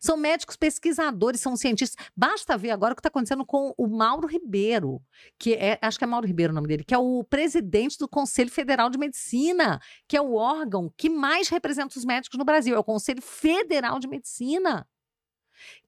São 0.00 0.16
médicos 0.16 0.56
pesquisadores, 0.56 1.40
são 1.40 1.56
cientistas. 1.56 1.96
Basta 2.16 2.56
ver 2.56 2.70
agora 2.70 2.92
o 2.92 2.96
que 2.96 3.00
está 3.00 3.08
acontecendo 3.08 3.44
com 3.44 3.74
o 3.76 3.86
Mauro 3.86 4.26
Ribeiro, 4.26 5.00
que 5.38 5.54
é, 5.54 5.78
acho 5.82 5.98
que 5.98 6.04
é 6.04 6.06
Mauro 6.06 6.26
Ribeiro 6.26 6.52
o 6.52 6.54
nome 6.54 6.68
dele, 6.68 6.84
que 6.84 6.94
é 6.94 6.98
o 6.98 7.24
presidente 7.24 7.98
do 7.98 8.08
Conselho 8.08 8.50
Federal 8.50 8.88
de 8.90 8.98
Medicina, 8.98 9.80
que 10.08 10.16
é 10.16 10.20
o 10.20 10.34
órgão 10.34 10.92
que 10.96 11.08
mais 11.08 11.48
representa 11.48 11.98
os 11.98 12.04
médicos 12.04 12.38
no 12.38 12.44
Brasil, 12.44 12.74
é 12.74 12.78
o 12.78 12.84
Conselho 12.84 13.22
Federal 13.22 13.98
de 13.98 14.08
Medicina. 14.08 14.86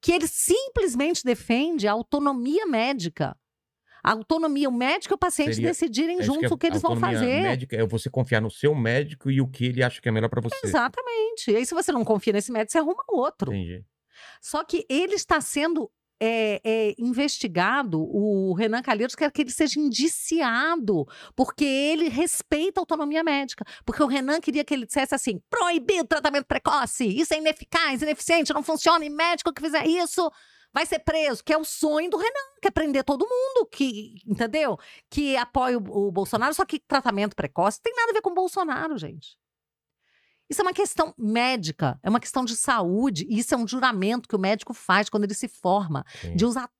Que 0.00 0.12
ele 0.12 0.26
simplesmente 0.28 1.24
defende 1.24 1.88
a 1.88 1.92
autonomia 1.92 2.66
médica. 2.66 3.36
A 4.06 4.12
autonomia, 4.12 4.68
o 4.68 4.72
médico 4.72 5.14
e 5.14 5.16
o 5.16 5.18
paciente 5.18 5.54
Seria- 5.54 5.70
decidirem 5.70 6.20
É 6.20 6.22
juntos 6.22 6.50
é 6.50 6.54
o 6.54 6.58
que 6.58 6.66
eles 6.66 6.82
vão 6.82 6.94
fazer. 6.94 7.40
Médica 7.42 7.74
é 7.74 7.86
você 7.86 8.10
confiar 8.10 8.42
no 8.42 8.50
seu 8.50 8.74
médico 8.74 9.30
e 9.30 9.40
o 9.40 9.48
que 9.48 9.64
ele 9.64 9.82
acha 9.82 9.98
que 10.00 10.06
é 10.08 10.12
melhor 10.12 10.28
pra 10.28 10.42
você. 10.42 10.54
Exatamente. 10.62 11.50
E 11.50 11.56
aí, 11.56 11.64
se 11.64 11.72
você 11.72 11.90
não 11.90 12.04
confia 12.04 12.34
nesse 12.34 12.52
médico, 12.52 12.72
você 12.72 12.78
arruma 12.78 13.02
outro. 13.08 13.50
Entendi. 13.54 13.82
Só 14.40 14.64
que 14.64 14.86
ele 14.88 15.14
está 15.14 15.40
sendo 15.40 15.90
é, 16.20 16.60
é, 16.64 16.94
investigado, 16.98 18.00
o 18.00 18.54
Renan 18.54 18.82
Calheiros 18.82 19.14
quer 19.14 19.30
que 19.30 19.42
ele 19.42 19.50
seja 19.50 19.78
indiciado, 19.78 21.06
porque 21.34 21.64
ele 21.64 22.08
respeita 22.08 22.80
a 22.80 22.82
autonomia 22.82 23.22
médica. 23.22 23.64
Porque 23.84 24.02
o 24.02 24.06
Renan 24.06 24.40
queria 24.40 24.64
que 24.64 24.72
ele 24.74 24.86
dissesse 24.86 25.14
assim: 25.14 25.40
proibido 25.50 26.06
tratamento 26.06 26.46
precoce, 26.46 27.06
isso 27.06 27.34
é 27.34 27.38
ineficaz, 27.38 28.02
ineficiente, 28.02 28.54
não 28.54 28.62
funciona, 28.62 29.04
e 29.04 29.10
médico 29.10 29.52
que 29.52 29.62
fizer 29.62 29.86
isso 29.86 30.30
vai 30.72 30.84
ser 30.86 30.98
preso, 31.00 31.44
que 31.44 31.52
é 31.52 31.56
o 31.56 31.64
sonho 31.64 32.10
do 32.10 32.16
Renan, 32.16 32.58
que 32.60 32.66
é 32.66 32.70
prender 32.70 33.04
todo 33.04 33.28
mundo, 33.28 33.66
que, 33.70 34.16
entendeu? 34.26 34.76
Que 35.08 35.36
apoia 35.36 35.78
o, 35.78 36.08
o 36.08 36.10
Bolsonaro, 36.10 36.52
só 36.52 36.64
que 36.64 36.80
tratamento 36.80 37.36
precoce 37.36 37.80
tem 37.80 37.94
nada 37.94 38.10
a 38.10 38.14
ver 38.14 38.20
com 38.20 38.30
o 38.30 38.34
Bolsonaro, 38.34 38.98
gente. 38.98 39.36
Isso 40.48 40.60
é 40.60 40.64
uma 40.64 40.72
questão 40.72 41.14
médica, 41.16 41.98
é 42.02 42.10
uma 42.10 42.20
questão 42.20 42.44
de 42.44 42.56
saúde, 42.56 43.26
e 43.28 43.38
isso 43.38 43.54
é 43.54 43.56
um 43.56 43.66
juramento 43.66 44.28
que 44.28 44.36
o 44.36 44.38
médico 44.38 44.74
faz 44.74 45.08
quando 45.08 45.24
ele 45.24 45.34
se 45.34 45.48
forma, 45.48 46.04
Sim. 46.20 46.36
de 46.36 46.44
usar 46.44 46.70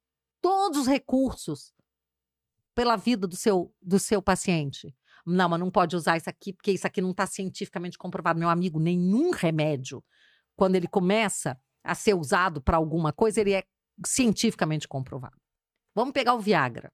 todos 0.41 0.81
os 0.81 0.87
recursos 0.87 1.73
pela 2.75 2.97
vida 2.97 3.27
do 3.27 3.37
seu, 3.37 3.73
do 3.81 3.99
seu 3.99 4.21
paciente. 4.21 4.95
Não, 5.27 5.49
mas 5.49 5.61
não 5.61 5.71
pode 5.71 5.97
usar 5.97 6.19
isso 6.19 6.29
aqui, 6.29 6.53
porque 6.53 6.73
isso 6.73 6.87
aqui 6.87 7.01
não 7.01 7.13
está 7.13 7.27
cientificamente 7.27 7.97
comprovado. 7.97 8.39
Meu 8.39 8.51
amigo, 8.51 8.79
nenhum 8.79 9.31
remédio, 9.31 10.05
quando 10.55 10.77
ele 10.77 10.87
começa 10.87 11.59
a 11.83 11.95
ser 11.95 12.15
usado 12.15 12.61
para 12.61 12.77
alguma 12.77 13.13
coisa, 13.13 13.41
ele 13.41 13.53
é 13.53 13.65
cientificamente 14.05 14.87
comprovado. 14.87 15.37
Vamos 15.95 16.13
pegar 16.13 16.35
o 16.35 16.41
Viagra. 16.41 16.93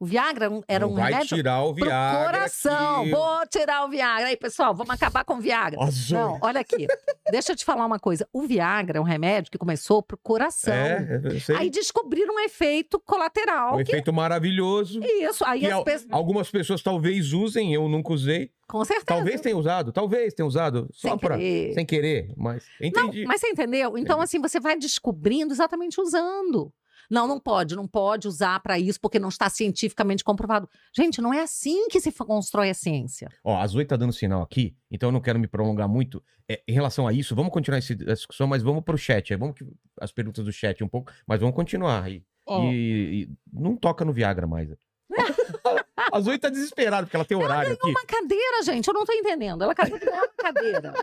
O 0.00 0.06
Viagra 0.06 0.44
era 0.44 0.54
um- 0.54 0.62
era 0.68 0.86
Não 0.86 0.92
um 0.92 0.96
vai 0.96 1.10
remédio 1.10 1.36
tirar 1.36 1.62
o 1.64 1.74
Viagra. 1.74 2.24
coração. 2.32 3.00
aqui. 3.00 3.10
Vou 3.10 3.46
tirar 3.48 3.84
o 3.84 3.88
Viagra. 3.88 4.28
Aí, 4.28 4.36
pessoal, 4.36 4.72
vamos 4.74 4.94
acabar 4.94 5.24
com 5.24 5.34
o 5.34 5.40
Viagra. 5.40 5.82
Azul. 5.82 6.16
Não, 6.16 6.38
olha 6.40 6.60
aqui. 6.60 6.86
Deixa 7.32 7.50
eu 7.52 7.56
te 7.56 7.64
falar 7.64 7.84
uma 7.84 7.98
coisa. 7.98 8.26
O 8.32 8.42
Viagra 8.42 8.98
é 8.98 9.00
um 9.00 9.04
remédio 9.04 9.50
que 9.50 9.58
começou 9.58 10.00
pro 10.00 10.16
coração. 10.16 10.72
É, 10.72 11.20
eu 11.24 11.40
sei. 11.40 11.56
Aí 11.56 11.68
descobriram 11.70 12.34
um 12.36 12.40
efeito 12.40 13.00
colateral. 13.00 13.74
um 13.74 13.76
que- 13.82 13.90
efeito 13.90 14.12
maravilhoso. 14.12 15.00
Isso, 15.02 15.44
aí 15.44 15.66
as 15.66 15.72
al- 15.72 15.84
pessoas. 15.84 16.12
algumas 16.12 16.48
pessoas 16.50 16.80
talvez 16.80 17.32
usem, 17.32 17.74
eu 17.74 17.88
nunca 17.88 18.12
usei. 18.12 18.52
Com 18.68 18.84
certeza. 18.84 19.06
Talvez 19.06 19.40
tenha 19.40 19.56
usado, 19.56 19.90
talvez 19.92 20.32
tenha 20.34 20.46
usado. 20.46 20.88
Só 20.92 21.08
Sem 21.08 21.18
pra. 21.18 21.36
querer. 21.36 21.74
Sem 21.74 21.86
querer, 21.86 22.32
mas. 22.36 22.64
Não, 22.80 22.86
Entendi. 22.88 23.24
mas 23.24 23.40
você 23.40 23.48
entendeu? 23.48 23.98
Então, 23.98 24.20
assim, 24.20 24.38
você 24.40 24.60
vai 24.60 24.76
descobrindo 24.78 25.52
exatamente 25.52 26.00
usando. 26.00 26.72
Não, 27.10 27.26
não 27.26 27.40
pode, 27.40 27.74
não 27.74 27.86
pode 27.86 28.28
usar 28.28 28.60
para 28.60 28.78
isso 28.78 29.00
porque 29.00 29.18
não 29.18 29.28
está 29.28 29.48
cientificamente 29.48 30.22
comprovado. 30.22 30.68
Gente, 30.94 31.20
não 31.20 31.32
é 31.32 31.40
assim 31.40 31.88
que 31.88 32.00
se 32.00 32.12
constrói 32.12 32.68
a 32.70 32.74
ciência. 32.74 33.28
Ó, 33.42 33.56
a 33.56 33.66
Zoe 33.66 33.84
tá 33.84 33.96
dando 33.96 34.12
sinal 34.12 34.42
aqui, 34.42 34.76
então 34.90 35.08
eu 35.08 35.12
não 35.12 35.20
quero 35.20 35.38
me 35.38 35.46
prolongar 35.46 35.88
muito. 35.88 36.22
É, 36.50 36.62
em 36.66 36.72
relação 36.72 37.06
a 37.06 37.12
isso, 37.12 37.34
vamos 37.34 37.52
continuar 37.52 37.78
essa 37.78 37.94
discussão, 37.94 38.46
mas 38.46 38.62
vamos 38.62 38.82
pro 38.82 38.96
chat. 38.96 39.32
aí 39.32 39.38
Vamos 39.38 39.54
que, 39.54 39.66
as 40.00 40.12
perguntas 40.12 40.44
do 40.44 40.52
chat 40.52 40.82
um 40.84 40.88
pouco, 40.88 41.12
mas 41.26 41.40
vamos 41.40 41.54
continuar 41.54 42.04
aí. 42.04 42.22
Ó, 42.46 42.64
E, 42.64 43.24
e 43.24 43.30
não 43.52 43.76
toca 43.76 44.04
no 44.04 44.12
Viagra 44.12 44.46
mais. 44.46 44.70
a 46.12 46.20
Zoe 46.20 46.38
tá 46.38 46.48
desesperada, 46.48 47.06
porque 47.06 47.16
ela 47.16 47.24
tem 47.24 47.36
horário 47.36 47.72
aqui. 47.72 47.88
Uma 47.88 48.04
cadeira, 48.06 48.62
gente, 48.64 48.86
eu 48.88 48.94
não 48.94 49.04
tô 49.04 49.12
entendendo. 49.12 49.62
Ela 49.62 49.72
acabou 49.72 49.98
de 49.98 50.04
ganhar 50.04 50.22
uma 50.22 50.28
cadeira. 50.28 50.92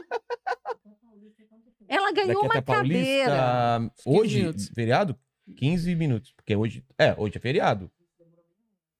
Ela 1.87 2.11
ganhou 2.11 2.41
Daqui 2.41 2.45
uma 2.45 2.53
até 2.53 2.61
Paulista. 2.61 3.25
cadeira. 3.25 3.91
Hoje, 4.05 4.39
minutos. 4.39 4.69
feriado? 4.73 5.15
15 5.57 5.95
minutos. 5.95 6.31
Porque 6.31 6.55
hoje. 6.55 6.83
É, 6.97 7.13
hoje 7.17 7.37
é 7.37 7.39
feriado. 7.39 7.89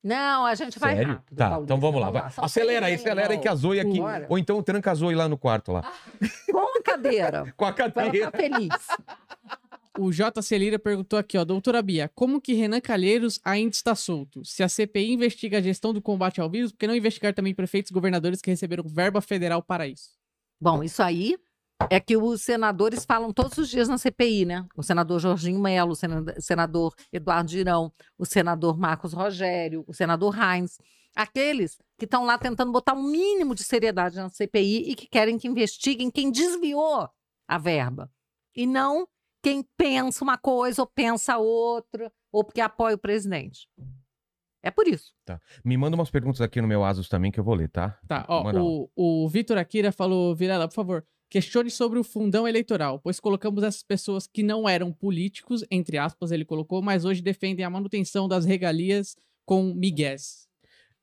Não, 0.03 0.45
a 0.45 0.53
gente 0.53 0.77
vai 0.77 0.95
Sério? 0.95 1.13
rápido. 1.13 1.35
Tá, 1.35 1.49
Paulista, 1.49 1.63
então 1.73 1.79
vamos 1.79 1.99
lá. 1.99 2.11
vai. 2.11 2.29
São 2.29 2.43
Acelera 2.45 2.85
aí, 2.85 2.91
e 2.93 2.95
acelera 2.95 3.33
aí 3.33 3.39
que 3.39 3.47
a 3.47 3.55
Zoe 3.55 3.79
aqui. 3.79 3.97
Bora. 3.97 4.27
Ou 4.29 4.37
então 4.37 4.61
tranca 4.61 4.91
a 4.91 4.95
Zoe 4.95 5.15
lá 5.15 5.27
no 5.27 5.35
quarto 5.37 5.71
lá. 5.71 5.91
Com 6.51 6.59
a 6.77 6.83
cadeira. 6.83 7.53
Com 7.57 7.65
a 7.65 7.73
Pra 7.73 7.85
ela 7.85 7.91
cadeira. 7.93 8.25
ficar 8.31 8.37
feliz. 8.37 8.69
o 9.97 10.11
JC 10.11 10.57
Lira 10.59 10.77
perguntou 10.77 11.17
aqui, 11.17 11.37
ó, 11.39 11.43
doutora 11.43 11.81
Bia, 11.81 12.07
como 12.13 12.39
que 12.39 12.53
Renan 12.53 12.81
Calheiros 12.81 13.39
ainda 13.43 13.71
está 13.71 13.95
solto? 13.95 14.45
Se 14.45 14.61
a 14.61 14.69
CPI 14.69 15.13
investiga 15.13 15.57
a 15.57 15.61
gestão 15.61 15.91
do 15.91 16.01
combate 16.01 16.39
ao 16.39 16.49
vírus, 16.51 16.71
por 16.71 16.77
que 16.77 16.85
não 16.87 16.95
investigar 16.95 17.33
também 17.33 17.55
prefeitos 17.55 17.89
e 17.89 17.93
governadores 17.93 18.41
que 18.43 18.51
receberam 18.51 18.83
verba 18.87 19.21
federal 19.21 19.63
para 19.63 19.87
isso? 19.87 20.11
Bom, 20.61 20.83
isso 20.83 21.01
aí 21.01 21.35
é 21.89 21.99
que 21.99 22.15
os 22.17 22.41
senadores 22.41 23.05
falam 23.05 23.31
todos 23.33 23.57
os 23.57 23.69
dias 23.69 23.87
na 23.87 23.97
CPI, 23.97 24.45
né? 24.45 24.65
O 24.75 24.81
senador 24.83 25.19
Jorginho 25.19 25.59
Melo, 25.59 25.91
o 25.91 25.95
sena- 25.95 26.23
senador 26.39 26.93
Eduardo 27.11 27.51
Girão, 27.51 27.91
o 28.17 28.25
senador 28.25 28.77
Marcos 28.77 29.13
Rogério, 29.13 29.83
o 29.87 29.93
senador 29.93 30.35
Heinz. 30.37 30.79
Aqueles 31.15 31.77
que 31.97 32.05
estão 32.05 32.25
lá 32.25 32.37
tentando 32.37 32.71
botar 32.71 32.93
um 32.93 33.03
mínimo 33.03 33.55
de 33.55 33.63
seriedade 33.63 34.17
na 34.17 34.29
CPI 34.29 34.89
e 34.91 34.95
que 34.95 35.07
querem 35.07 35.37
que 35.37 35.47
investiguem 35.47 36.11
quem 36.11 36.31
desviou 36.31 37.09
a 37.47 37.57
verba. 37.57 38.11
E 38.55 38.65
não 38.65 39.07
quem 39.41 39.63
pensa 39.77 40.23
uma 40.23 40.37
coisa 40.37 40.81
ou 40.81 40.87
pensa 40.87 41.37
outra, 41.37 42.11
ou 42.31 42.43
porque 42.43 42.59
apoia 42.61 42.95
o 42.95 42.99
presidente. 42.99 43.67
É 44.63 44.71
por 44.71 44.87
isso. 44.87 45.13
Me 45.63 45.77
manda 45.77 45.95
umas 45.95 46.09
perguntas 46.09 46.41
aqui 46.41 46.59
no 46.59 46.67
meu 46.67 46.83
Asus 46.83 47.07
também 47.07 47.31
que 47.31 47.39
eu 47.39 47.43
vou 47.43 47.53
ler, 47.53 47.69
tá? 47.69 47.99
Tá, 48.07 48.25
ó, 48.27 48.51
o, 48.59 48.89
o 48.95 49.29
Vitor 49.29 49.57
Akira 49.57 49.91
falou, 49.91 50.35
Virela, 50.35 50.67
por 50.67 50.73
favor, 50.73 51.05
questione 51.29 51.69
sobre 51.69 51.99
o 51.99 52.03
fundão 52.03 52.47
eleitoral, 52.47 52.99
pois 52.99 53.19
colocamos 53.19 53.63
essas 53.63 53.83
pessoas 53.83 54.27
que 54.27 54.43
não 54.43 54.67
eram 54.67 54.91
políticos, 54.93 55.63
entre 55.71 55.97
aspas, 55.97 56.31
ele 56.31 56.45
colocou, 56.45 56.81
mas 56.81 57.05
hoje 57.05 57.21
defendem 57.21 57.65
a 57.65 57.69
manutenção 57.69 58.27
das 58.27 58.45
regalias 58.45 59.15
com 59.45 59.73
migués. 59.73 60.47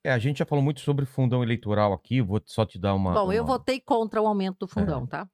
É, 0.04 0.10
a 0.10 0.18
gente 0.18 0.38
já 0.38 0.44
falou 0.44 0.64
muito 0.64 0.80
sobre 0.80 1.04
fundão 1.06 1.42
eleitoral 1.42 1.92
aqui, 1.92 2.20
vou 2.20 2.40
só 2.44 2.66
te 2.66 2.78
dar 2.78 2.94
uma. 2.94 3.12
Bom, 3.12 3.32
eu 3.32 3.42
uma- 3.44 3.52
votei 3.52 3.80
contra 3.80 4.20
o 4.20 4.26
aumento 4.26 4.58
do 4.60 4.66
fundão, 4.68 5.06
tá? 5.06 5.28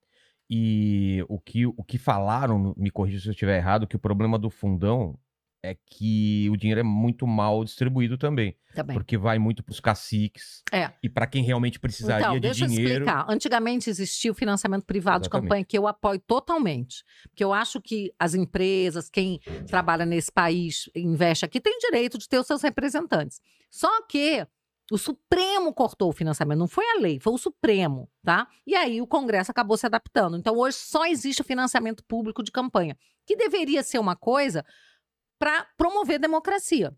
E 0.51 1.25
o 1.29 1.39
que, 1.39 1.67
o 1.67 1.85
que 1.85 1.99
falaram, 1.99 2.75
me 2.77 2.91
corrija 2.91 3.21
se 3.21 3.29
eu 3.29 3.33
estiver 3.33 3.57
errado, 3.57 3.87
que 3.87 3.97
o 3.97 3.99
problema 4.01 4.39
do 4.39 4.49
fundão 4.51 5.19
é 5.63 5.77
que 5.87 6.49
o 6.51 6.57
dinheiro 6.57 6.81
é 6.81 6.85
muito 6.85 7.27
mal 7.27 7.65
distribuído 7.65 8.17
também. 8.17 8.57
Também. 8.75 8.95
Porque 8.95 9.19
vai 9.19 9.39
muito 9.39 9.63
pros 9.63 9.81
caciques. 9.81 10.63
É. 10.73 10.93
E 11.03 11.09
para 11.09 11.27
quem 11.27 11.43
realmente 11.43 11.81
precisaria 11.81 12.27
Então, 12.27 12.35
de 12.35 12.41
deixa 12.41 12.65
eu 12.65 12.71
explicar. 12.71 13.27
Antigamente 13.29 13.91
existia 13.91 14.31
o 14.31 14.35
financiamento 14.35 14.85
privado 14.85 15.25
Exatamente. 15.25 15.43
de 15.43 15.49
campanha, 15.49 15.65
que 15.65 15.79
eu 15.79 15.87
apoio 15.87 16.21
totalmente. 16.21 17.03
Porque 17.25 17.43
eu 17.43 17.53
acho 17.53 17.81
que 17.81 18.13
as 18.19 18.35
empresas, 18.35 19.11
quem 19.11 19.41
trabalha 19.67 20.07
nesse 20.07 20.31
país, 20.31 20.89
investe 20.95 21.45
aqui, 21.45 21.61
tem 21.61 21.77
direito 21.79 22.19
de 22.19 22.29
ter 22.29 22.39
os 22.39 22.47
seus 22.47 22.63
representantes. 22.63 23.41
Só 23.71 24.03
que 24.07 24.47
o 24.91 24.97
Supremo 24.97 25.73
cortou 25.75 26.09
o 26.09 26.13
financiamento, 26.13 26.59
não 26.59 26.69
foi 26.69 26.85
a 26.85 27.01
lei, 27.01 27.19
foi 27.21 27.33
o 27.33 27.39
Supremo, 27.39 28.09
tá? 28.25 28.49
E 28.67 28.75
aí 28.75 29.03
o 29.03 29.07
Congresso 29.07 29.51
acabou 29.51 29.77
se 29.77 29.85
adaptando. 29.85 30.37
Então 30.37 30.57
hoje 30.57 30.79
só 30.79 31.05
existe 31.05 31.43
o 31.43 31.45
financiamento 31.45 32.03
público 32.05 32.43
de 32.43 32.51
campanha, 32.51 32.97
que 33.27 33.37
deveria 33.37 33.83
ser 33.83 33.99
uma 33.99 34.17
coisa 34.17 34.65
para 35.39 35.67
promover 35.77 36.19
democracia. 36.19 36.95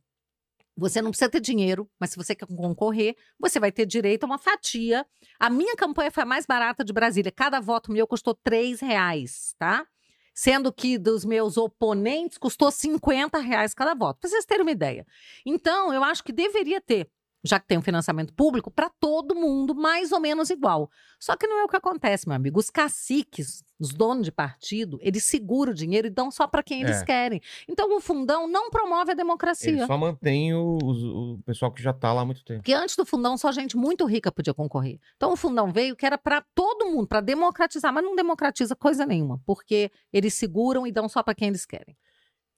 Você 0.76 1.02
não 1.02 1.10
precisa 1.10 1.30
ter 1.30 1.40
dinheiro, 1.40 1.88
mas 1.98 2.10
se 2.10 2.16
você 2.16 2.34
quer 2.34 2.46
concorrer, 2.46 3.14
você 3.38 3.60
vai 3.60 3.70
ter 3.70 3.84
direito 3.84 4.24
a 4.24 4.26
uma 4.26 4.38
fatia. 4.38 5.06
A 5.38 5.50
minha 5.50 5.76
campanha 5.76 6.10
foi 6.10 6.22
a 6.22 6.26
mais 6.26 6.46
barata 6.46 6.82
de 6.82 6.92
Brasília. 6.92 7.30
Cada 7.30 7.60
voto 7.60 7.92
meu 7.92 8.06
custou 8.06 8.34
três 8.34 8.80
reais, 8.80 9.54
tá? 9.58 9.86
Sendo 10.34 10.72
que 10.72 10.96
dos 10.96 11.24
meus 11.24 11.58
oponentes 11.58 12.38
custou 12.38 12.70
50 12.70 13.38
reais 13.40 13.74
cada 13.74 13.94
voto, 13.94 14.20
para 14.20 14.30
vocês 14.30 14.46
terem 14.46 14.62
uma 14.62 14.70
ideia. 14.70 15.06
Então, 15.44 15.92
eu 15.92 16.02
acho 16.02 16.24
que 16.24 16.32
deveria 16.32 16.80
ter, 16.80 17.10
já 17.42 17.58
que 17.58 17.66
tem 17.66 17.78
um 17.78 17.82
financiamento 17.82 18.32
público, 18.34 18.70
para 18.70 18.90
todo 19.00 19.34
mundo, 19.34 19.74
mais 19.74 20.12
ou 20.12 20.20
menos 20.20 20.50
igual. 20.50 20.90
Só 21.18 21.36
que 21.36 21.46
não 21.46 21.58
é 21.60 21.64
o 21.64 21.68
que 21.68 21.76
acontece, 21.76 22.28
meu 22.28 22.36
amigo. 22.36 22.58
Os 22.60 22.68
caciques, 22.70 23.64
os 23.78 23.90
donos 23.94 24.24
de 24.24 24.30
partido, 24.32 24.98
eles 25.00 25.24
seguram 25.24 25.72
o 25.72 25.74
dinheiro 25.74 26.06
e 26.06 26.10
dão 26.10 26.30
só 26.30 26.46
para 26.46 26.62
quem 26.62 26.82
eles 26.82 27.00
É. 27.00 27.04
querem. 27.04 27.40
Então, 27.66 27.96
o 27.96 28.00
fundão 28.00 28.46
não 28.46 28.68
promove 28.70 29.12
a 29.12 29.14
democracia. 29.14 29.70
Ele 29.70 29.86
só 29.86 29.96
mantém 29.96 30.52
o, 30.54 30.78
o- 30.82 31.32
o 31.34 31.42
pessoal 31.42 31.72
que 31.72 31.82
já 31.82 31.92
tá 31.94 32.12
lá 32.12 32.20
há 32.22 32.24
muito 32.26 32.44
tempo. 32.44 32.60
Porque 32.60 32.74
antes 32.74 32.94
do 32.94 33.06
fundão, 33.06 33.38
só 33.38 33.50
gente 33.52 33.76
muito 33.76 34.04
rica 34.04 34.30
podia 34.30 34.52
concorrer. 34.52 34.98
Então 35.16 35.32
o 35.32 35.36
fundão 35.36 35.72
veio 35.72 35.96
que 35.96 36.04
era 36.04 36.18
para 36.18 36.44
todo 36.54 36.86
mundo, 36.90 37.06
para 37.06 37.20
democratizar, 37.22 37.92
mas 37.92 38.04
não 38.04 38.14
democratiza 38.14 38.76
coisa 38.76 39.06
nenhuma, 39.06 39.40
porque 39.46 39.90
eles 40.12 40.34
seguram 40.34 40.86
e 40.86 40.92
dão 40.92 41.08
só 41.08 41.22
para 41.22 41.34
quem 41.34 41.48
eles 41.48 41.64
querem. 41.64 41.96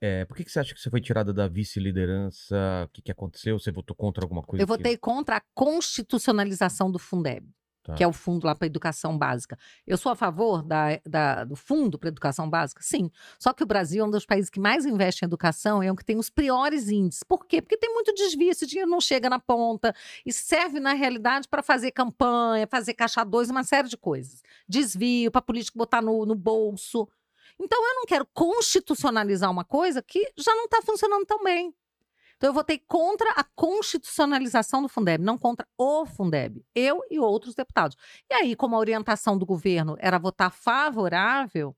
É, 0.04 0.24
por 0.24 0.36
que, 0.36 0.42
que 0.44 0.50
você 0.50 0.58
acha 0.58 0.74
que 0.74 0.80
você 0.80 0.90
foi 0.90 1.00
tirada 1.00 1.32
da 1.32 1.46
vice-liderança? 1.46 2.56
O 2.86 2.88
que, 2.88 3.00
que 3.02 3.12
aconteceu? 3.12 3.56
Você 3.56 3.70
votou 3.70 3.94
contra 3.94 4.24
alguma 4.24 4.42
coisa? 4.42 4.60
Eu 4.60 4.66
que- 4.66 4.72
votei 4.76 4.96
contra 4.96 5.36
a 5.36 5.40
constitucionalização 5.54 6.90
do 6.90 6.98
Fundeb, 6.98 7.46
Tá. 7.84 7.94
que 7.94 8.02
é 8.02 8.06
o 8.06 8.12
fundo 8.12 8.44
lá 8.46 8.54
para 8.54 8.66
educação 8.66 9.16
básica. 9.16 9.56
Eu 9.86 9.96
sou 9.96 10.10
a 10.10 10.16
favor 10.16 10.62
da, 10.62 11.00
da- 11.06 11.44
do 11.44 11.54
fundo 11.56 11.98
para 12.00 12.08
educação 12.08 12.50
básica? 12.50 12.80
Sim. 12.82 13.10
Só 13.38 13.52
que 13.52 13.62
o 13.62 13.66
Brasil 13.66 14.04
é 14.04 14.06
um 14.06 14.10
dos 14.10 14.26
países 14.26 14.50
que 14.50 14.58
mais 14.60 14.84
investe 14.86 15.24
em 15.24 15.26
educação 15.26 15.82
e 15.82 15.86
é 15.86 15.92
um 15.92 15.96
que 15.96 16.04
tem 16.04 16.16
os 16.16 16.28
piores 16.30 16.88
índices. 16.88 17.22
Por 17.22 17.46
quê? 17.46 17.60
Porque 17.62 17.76
tem 17.76 17.92
muito 17.92 18.12
desvio, 18.14 18.50
esse 18.50 18.66
dinheiro 18.66 18.90
não 18.90 19.00
chega 19.00 19.28
na 19.30 19.38
ponta 19.38 19.94
e 20.26 20.32
serve, 20.32 20.80
na 20.80 20.94
realidade, 20.94 21.48
para 21.48 21.62
fazer 21.62 21.90
campanha, 21.92 22.66
fazer 22.68 22.94
caixa 22.94 23.24
dois, 23.24 23.50
uma 23.50 23.62
série 23.64 23.88
de 23.88 23.96
coisas. 23.96 24.42
Desvio, 24.68 25.30
para 25.30 25.42
político 25.42 25.78
botar 25.78 26.02
no, 26.02 26.24
no 26.26 26.34
bolso. 26.34 27.08
Então, 27.60 27.86
eu 27.86 27.94
não 27.96 28.06
quero 28.06 28.26
constitucionalizar 28.32 29.50
uma 29.50 29.64
coisa 29.64 30.02
que 30.02 30.32
já 30.36 30.54
não 30.54 30.64
está 30.64 30.82
funcionando 30.82 31.24
tão 31.26 31.42
bem. 31.42 31.74
Então, 32.36 32.50
eu 32.50 32.54
votei 32.54 32.78
contra 32.78 33.30
a 33.32 33.44
constitucionalização 33.54 34.82
do 34.82 34.88
Fundeb, 34.88 35.22
não 35.22 35.38
contra 35.38 35.66
o 35.78 36.04
Fundeb. 36.04 36.60
Eu 36.74 37.00
e 37.08 37.20
outros 37.20 37.54
deputados. 37.54 37.96
E 38.28 38.34
aí, 38.34 38.56
como 38.56 38.74
a 38.74 38.78
orientação 38.80 39.38
do 39.38 39.46
governo 39.46 39.96
era 40.00 40.18
votar 40.18 40.50
favorável, 40.50 41.76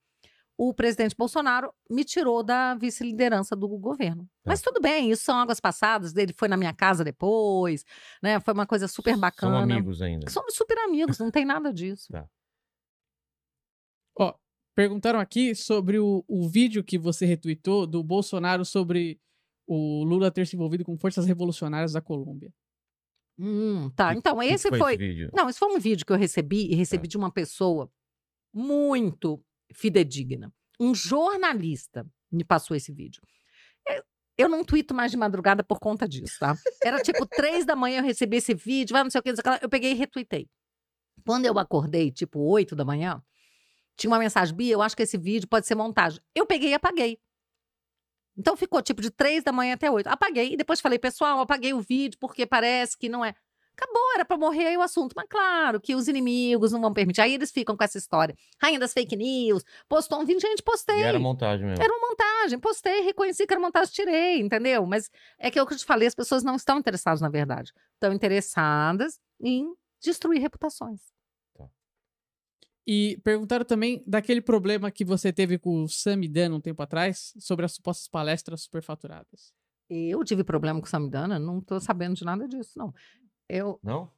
o 0.57 0.73
presidente 0.73 1.15
Bolsonaro 1.17 1.73
me 1.91 2.05
tirou 2.05 2.43
da 2.43 2.75
vice-liderança 2.75 3.57
do 3.57 3.69
governo. 3.69 4.29
Mas 4.45 4.63
tudo 4.63 4.81
bem, 4.81 5.11
isso 5.11 5.25
são 5.25 5.37
águas 5.37 5.61
passadas. 5.61 6.15
Ele 6.17 6.33
foi 6.33 6.49
na 6.49 6.57
minha 6.57 6.73
casa 6.73 7.03
depois, 7.03 7.85
né? 8.23 8.39
Foi 8.41 8.55
uma 8.55 8.67
coisa 8.67 8.87
super 8.87 9.17
bacana. 9.17 9.57
São 9.57 9.63
amigos 9.63 10.01
ainda. 10.01 10.31
Somos 10.31 10.55
super 10.55 10.79
amigos, 10.79 11.19
não 11.19 11.31
tem 11.31 11.45
nada 11.45 11.73
disso. 11.73 12.09
Ó, 12.15 12.25
perguntaram 14.75 15.19
aqui 15.21 15.55
sobre 15.55 15.99
o, 15.99 16.25
o 16.27 16.49
vídeo 16.49 16.83
que 16.85 16.99
você 16.99 17.25
retweetou 17.27 17.87
do 17.87 18.03
Bolsonaro 18.03 18.65
sobre 18.65 19.21
o 19.67 20.05
Lula 20.05 20.31
ter 20.31 20.47
se 20.47 20.57
envolvido 20.57 20.85
com 20.85 20.97
forças 20.99 21.25
revolucionárias 21.27 21.93
da 21.93 22.01
Colômbia. 22.01 22.53
Hum, 23.39 23.91
tá. 23.91 24.13
Que- 24.13 24.19
Então, 24.19 24.39
que 24.39 24.45
esse 24.47 24.69
foi 24.69 24.79
foi. 24.79 24.95
esse 24.95 24.99
vídeo? 25.07 25.31
Não, 25.35 25.49
esse 25.49 25.59
foi 25.59 25.75
um 25.75 25.79
vídeo 25.81 26.05
que 26.07 26.13
eu 26.13 26.17
recebi 26.17 26.71
e 26.71 26.75
recebi 26.75 27.09
de 27.09 27.17
uma 27.17 27.31
pessoa 27.33 27.91
muito 28.53 29.43
fidedigna. 29.73 30.53
Um 30.81 30.95
jornalista 30.95 32.07
me 32.31 32.45
passou 32.45 32.77
esse 32.77 32.93
vídeo. 32.93 33.23
Eu, 34.37 34.49
não 34.49 34.65
tuito 34.65 34.93
mais 34.93 35.13
de 35.13 35.17
madrugada 35.17 35.63
por 35.63 35.79
conta 35.79 36.09
disso, 36.09 36.39
tá? 36.41 36.57
Era 36.83 37.01
tipo 37.01 37.25
três 37.27 37.65
da 37.65 37.77
manhã 37.77 38.01
eu 38.01 38.05
recebi 38.05 38.39
esse 38.39 38.53
vídeo, 38.53 38.93
vai 38.93 39.05
não 39.05 39.11
sei 39.11 39.21
o 39.21 39.23
que, 39.23 39.31
não 39.31 39.37
sei 39.37 39.53
o 39.53 39.59
que 39.59 39.65
eu 39.65 39.69
peguei 39.69 39.93
e 39.93 39.95
retuitei. 39.95 40.49
Quando 41.25 41.47
eu 41.47 41.57
acordei, 41.59 42.11
tipo 42.11 42.41
oito 42.41 42.75
da 42.75 42.85
manhã, 42.85 43.23
tinha 43.97 44.11
uma 44.11 44.19
mensagem, 44.19 44.55
Bia, 44.55 44.73
eu 44.73 44.83
acho 44.83 44.97
que 44.97 45.03
esse 45.03 45.17
vídeo 45.17 45.49
pode 45.49 45.67
ser 45.67 45.75
montagem. 45.75 46.21
Eu 46.35 46.47
peguei 46.47 46.71
e 46.71 46.75
apaguei. 46.75 47.19
Então 48.37 48.57
ficou 48.57 48.83
tipo 48.83 49.01
de 49.01 49.11
três 49.11 49.45
da 49.45 49.53
manhã 49.53 49.75
até 49.75 49.91
oito. 49.91 50.09
Apaguei 50.09 50.53
e 50.53 50.57
depois 50.57 50.81
falei, 50.81 50.99
pessoal, 50.99 51.39
apaguei 51.39 51.73
o 51.73 51.81
vídeo 51.81 52.19
porque 52.19 52.45
parece 52.45 52.99
que 52.99 53.09
não 53.09 53.25
é. 53.25 53.35
Acabou, 53.77 54.15
era 54.15 54.25
pra 54.25 54.37
morrer 54.37 54.69
aí 54.69 54.77
o 54.77 54.83
assunto. 54.83 55.15
Mas 55.17 55.27
claro 55.29 55.81
que 55.81 55.95
os 55.95 56.07
inimigos 56.07 56.71
não 56.73 56.81
vão 56.81 56.93
permitir. 56.93 57.21
Aí 57.21 57.35
eles 57.35 57.51
ficam 57.51 57.77
com 57.77 57.83
essa 57.83 57.99
história. 57.99 58.35
Rainha 58.61 58.79
das 58.79 58.93
fake 58.93 59.17
news, 59.17 59.65
postou 59.89 60.21
um 60.21 60.25
vídeo, 60.25 60.41
gente, 60.41 60.63
postei. 60.63 60.99
E 60.99 61.03
era 61.03 61.19
montagem 61.19 61.67
mesmo. 61.67 61.83
Era 61.83 61.93
uma 61.93 62.09
montagem, 62.09 62.59
postei, 62.59 63.01
reconheci 63.01 63.47
que 63.47 63.53
era 63.53 63.61
montagem, 63.61 63.93
tirei, 63.93 64.41
entendeu? 64.41 64.87
Mas 64.87 65.11
é 65.39 65.51
que 65.51 65.59
é 65.59 65.63
o 65.63 65.67
que 65.67 65.75
eu 65.75 65.79
te 65.79 65.85
falei, 65.85 66.07
as 66.07 66.15
pessoas 66.15 66.45
não 66.45 66.55
estão 66.55 66.79
interessadas 66.79 67.21
na 67.21 67.29
verdade. 67.29 67.73
Estão 67.95 68.13
interessadas 68.13 69.19
em 69.41 69.75
destruir 70.01 70.41
reputações. 70.41 71.01
E 72.87 73.19
perguntaram 73.25 73.65
também 73.65 74.03
daquele 74.07 74.41
problema 74.41 74.91
que 74.91 75.05
você 75.05 75.33
teve 75.33 75.59
com 75.59 75.83
o 75.83 75.89
Samidana 75.89 76.55
um 76.55 76.61
tempo 76.61 76.83
atrás, 76.83 77.33
sobre 77.39 77.65
as 77.65 77.73
supostas 77.73 78.09
palestras 78.09 78.63
superfaturadas. 78.63 79.55
Eu 79.89 80.23
tive 80.25 80.45
problema 80.45 80.81
com 80.81 80.87
o 80.87 80.91
Samidana, 80.91 81.39
não 81.39 81.61
tô 81.61 81.81
sabendo 81.81 82.15
de 82.15 82.25
nada 82.25 82.47
disso, 82.47 82.79
não. 82.79 82.93
Eu 83.49 83.79
Não? 83.83 84.11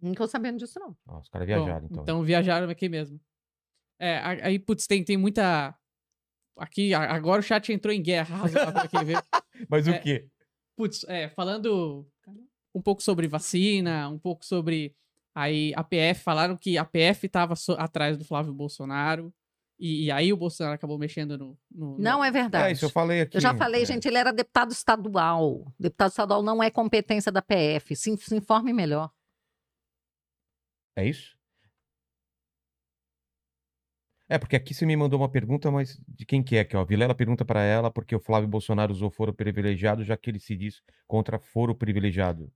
não 0.00 0.12
tô 0.14 0.26
sabendo 0.26 0.58
disso, 0.58 0.78
não. 0.78 0.96
Ah, 1.06 1.18
os 1.18 1.28
caras 1.28 1.48
Bom, 1.48 1.54
viajaram, 1.54 1.86
então. 1.86 2.02
Então 2.02 2.22
viajaram 2.22 2.70
aqui 2.70 2.88
mesmo. 2.88 3.20
É, 3.98 4.18
aí, 4.18 4.58
putz, 4.58 4.86
tem, 4.86 5.04
tem 5.04 5.16
muita. 5.16 5.76
Aqui, 6.56 6.92
agora 6.94 7.40
o 7.40 7.42
chat 7.42 7.72
entrou 7.72 7.92
em 7.92 8.02
guerra 8.02 8.36
razoável 8.36 8.82
aqui, 8.82 9.04
viu? 9.04 9.18
Mas 9.68 9.86
o 9.86 9.90
é. 9.90 9.98
quê? 9.98 10.28
Putz, 10.76 11.04
é, 11.08 11.28
falando 11.30 12.06
um 12.74 12.80
pouco 12.80 13.02
sobre 13.02 13.26
vacina, 13.26 14.08
um 14.08 14.18
pouco 14.18 14.44
sobre 14.44 14.94
aí 15.38 15.72
a 15.76 15.84
PF, 15.84 16.22
falaram 16.22 16.56
que 16.56 16.76
a 16.78 16.84
PF 16.84 17.26
estava 17.26 17.54
atrás 17.78 18.16
do 18.18 18.24
Flávio 18.24 18.52
Bolsonaro, 18.54 19.32
e, 19.78 20.06
e 20.06 20.10
aí 20.10 20.32
o 20.32 20.36
Bolsonaro 20.36 20.74
acabou 20.74 20.98
mexendo 20.98 21.38
no... 21.38 21.58
no- 21.70 21.92
no- 21.92 21.98
Não 21.98 22.24
é 22.24 22.30
verdade. 22.30 22.68
É, 22.68 22.72
isso 22.72 22.84
eu 22.84 22.90
falei 22.90 23.20
aqui. 23.20 23.36
Eu 23.36 23.40
já 23.40 23.54
falei, 23.54 23.82
É. 23.82 23.84
gente, 23.86 24.08
ele 24.08 24.18
era 24.18 24.32
deputado 24.32 24.72
estadual. 24.72 25.72
Deputado 25.78 26.10
estadual 26.10 26.42
não 26.42 26.60
é 26.62 26.68
competência 26.70 27.30
da 27.30 27.40
PF. 27.40 27.94
Se, 27.94 28.16
se 28.16 28.34
informe 28.36 28.72
melhor. 28.72 29.10
É 30.96 31.06
isso? 31.06 31.38
É, 34.30 34.36
porque 34.38 34.56
aqui 34.56 34.74
você 34.74 34.84
me 34.84 34.94
mandou 34.96 35.18
uma 35.20 35.28
pergunta, 35.30 35.70
mas 35.70 35.98
de 36.06 36.26
quem 36.26 36.42
que 36.42 36.56
é 36.56 36.60
aqui, 36.60 36.76
ó? 36.76 36.84
Vilela 36.84 37.14
pergunta 37.14 37.44
pra 37.44 37.62
ela 37.62 37.90
porque 37.90 38.14
o 38.14 38.20
Flávio 38.20 38.48
Bolsonaro 38.48 38.92
usou 38.92 39.10
foro 39.10 39.32
privilegiado, 39.32 40.04
já 40.04 40.16
que 40.18 40.28
ele 40.28 40.38
se 40.38 40.54
diz 40.54 40.82
contra 41.06 41.38
foro 41.38 41.74
privilegiado. 41.74 42.52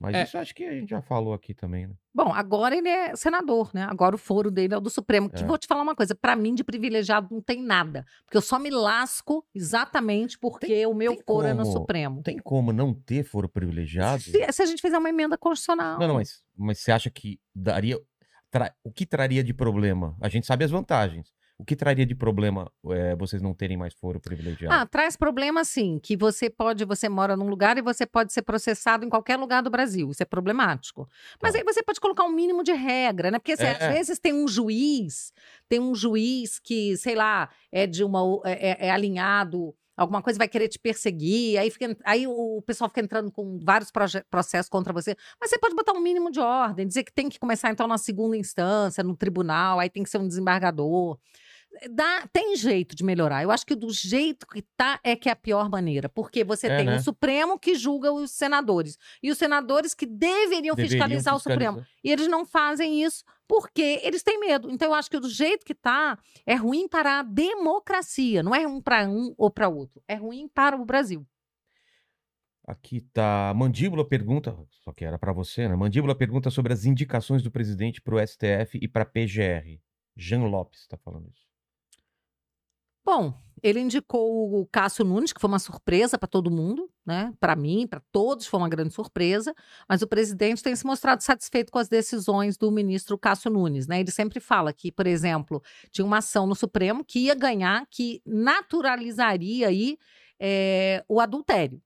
Mas 0.00 0.14
É. 0.14 0.22
isso 0.24 0.36
acho 0.36 0.54
que 0.54 0.62
a 0.64 0.72
gente 0.72 0.90
já 0.90 1.00
falou 1.00 1.32
aqui 1.32 1.54
também, 1.54 1.86
né? 1.86 1.94
Bom, 2.14 2.32
agora 2.32 2.76
ele 2.76 2.88
é 2.88 3.16
senador, 3.16 3.70
né? 3.72 3.86
Agora 3.88 4.14
o 4.14 4.18
foro 4.18 4.50
dele 4.50 4.74
é 4.74 4.76
o 4.76 4.80
do 4.80 4.90
Supremo. 4.90 5.30
Que 5.30 5.42
É. 5.42 5.46
vou 5.46 5.56
te 5.56 5.66
falar 5.66 5.82
uma 5.82 5.94
coisa, 5.96 6.14
pra 6.14 6.36
mim 6.36 6.54
de 6.54 6.62
privilegiado 6.62 7.28
não 7.30 7.40
tem 7.40 7.62
nada, 7.62 8.04
porque 8.24 8.36
eu 8.36 8.42
só 8.42 8.58
me 8.58 8.68
lasco 8.70 9.44
exatamente 9.54 10.38
porque 10.38 10.84
o 10.86 10.94
meu 10.94 11.14
tem 11.14 11.22
foro 11.24 11.46
é 11.46 11.54
no 11.54 11.64
Supremo. 11.64 12.16
Não 12.16 12.22
tem 12.22 12.38
como 12.38 12.72
não 12.72 12.92
ter 12.92 13.24
foro 13.24 13.48
privilegiado? 13.48 14.22
Se, 14.22 14.52
se 14.52 14.62
a 14.62 14.66
gente 14.66 14.80
fizer 14.82 14.98
uma 14.98 15.08
emenda 15.08 15.36
constitucional. 15.38 15.98
Não, 15.98 16.08
não, 16.08 16.14
mas, 16.16 16.42
mas 16.56 16.78
você 16.80 16.92
acha 16.92 17.10
que 17.10 17.40
daria. 17.54 17.98
tra- 18.50 18.74
o 18.84 18.92
que 18.92 19.04
traria 19.06 19.42
de 19.42 19.52
problema? 19.54 20.16
A 20.20 20.28
gente 20.28 20.46
sabe 20.46 20.64
as 20.64 20.70
vantagens. 20.70 21.32
O 21.58 21.64
que 21.64 21.74
traria 21.74 22.04
de 22.04 22.14
problema 22.14 22.70
é, 22.90 23.16
vocês 23.16 23.40
não 23.40 23.54
terem 23.54 23.78
mais 23.78 23.94
foro 23.94 24.20
privilegiado? 24.20 24.74
Ah, 24.74 24.84
traz 24.86 25.16
problema 25.16 25.64
sim, 25.64 25.98
que 26.02 26.14
você 26.14 26.50
pode, 26.50 26.84
você 26.84 27.08
mora 27.08 27.34
num 27.34 27.48
lugar 27.48 27.78
e 27.78 27.82
você 27.82 28.04
pode 28.04 28.30
ser 28.30 28.42
processado 28.42 29.06
em 29.06 29.08
qualquer 29.08 29.38
lugar 29.38 29.62
do 29.62 29.70
Brasil. 29.70 30.10
Isso 30.10 30.22
é 30.22 30.26
problemático. 30.26 31.08
Mas 31.42 31.52
Tá. 31.54 31.58
aí 31.58 31.64
você 31.64 31.82
pode 31.82 31.98
colocar 31.98 32.24
um 32.24 32.30
mínimo 32.32 32.62
de 32.62 32.72
regra, 32.72 33.30
né? 33.30 33.38
Porque 33.38 33.52
assim, 33.52 33.64
É, 33.64 33.70
às 33.70 33.82
é. 33.84 33.92
vezes 33.94 34.18
tem 34.18 34.34
um 34.34 34.46
juiz, 34.46 35.32
tem 35.66 35.80
um 35.80 35.94
juiz 35.94 36.58
que, 36.58 36.94
sei 36.98 37.14
lá, 37.14 37.48
é 37.72 37.86
de 37.86 38.04
uma 38.04 38.20
é, 38.44 38.72
é- 38.72 38.86
é 38.88 38.90
alinhado, 38.90 39.74
alguma 39.96 40.20
coisa 40.20 40.38
vai 40.38 40.48
querer 40.48 40.68
te 40.68 40.78
perseguir, 40.78 41.58
aí, 41.58 41.70
fica, 41.70 41.96
aí 42.04 42.26
o 42.26 42.60
pessoal 42.66 42.90
fica 42.90 43.00
entrando 43.00 43.32
com 43.32 43.58
vários 43.64 43.90
processos 44.30 44.68
contra 44.68 44.92
você. 44.92 45.16
Mas 45.40 45.48
você 45.48 45.58
pode 45.58 45.74
botar 45.74 45.94
um 45.94 46.00
mínimo 46.02 46.30
de 46.30 46.38
ordem, 46.38 46.86
dizer 46.86 47.02
que 47.02 47.12
tem 47.14 47.30
que 47.30 47.38
começar 47.38 47.70
então 47.70 47.88
na 47.88 47.96
segunda 47.96 48.36
instância, 48.36 49.02
no 49.02 49.16
tribunal, 49.16 49.80
aí 49.80 49.88
tem 49.88 50.02
que 50.02 50.10
ser 50.10 50.18
um 50.18 50.28
desembargador. 50.28 51.18
Dá, 51.90 52.26
tem 52.32 52.56
jeito 52.56 52.94
de 52.96 53.04
melhorar. 53.04 53.42
Eu 53.42 53.50
acho 53.50 53.66
que 53.66 53.74
do 53.74 53.90
jeito 53.92 54.46
que 54.46 54.62
tá 54.76 54.98
é 55.04 55.14
que 55.16 55.28
é 55.28 55.32
a 55.32 55.36
pior 55.36 55.68
maneira. 55.68 56.08
Porque 56.08 56.42
você 56.44 56.66
É, 56.66 56.76
tem 56.78 56.86
né? 56.86 56.96
o 56.96 57.02
Supremo 57.02 57.58
que 57.58 57.74
julga 57.74 58.12
os 58.12 58.30
senadores. 58.30 58.98
E 59.22 59.30
os 59.30 59.38
senadores 59.38 59.94
que 59.94 60.06
deveriam, 60.06 60.74
Deveriam 60.74 60.76
fiscalizar 60.76 61.34
o 61.34 61.38
Supremo. 61.38 61.78
fiscalizar. 61.78 61.88
E 62.04 62.10
eles 62.12 62.28
não 62.28 62.44
fazem 62.44 63.02
isso 63.02 63.24
porque 63.48 64.00
eles 64.02 64.22
têm 64.22 64.38
medo. 64.40 64.70
Então, 64.70 64.88
eu 64.88 64.94
acho 64.94 65.10
que 65.10 65.18
do 65.20 65.28
jeito 65.28 65.64
que 65.64 65.74
tá, 65.74 66.18
é 66.44 66.54
ruim 66.54 66.88
para 66.88 67.20
a 67.20 67.22
democracia. 67.22 68.42
Não 68.42 68.54
é 68.54 68.64
ruim 68.64 68.80
para 68.80 69.08
um 69.08 69.34
ou 69.36 69.50
para 69.50 69.68
outro. 69.68 70.02
É 70.08 70.14
ruim 70.14 70.48
para 70.48 70.76
o 70.76 70.84
Brasil. 70.84 71.26
Aqui 72.66 73.00
tá. 73.12 73.52
Mandíbula 73.54 74.04
pergunta, 74.04 74.56
só 74.82 74.92
que 74.92 75.04
era 75.04 75.16
pra 75.18 75.32
você, 75.32 75.68
né? 75.68 75.76
Mandíbula 75.76 76.16
pergunta 76.16 76.50
sobre 76.50 76.72
as 76.72 76.84
indicações 76.84 77.40
do 77.42 77.50
presidente 77.50 78.00
pro 78.02 78.18
STF 78.18 78.76
e 78.82 78.88
pra 78.88 79.04
PGR. 79.04 79.80
Jean 80.16 80.44
Lopes 80.46 80.86
tá 80.88 80.96
falando 80.96 81.28
isso. 81.28 81.45
Bom, 83.06 83.32
ele 83.62 83.78
indicou 83.78 84.60
o 84.60 84.66
Cássio 84.66 85.04
Nunes, 85.04 85.32
que 85.32 85.40
foi 85.40 85.46
uma 85.46 85.60
surpresa 85.60 86.18
para 86.18 86.26
todo 86.26 86.50
mundo, 86.50 86.90
né? 87.06 87.32
Para 87.38 87.54
mim, 87.54 87.86
para 87.86 88.02
todos, 88.10 88.48
foi 88.48 88.58
uma 88.58 88.68
grande 88.68 88.92
surpresa. 88.92 89.54
Mas 89.88 90.02
o 90.02 90.08
presidente 90.08 90.60
tem 90.60 90.74
se 90.74 90.84
mostrado 90.84 91.22
satisfeito 91.22 91.70
com 91.70 91.78
as 91.78 91.88
decisões 91.88 92.56
do 92.56 92.68
ministro 92.68 93.16
Cássio 93.16 93.48
Nunes, 93.48 93.86
né? 93.86 94.00
Ele 94.00 94.10
sempre 94.10 94.40
fala 94.40 94.72
que, 94.72 94.90
por 94.90 95.06
exemplo, 95.06 95.62
tinha 95.92 96.04
uma 96.04 96.18
ação 96.18 96.48
no 96.48 96.56
Supremo 96.56 97.04
que 97.04 97.20
ia 97.20 97.34
ganhar, 97.36 97.86
que 97.88 98.20
naturalizaria 98.26 99.68
aí 99.68 99.96
eh, 100.40 101.04
o 101.08 101.20
adultério. 101.20 101.80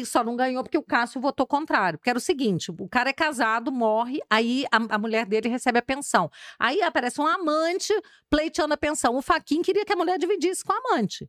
E 0.00 0.04
só 0.04 0.22
não 0.22 0.36
ganhou 0.36 0.62
porque 0.62 0.76
o 0.76 0.82
Cássio 0.82 1.20
votou 1.20 1.46
contrário. 1.46 1.98
Porque 1.98 2.10
era 2.10 2.18
o 2.18 2.22
seguinte: 2.22 2.70
o 2.70 2.88
cara 2.88 3.10
é 3.10 3.12
casado, 3.12 3.72
morre, 3.72 4.20
aí 4.28 4.66
a, 4.70 4.94
a 4.94 4.98
mulher 4.98 5.24
dele 5.26 5.48
recebe 5.48 5.78
a 5.78 5.82
pensão. 5.82 6.30
Aí 6.58 6.82
aparece 6.82 7.20
um 7.20 7.26
amante 7.26 7.92
pleiteando 8.28 8.74
a 8.74 8.76
pensão. 8.76 9.16
O 9.16 9.22
Faquin 9.22 9.62
queria 9.62 9.84
que 9.84 9.92
a 9.92 9.96
mulher 9.96 10.18
dividisse 10.18 10.62
com 10.62 10.72
a 10.72 10.76
amante. 10.76 11.28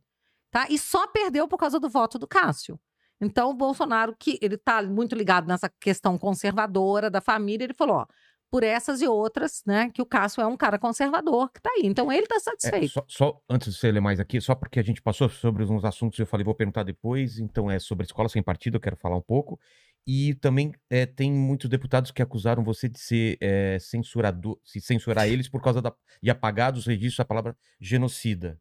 Tá? 0.50 0.66
E 0.68 0.78
só 0.78 1.06
perdeu 1.06 1.46
por 1.48 1.58
causa 1.58 1.80
do 1.80 1.88
voto 1.88 2.18
do 2.18 2.26
Cássio. 2.26 2.78
Então, 3.20 3.50
o 3.50 3.54
Bolsonaro, 3.54 4.14
que 4.18 4.38
ele 4.40 4.54
está 4.54 4.82
muito 4.82 5.14
ligado 5.14 5.46
nessa 5.48 5.68
questão 5.80 6.16
conservadora 6.16 7.10
da 7.10 7.20
família, 7.20 7.64
ele 7.64 7.74
falou: 7.74 7.96
ó, 7.96 8.06
por 8.50 8.62
essas 8.64 9.02
e 9.02 9.06
outras, 9.06 9.62
né, 9.66 9.90
que 9.90 10.00
o 10.00 10.06
Cássio 10.06 10.40
é 10.40 10.46
um 10.46 10.56
cara 10.56 10.78
conservador 10.78 11.50
que 11.52 11.60
tá 11.60 11.70
aí. 11.70 11.82
Então, 11.84 12.10
ele 12.10 12.22
está 12.22 12.36
É, 12.36 12.40
satisfeito. 12.40 12.88
só, 12.88 13.04
só 13.06 13.40
antes 13.48 13.74
de 13.74 13.78
você 13.78 13.92
ler 13.92 14.00
mais 14.00 14.18
aqui, 14.18 14.40
só 14.40 14.54
porque 14.54 14.80
a 14.80 14.82
gente 14.82 15.02
passou 15.02 15.28
sobre 15.28 15.64
uns 15.64 15.84
assuntos, 15.84 16.18
eu 16.18 16.26
falei, 16.26 16.44
vou 16.44 16.54
perguntar 16.54 16.82
depois. 16.82 17.38
Então, 17.38 17.70
é 17.70 17.78
sobre 17.78 18.04
a 18.04 18.06
escola 18.06 18.28
sem 18.28 18.42
partido, 18.42 18.76
eu 18.76 18.80
quero 18.80 18.96
falar 18.96 19.16
um 19.16 19.22
pouco. 19.22 19.58
E 20.06 20.34
também 20.36 20.72
é, 20.88 21.04
tem 21.04 21.30
muitos 21.30 21.68
deputados 21.68 22.10
que 22.10 22.22
acusaram 22.22 22.64
você 22.64 22.88
de 22.88 22.98
ser 22.98 23.36
é, 23.42 23.78
censurador, 23.78 24.58
se 24.64 24.80
censurar 24.80 25.26
eles 25.28 25.48
por 25.48 25.60
causa 25.60 25.82
da. 25.82 25.92
e 26.22 26.30
apagar 26.30 26.72
dos 26.72 26.86
registros 26.86 27.20
a 27.20 27.24
palavra 27.26 27.54
genocida. 27.78 28.58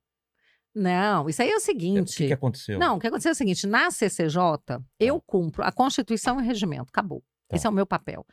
Não, 0.76 1.28
isso 1.28 1.42
aí 1.42 1.50
é 1.50 1.54
o 1.54 1.56
É, 1.56 1.58
O 1.58 1.62
seguinte. 1.62 2.18
que, 2.18 2.28
que 2.28 2.34
aconteceu? 2.34 2.78
Não, 2.78 2.98
o 2.98 3.00
que 3.00 3.08
aconteceu 3.08 3.30
é 3.30 3.34
o 3.34 3.36
seguinte: 3.36 3.66
na 3.66 3.90
CCJ, 3.90 4.40
eu 5.00 5.20
cumpro 5.22 5.64
a 5.64 5.72
Constituição 5.72 6.38
e 6.40 6.44
o 6.44 6.46
regimento. 6.46 6.90
Acabou. 6.90 7.24
Tá. 7.48 7.56
Esse 7.56 7.66
é 7.66 7.70
o 7.70 7.74
meu 7.74 7.86
papel. 7.86 8.26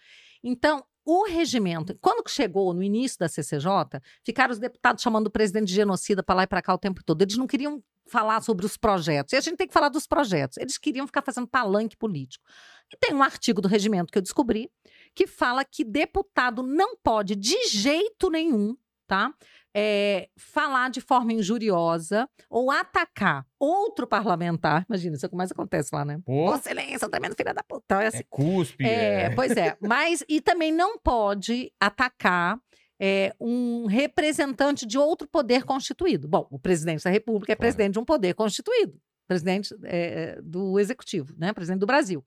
Então, 0.42 0.84
o 1.04 1.24
regimento, 1.24 1.96
quando 2.00 2.28
chegou 2.28 2.72
no 2.72 2.82
início 2.82 3.18
da 3.18 3.28
CCJ, 3.28 4.00
ficaram 4.24 4.52
os 4.52 4.58
deputados 4.58 5.02
chamando 5.02 5.26
o 5.26 5.30
presidente 5.30 5.68
de 5.68 5.74
genocida 5.74 6.22
para 6.22 6.36
lá 6.36 6.42
e 6.44 6.46
para 6.46 6.62
cá 6.62 6.72
o 6.72 6.78
tempo 6.78 7.02
todo. 7.04 7.20
Eles 7.20 7.36
não 7.36 7.46
queriam 7.46 7.82
falar 8.06 8.40
sobre 8.42 8.64
os 8.66 8.76
projetos. 8.76 9.32
E 9.32 9.36
a 9.36 9.40
gente 9.40 9.56
tem 9.56 9.66
que 9.66 9.72
falar 9.72 9.88
dos 9.88 10.06
projetos. 10.06 10.58
Eles 10.58 10.78
queriam 10.78 11.06
ficar 11.06 11.22
fazendo 11.22 11.46
palanque 11.46 11.96
político. 11.96 12.44
E 12.92 12.96
tem 12.96 13.14
um 13.14 13.22
artigo 13.22 13.60
do 13.60 13.68
regimento 13.68 14.12
que 14.12 14.18
eu 14.18 14.22
descobri 14.22 14.70
que 15.14 15.26
fala 15.26 15.64
que 15.64 15.84
deputado 15.84 16.62
não 16.62 16.96
pode, 16.96 17.34
de 17.34 17.66
jeito 17.68 18.30
nenhum, 18.30 18.76
tá? 19.06 19.32
É, 19.76 20.28
falar 20.36 20.88
de 20.90 21.00
forma 21.00 21.32
injuriosa 21.32 22.28
ou 22.48 22.70
atacar 22.70 23.44
outro 23.58 24.06
parlamentar. 24.06 24.86
Imagina, 24.88 25.16
isso 25.16 25.24
é 25.24 25.28
o 25.28 25.30
que 25.30 25.36
mais 25.36 25.50
acontece 25.50 25.90
lá, 25.92 26.04
né? 26.04 26.20
Pô, 26.24 26.56
silêncio, 26.58 27.08
tá 27.08 27.18
vendo, 27.20 27.34
filha 27.34 27.52
da 27.52 27.62
puta? 27.62 27.82
Então, 27.84 28.00
é 28.00 28.06
assim, 28.06 28.18
é 28.18 28.26
cuspe. 28.28 28.84
é, 28.86 29.22
é- 29.24 29.30
pois 29.34 29.56
é. 29.56 29.76
Mas, 29.82 30.24
e 30.28 30.40
também 30.40 30.70
não 30.72 30.96
pode 30.98 31.72
atacar 31.80 32.58
é, 33.00 33.34
um 33.40 33.86
representante 33.86 34.86
de 34.86 34.96
outro 34.96 35.26
poder 35.28 35.64
constituído. 35.64 36.28
Bom, 36.28 36.46
o 36.50 36.58
presidente 36.58 37.02
da 37.02 37.10
República 37.10 37.52
é 37.52 37.56
Claro. 37.56 37.60
presidente 37.74 37.94
de 37.94 37.98
um 37.98 38.04
poder 38.04 38.34
constituído, 38.34 38.96
presidente 39.26 39.74
é, 39.84 40.38
do 40.40 40.78
Executivo, 40.78 41.34
né? 41.36 41.52
Presidente 41.52 41.80
do 41.80 41.86
Brasil. 41.86 42.24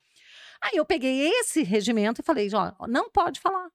Aí 0.62 0.76
eu 0.76 0.84
peguei 0.86 1.30
esse 1.40 1.64
regimento 1.64 2.20
e 2.20 2.24
falei, 2.26 2.50
ó, 2.54 2.74
não 2.88 3.10
pode 3.10 3.40
falar, 3.40 3.70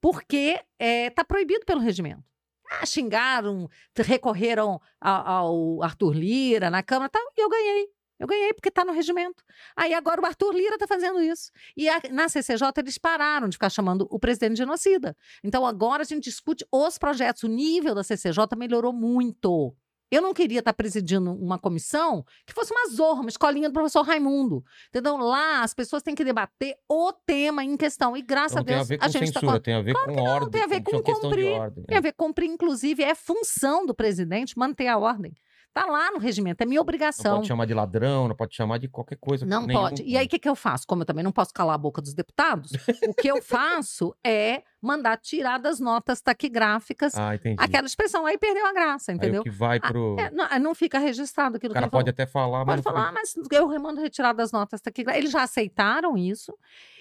porque 0.00 0.60
está 0.78 1.24
proibido 1.24 1.64
pelo 1.66 1.80
regimento. 1.80 2.22
Ah, 2.70 2.84
xingaram, 2.86 3.68
recorreram 3.96 4.80
a- 5.00 5.30
ao 5.38 5.82
Arthur 5.82 6.12
Lira 6.14 6.70
na 6.70 6.82
Câmara 6.82 7.08
tal, 7.10 7.22
e 7.36 7.40
eu 7.40 7.48
ganhei. 7.48 7.88
Eu 8.18 8.26
ganhei 8.26 8.52
porque 8.52 8.68
está 8.68 8.84
no 8.84 8.92
regimento. 8.92 9.44
Aí 9.76 9.94
agora 9.94 10.20
o 10.20 10.26
Arthur 10.26 10.52
Lira 10.52 10.74
está 10.74 10.88
fazendo 10.88 11.20
isso. 11.20 11.50
E 11.76 11.88
a- 11.88 12.00
na 12.10 12.28
CCJ 12.28 12.80
eles 12.80 12.98
pararam 12.98 13.48
de 13.48 13.54
ficar 13.56 13.70
chamando 13.70 14.08
o 14.10 14.18
presidente 14.18 14.52
de 14.54 14.58
genocida. 14.58 15.16
Então 15.42 15.64
agora 15.64 16.02
a 16.02 16.04
gente 16.04 16.24
discute 16.24 16.66
os 16.72 16.98
projetos. 16.98 17.44
O 17.44 17.48
nível 17.48 17.94
da 17.94 18.02
CCJ 18.02 18.56
melhorou 18.56 18.92
muito. 18.92 19.72
Eu 20.10 20.22
não 20.22 20.32
queria 20.32 20.60
estar 20.60 20.72
presidindo 20.72 21.32
uma 21.32 21.58
comissão 21.58 22.24
que 22.46 22.52
fosse 22.54 22.72
uma 22.72 22.88
zorra, 22.94 23.20
uma 23.20 23.28
escolinha 23.28 23.68
do 23.68 23.72
professor 23.72 24.02
Raimundo. 24.02 24.64
Entendeu? 24.88 25.16
Lá 25.16 25.62
as 25.62 25.74
pessoas 25.74 26.02
têm 26.02 26.14
que 26.14 26.24
debater 26.24 26.76
o 26.88 27.12
tema 27.12 27.64
em 27.64 27.76
questão. 27.76 28.16
E 28.16 28.22
graças 28.22 28.54
Não 28.54 28.62
a 28.62 28.64
tem 28.64 28.74
a 28.74 28.78
Deus 28.78 28.88
ver 28.88 28.94
a 28.96 29.06
com 29.06 29.08
gente 29.08 29.24
está 29.24 29.40
censura, 29.40 29.60
tem 29.60 29.74
a 29.74 29.82
ver 29.82 29.94
com 29.94 30.22
ordem. 30.22 30.50
tem 30.50 30.62
a 30.62 30.66
ver 30.66 30.82
com 30.82 30.96
de 30.96 31.02
cumprir. 31.02 31.52
ordem. 31.52 31.84
tem 31.84 31.96
a 31.98 32.00
ver 32.00 32.12
com 32.12 32.28
cumprir, 32.28 32.50
inclusive, 32.50 33.02
é 33.02 33.14
função 33.14 33.86
do 33.86 33.94
presidente 33.94 34.58
manter 34.58 34.86
a 34.86 34.98
ordem. 34.98 35.32
Está 35.68 35.86
lá 35.86 36.10
no 36.10 36.18
regimento, 36.18 36.62
é 36.62 36.66
minha 36.66 36.78
Não 36.78 36.82
obrigação. 36.82 37.36
pode 37.36 37.46
chamar 37.46 37.64
de 37.66 37.74
ladrão, 37.74 38.26
não 38.26 38.34
pode 38.34 38.54
chamar 38.56 38.78
de 38.78 38.88
qualquer 38.88 39.16
coisa. 39.16 39.46
Não 39.46 39.66
pode. 39.66 40.02
E 40.02 40.16
aí, 40.16 40.26
o 40.26 40.28
que, 40.28 40.38
que 40.38 40.48
eu 40.48 40.56
faço? 40.56 40.84
Como 40.86 41.02
eu 41.02 41.06
também 41.06 41.22
não 41.22 41.30
posso 41.30 41.52
calar 41.52 41.74
a 41.76 41.78
boca 41.78 42.02
dos 42.02 42.14
deputados, 42.14 42.72
o 43.06 43.14
que 43.14 43.28
eu 43.28 43.40
faço 43.42 44.14
é 44.26 44.62
mandar 44.82 45.16
tirar 45.18 45.58
das 45.58 45.78
notas 45.78 46.20
taquigráficas 46.20 47.14
Ah, 47.16 47.34
entendi. 47.34 47.56
aquela 47.62 47.86
expressão. 47.86 48.26
Aí 48.26 48.36
perdeu 48.38 48.66
a 48.66 48.72
graça, 48.72 49.12
Aí 49.12 49.16
entendeu? 49.18 49.40
o 49.42 49.44
que 49.44 49.50
vai 49.50 49.78
pro. 49.78 50.16
É, 50.18 50.30
não, 50.30 50.48
não 50.58 50.74
fica 50.74 50.98
registrado 50.98 51.56
aquilo 51.56 51.72
o 51.72 51.74
cara 51.74 51.86
que 51.86 51.90
pode 51.92 52.04
falou. 52.10 52.10
até 52.12 52.26
falar, 52.26 52.64
mas. 52.64 52.80
Pode 52.80 52.86
não 52.96 53.02
falar, 53.02 53.08
"Ah, 53.10 53.12
mas 53.12 53.34
eu 53.52 53.68
remando 53.68 54.00
retirar 54.00 54.32
das 54.32 54.50
notas 54.50 54.80
taquigráficas. 54.80 55.22
Eles 55.22 55.32
já 55.32 55.42
aceitaram 55.42 56.16
isso. 56.16 56.52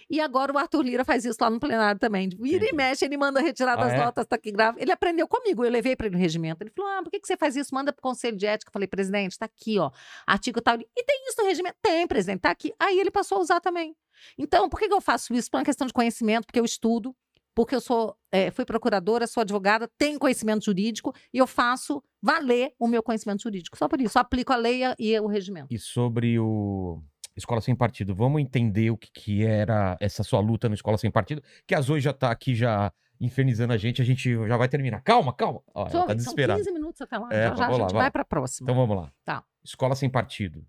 E 0.10 0.22
agora 0.22 0.54
o 0.54 0.58
Arthur 0.58 0.84
Lira 0.84 1.04
faz 1.04 1.26
isso 1.26 1.38
lá 1.42 1.50
no 1.50 1.60
plenário 1.60 2.00
também. 2.00 2.30
Vira 2.30 2.58
Entendi. 2.58 2.70
e 2.72 2.76
mexe, 2.76 3.04
ele 3.06 3.18
manda 3.18 3.42
retirar 3.42 3.74
Ah, 3.74 3.84
das 3.84 3.94
é? 3.94 3.98
notas 3.98 4.26
taquigráficas. 4.26 4.82
Ele 4.82 4.92
aprendeu 4.92 5.28
comigo, 5.28 5.66
eu 5.66 5.70
levei 5.72 5.96
para 5.96 6.08
ele 6.08 6.16
no 6.16 6.22
regimento. 6.22 6.64
Ele 6.64 6.72
falou: 6.76 6.90
ah, 6.92 7.04
por 7.04 7.12
que, 7.12 7.20
que 7.20 7.28
você 7.28 7.36
faz 7.36 7.56
isso? 7.56 7.76
Manda 7.76 7.92
pro 7.92 8.02
conselho 8.02 8.38
de 8.38 8.46
ética. 8.46 8.70
Eu 8.70 8.74
falei, 8.74 8.88
presidente, 8.88 9.38
tá 9.38 9.46
aqui, 9.46 9.78
ó. 9.80 9.92
Artigo 10.26 10.62
tal. 10.62 10.76
E 10.80 11.04
tem 11.04 11.24
isso 11.28 11.42
no 11.42 11.46
regimento? 11.48 11.76
Tem, 11.82 12.08
presidente, 12.08 12.40
tá 12.42 12.52
aqui. 12.52 12.74
Aí 12.80 13.00
ele 13.00 13.12
passou 13.12 13.38
a 13.38 13.42
usar 13.42 13.60
também. 13.60 13.96
Então, 14.38 14.70
por 14.70 14.80
que, 14.80 14.88
que 14.88 14.94
eu 14.94 15.02
faço 15.02 15.34
isso? 15.34 15.52
Por 15.52 15.58
uma 15.58 15.66
questão 15.66 15.86
de 15.86 15.94
conhecimento, 15.94 16.46
porque 16.46 16.60
eu 16.60 16.66
estudo, 16.66 17.16
porque 17.54 17.76
eu 17.76 17.82
sou, 17.82 18.16
é, 18.32 18.50
fui 18.52 18.66
procuradora, 18.66 19.28
sou 19.28 19.42
advogada, 19.42 19.90
tenho 19.98 20.18
conhecimento 20.20 20.64
jurídico 20.66 21.14
e 21.34 21.38
eu 21.38 21.46
faço 21.48 22.04
valer 22.22 22.74
o 22.80 22.88
meu 22.88 23.04
conhecimento 23.04 23.44
jurídico. 23.44 23.78
Só 23.78 23.88
por 23.88 24.00
isso, 24.02 24.18
aplico 24.18 24.54
a 24.54 24.56
lei 24.56 24.82
e 24.98 25.20
o 25.20 25.28
regimento. 25.28 25.68
E 25.70 25.78
sobre 25.78 26.40
o 26.40 27.02
Escola 27.38 27.62
Sem 27.62 27.76
Partido, 27.76 28.16
vamos 28.16 28.42
entender 28.42 28.90
o 28.90 28.98
que, 28.98 29.10
que 29.12 29.46
era 29.46 29.96
essa 30.00 30.24
sua 30.24 30.40
luta 30.40 30.68
no 30.68 30.76
Escola 30.76 30.98
Sem 30.98 31.12
Partido, 31.12 31.42
que 31.66 31.76
a 31.76 31.82
Zoe 31.82 32.02
já 32.02 32.12
tá 32.12 32.32
aqui 32.32 32.56
já 32.56 32.92
infernizando 33.20 33.74
a 33.74 33.78
gente, 33.78 34.02
a 34.02 34.06
gente 34.06 34.34
já 34.48 34.58
vai 34.58 34.68
terminar. 34.68 35.02
Calma, 35.02 35.34
calma. 35.34 35.62
Ó, 35.74 35.88
Só- 35.90 36.02
tá 36.02 36.08
são 36.08 36.16
desesperada. 36.16 36.60
15 36.60 36.72
minutos 36.72 37.02
até 37.02 37.18
lá. 37.18 37.30
É, 37.32 37.50
já 37.50 37.56
já 37.56 37.66
a 37.66 37.68
lá, 37.70 37.74
gente 37.78 37.94
vai. 37.94 38.02
vai 38.04 38.12
para 38.12 38.22
a 38.22 38.26
próxima. 38.26 38.66
Então 38.66 38.76
vamos 38.76 38.96
lá. 39.04 39.12
Tá. 39.26 39.44
Escola 39.64 39.96
Sem 39.96 40.10
Partido. 40.10 40.66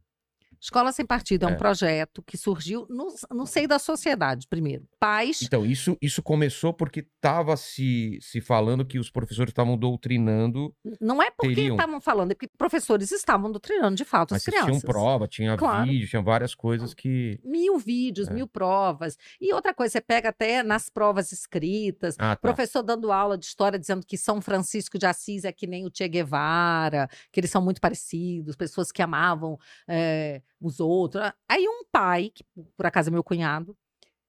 Escola 0.61 0.93
Sem 0.93 1.07
Partido 1.07 1.45
é 1.45 1.49
um 1.49 1.53
É. 1.53 1.57
projeto 1.57 2.23
que 2.23 2.37
surgiu 2.37 2.87
no, 2.91 3.09
no 3.31 3.47
seio 3.47 3.69
da 3.69 3.79
sociedade, 3.79 4.47
primeiro. 4.49 4.87
Pais. 4.99 5.43
Então, 5.43 5.65
isso, 5.65 5.97
isso 6.03 6.23
começou 6.23 6.73
porque 6.75 7.07
tava 7.21 7.57
se, 7.57 8.19
se 8.21 8.41
falando 8.41 8.85
que 8.85 8.99
os 8.99 9.11
professores 9.11 9.51
estavam 9.51 9.77
doutrinando, 9.77 10.75
Não 11.01 11.23
é 11.23 11.31
porque 11.31 11.55
teriam- 11.55 11.77
estavam 11.77 12.01
falando, 12.01 12.33
é 12.33 12.35
porque 12.35 12.49
professores 12.57 13.11
estavam 13.13 13.51
doutrinando 13.53 13.97
de 13.97 14.05
fato 14.05 14.33
mas 14.33 14.43
as 14.43 14.45
crianças. 14.47 14.83
prova, 14.83 15.29
tinha 15.29 15.57
Claro. 15.57 15.87
vídeo, 15.89 16.09
tinha 16.09 16.23
várias 16.23 16.55
coisas 16.55 16.95
que. 16.95 17.39
Mil 17.45 17.79
vídeos, 17.79 18.29
É. 18.29 18.33
mil 18.35 18.47
provas. 18.49 19.17
E 19.41 19.53
outra 19.53 19.73
coisa, 19.75 19.93
você 19.93 20.01
pega 20.01 20.31
até 20.31 20.63
nas 20.63 20.89
provas 20.91 21.31
escritas, 21.33 22.17
Ah, 22.19 22.35
tá. 22.35 22.37
professor 22.37 22.83
dando 22.83 23.13
aula 23.13 23.37
de 23.39 23.45
história 23.47 23.79
dizendo 23.79 24.05
que 24.07 24.17
São 24.19 24.41
Francisco 24.41 24.99
de 24.99 25.07
Assis 25.07 25.45
é 25.45 25.53
que 25.53 25.67
nem 25.67 25.87
o 25.87 25.91
Che 25.95 26.09
Guevara, 26.09 27.09
que 27.33 27.41
eles 27.41 27.51
são 27.51 27.63
muito 27.63 27.81
parecidos, 27.81 28.57
pessoas 28.57 28.91
que 28.93 29.03
amavam 29.03 29.59
eh, 29.89 30.43
os 30.61 30.81
outros. 30.81 31.23
Aí 31.49 31.67
um 31.69 31.85
pai, 31.91 32.31
que 32.35 32.45
por 32.77 32.87
acaso 32.87 33.09
é 33.11 33.13
meu 33.13 33.23
cunhado, 33.25 33.77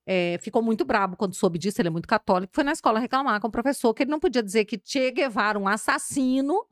eh, 0.06 0.38
ficou 0.41 0.61
muito 0.61 0.84
brabo 0.85 1.15
quando 1.15 1.34
soube 1.35 1.57
disso, 1.60 1.81
ele 1.81 1.88
é 1.88 1.91
muito 1.91 2.07
católico, 2.07 2.51
foi 2.56 2.64
na 2.64 2.72
escola 2.72 2.99
reclamar 2.99 3.39
com 3.39 3.47
o 3.47 3.51
professor 3.51 3.93
que 3.93 4.03
ele 4.03 4.11
não 4.11 4.19
podia 4.19 4.41
dizer 4.43 4.65
que 4.65 4.80
Che 4.84 5.11
Guevara, 5.11 5.57
um 5.60 5.68
assassino, 5.68 6.65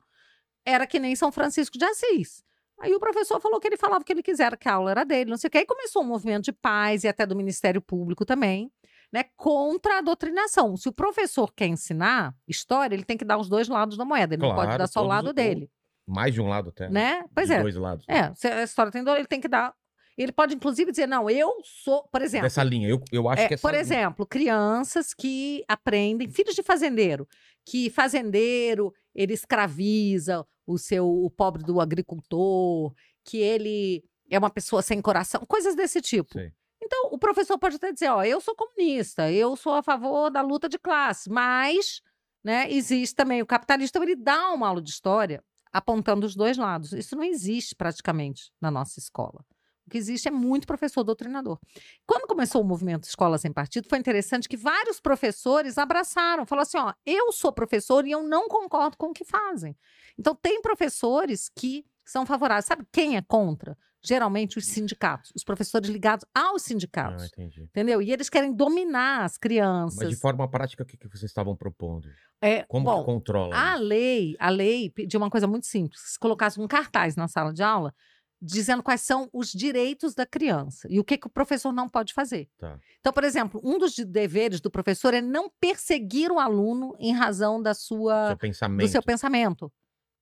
era 0.64 0.86
que 0.86 0.98
nem 0.98 1.14
São 1.16 1.30
Francisco 1.32 1.78
de 1.78 1.84
Assis. 1.84 2.42
Aí 2.80 2.94
o 2.94 3.00
professor 3.00 3.40
falou 3.40 3.58
que 3.58 3.66
ele 3.66 3.76
falava 3.76 4.02
o 4.02 4.04
que 4.04 4.12
ele 4.12 4.22
quisera, 4.22 4.56
que 4.56 4.68
a 4.68 4.74
aula 4.74 4.90
era 4.92 5.04
dele, 5.04 5.30
não 5.30 5.36
sei 5.36 5.48
o 5.48 5.50
que. 5.50 5.58
Aí 5.58 5.66
começou 5.66 6.02
um 6.02 6.06
movimento 6.06 6.44
de 6.44 6.52
paz 6.52 7.02
e 7.02 7.08
até 7.08 7.26
do 7.26 7.34
Ministério 7.34 7.80
Público 7.82 8.24
também. 8.24 8.70
né, 9.10 9.24
contra 9.36 9.98
a 9.98 10.00
doutrinação. 10.02 10.76
Se 10.76 10.86
o 10.86 10.92
professor 10.92 11.50
quer 11.54 11.66
ensinar 11.66 12.34
história, 12.46 12.94
ele 12.94 13.04
tem 13.04 13.16
que 13.16 13.24
dar 13.24 13.38
os 13.38 13.48
dois 13.48 13.66
lados 13.66 13.96
da 13.96 14.04
moeda, 14.04 14.34
ele 14.34 14.42
não 14.42 14.50
pode 14.54 14.66
Claro, 14.66 14.78
dar 14.78 14.86
só 14.86 15.00
o 15.02 15.06
lado 15.06 15.32
dele, 15.32 15.70
Mais 16.08 16.32
de 16.34 16.40
um 16.40 16.48
lado 16.48 16.70
até. 16.70 16.88
né? 16.88 17.24
Pois 17.34 17.48
De 17.48 17.54
é. 17.54 17.60
dois 17.62 17.76
lados. 17.76 18.04
É, 18.08 18.34
se 18.34 18.48
a 18.48 18.62
história 18.62 18.90
tem 18.90 19.04
dois, 19.04 19.18
ele 19.18 19.26
tem 19.28 19.40
que 19.40 19.48
dar. 19.48 19.74
Ele 20.16 20.32
pode, 20.32 20.54
inclusive, 20.54 20.90
dizer, 20.90 21.06
não, 21.06 21.30
eu 21.30 21.52
sou, 21.62 22.02
por 22.10 22.22
exemplo. 22.22 22.46
Dessa 22.46 22.62
linha. 22.64 22.88
Eu, 22.88 23.00
eu 23.12 23.28
acho 23.28 23.42
É, 23.42 23.48
que 23.48 23.54
essa 23.54 23.60
por 23.62 23.70
linha- 23.70 23.80
exemplo, 23.80 24.26
crianças 24.26 25.14
que 25.14 25.62
aprendem, 25.68 26.28
filhos 26.28 26.56
de 26.56 26.62
fazendeiro, 26.62 27.28
que 27.64 27.88
fazendeiro 27.90 28.92
ele 29.14 29.32
escraviza 29.34 30.44
o 30.66 30.76
seu 30.76 31.06
o 31.08 31.30
pobre 31.30 31.62
do 31.62 31.80
agricultor, 31.80 32.92
que 33.24 33.38
ele 33.38 34.02
é 34.30 34.38
uma 34.38 34.50
pessoa 34.50 34.82
sem 34.82 35.00
coração, 35.00 35.44
coisas 35.46 35.74
desse 35.76 36.00
tipo. 36.00 36.32
Sei. 36.32 36.52
Então, 36.82 37.10
o 37.12 37.18
professor 37.18 37.58
pode 37.58 37.76
até 37.76 37.92
dizer, 37.92 38.08
ó, 38.08 38.22
eu 38.24 38.40
sou 38.40 38.54
comunista, 38.54 39.30
eu 39.30 39.54
sou 39.56 39.74
a 39.74 39.82
favor 39.82 40.30
da 40.30 40.40
luta 40.42 40.68
de 40.68 40.78
classe, 40.78 41.28
mas, 41.30 42.00
né, 42.42 42.70
existe 42.70 43.14
também 43.14 43.42
o 43.42 43.46
capitalismo, 43.46 43.90
então 43.90 44.02
ele 44.02 44.16
dá 44.16 44.52
uma 44.52 44.68
aula 44.68 44.80
de 44.82 44.90
história 44.90 45.42
apontando 45.72 46.26
os 46.26 46.34
dois 46.34 46.56
lados. 46.56 46.92
Isso 46.92 47.16
não 47.16 47.24
existe 47.24 47.74
praticamente 47.74 48.52
na 48.60 48.70
nossa 48.70 48.98
escola. 48.98 49.44
O 49.86 49.90
que 49.90 49.96
existe 49.96 50.28
é 50.28 50.30
muito 50.30 50.66
professor 50.66 51.02
doutrinador. 51.02 51.58
Quando 52.06 52.26
começou 52.26 52.60
o 52.60 52.64
movimento 52.64 53.04
Escola 53.04 53.38
Sem 53.38 53.50
Partido, 53.50 53.88
foi 53.88 53.98
interessante 53.98 54.46
que 54.46 54.56
vários 54.56 55.00
professores 55.00 55.78
abraçaram, 55.78 56.44
falaram 56.44 56.62
assim, 56.62 56.76
ó, 56.76 56.92
eu 57.06 57.32
sou 57.32 57.50
professor 57.50 58.06
e 58.06 58.10
eu 58.10 58.22
não 58.22 58.48
concordo 58.48 58.98
com 58.98 59.06
o 59.06 59.14
que 59.14 59.24
fazem. 59.24 59.74
Então, 60.18 60.34
tem 60.34 60.60
professores 60.60 61.48
que 61.48 61.86
são 62.10 62.24
favoráveis. 62.26 62.64
Sabe 62.64 62.84
quem 62.92 63.16
é 63.16 63.22
contra? 63.22 63.76
Geralmente 64.00 64.58
os 64.58 64.66
sindicatos, 64.66 65.32
os 65.34 65.42
professores 65.42 65.90
ligados 65.90 66.24
aos 66.32 66.62
Ah, 66.62 66.66
sindicatos. 66.68 67.24
entendi. 67.26 67.62
Entendeu? 67.62 68.00
E 68.00 68.12
eles 68.12 68.30
querem 68.30 68.52
dominar 68.54 69.24
as 69.24 69.36
crianças. 69.36 69.98
Mas 69.98 70.08
de 70.10 70.16
forma 70.16 70.48
prática, 70.48 70.84
o 70.84 70.86
que, 70.86 70.96
que 70.96 71.08
vocês 71.08 71.24
estavam 71.24 71.56
propondo? 71.56 72.08
É, 72.40 72.62
Como 72.68 72.84
bom, 72.84 73.00
que 73.00 73.06
controla 73.06 73.56
a 73.56 73.74
isso? 73.74 73.82
lei, 73.84 74.36
a 74.38 74.48
lei 74.50 74.88
pediu 74.90 75.18
uma 75.18 75.28
coisa 75.28 75.48
muito 75.48 75.66
simples. 75.66 76.00
Se 76.12 76.18
colocasse 76.18 76.60
um 76.60 76.68
cartaz 76.68 77.16
na 77.16 77.26
sala 77.26 77.52
de 77.52 77.62
aula 77.62 77.92
dizendo 78.40 78.84
quais 78.84 79.00
são 79.00 79.28
os 79.32 79.50
direitos 79.50 80.14
da 80.14 80.24
criança 80.24 80.86
e 80.88 81.00
o 81.00 81.04
que, 81.04 81.18
que 81.18 81.26
o 81.26 81.30
professor 81.30 81.72
não 81.72 81.88
pode 81.88 82.14
fazer. 82.14 82.48
Tá. 82.56 82.78
Então, 83.00 83.12
por 83.12 83.24
exemplo, 83.24 83.60
um 83.64 83.78
dos 83.80 83.92
de- 83.92 84.04
deveres 84.04 84.60
do 84.60 84.70
professor 84.70 85.12
é 85.12 85.20
não 85.20 85.50
perseguir 85.60 86.30
o 86.30 86.38
aluno 86.38 86.94
em 87.00 87.12
razão 87.12 87.60
da 87.60 87.74
sua, 87.74 88.28
Seu 88.28 88.36
do 88.76 88.88
seu 88.88 89.02
pensamento. 89.02 89.72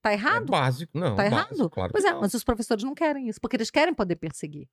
Tá 0.06 0.12
É 0.12 0.14
errado? 0.14 0.46
básico, 0.46 0.98
não. 0.98 1.16
Tá 1.16 1.28
básico, 1.28 1.54
errado? 1.54 1.70
Claro 1.70 1.92
pois 1.92 2.04
é, 2.04 2.12
não. 2.12 2.20
mas 2.20 2.32
os 2.34 2.44
professores 2.44 2.84
não 2.84 2.94
querem 2.94 3.28
isso, 3.28 3.40
porque 3.40 3.56
eles 3.56 3.70
querem 3.70 3.92
poder 3.92 4.16
perseguir. 4.16 4.68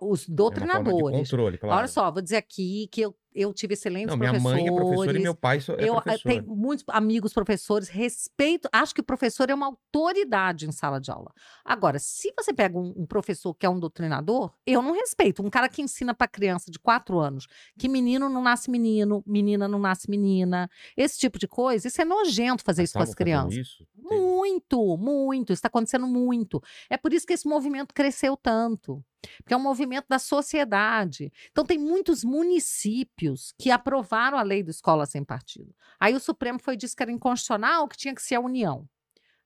Os 0.00 0.28
É 0.28 0.32
doutrinadores. 0.32 1.30
controle, 1.30 1.58
claro. 1.58 1.78
Olha 1.78 1.88
só, 1.88 2.10
vou 2.10 2.20
dizer 2.20 2.36
aqui 2.36 2.88
que 2.90 3.00
eu, 3.00 3.14
eu 3.32 3.52
tive 3.54 3.74
excelentes 3.74 4.08
Não, 4.08 4.16
minha 4.16 4.30
professores. 4.32 4.62
mãe 4.64 4.68
é 4.68 4.74
professora 4.74 5.18
e 5.18 5.22
meu 5.22 5.34
pai 5.36 5.58
é 5.58 5.88
eu 5.88 5.96
eh, 5.96 6.00
professor. 6.00 6.28
tenho 6.28 6.46
muitos 6.48 6.84
amigos 6.88 7.32
professores, 7.32 7.88
respeito. 7.88 8.68
Acho 8.72 8.92
que 8.92 9.00
o 9.00 9.04
professor 9.04 9.48
é 9.48 9.54
uma 9.54 9.66
autoridade 9.66 10.66
em 10.66 10.72
sala 10.72 11.00
de 11.00 11.12
aula. 11.12 11.32
Agora, 11.64 12.00
se 12.00 12.32
você 12.36 12.52
pega 12.52 12.76
um, 12.76 12.92
um 12.96 13.06
professor 13.06 13.54
que 13.54 13.64
é 13.64 13.68
um 13.70 13.78
doutrinador, 13.78 14.52
eu 14.66 14.82
não 14.82 14.92
respeito. 14.92 15.44
Um 15.44 15.50
cara 15.50 15.68
que 15.68 15.80
ensina 15.80 16.12
para 16.12 16.26
criança 16.26 16.70
de 16.72 16.78
quatro 16.80 17.18
anos 17.20 17.46
que 17.78 17.88
menino 17.88 18.28
não 18.28 18.42
nasce 18.42 18.68
menino, 18.70 19.22
menina 19.24 19.68
não 19.68 19.78
nasce 19.78 20.10
menina, 20.10 20.68
esse 20.96 21.18
tipo 21.20 21.38
de 21.38 21.46
coisa, 21.46 21.86
isso 21.86 22.02
é 22.02 22.04
nojento 22.04 22.64
fazer 22.64 22.82
isso 22.82 22.94
com 22.94 23.02
as 23.02 23.14
crianças. 23.14 23.54
Isso? 23.58 23.86
Muito, 23.96 24.96
muito. 24.96 25.52
Está 25.52 25.68
acontecendo 25.68 26.06
muito. 26.08 26.60
É 26.90 26.96
por 26.96 27.12
isso 27.12 27.24
que 27.26 27.32
esse 27.32 27.46
movimento 27.46 27.94
cresceu 27.94 28.36
tanto. 28.36 29.04
Porque 29.38 29.54
é 29.54 29.56
um 29.56 29.62
movimento 29.62 30.06
da 30.08 30.18
sociedade. 30.18 31.32
Então, 31.50 31.64
tem 31.64 31.78
muitos 31.78 32.22
municípios 32.22 33.52
que 33.58 33.70
aprovaram 33.70 34.38
a 34.38 34.42
lei 34.42 34.62
do 34.62 34.70
escola 34.70 35.06
sem 35.06 35.24
partido. 35.24 35.74
Aí 35.98 36.14
o 36.14 36.20
Supremo 36.20 36.58
foi 36.58 36.76
disse 36.76 36.94
que 36.94 37.02
era 37.02 37.12
inconstitucional, 37.12 37.88
que 37.88 37.96
tinha 37.96 38.14
que 38.14 38.22
ser 38.22 38.36
a 38.36 38.40
União. 38.40 38.88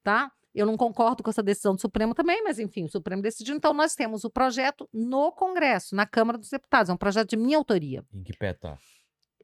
Tá? 0.03 0.31
Eu 0.55 0.67
não 0.67 0.77
concordo 0.77 1.23
com 1.23 1.31
essa 1.31 1.43
decisão 1.43 1.75
do 1.75 1.81
Supremo 1.81 2.15
também, 2.15 2.43
mas 2.43 2.59
enfim, 2.59 2.85
o 2.85 2.89
Supremo 2.89 3.23
decidiu. 3.23 3.57
Então, 3.57 3.73
nós 3.73 3.95
temos 3.95 4.25
o 4.25 4.31
projeto 4.31 4.89
no 4.93 5.33
Congresso, 5.33 5.95
na 5.95 6.07
Câmara 6.07 6.37
dos 6.37 6.51
Deputados. 6.51 6.91
É 6.91 6.93
um 6.93 6.99
projeto 6.99 7.31
de 7.31 7.37
minha 7.37 7.57
autoria. 7.57 8.05
Em 8.13 8.23
que 8.23 8.37
pé 8.37 8.53
tá? 8.53 8.79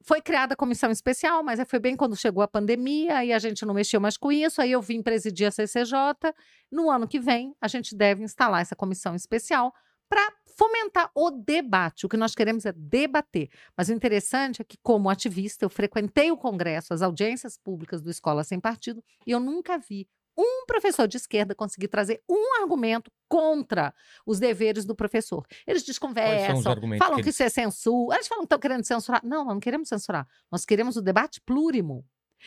Foi 0.02 0.20
criada 0.22 0.55
a 0.55 0.56
comissão 0.56 0.90
especial, 0.90 1.42
mas 1.42 1.59
aí 1.59 1.66
foi 1.66 1.78
bem 1.78 1.96
quando 1.96 2.16
chegou 2.16 2.42
a 2.42 2.48
pandemia 2.48 3.24
e 3.24 3.32
a 3.32 3.38
gente 3.38 3.66
não 3.66 3.74
mexeu 3.74 4.00
mais 4.00 4.16
com 4.16 4.30
isso. 4.30 4.60
Aí 4.60 4.70
eu 4.70 4.80
vim 4.80 5.02
presidir 5.02 5.48
a 5.48 5.50
CCJ. 5.50 5.96
No 6.70 6.90
ano 6.90 7.09
que 7.09 7.18
vem, 7.18 7.55
a 7.60 7.66
gente 7.66 7.96
deve 7.96 8.22
instalar 8.22 8.60
essa 8.60 8.76
comissão 8.76 9.14
especial 9.14 9.72
para 10.09 10.32
fomentar 10.56 11.10
o 11.14 11.30
debate. 11.30 12.06
O 12.06 12.09
que 12.09 12.16
nós 12.16 12.35
queremos 12.35 12.66
é 12.66 12.72
debater. 12.72 13.48
Mas 13.76 13.89
o 13.89 13.93
interessante 13.93 14.60
é 14.62 14.64
que, 14.64 14.76
como 14.82 15.09
ativista, 15.09 15.64
eu 15.64 15.70
frequentei 15.70 16.30
o 16.30 16.36
Congresso, 16.36 16.93
as 16.93 17.02
audiências 17.02 17.56
públicas 17.56 18.02
do 18.02 18.10
Escola 18.10 18.43
Sem 18.43 18.59
Partido, 18.59 19.02
e 19.26 19.30
eu 19.30 19.39
nunca 19.40 19.78
vi 19.78 20.09
um 20.36 20.64
professor 20.66 21.09
de 21.09 21.16
esquerda 21.16 21.52
conseguir 21.55 21.89
trazer 21.89 22.22
um 22.28 22.60
argumento 22.62 23.10
contra 23.28 23.93
os 24.24 24.39
deveres 24.39 24.85
do 24.85 24.94
professor. 24.94 25.44
Eles 25.66 25.82
desconversam, 25.82 26.55
falam 26.98 27.16
que 27.16 27.22
que 27.22 27.28
eles- 27.28 27.35
isso 27.35 27.43
é 27.43 27.48
censura. 27.48 28.16
Eles 28.16 28.28
falam 28.28 28.43
que 28.43 28.47
estão 28.47 28.59
querendo 28.59 28.85
censurar. 28.85 29.20
Não, 29.24 29.39
nós 29.44 29.55
não 29.55 29.60
queremos 29.60 29.89
censurar. 29.89 30.26
Nós 30.51 30.64
queremos 30.64 30.97
o 30.97 31.02
debate 31.02 31.40
plúrimo. 31.40 32.06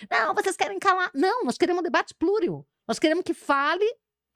Não, 0.10 0.34
vocês 0.34 0.56
querem 0.56 0.80
calar. 0.80 1.12
Não, 1.14 1.44
nós 1.44 1.58
queremos 1.58 1.82
um 1.82 1.84
debate 1.84 2.16
plúrimo. 2.16 2.66
Nós 2.88 2.98
queremos 2.98 3.24
que 3.26 3.34
fale. 3.34 3.86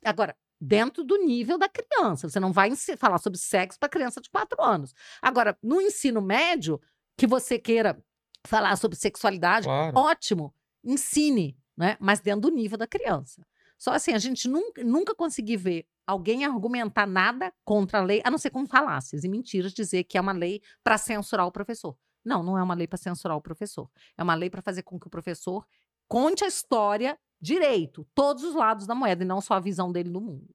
Agora, 0.03 0.35
dentro 0.60 1.03
do 1.03 1.18
nível 1.18 1.57
da 1.57 1.68
criança. 1.69 2.30
Você 2.30 2.40
não 2.40 2.52
vai 2.52 2.76
falar 2.98 3.18
sobre 3.18 3.38
sexo 3.40 3.80
para 3.80 3.90
criança 3.90 4.22
de 4.22 4.30
4 4.30 4.61
anos. 4.61 4.94
Agora, 5.22 5.57
no 5.61 5.82
ensino 5.82 6.22
médio, 6.22 6.80
que 7.18 7.27
você 7.27 7.60
queira 7.60 8.02
falar 8.45 8.76
sobre 8.76 8.98
sexualidade, 8.98 9.65
Claro. 9.65 9.98
ótimo, 9.98 10.53
ensine, 10.84 11.57
né? 11.76 11.98
mas 11.99 12.19
dentro 12.19 12.41
do 12.41 12.56
nível 12.56 12.77
da 12.77 12.88
criança. 12.88 13.45
Só 13.77 13.91
assim, 13.91 14.14
a 14.14 14.18
gente 14.19 14.48
nunca, 14.48 14.84
nunca 14.84 15.14
consegui 15.14 15.57
ver 15.57 15.86
alguém 16.07 16.45
argumentar 16.45 17.06
nada 17.06 17.52
contra 17.64 17.99
a 17.99 18.03
lei, 18.03 18.22
a 18.23 18.32
não 18.32 18.38
ser 18.38 18.52
com 18.52 18.65
falácias 18.65 19.23
e 19.23 19.27
mentiras, 19.30 19.73
dizer 19.73 20.03
que 20.03 20.18
é 20.18 20.22
uma 20.22 20.32
lei 20.32 20.61
para 20.84 20.98
censurar 20.98 21.45
o 21.48 21.52
professor. 21.52 21.98
Não, 22.23 22.41
não 22.41 22.57
é 22.57 22.64
uma 22.64 22.73
lei 22.73 22.88
para 22.88 22.98
censurar 22.98 23.36
o 23.36 23.41
professor. 23.41 23.90
É 24.18 24.23
uma 24.23 24.34
lei 24.36 24.49
para 24.49 24.61
fazer 24.61 24.84
com 24.84 24.99
que 24.99 25.07
o 25.07 25.10
professor 25.10 25.65
conte 26.07 26.44
a 26.44 26.48
história 26.48 27.18
direito, 27.41 28.07
todos 28.15 28.43
os 28.43 28.55
lados 28.55 28.85
da 28.87 28.95
moeda, 28.95 29.23
e 29.23 29.27
não 29.27 29.41
só 29.41 29.53
a 29.55 29.59
visão 29.59 29.91
dele 29.91 30.09
do 30.09 30.21
mundo. 30.21 30.49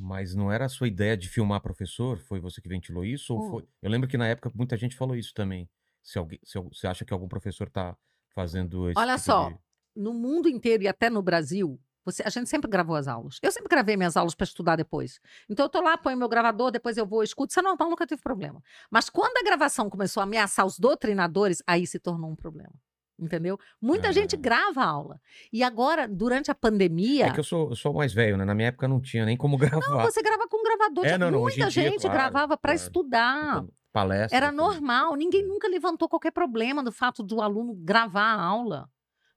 Mas 0.00 0.34
não 0.34 0.50
era 0.52 0.66
a 0.66 0.68
sua 0.68 0.86
ideia 0.86 1.16
de 1.16 1.28
filmar 1.28 1.60
professor? 1.60 2.18
Foi 2.18 2.38
você 2.38 2.60
que 2.60 2.68
ventilou 2.68 3.04
isso? 3.04 3.34
Ou 3.34 3.40
Hum. 3.42 3.50
foi... 3.50 3.68
Eu 3.82 3.90
lembro 3.90 4.08
que 4.08 4.16
na 4.16 4.26
época 4.28 4.50
muita 4.54 4.76
gente 4.76 4.94
falou 4.96 5.16
isso 5.16 5.34
também. 5.34 5.68
Se 6.02 6.18
alguém, 6.18 6.38
se 6.44 6.58
você 6.58 6.86
acha 6.86 7.04
que 7.04 7.12
algum 7.12 7.26
professor 7.28 7.68
tá 7.68 7.96
fazendo 8.34 8.88
esse 8.88 8.98
Olha 8.98 9.14
tipo 9.14 9.24
só, 9.24 9.50
de- 9.50 9.58
no 9.96 10.14
mundo 10.14 10.48
inteiro 10.48 10.84
e 10.84 10.88
até 10.88 11.10
no 11.10 11.20
Brasil, 11.20 11.80
você- 12.04 12.22
a 12.24 12.30
gente 12.30 12.48
sempre 12.48 12.70
gravou 12.70 12.94
as 12.94 13.08
aulas. 13.08 13.38
Eu 13.42 13.50
sempre 13.50 13.68
gravei 13.68 13.96
minhas 13.96 14.16
aulas 14.16 14.36
para 14.36 14.44
estudar 14.44 14.76
depois. 14.76 15.18
Então 15.50 15.66
eu 15.66 15.68
tô 15.68 15.80
lá, 15.80 15.98
ponho 15.98 16.16
meu 16.16 16.28
gravador, 16.28 16.70
depois 16.70 16.96
eu 16.96 17.04
vou, 17.04 17.24
escuto. 17.24 17.50
Isso 17.50 17.58
é 17.58 17.62
normal, 17.62 17.90
nunca 17.90 18.06
tive 18.06 18.22
problema. 18.22 18.62
Mas 18.90 19.10
quando 19.10 19.36
a 19.36 19.42
gravação 19.42 19.90
começou 19.90 20.20
a 20.20 20.24
ameaçar 20.24 20.64
os 20.64 20.78
doutrinadores, 20.78 21.60
aí 21.66 21.84
se 21.88 21.98
tornou 21.98 22.30
um 22.30 22.36
problema. 22.36 22.72
Entendeu? 23.18 23.58
Muita 23.80 24.12
gente 24.12 24.36
Ah. 24.36 24.38
grava 24.40 24.82
a 24.82 24.86
aula. 24.86 25.20
E 25.52 25.62
agora, 25.62 26.06
durante 26.06 26.50
a 26.50 26.54
pandemia. 26.54 27.26
É 27.26 27.32
que 27.32 27.40
eu 27.40 27.44
sou, 27.44 27.70
eu 27.70 27.76
sou 27.76 27.92
mais 27.92 28.12
velho, 28.12 28.36
né? 28.36 28.44
Na 28.44 28.54
minha 28.54 28.68
época 28.68 28.86
não 28.86 29.00
tinha 29.00 29.24
nem 29.24 29.36
como 29.36 29.56
gravar. 29.58 30.04
Você 30.04 30.22
grava 30.22 30.46
com 30.48 30.62
gravador. 30.62 31.04
É, 31.04 31.18
não, 31.18 31.30
não, 31.30 31.40
Muita 31.40 31.68
dia, 31.68 31.70
gente 31.70 32.02
claro, 32.02 32.14
gravava 32.16 32.56
para 32.56 32.72
claro. 32.74 32.86
estudar. 32.86 33.48
Então, 33.50 33.68
Palestra. 33.92 34.36
Era 34.36 34.52
normal, 34.52 35.16
ninguém 35.16 35.44
nunca 35.44 35.66
levantou 35.66 36.08
qualquer 36.08 36.30
problema 36.30 36.82
do 36.84 36.92
fato 36.92 37.22
do 37.22 37.40
aluno 37.40 37.74
gravar 37.74 38.34
a 38.34 38.40
aula. 38.42 38.88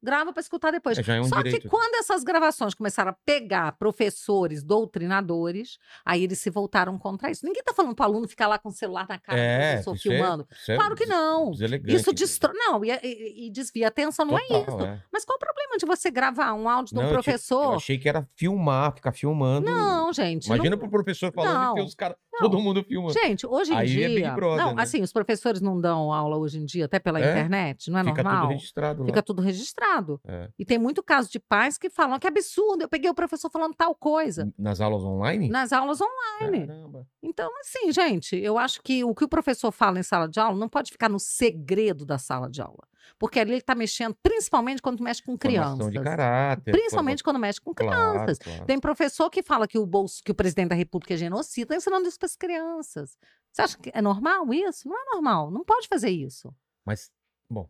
Grava 0.03 0.33
para 0.33 0.41
escutar 0.41 0.71
depois. 0.71 0.97
É, 0.97 1.17
é 1.17 1.21
um 1.21 1.25
Só 1.25 1.37
direito. 1.37 1.61
que 1.61 1.69
quando 1.69 1.93
essas 1.95 2.23
gravações 2.23 2.73
começaram 2.73 3.11
a 3.11 3.15
pegar 3.25 3.73
professores, 3.73 4.63
doutrinadores, 4.63 5.77
aí 6.05 6.23
eles 6.23 6.39
se 6.39 6.49
voltaram 6.49 6.97
contra 6.97 7.29
isso. 7.29 7.45
Ninguém 7.45 7.59
está 7.59 7.73
falando 7.73 7.95
para 7.95 8.03
o 8.03 8.09
aluno 8.09 8.27
ficar 8.27 8.47
lá 8.47 8.57
com 8.57 8.69
o 8.69 8.71
celular 8.71 9.05
na 9.07 9.19
cara 9.19 9.39
É, 9.39 9.71
professor 9.73 9.95
isso 9.95 10.07
é- 10.07 10.11
filmando. 10.11 10.47
isso 10.51 10.71
é 10.71 10.75
Claro 10.75 10.95
que 10.95 11.05
não. 11.05 11.51
Isso 11.87 12.13
destrói. 12.13 12.53
Não, 12.55 12.83
e, 12.83 12.89
e- 12.91 13.47
e 13.47 13.51
desvia 13.51 13.85
a 13.85 13.89
atenção, 13.89 14.25
não 14.25 14.37
é 14.37 14.41
Total, 14.47 14.61
isso. 14.77 14.85
é. 14.87 15.03
Mas 15.11 15.25
qual 15.25 15.35
o 15.35 15.39
problema 15.39 15.77
de 15.77 15.85
você 15.85 16.09
gravar 16.11 16.53
um 16.53 16.67
áudio 16.67 16.95
de 16.95 16.99
um 16.99 17.03
eu 17.03 17.09
professor? 17.13 17.63
Eu 17.63 17.75
achei 17.75 17.97
que 17.97 18.09
era 18.09 18.27
filmar, 18.35 18.93
ficar 18.95 19.11
filmando. 19.11 19.65
Não, 19.69 20.11
gente. 20.13 20.45
Imagina 20.47 20.71
não- 20.71 20.77
pro 20.79 20.89
professor 20.89 21.31
falando 21.31 21.71
e 21.71 21.73
ter 21.75 21.79
Não, 21.81 21.85
os 21.87 21.95
caras, 21.95 22.17
não. 22.33 22.39
todo 22.49 22.59
mundo 22.59 22.83
filmando. 22.83 23.13
Gente, 23.13 23.45
hoje 23.45 23.73
em 23.73 23.77
Aí 23.77 23.87
dia. 23.87 24.27
é 24.27 24.31
Brother, 24.35 24.65
não, 24.65 24.75
né? 24.75 24.83
assim, 24.83 25.01
os 25.01 25.11
professores 25.11 25.61
não 25.61 25.79
dão 25.79 26.13
aula 26.13 26.37
hoje 26.37 26.57
em 26.59 26.65
dia, 26.65 26.85
até 26.85 26.99
pela 26.99 27.19
É? 27.19 27.29
internet, 27.31 27.89
não 27.91 27.99
é 27.99 28.03
Fica 28.03 28.23
normal? 28.23 28.41
tudo 28.43 28.51
registrado 28.53 29.05
Fica 29.05 29.17
lá. 29.19 29.21
tudo 29.23 29.41
registrado. 29.41 30.21
É. 30.25 30.49
E 30.57 30.65
tem 30.65 30.77
muito 30.77 31.03
caso 31.03 31.29
de 31.31 31.39
pais 31.39 31.77
que 31.77 31.89
falam 31.89 32.17
que 32.19 32.27
absurdo, 32.27 32.83
eu 32.83 32.89
peguei 32.89 33.09
o 33.09 33.13
professor 33.15 33.49
falando 33.49 33.73
tal 33.75 33.93
coisa. 33.95 34.51
Nas 34.57 34.79
aulas 34.81 35.03
online? 35.03 35.49
Nas 35.49 35.71
aulas 35.73 35.99
online. 36.01 36.67
Caramba. 36.67 37.07
Então, 37.21 37.49
assim, 37.59 37.91
gente, 37.91 38.35
eu 38.37 38.57
acho 38.57 38.81
que 38.81 39.03
o 39.03 39.13
que 39.13 39.23
o 39.25 39.29
professor 39.29 39.71
fala 39.71 39.99
em 39.99 40.03
sala 40.03 40.27
de 40.27 40.39
aula 40.39 40.57
não 40.57 40.69
pode 40.69 40.91
ficar 40.91 41.09
no 41.09 41.19
segredo 41.19 42.05
da 42.05 42.17
sala 42.17 42.49
de 42.49 42.61
aula. 42.61 42.83
Porque 43.19 43.39
ali 43.39 43.51
ele 43.51 43.57
está 43.59 43.75
mexendo, 43.75 44.15
principalmente 44.21 44.81
quando 44.81 45.01
mexe 45.03 45.21
com 45.21 45.37
Formação 45.37 45.77
crianças. 45.77 45.91
de 45.93 45.99
caráter. 46.01 46.71
Principalmente 46.71 47.23
quando 47.23 47.39
mexe 47.39 47.59
com 47.61 47.73
forma- 47.73 47.91
crianças. 47.91 48.37
Claro, 48.39 48.57
claro. 48.57 48.65
Tem 48.65 48.79
professor 48.79 49.29
que 49.29 49.41
fala 49.43 49.67
que 49.67 49.77
o 49.77 49.85
bolso, 49.85 50.23
que 50.23 50.31
o 50.31 50.35
presidente 50.35 50.69
da 50.69 50.75
República 50.75 51.13
é 51.13 51.17
genocida, 51.17 51.69
tá 51.69 51.75
ensinando 51.75 52.07
isso 52.07 52.17
para 52.19 52.25
as 52.27 52.35
crianças. 52.35 53.17
Você 53.51 53.61
acha 53.61 53.77
que 53.77 53.91
é 53.93 54.01
normal 54.01 54.53
isso? 54.53 54.87
Não 54.87 54.97
é 54.97 55.05
normal. 55.13 55.51
Não 55.51 55.63
pode 55.63 55.87
fazer 55.87 56.09
isso. 56.09 56.53
Mas, 56.85 57.11
bom, 57.49 57.69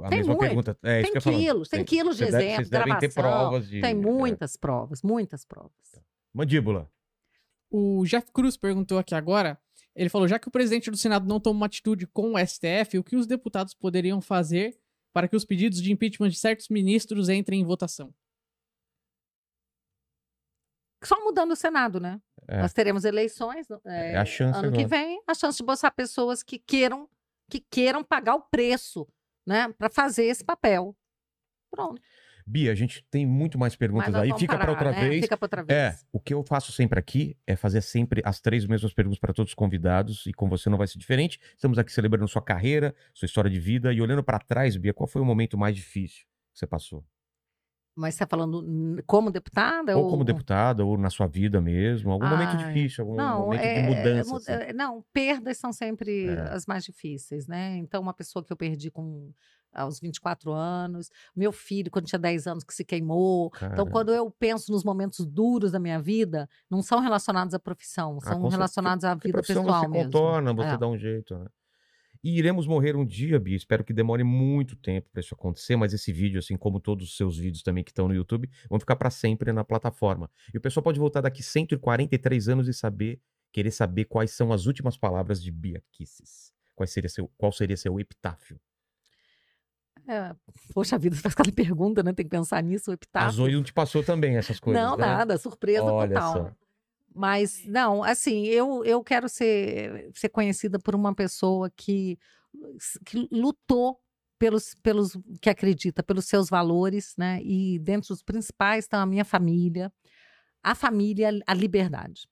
a 0.00 0.08
Tem 0.08 0.18
mesma 0.18 0.34
muito. 0.34 0.46
pergunta. 0.46 0.78
É 0.82 1.02
isso 1.02 1.12
Tem 1.12 1.20
quilos, 1.38 1.68
tem 1.68 1.84
quilos 1.84 2.16
de 2.16 2.24
deve- 2.24 2.36
exemplo, 2.38 2.54
Vocês 2.56 2.70
devem 2.70 2.98
ter 2.98 3.08
gravação, 3.14 3.22
provas 3.50 3.68
de... 3.68 3.80
Tem 3.80 3.90
é. 3.90 3.94
muitas 3.94 4.56
provas, 4.56 5.02
muitas 5.02 5.44
provas. 5.44 6.00
Mandíbula. 6.32 6.90
O 7.70 8.04
Jeff 8.06 8.30
Cruz 8.32 8.56
perguntou 8.56 8.98
aqui 8.98 9.14
agora. 9.14 9.58
Ele 9.98 10.08
falou: 10.08 10.28
já 10.28 10.38
que 10.38 10.46
o 10.46 10.50
presidente 10.50 10.92
do 10.92 10.96
Senado 10.96 11.26
não 11.26 11.40
toma 11.40 11.56
uma 11.58 11.66
atitude 11.66 12.06
com 12.06 12.34
o 12.34 12.38
STF, 12.38 12.98
o 12.98 13.04
que 13.04 13.16
os 13.16 13.26
deputados 13.26 13.74
poderiam 13.74 14.20
fazer 14.20 14.78
para 15.12 15.26
que 15.26 15.34
os 15.34 15.44
pedidos 15.44 15.82
de 15.82 15.90
impeachment 15.90 16.28
de 16.28 16.38
certos 16.38 16.68
ministros 16.68 17.28
entrem 17.28 17.60
em 17.60 17.64
votação? 17.64 18.14
Só 21.02 21.22
mudando 21.24 21.50
o 21.50 21.56
Senado, 21.56 21.98
né? 21.98 22.20
É. 22.46 22.60
Nós 22.60 22.72
teremos 22.72 23.04
eleições 23.04 23.66
é, 23.84 24.12
É 24.12 24.16
a 24.16 24.24
chance 24.24 24.58
ano 24.58 24.72
que 24.72 24.84
agora. 24.84 24.88
vem, 24.88 25.22
a 25.26 25.34
chance 25.34 25.58
de 25.58 25.64
botar 25.64 25.90
pessoas 25.90 26.44
que 26.44 26.58
queiram, 26.60 27.08
que 27.50 27.60
queiram 27.60 28.04
pagar 28.04 28.36
o 28.36 28.42
preço, 28.42 29.06
né, 29.46 29.72
para 29.72 29.90
fazer 29.90 30.24
esse 30.26 30.44
papel. 30.44 30.96
Pronto. 31.70 32.00
Bia, 32.48 32.72
a 32.72 32.74
gente 32.74 33.04
tem 33.10 33.26
muito 33.26 33.58
mais 33.58 33.76
perguntas 33.76 34.14
aí. 34.14 34.32
Fica 34.38 34.56
para 34.56 34.70
outra 34.70 34.90
né? 34.90 35.08
vez. 35.08 35.20
Fica 35.20 35.38
outra 35.38 35.62
vez. 35.62 35.78
É, 35.78 35.96
o 36.10 36.18
que 36.18 36.32
eu 36.32 36.42
faço 36.42 36.72
sempre 36.72 36.98
aqui 36.98 37.36
é 37.46 37.54
fazer 37.54 37.82
sempre 37.82 38.22
as 38.24 38.40
três 38.40 38.66
mesmas 38.66 38.94
perguntas 38.94 39.18
para 39.18 39.34
todos 39.34 39.50
os 39.50 39.54
convidados 39.54 40.24
e 40.26 40.32
com 40.32 40.48
você 40.48 40.70
não 40.70 40.78
vai 40.78 40.86
ser 40.86 40.98
diferente. 40.98 41.38
Estamos 41.54 41.78
aqui 41.78 41.92
celebrando 41.92 42.26
sua 42.26 42.40
carreira, 42.40 42.94
sua 43.12 43.26
história 43.26 43.50
de 43.50 43.60
vida 43.60 43.92
e 43.92 44.00
olhando 44.00 44.22
para 44.24 44.38
trás, 44.38 44.76
Bia, 44.78 44.94
qual 44.94 45.06
foi 45.06 45.20
o 45.20 45.24
momento 45.26 45.58
mais 45.58 45.76
difícil 45.76 46.24
que 46.52 46.58
você 46.58 46.66
passou? 46.66 47.04
Mas 47.98 48.14
você 48.14 48.22
está 48.22 48.36
falando 48.36 48.64
como 49.06 49.30
deputada? 49.30 49.98
Ou 49.98 50.08
como 50.08 50.22
deputada, 50.24 50.84
ou 50.84 50.96
na 50.96 51.10
sua 51.10 51.26
vida 51.26 51.60
mesmo, 51.60 52.12
algum 52.12 52.28
momento 52.28 52.50
Ai, 52.56 52.66
difícil, 52.72 53.02
algum 53.04 53.16
Não, 53.16 53.40
momento 53.46 53.60
é- 53.60 53.82
de 53.82 53.88
mudança. 53.88 54.30
mu- 54.30 54.36
assim. 54.36 54.52
é, 54.52 54.72
não, 54.72 55.04
perdas 55.12 55.58
são 55.58 55.72
sempre 55.72 56.28
É. 56.28 56.40
as 56.52 56.64
mais 56.64 56.84
difíceis, 56.84 57.48
né? 57.48 57.76
Então, 57.76 58.00
uma 58.00 58.14
pessoa 58.14 58.44
que 58.44 58.52
eu 58.52 58.56
perdi 58.56 58.90
com 58.90 59.32
aos 59.72 60.00
24 60.00 60.50
anos, 60.52 61.10
meu 61.36 61.52
filho, 61.52 61.90
quando 61.90 62.06
tinha 62.06 62.18
10 62.18 62.46
anos, 62.46 62.64
que 62.64 62.72
se 62.72 62.84
queimou. 62.84 63.48
Então, 63.56 63.68
Caramba. 63.68 63.90
quando 63.90 64.14
eu 64.14 64.30
penso 64.30 64.72
nos 64.72 64.82
momentos 64.82 65.26
duros 65.26 65.72
da 65.72 65.78
minha 65.78 66.00
vida, 66.00 66.48
não 66.70 66.80
são 66.82 67.00
relacionados 67.00 67.52
à 67.52 67.58
profissão, 67.58 68.18
Ah, 68.22 68.28
são 68.28 68.48
relacionados 68.48 69.04
à 69.04 69.14
vida 69.14 69.42
pessoal 69.42 69.80
você 69.82 69.88
mesmo. 69.88 70.04
contorna, 70.10 70.54
você 70.54 70.68
É. 70.70 70.76
dá 70.78 70.86
um 70.88 70.96
jeito, 70.96 71.36
né? 71.36 71.46
E 72.22 72.36
iremos 72.38 72.66
morrer 72.66 72.96
um 72.96 73.04
dia, 73.04 73.38
Bia. 73.38 73.56
Espero 73.56 73.84
que 73.84 73.92
demore 73.92 74.24
muito 74.24 74.74
tempo 74.76 75.08
para 75.10 75.20
isso 75.20 75.34
acontecer, 75.34 75.76
mas 75.76 75.92
esse 75.92 76.12
vídeo, 76.12 76.38
assim 76.38 76.56
como 76.56 76.80
todos 76.80 77.08
os 77.08 77.16
seus 77.16 77.38
vídeos 77.38 77.62
também 77.62 77.84
que 77.84 77.90
estão 77.90 78.08
no 78.08 78.14
YouTube, 78.14 78.50
vão 78.68 78.80
ficar 78.80 78.96
para 78.96 79.10
sempre 79.10 79.52
na 79.52 79.64
plataforma. 79.64 80.30
E 80.52 80.58
o 80.58 80.60
pessoal 80.60 80.82
pode 80.82 80.98
voltar 80.98 81.20
daqui 81.20 81.42
143 81.42 82.48
anos 82.48 82.68
e 82.68 82.74
saber, 82.74 83.20
querer 83.52 83.70
saber 83.70 84.04
quais 84.06 84.32
são 84.32 84.52
as 84.52 84.66
últimas 84.66 84.96
palavras 84.96 85.42
de 85.42 85.50
Bia 85.50 85.82
Kisses. 85.92 86.52
Qual 86.74 86.86
seria 86.86 87.08
seu, 87.08 87.28
qual 87.36 87.52
seria 87.52 87.76
seu 87.76 87.98
epitáfio? 88.00 88.60
É, 90.06 90.34
Poxa 90.72 90.98
vida, 90.98 91.14
você 91.16 91.22
faz 91.22 91.34
cada 91.34 91.52
pergunta, 91.52 92.02
né? 92.02 92.12
Tem 92.12 92.24
que 92.24 92.30
pensar 92.30 92.62
nisso, 92.62 92.90
o 92.90 92.92
A 92.92 92.94
epitáfio. 92.94 93.30
Zoe 93.32 93.52
não 93.52 93.62
te 93.62 93.72
passou 93.72 94.02
também 94.02 94.36
essas 94.36 94.58
coisas, 94.58 94.82
Não, 94.82 94.96
né? 94.96 95.06
nada, 95.06 95.36
surpresa 95.38 95.84
Olha 95.84 96.14
total. 96.14 96.32
só. 96.32 96.52
Mas, 97.18 97.64
não, 97.66 98.04
assim, 98.04 98.44
eu, 98.44 98.84
eu 98.84 99.02
quero 99.02 99.28
ser, 99.28 100.08
ser 100.14 100.28
conhecida 100.28 100.78
por 100.78 100.94
uma 100.94 101.12
pessoa 101.12 101.68
que, 101.76 102.16
que 103.04 103.28
lutou 103.32 104.00
pelos, 104.38 104.72
pelos 104.76 105.18
que 105.42 105.50
acredita, 105.50 106.00
pelos 106.00 106.26
seus 106.26 106.48
valores, 106.48 107.16
né? 107.18 107.40
E 107.42 107.80
dentre 107.80 108.12
os 108.12 108.22
principais 108.22 108.84
estão 108.84 109.00
a 109.00 109.06
minha 109.06 109.24
família, 109.24 109.92
a 110.62 110.76
família, 110.76 111.30
a 111.44 111.54
liberdade. 111.54 112.28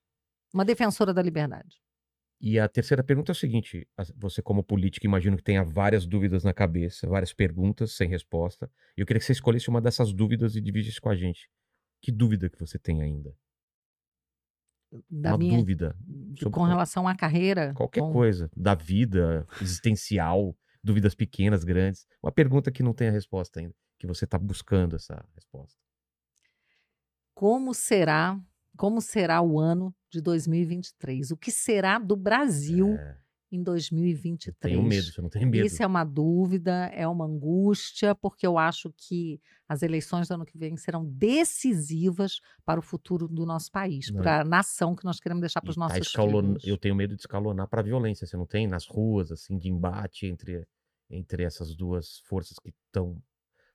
Uma 0.55 0.65
defensora 0.65 1.13
da 1.13 1.21
liberdade. 1.21 1.81
E 2.41 2.57
a 2.57 2.69
terceira 2.69 3.03
pergunta 3.03 3.33
é 3.33 3.35
o 3.35 3.37
seguinte: 3.37 3.89
você, 4.15 4.41
como 4.41 4.63
político, 4.63 5.05
imagino 5.05 5.37
que 5.37 5.43
tenha 5.43 5.65
várias 5.65 6.07
dúvidas 6.07 6.45
na 6.45 6.55
cabeça, 6.55 7.09
várias 7.09 7.33
perguntas 7.33 7.97
sem 7.97 8.09
resposta. 8.09 8.71
E 8.97 9.01
eu 9.01 9.07
queria 9.07 9.19
que 9.19 9.27
você 9.27 9.33
escolhesse 9.33 9.69
uma 9.69 9.81
dessas 9.81 10.13
dúvidas 10.13 10.55
e 10.55 10.61
dividisse 10.61 11.01
com 11.01 11.09
a 11.09 11.17
gente. 11.17 11.51
Que 12.01 12.13
dúvida 12.13 12.49
que 12.49 12.61
você 12.61 12.79
tem 12.79 13.03
ainda? 13.03 13.35
Da 15.11 15.31
uma 15.33 15.39
minha, 15.39 15.59
dúvida. 15.59 15.97
de- 16.07 16.49
com 16.51 16.63
relação 16.63 17.07
à 17.09 17.15
carreira. 17.15 17.73
Qualquer 17.75 18.01
com- 18.01 18.13
coisa. 18.13 18.51
Da 18.57 18.75
vida, 18.75 19.47
existencial, 19.61 20.57
dúvidas 20.83 21.15
pequenas, 21.15 21.65
grandes. 21.65 22.07
Uma 22.23 22.33
pergunta 22.33 22.71
que 22.71 22.83
não 22.83 22.93
tem 22.95 23.09
a 23.09 23.13
resposta 23.13 23.61
ainda. 23.61 23.75
Que 23.99 24.07
você 24.07 24.25
está 24.25 24.39
buscando 24.39 24.95
essa 24.97 25.25
resposta. 25.35 25.79
Como 27.35 27.75
será, 27.75 28.39
como 28.77 29.01
será 29.01 29.43
o 29.43 29.59
ano 29.59 29.95
de 30.11 30.21
2023? 30.21 31.31
O 31.31 31.37
que 31.37 31.51
será 31.51 31.99
do 31.99 32.17
Brasil 32.17 32.95
É, 32.99 33.17
em 33.53 33.59
eu 33.59 33.65
2023? 33.65 34.57
tenho 34.59 34.83
medo, 34.83 35.07
você 35.13 35.21
não 35.23 35.29
tem 35.29 35.47
medo. 35.47 35.65
Isso 35.67 35.83
é 35.83 35.87
uma 35.87 36.03
dúvida, 36.05 36.87
é 36.93 37.07
uma 37.07 37.25
angústia, 37.25 38.15
porque 38.15 38.47
eu 38.47 38.59
acho 38.59 38.93
que 38.97 39.41
as 39.69 39.83
eleições 39.83 40.29
do 40.29 40.35
ano 40.35 40.45
que 40.45 40.59
vem 40.59 40.77
serão 40.77 41.05
decisivas 41.05 42.41
para 42.65 42.79
o 42.81 42.83
futuro 42.83 43.27
do 43.29 43.47
nosso 43.47 43.71
país, 43.71 44.11
Não. 44.11 44.21
para 44.21 44.41
a 44.41 44.45
nação 44.45 44.95
que 44.95 45.05
nós 45.05 45.19
queremos 45.21 45.41
deixar 45.41 45.61
para 45.61 45.71
os 45.71 45.77
tá 45.77 45.81
nossos 45.81 46.07
escalon- 46.07 46.43
filhos. 46.49 46.65
Eu 46.67 46.77
tenho 46.79 46.95
medo 46.95 47.15
de 47.15 47.23
escalonar 47.23 47.69
para 47.69 47.83
violência. 47.83 48.27
Você 48.27 48.37
não 48.37 48.47
tem 48.47 48.67
nas 48.67 48.87
ruas, 48.87 49.31
assim, 49.33 49.57
de 49.59 49.69
embate 49.69 50.27
entre, 50.27 50.67
entre 51.11 51.43
essas 51.45 51.75
duas 51.75 52.19
forças 52.27 52.59
que 52.59 52.73
estão 52.87 53.21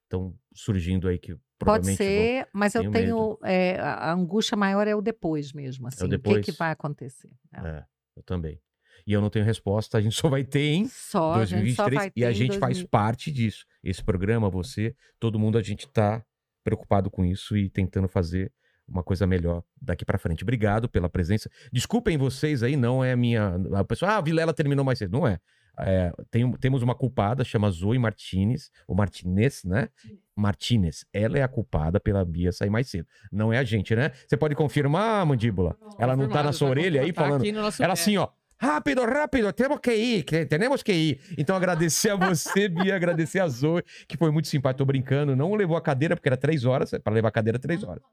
estão 0.03 0.38
surgindo 0.53 1.07
aí 1.07 1.18
que 1.18 1.31
Pode 1.31 1.45
provavelmente 1.57 1.98
vão- 1.99 2.06
ser, 2.06 2.49
mas 2.52 2.76
eu 2.76 2.81
tenho 2.81 3.38
tenho 3.38 3.39
é, 3.45 3.80
a 3.80 4.10
a 4.10 4.14
angústia 4.14 4.57
maior 4.57 4.85
é 4.85 4.93
o 4.93 5.02
depois 5.02 5.53
mesmo, 5.53 5.88
assim, 5.88 6.03
o 6.03 6.10
que, 6.10 6.18
depois. 6.18 6.45
que 6.45 6.52
vai 6.52 6.69
acontecer? 6.72 7.31
É. 7.53 7.60
É, 7.65 7.85
eu 8.18 8.23
também. 8.23 8.60
E 9.06 9.14
eu 9.14 9.22
não 9.22 9.30
tenho 9.30 9.45
resposta, 9.45 9.98
a 9.98 10.02
gente 10.02 10.15
só 10.19 10.30
vai 10.30 10.44
ter 10.44 10.73
em 10.73 10.88
Só, 10.88 11.34
a 11.34 11.45
gente 11.45 11.73
só 11.73 11.84
2023 11.90 11.95
vai 11.95 12.10
ter 12.11 12.19
e 12.19 12.26
a 12.26 12.32
gente 12.32 12.57
faz 12.60 12.78
2000. 12.78 12.88
parte 12.90 13.32
disso. 13.32 13.65
Esse 13.84 14.03
programa, 14.03 14.49
você, 14.49 14.95
todo 15.19 15.40
mundo, 15.40 15.57
a 15.57 15.61
gente 15.64 15.88
tá 15.88 16.23
preocupado 16.64 17.10
com 17.10 17.26
isso 17.26 17.57
e 17.57 17.69
tentando 17.69 18.07
fazer 18.07 18.52
uma 18.88 19.02
coisa 19.03 19.26
melhor 19.26 19.64
daqui 19.82 20.03
pra 20.06 20.18
frente. 20.18 20.44
Obrigado 20.44 20.90
pela 20.90 21.07
presença. 21.10 21.49
Desculpem 21.72 22.18
vocês 22.18 22.61
aí, 22.61 22.76
não 22.76 23.03
é 23.03 23.14
a 23.14 23.15
minha. 23.18 23.56
A 23.73 23.84
pessoa, 23.84 24.11
ah, 24.11 24.18
a 24.18 24.22
Vilela 24.22 24.53
terminou 24.53 24.84
mais 24.84 24.99
cedo. 24.99 25.14
Não 25.18 25.26
é. 25.28 25.40
É, 25.80 26.11
tem- 26.30 26.52
temos 26.57 26.84
uma 26.84 26.94
culpada, 26.94 27.45
chama 27.45 27.72
Zoe 27.72 27.98
Martinez, 27.98 28.69
ou 28.86 28.94
Martinez, 28.95 29.64
né? 29.64 29.88
Martinez. 30.36 31.06
Ela 31.14 31.40
é 31.40 31.44
a 31.44 31.48
culpada 31.48 31.99
pela 31.99 32.23
Bia 32.26 32.52
sair 32.52 32.69
mais 32.69 32.90
cedo. 32.90 33.07
Não 33.32 33.52
é 33.53 33.57
a 33.57 33.64
gente, 33.64 33.95
né? 33.95 34.11
Você 34.28 34.36
pode 34.36 34.56
confirmar, 34.56 35.26
mandíbula? 35.26 35.78
Ela 35.98 36.15
não 36.15 36.28
tá 36.28 36.44
na 36.44 36.52
sua 36.52 36.69
orelha 36.69 37.02
aí 37.02 37.14
tá 37.14 37.23
falando. 37.23 37.41
aqui 37.41 37.52
no 37.52 37.60
Ela 37.60 37.72
pé. 37.72 37.86
assim, 37.86 38.18
ó. 38.18 38.28
Rápido, 38.61 39.03
rápido, 39.05 39.51
temos 39.51 39.79
que 39.79 39.91
ir, 39.91 40.23
que- 40.23 40.45
temos 40.45 40.83
que 40.83 40.93
ir. 40.93 41.19
Então, 41.38 41.55
agradecer 41.55 42.11
a 42.11 42.15
você, 42.15 42.69
Bia, 42.69 42.95
agradecer 42.95 43.39
a 43.39 43.47
Zoe, 43.47 43.81
que 44.07 44.15
foi 44.15 44.29
muito 44.31 44.47
simpática. 44.47 44.77
Tô 44.77 44.85
brincando, 44.85 45.35
não 45.35 45.55
levou 45.55 45.75
a 45.75 45.81
cadeira, 45.81 46.15
porque 46.15 46.29
era 46.29 46.38
três 46.38 46.63
horas, 46.63 46.91
para 47.03 47.11
levar 47.13 47.29
a 47.29 47.31
cadeira, 47.31 47.57
três 47.57 47.83
horas. 47.83 48.03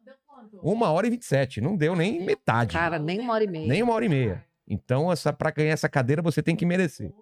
Uma 0.62 0.90
hora 0.90 1.06
e 1.06 1.10
vinte 1.10 1.22
e 1.22 1.26
sete, 1.26 1.60
não 1.60 1.76
deu 1.76 1.94
nem 1.94 2.24
metade. 2.24 2.72
Cara, 2.72 2.98
nem 2.98 3.20
uma 3.20 3.34
hora 3.34 3.44
e 3.44 3.46
meia. 3.46 3.68
nem 3.68 3.82
uma 3.82 3.92
hora 3.92 4.04
e 4.06 4.08
meia. 4.08 4.44
Então, 4.66 5.12
essa, 5.12 5.32
pra 5.34 5.50
ganhar 5.50 5.72
essa 5.72 5.88
cadeira, 5.88 6.22
você 6.22 6.42
tem 6.42 6.56
que 6.56 6.64
merecer. 6.64 7.12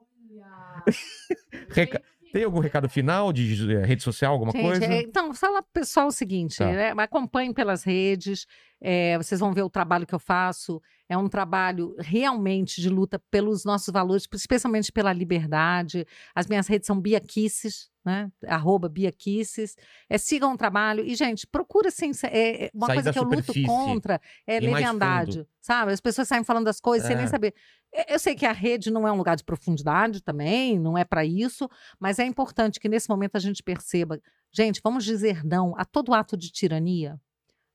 Reca- 1.70 2.02
Tem 2.32 2.44
algum 2.44 2.58
recado 2.60 2.88
final 2.88 3.32
de 3.32 3.72
eh, 3.72 3.84
rede 3.84 4.02
social, 4.02 4.32
alguma 4.32 4.52
Gente, 4.52 4.62
coisa? 4.62 4.84
é, 4.84 5.00
então, 5.02 5.32
fala 5.32 5.62
pro 5.62 5.72
pessoal 5.72 6.08
o 6.08 6.12
seguinte: 6.12 6.58
Tá. 6.58 6.66
né, 6.70 6.92
acompanhem 6.98 7.52
pelas 7.52 7.82
redes, 7.82 8.46
é, 8.80 9.16
vocês 9.16 9.40
vão 9.40 9.52
ver 9.54 9.62
o 9.62 9.70
trabalho 9.70 10.06
que 10.06 10.14
eu 10.14 10.18
faço. 10.18 10.82
É 11.08 11.16
um 11.16 11.28
trabalho 11.28 11.94
realmente 11.98 12.80
de 12.80 12.88
luta 12.88 13.20
pelos 13.30 13.64
nossos 13.64 13.92
valores, 13.92 14.26
especialmente 14.32 14.90
pela 14.90 15.12
liberdade. 15.12 16.06
As 16.34 16.46
minhas 16.46 16.66
redes 16.66 16.86
são 16.86 17.00
Bia 17.00 17.20
Kisses, 17.20 17.88
né? 18.04 18.30
Arroba 18.46 18.88
Bia 18.88 19.12
Kisses. 19.12 19.76
É, 20.10 20.18
sigam 20.18 20.54
o 20.54 20.56
trabalho. 20.56 21.04
E, 21.04 21.14
gente, 21.14 21.46
procura 21.46 21.88
assim. 21.88 22.10
É, 22.24 22.66
é 22.66 22.70
uma 22.74 22.86
Sair 22.86 22.96
coisa 22.96 23.12
que 23.12 23.18
eu 23.18 23.22
luto 23.24 23.52
contra 23.64 24.20
é 24.46 24.58
leviandade. 24.58 25.46
Sabe? 25.60 25.92
As 25.92 26.00
pessoas 26.00 26.26
saem 26.28 26.42
falando 26.44 26.64
das 26.64 26.80
coisas 26.80 27.06
sem 27.06 27.14
É. 27.16 27.18
nem 27.18 27.28
saber. 27.28 27.54
É, 27.92 28.14
Eu 28.14 28.18
sei 28.18 28.34
que 28.34 28.44
a 28.44 28.52
rede 28.52 28.90
não 28.90 29.06
é 29.06 29.12
um 29.12 29.16
lugar 29.16 29.36
de 29.36 29.44
profundidade 29.44 30.20
também, 30.22 30.78
não 30.78 30.98
é 30.98 31.04
para 31.04 31.24
isso, 31.24 31.68
mas 32.00 32.18
é 32.18 32.24
importante 32.24 32.78
que 32.80 32.88
nesse 32.88 33.08
momento 33.08 33.36
a 33.36 33.40
gente 33.40 33.62
perceba, 33.62 34.20
gente, 34.52 34.80
vamos 34.82 35.04
dizer 35.04 35.44
não 35.44 35.72
a 35.78 35.84
todo 35.84 36.12
ato 36.12 36.36
de 36.36 36.50
tirania. 36.50 37.18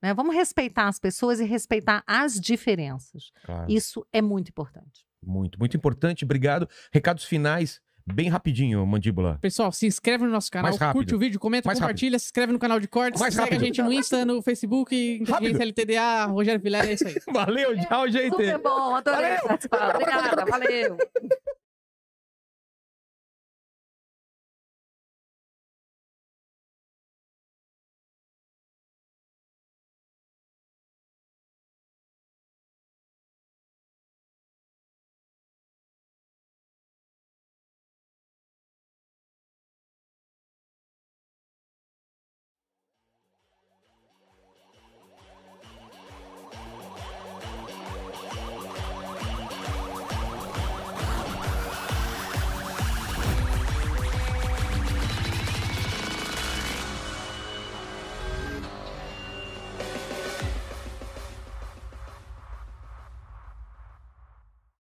Né? 0.02 0.14
Vamos 0.14 0.36
respeitar 0.36 0.88
as 0.88 0.99
pessoas 0.99 1.40
e 1.40 1.45
respeitar 1.45 2.03
as 2.07 2.40
diferenças. 2.40 3.32
Claro. 3.45 3.72
Isso 3.72 4.06
é 4.11 4.22
muito 4.22 4.49
importante. 4.49 5.06
Muito, 5.23 5.60
muito 5.60 5.78
importante. 5.78 6.26
Obrigado. 6.26 6.68
Recados 6.91 7.23
finais, 7.23 7.80
bem 8.06 8.28
rapidinho, 8.28 8.84
mandíbula. 8.86 9.38
Pessoal, 9.40 9.72
se 9.72 9.86
inscreve 9.86 10.23
no 10.26 10.32
nosso 10.32 10.49
canal, 10.49 10.76
rápido. 10.76 10.94
curte 10.94 11.14
o 11.15 11.19
vídeo, 11.19 11.40
comenta, 11.40 11.68
Mais 11.68 11.78
compartilha, 11.80 12.18
se 12.18 12.26
inscreve 12.26 12.52
no 12.52 12.57
canal 12.57 12.80
de 12.80 12.88
cortes, 12.88 13.22
Mais 13.22 13.34
segue 13.36 13.45
rápido. 13.45 13.61
a 13.61 13.65
gente 13.65 13.82
no 13.84 13.94
Insta, 13.94 14.26
no 14.26 14.41
Facebook, 14.41 15.23
Rápido. 15.23 15.49
Inteligência 15.56 15.64
LTDA, 15.64 16.26
Rogério 16.26 16.60
Vilela, 16.61 16.88
é 16.90 16.94
isso 16.94 17.07
aí. 17.07 17.15
Valeu, 17.32 17.78
tchau, 17.86 18.10
gente. 18.10 18.32
Super 18.32 18.57
bom, 18.57 18.95
adorei 18.95 19.22
Valeu. 19.22 19.44
participar. 19.48 19.95
Obrigada, 19.95 20.45
valeu. 20.45 20.98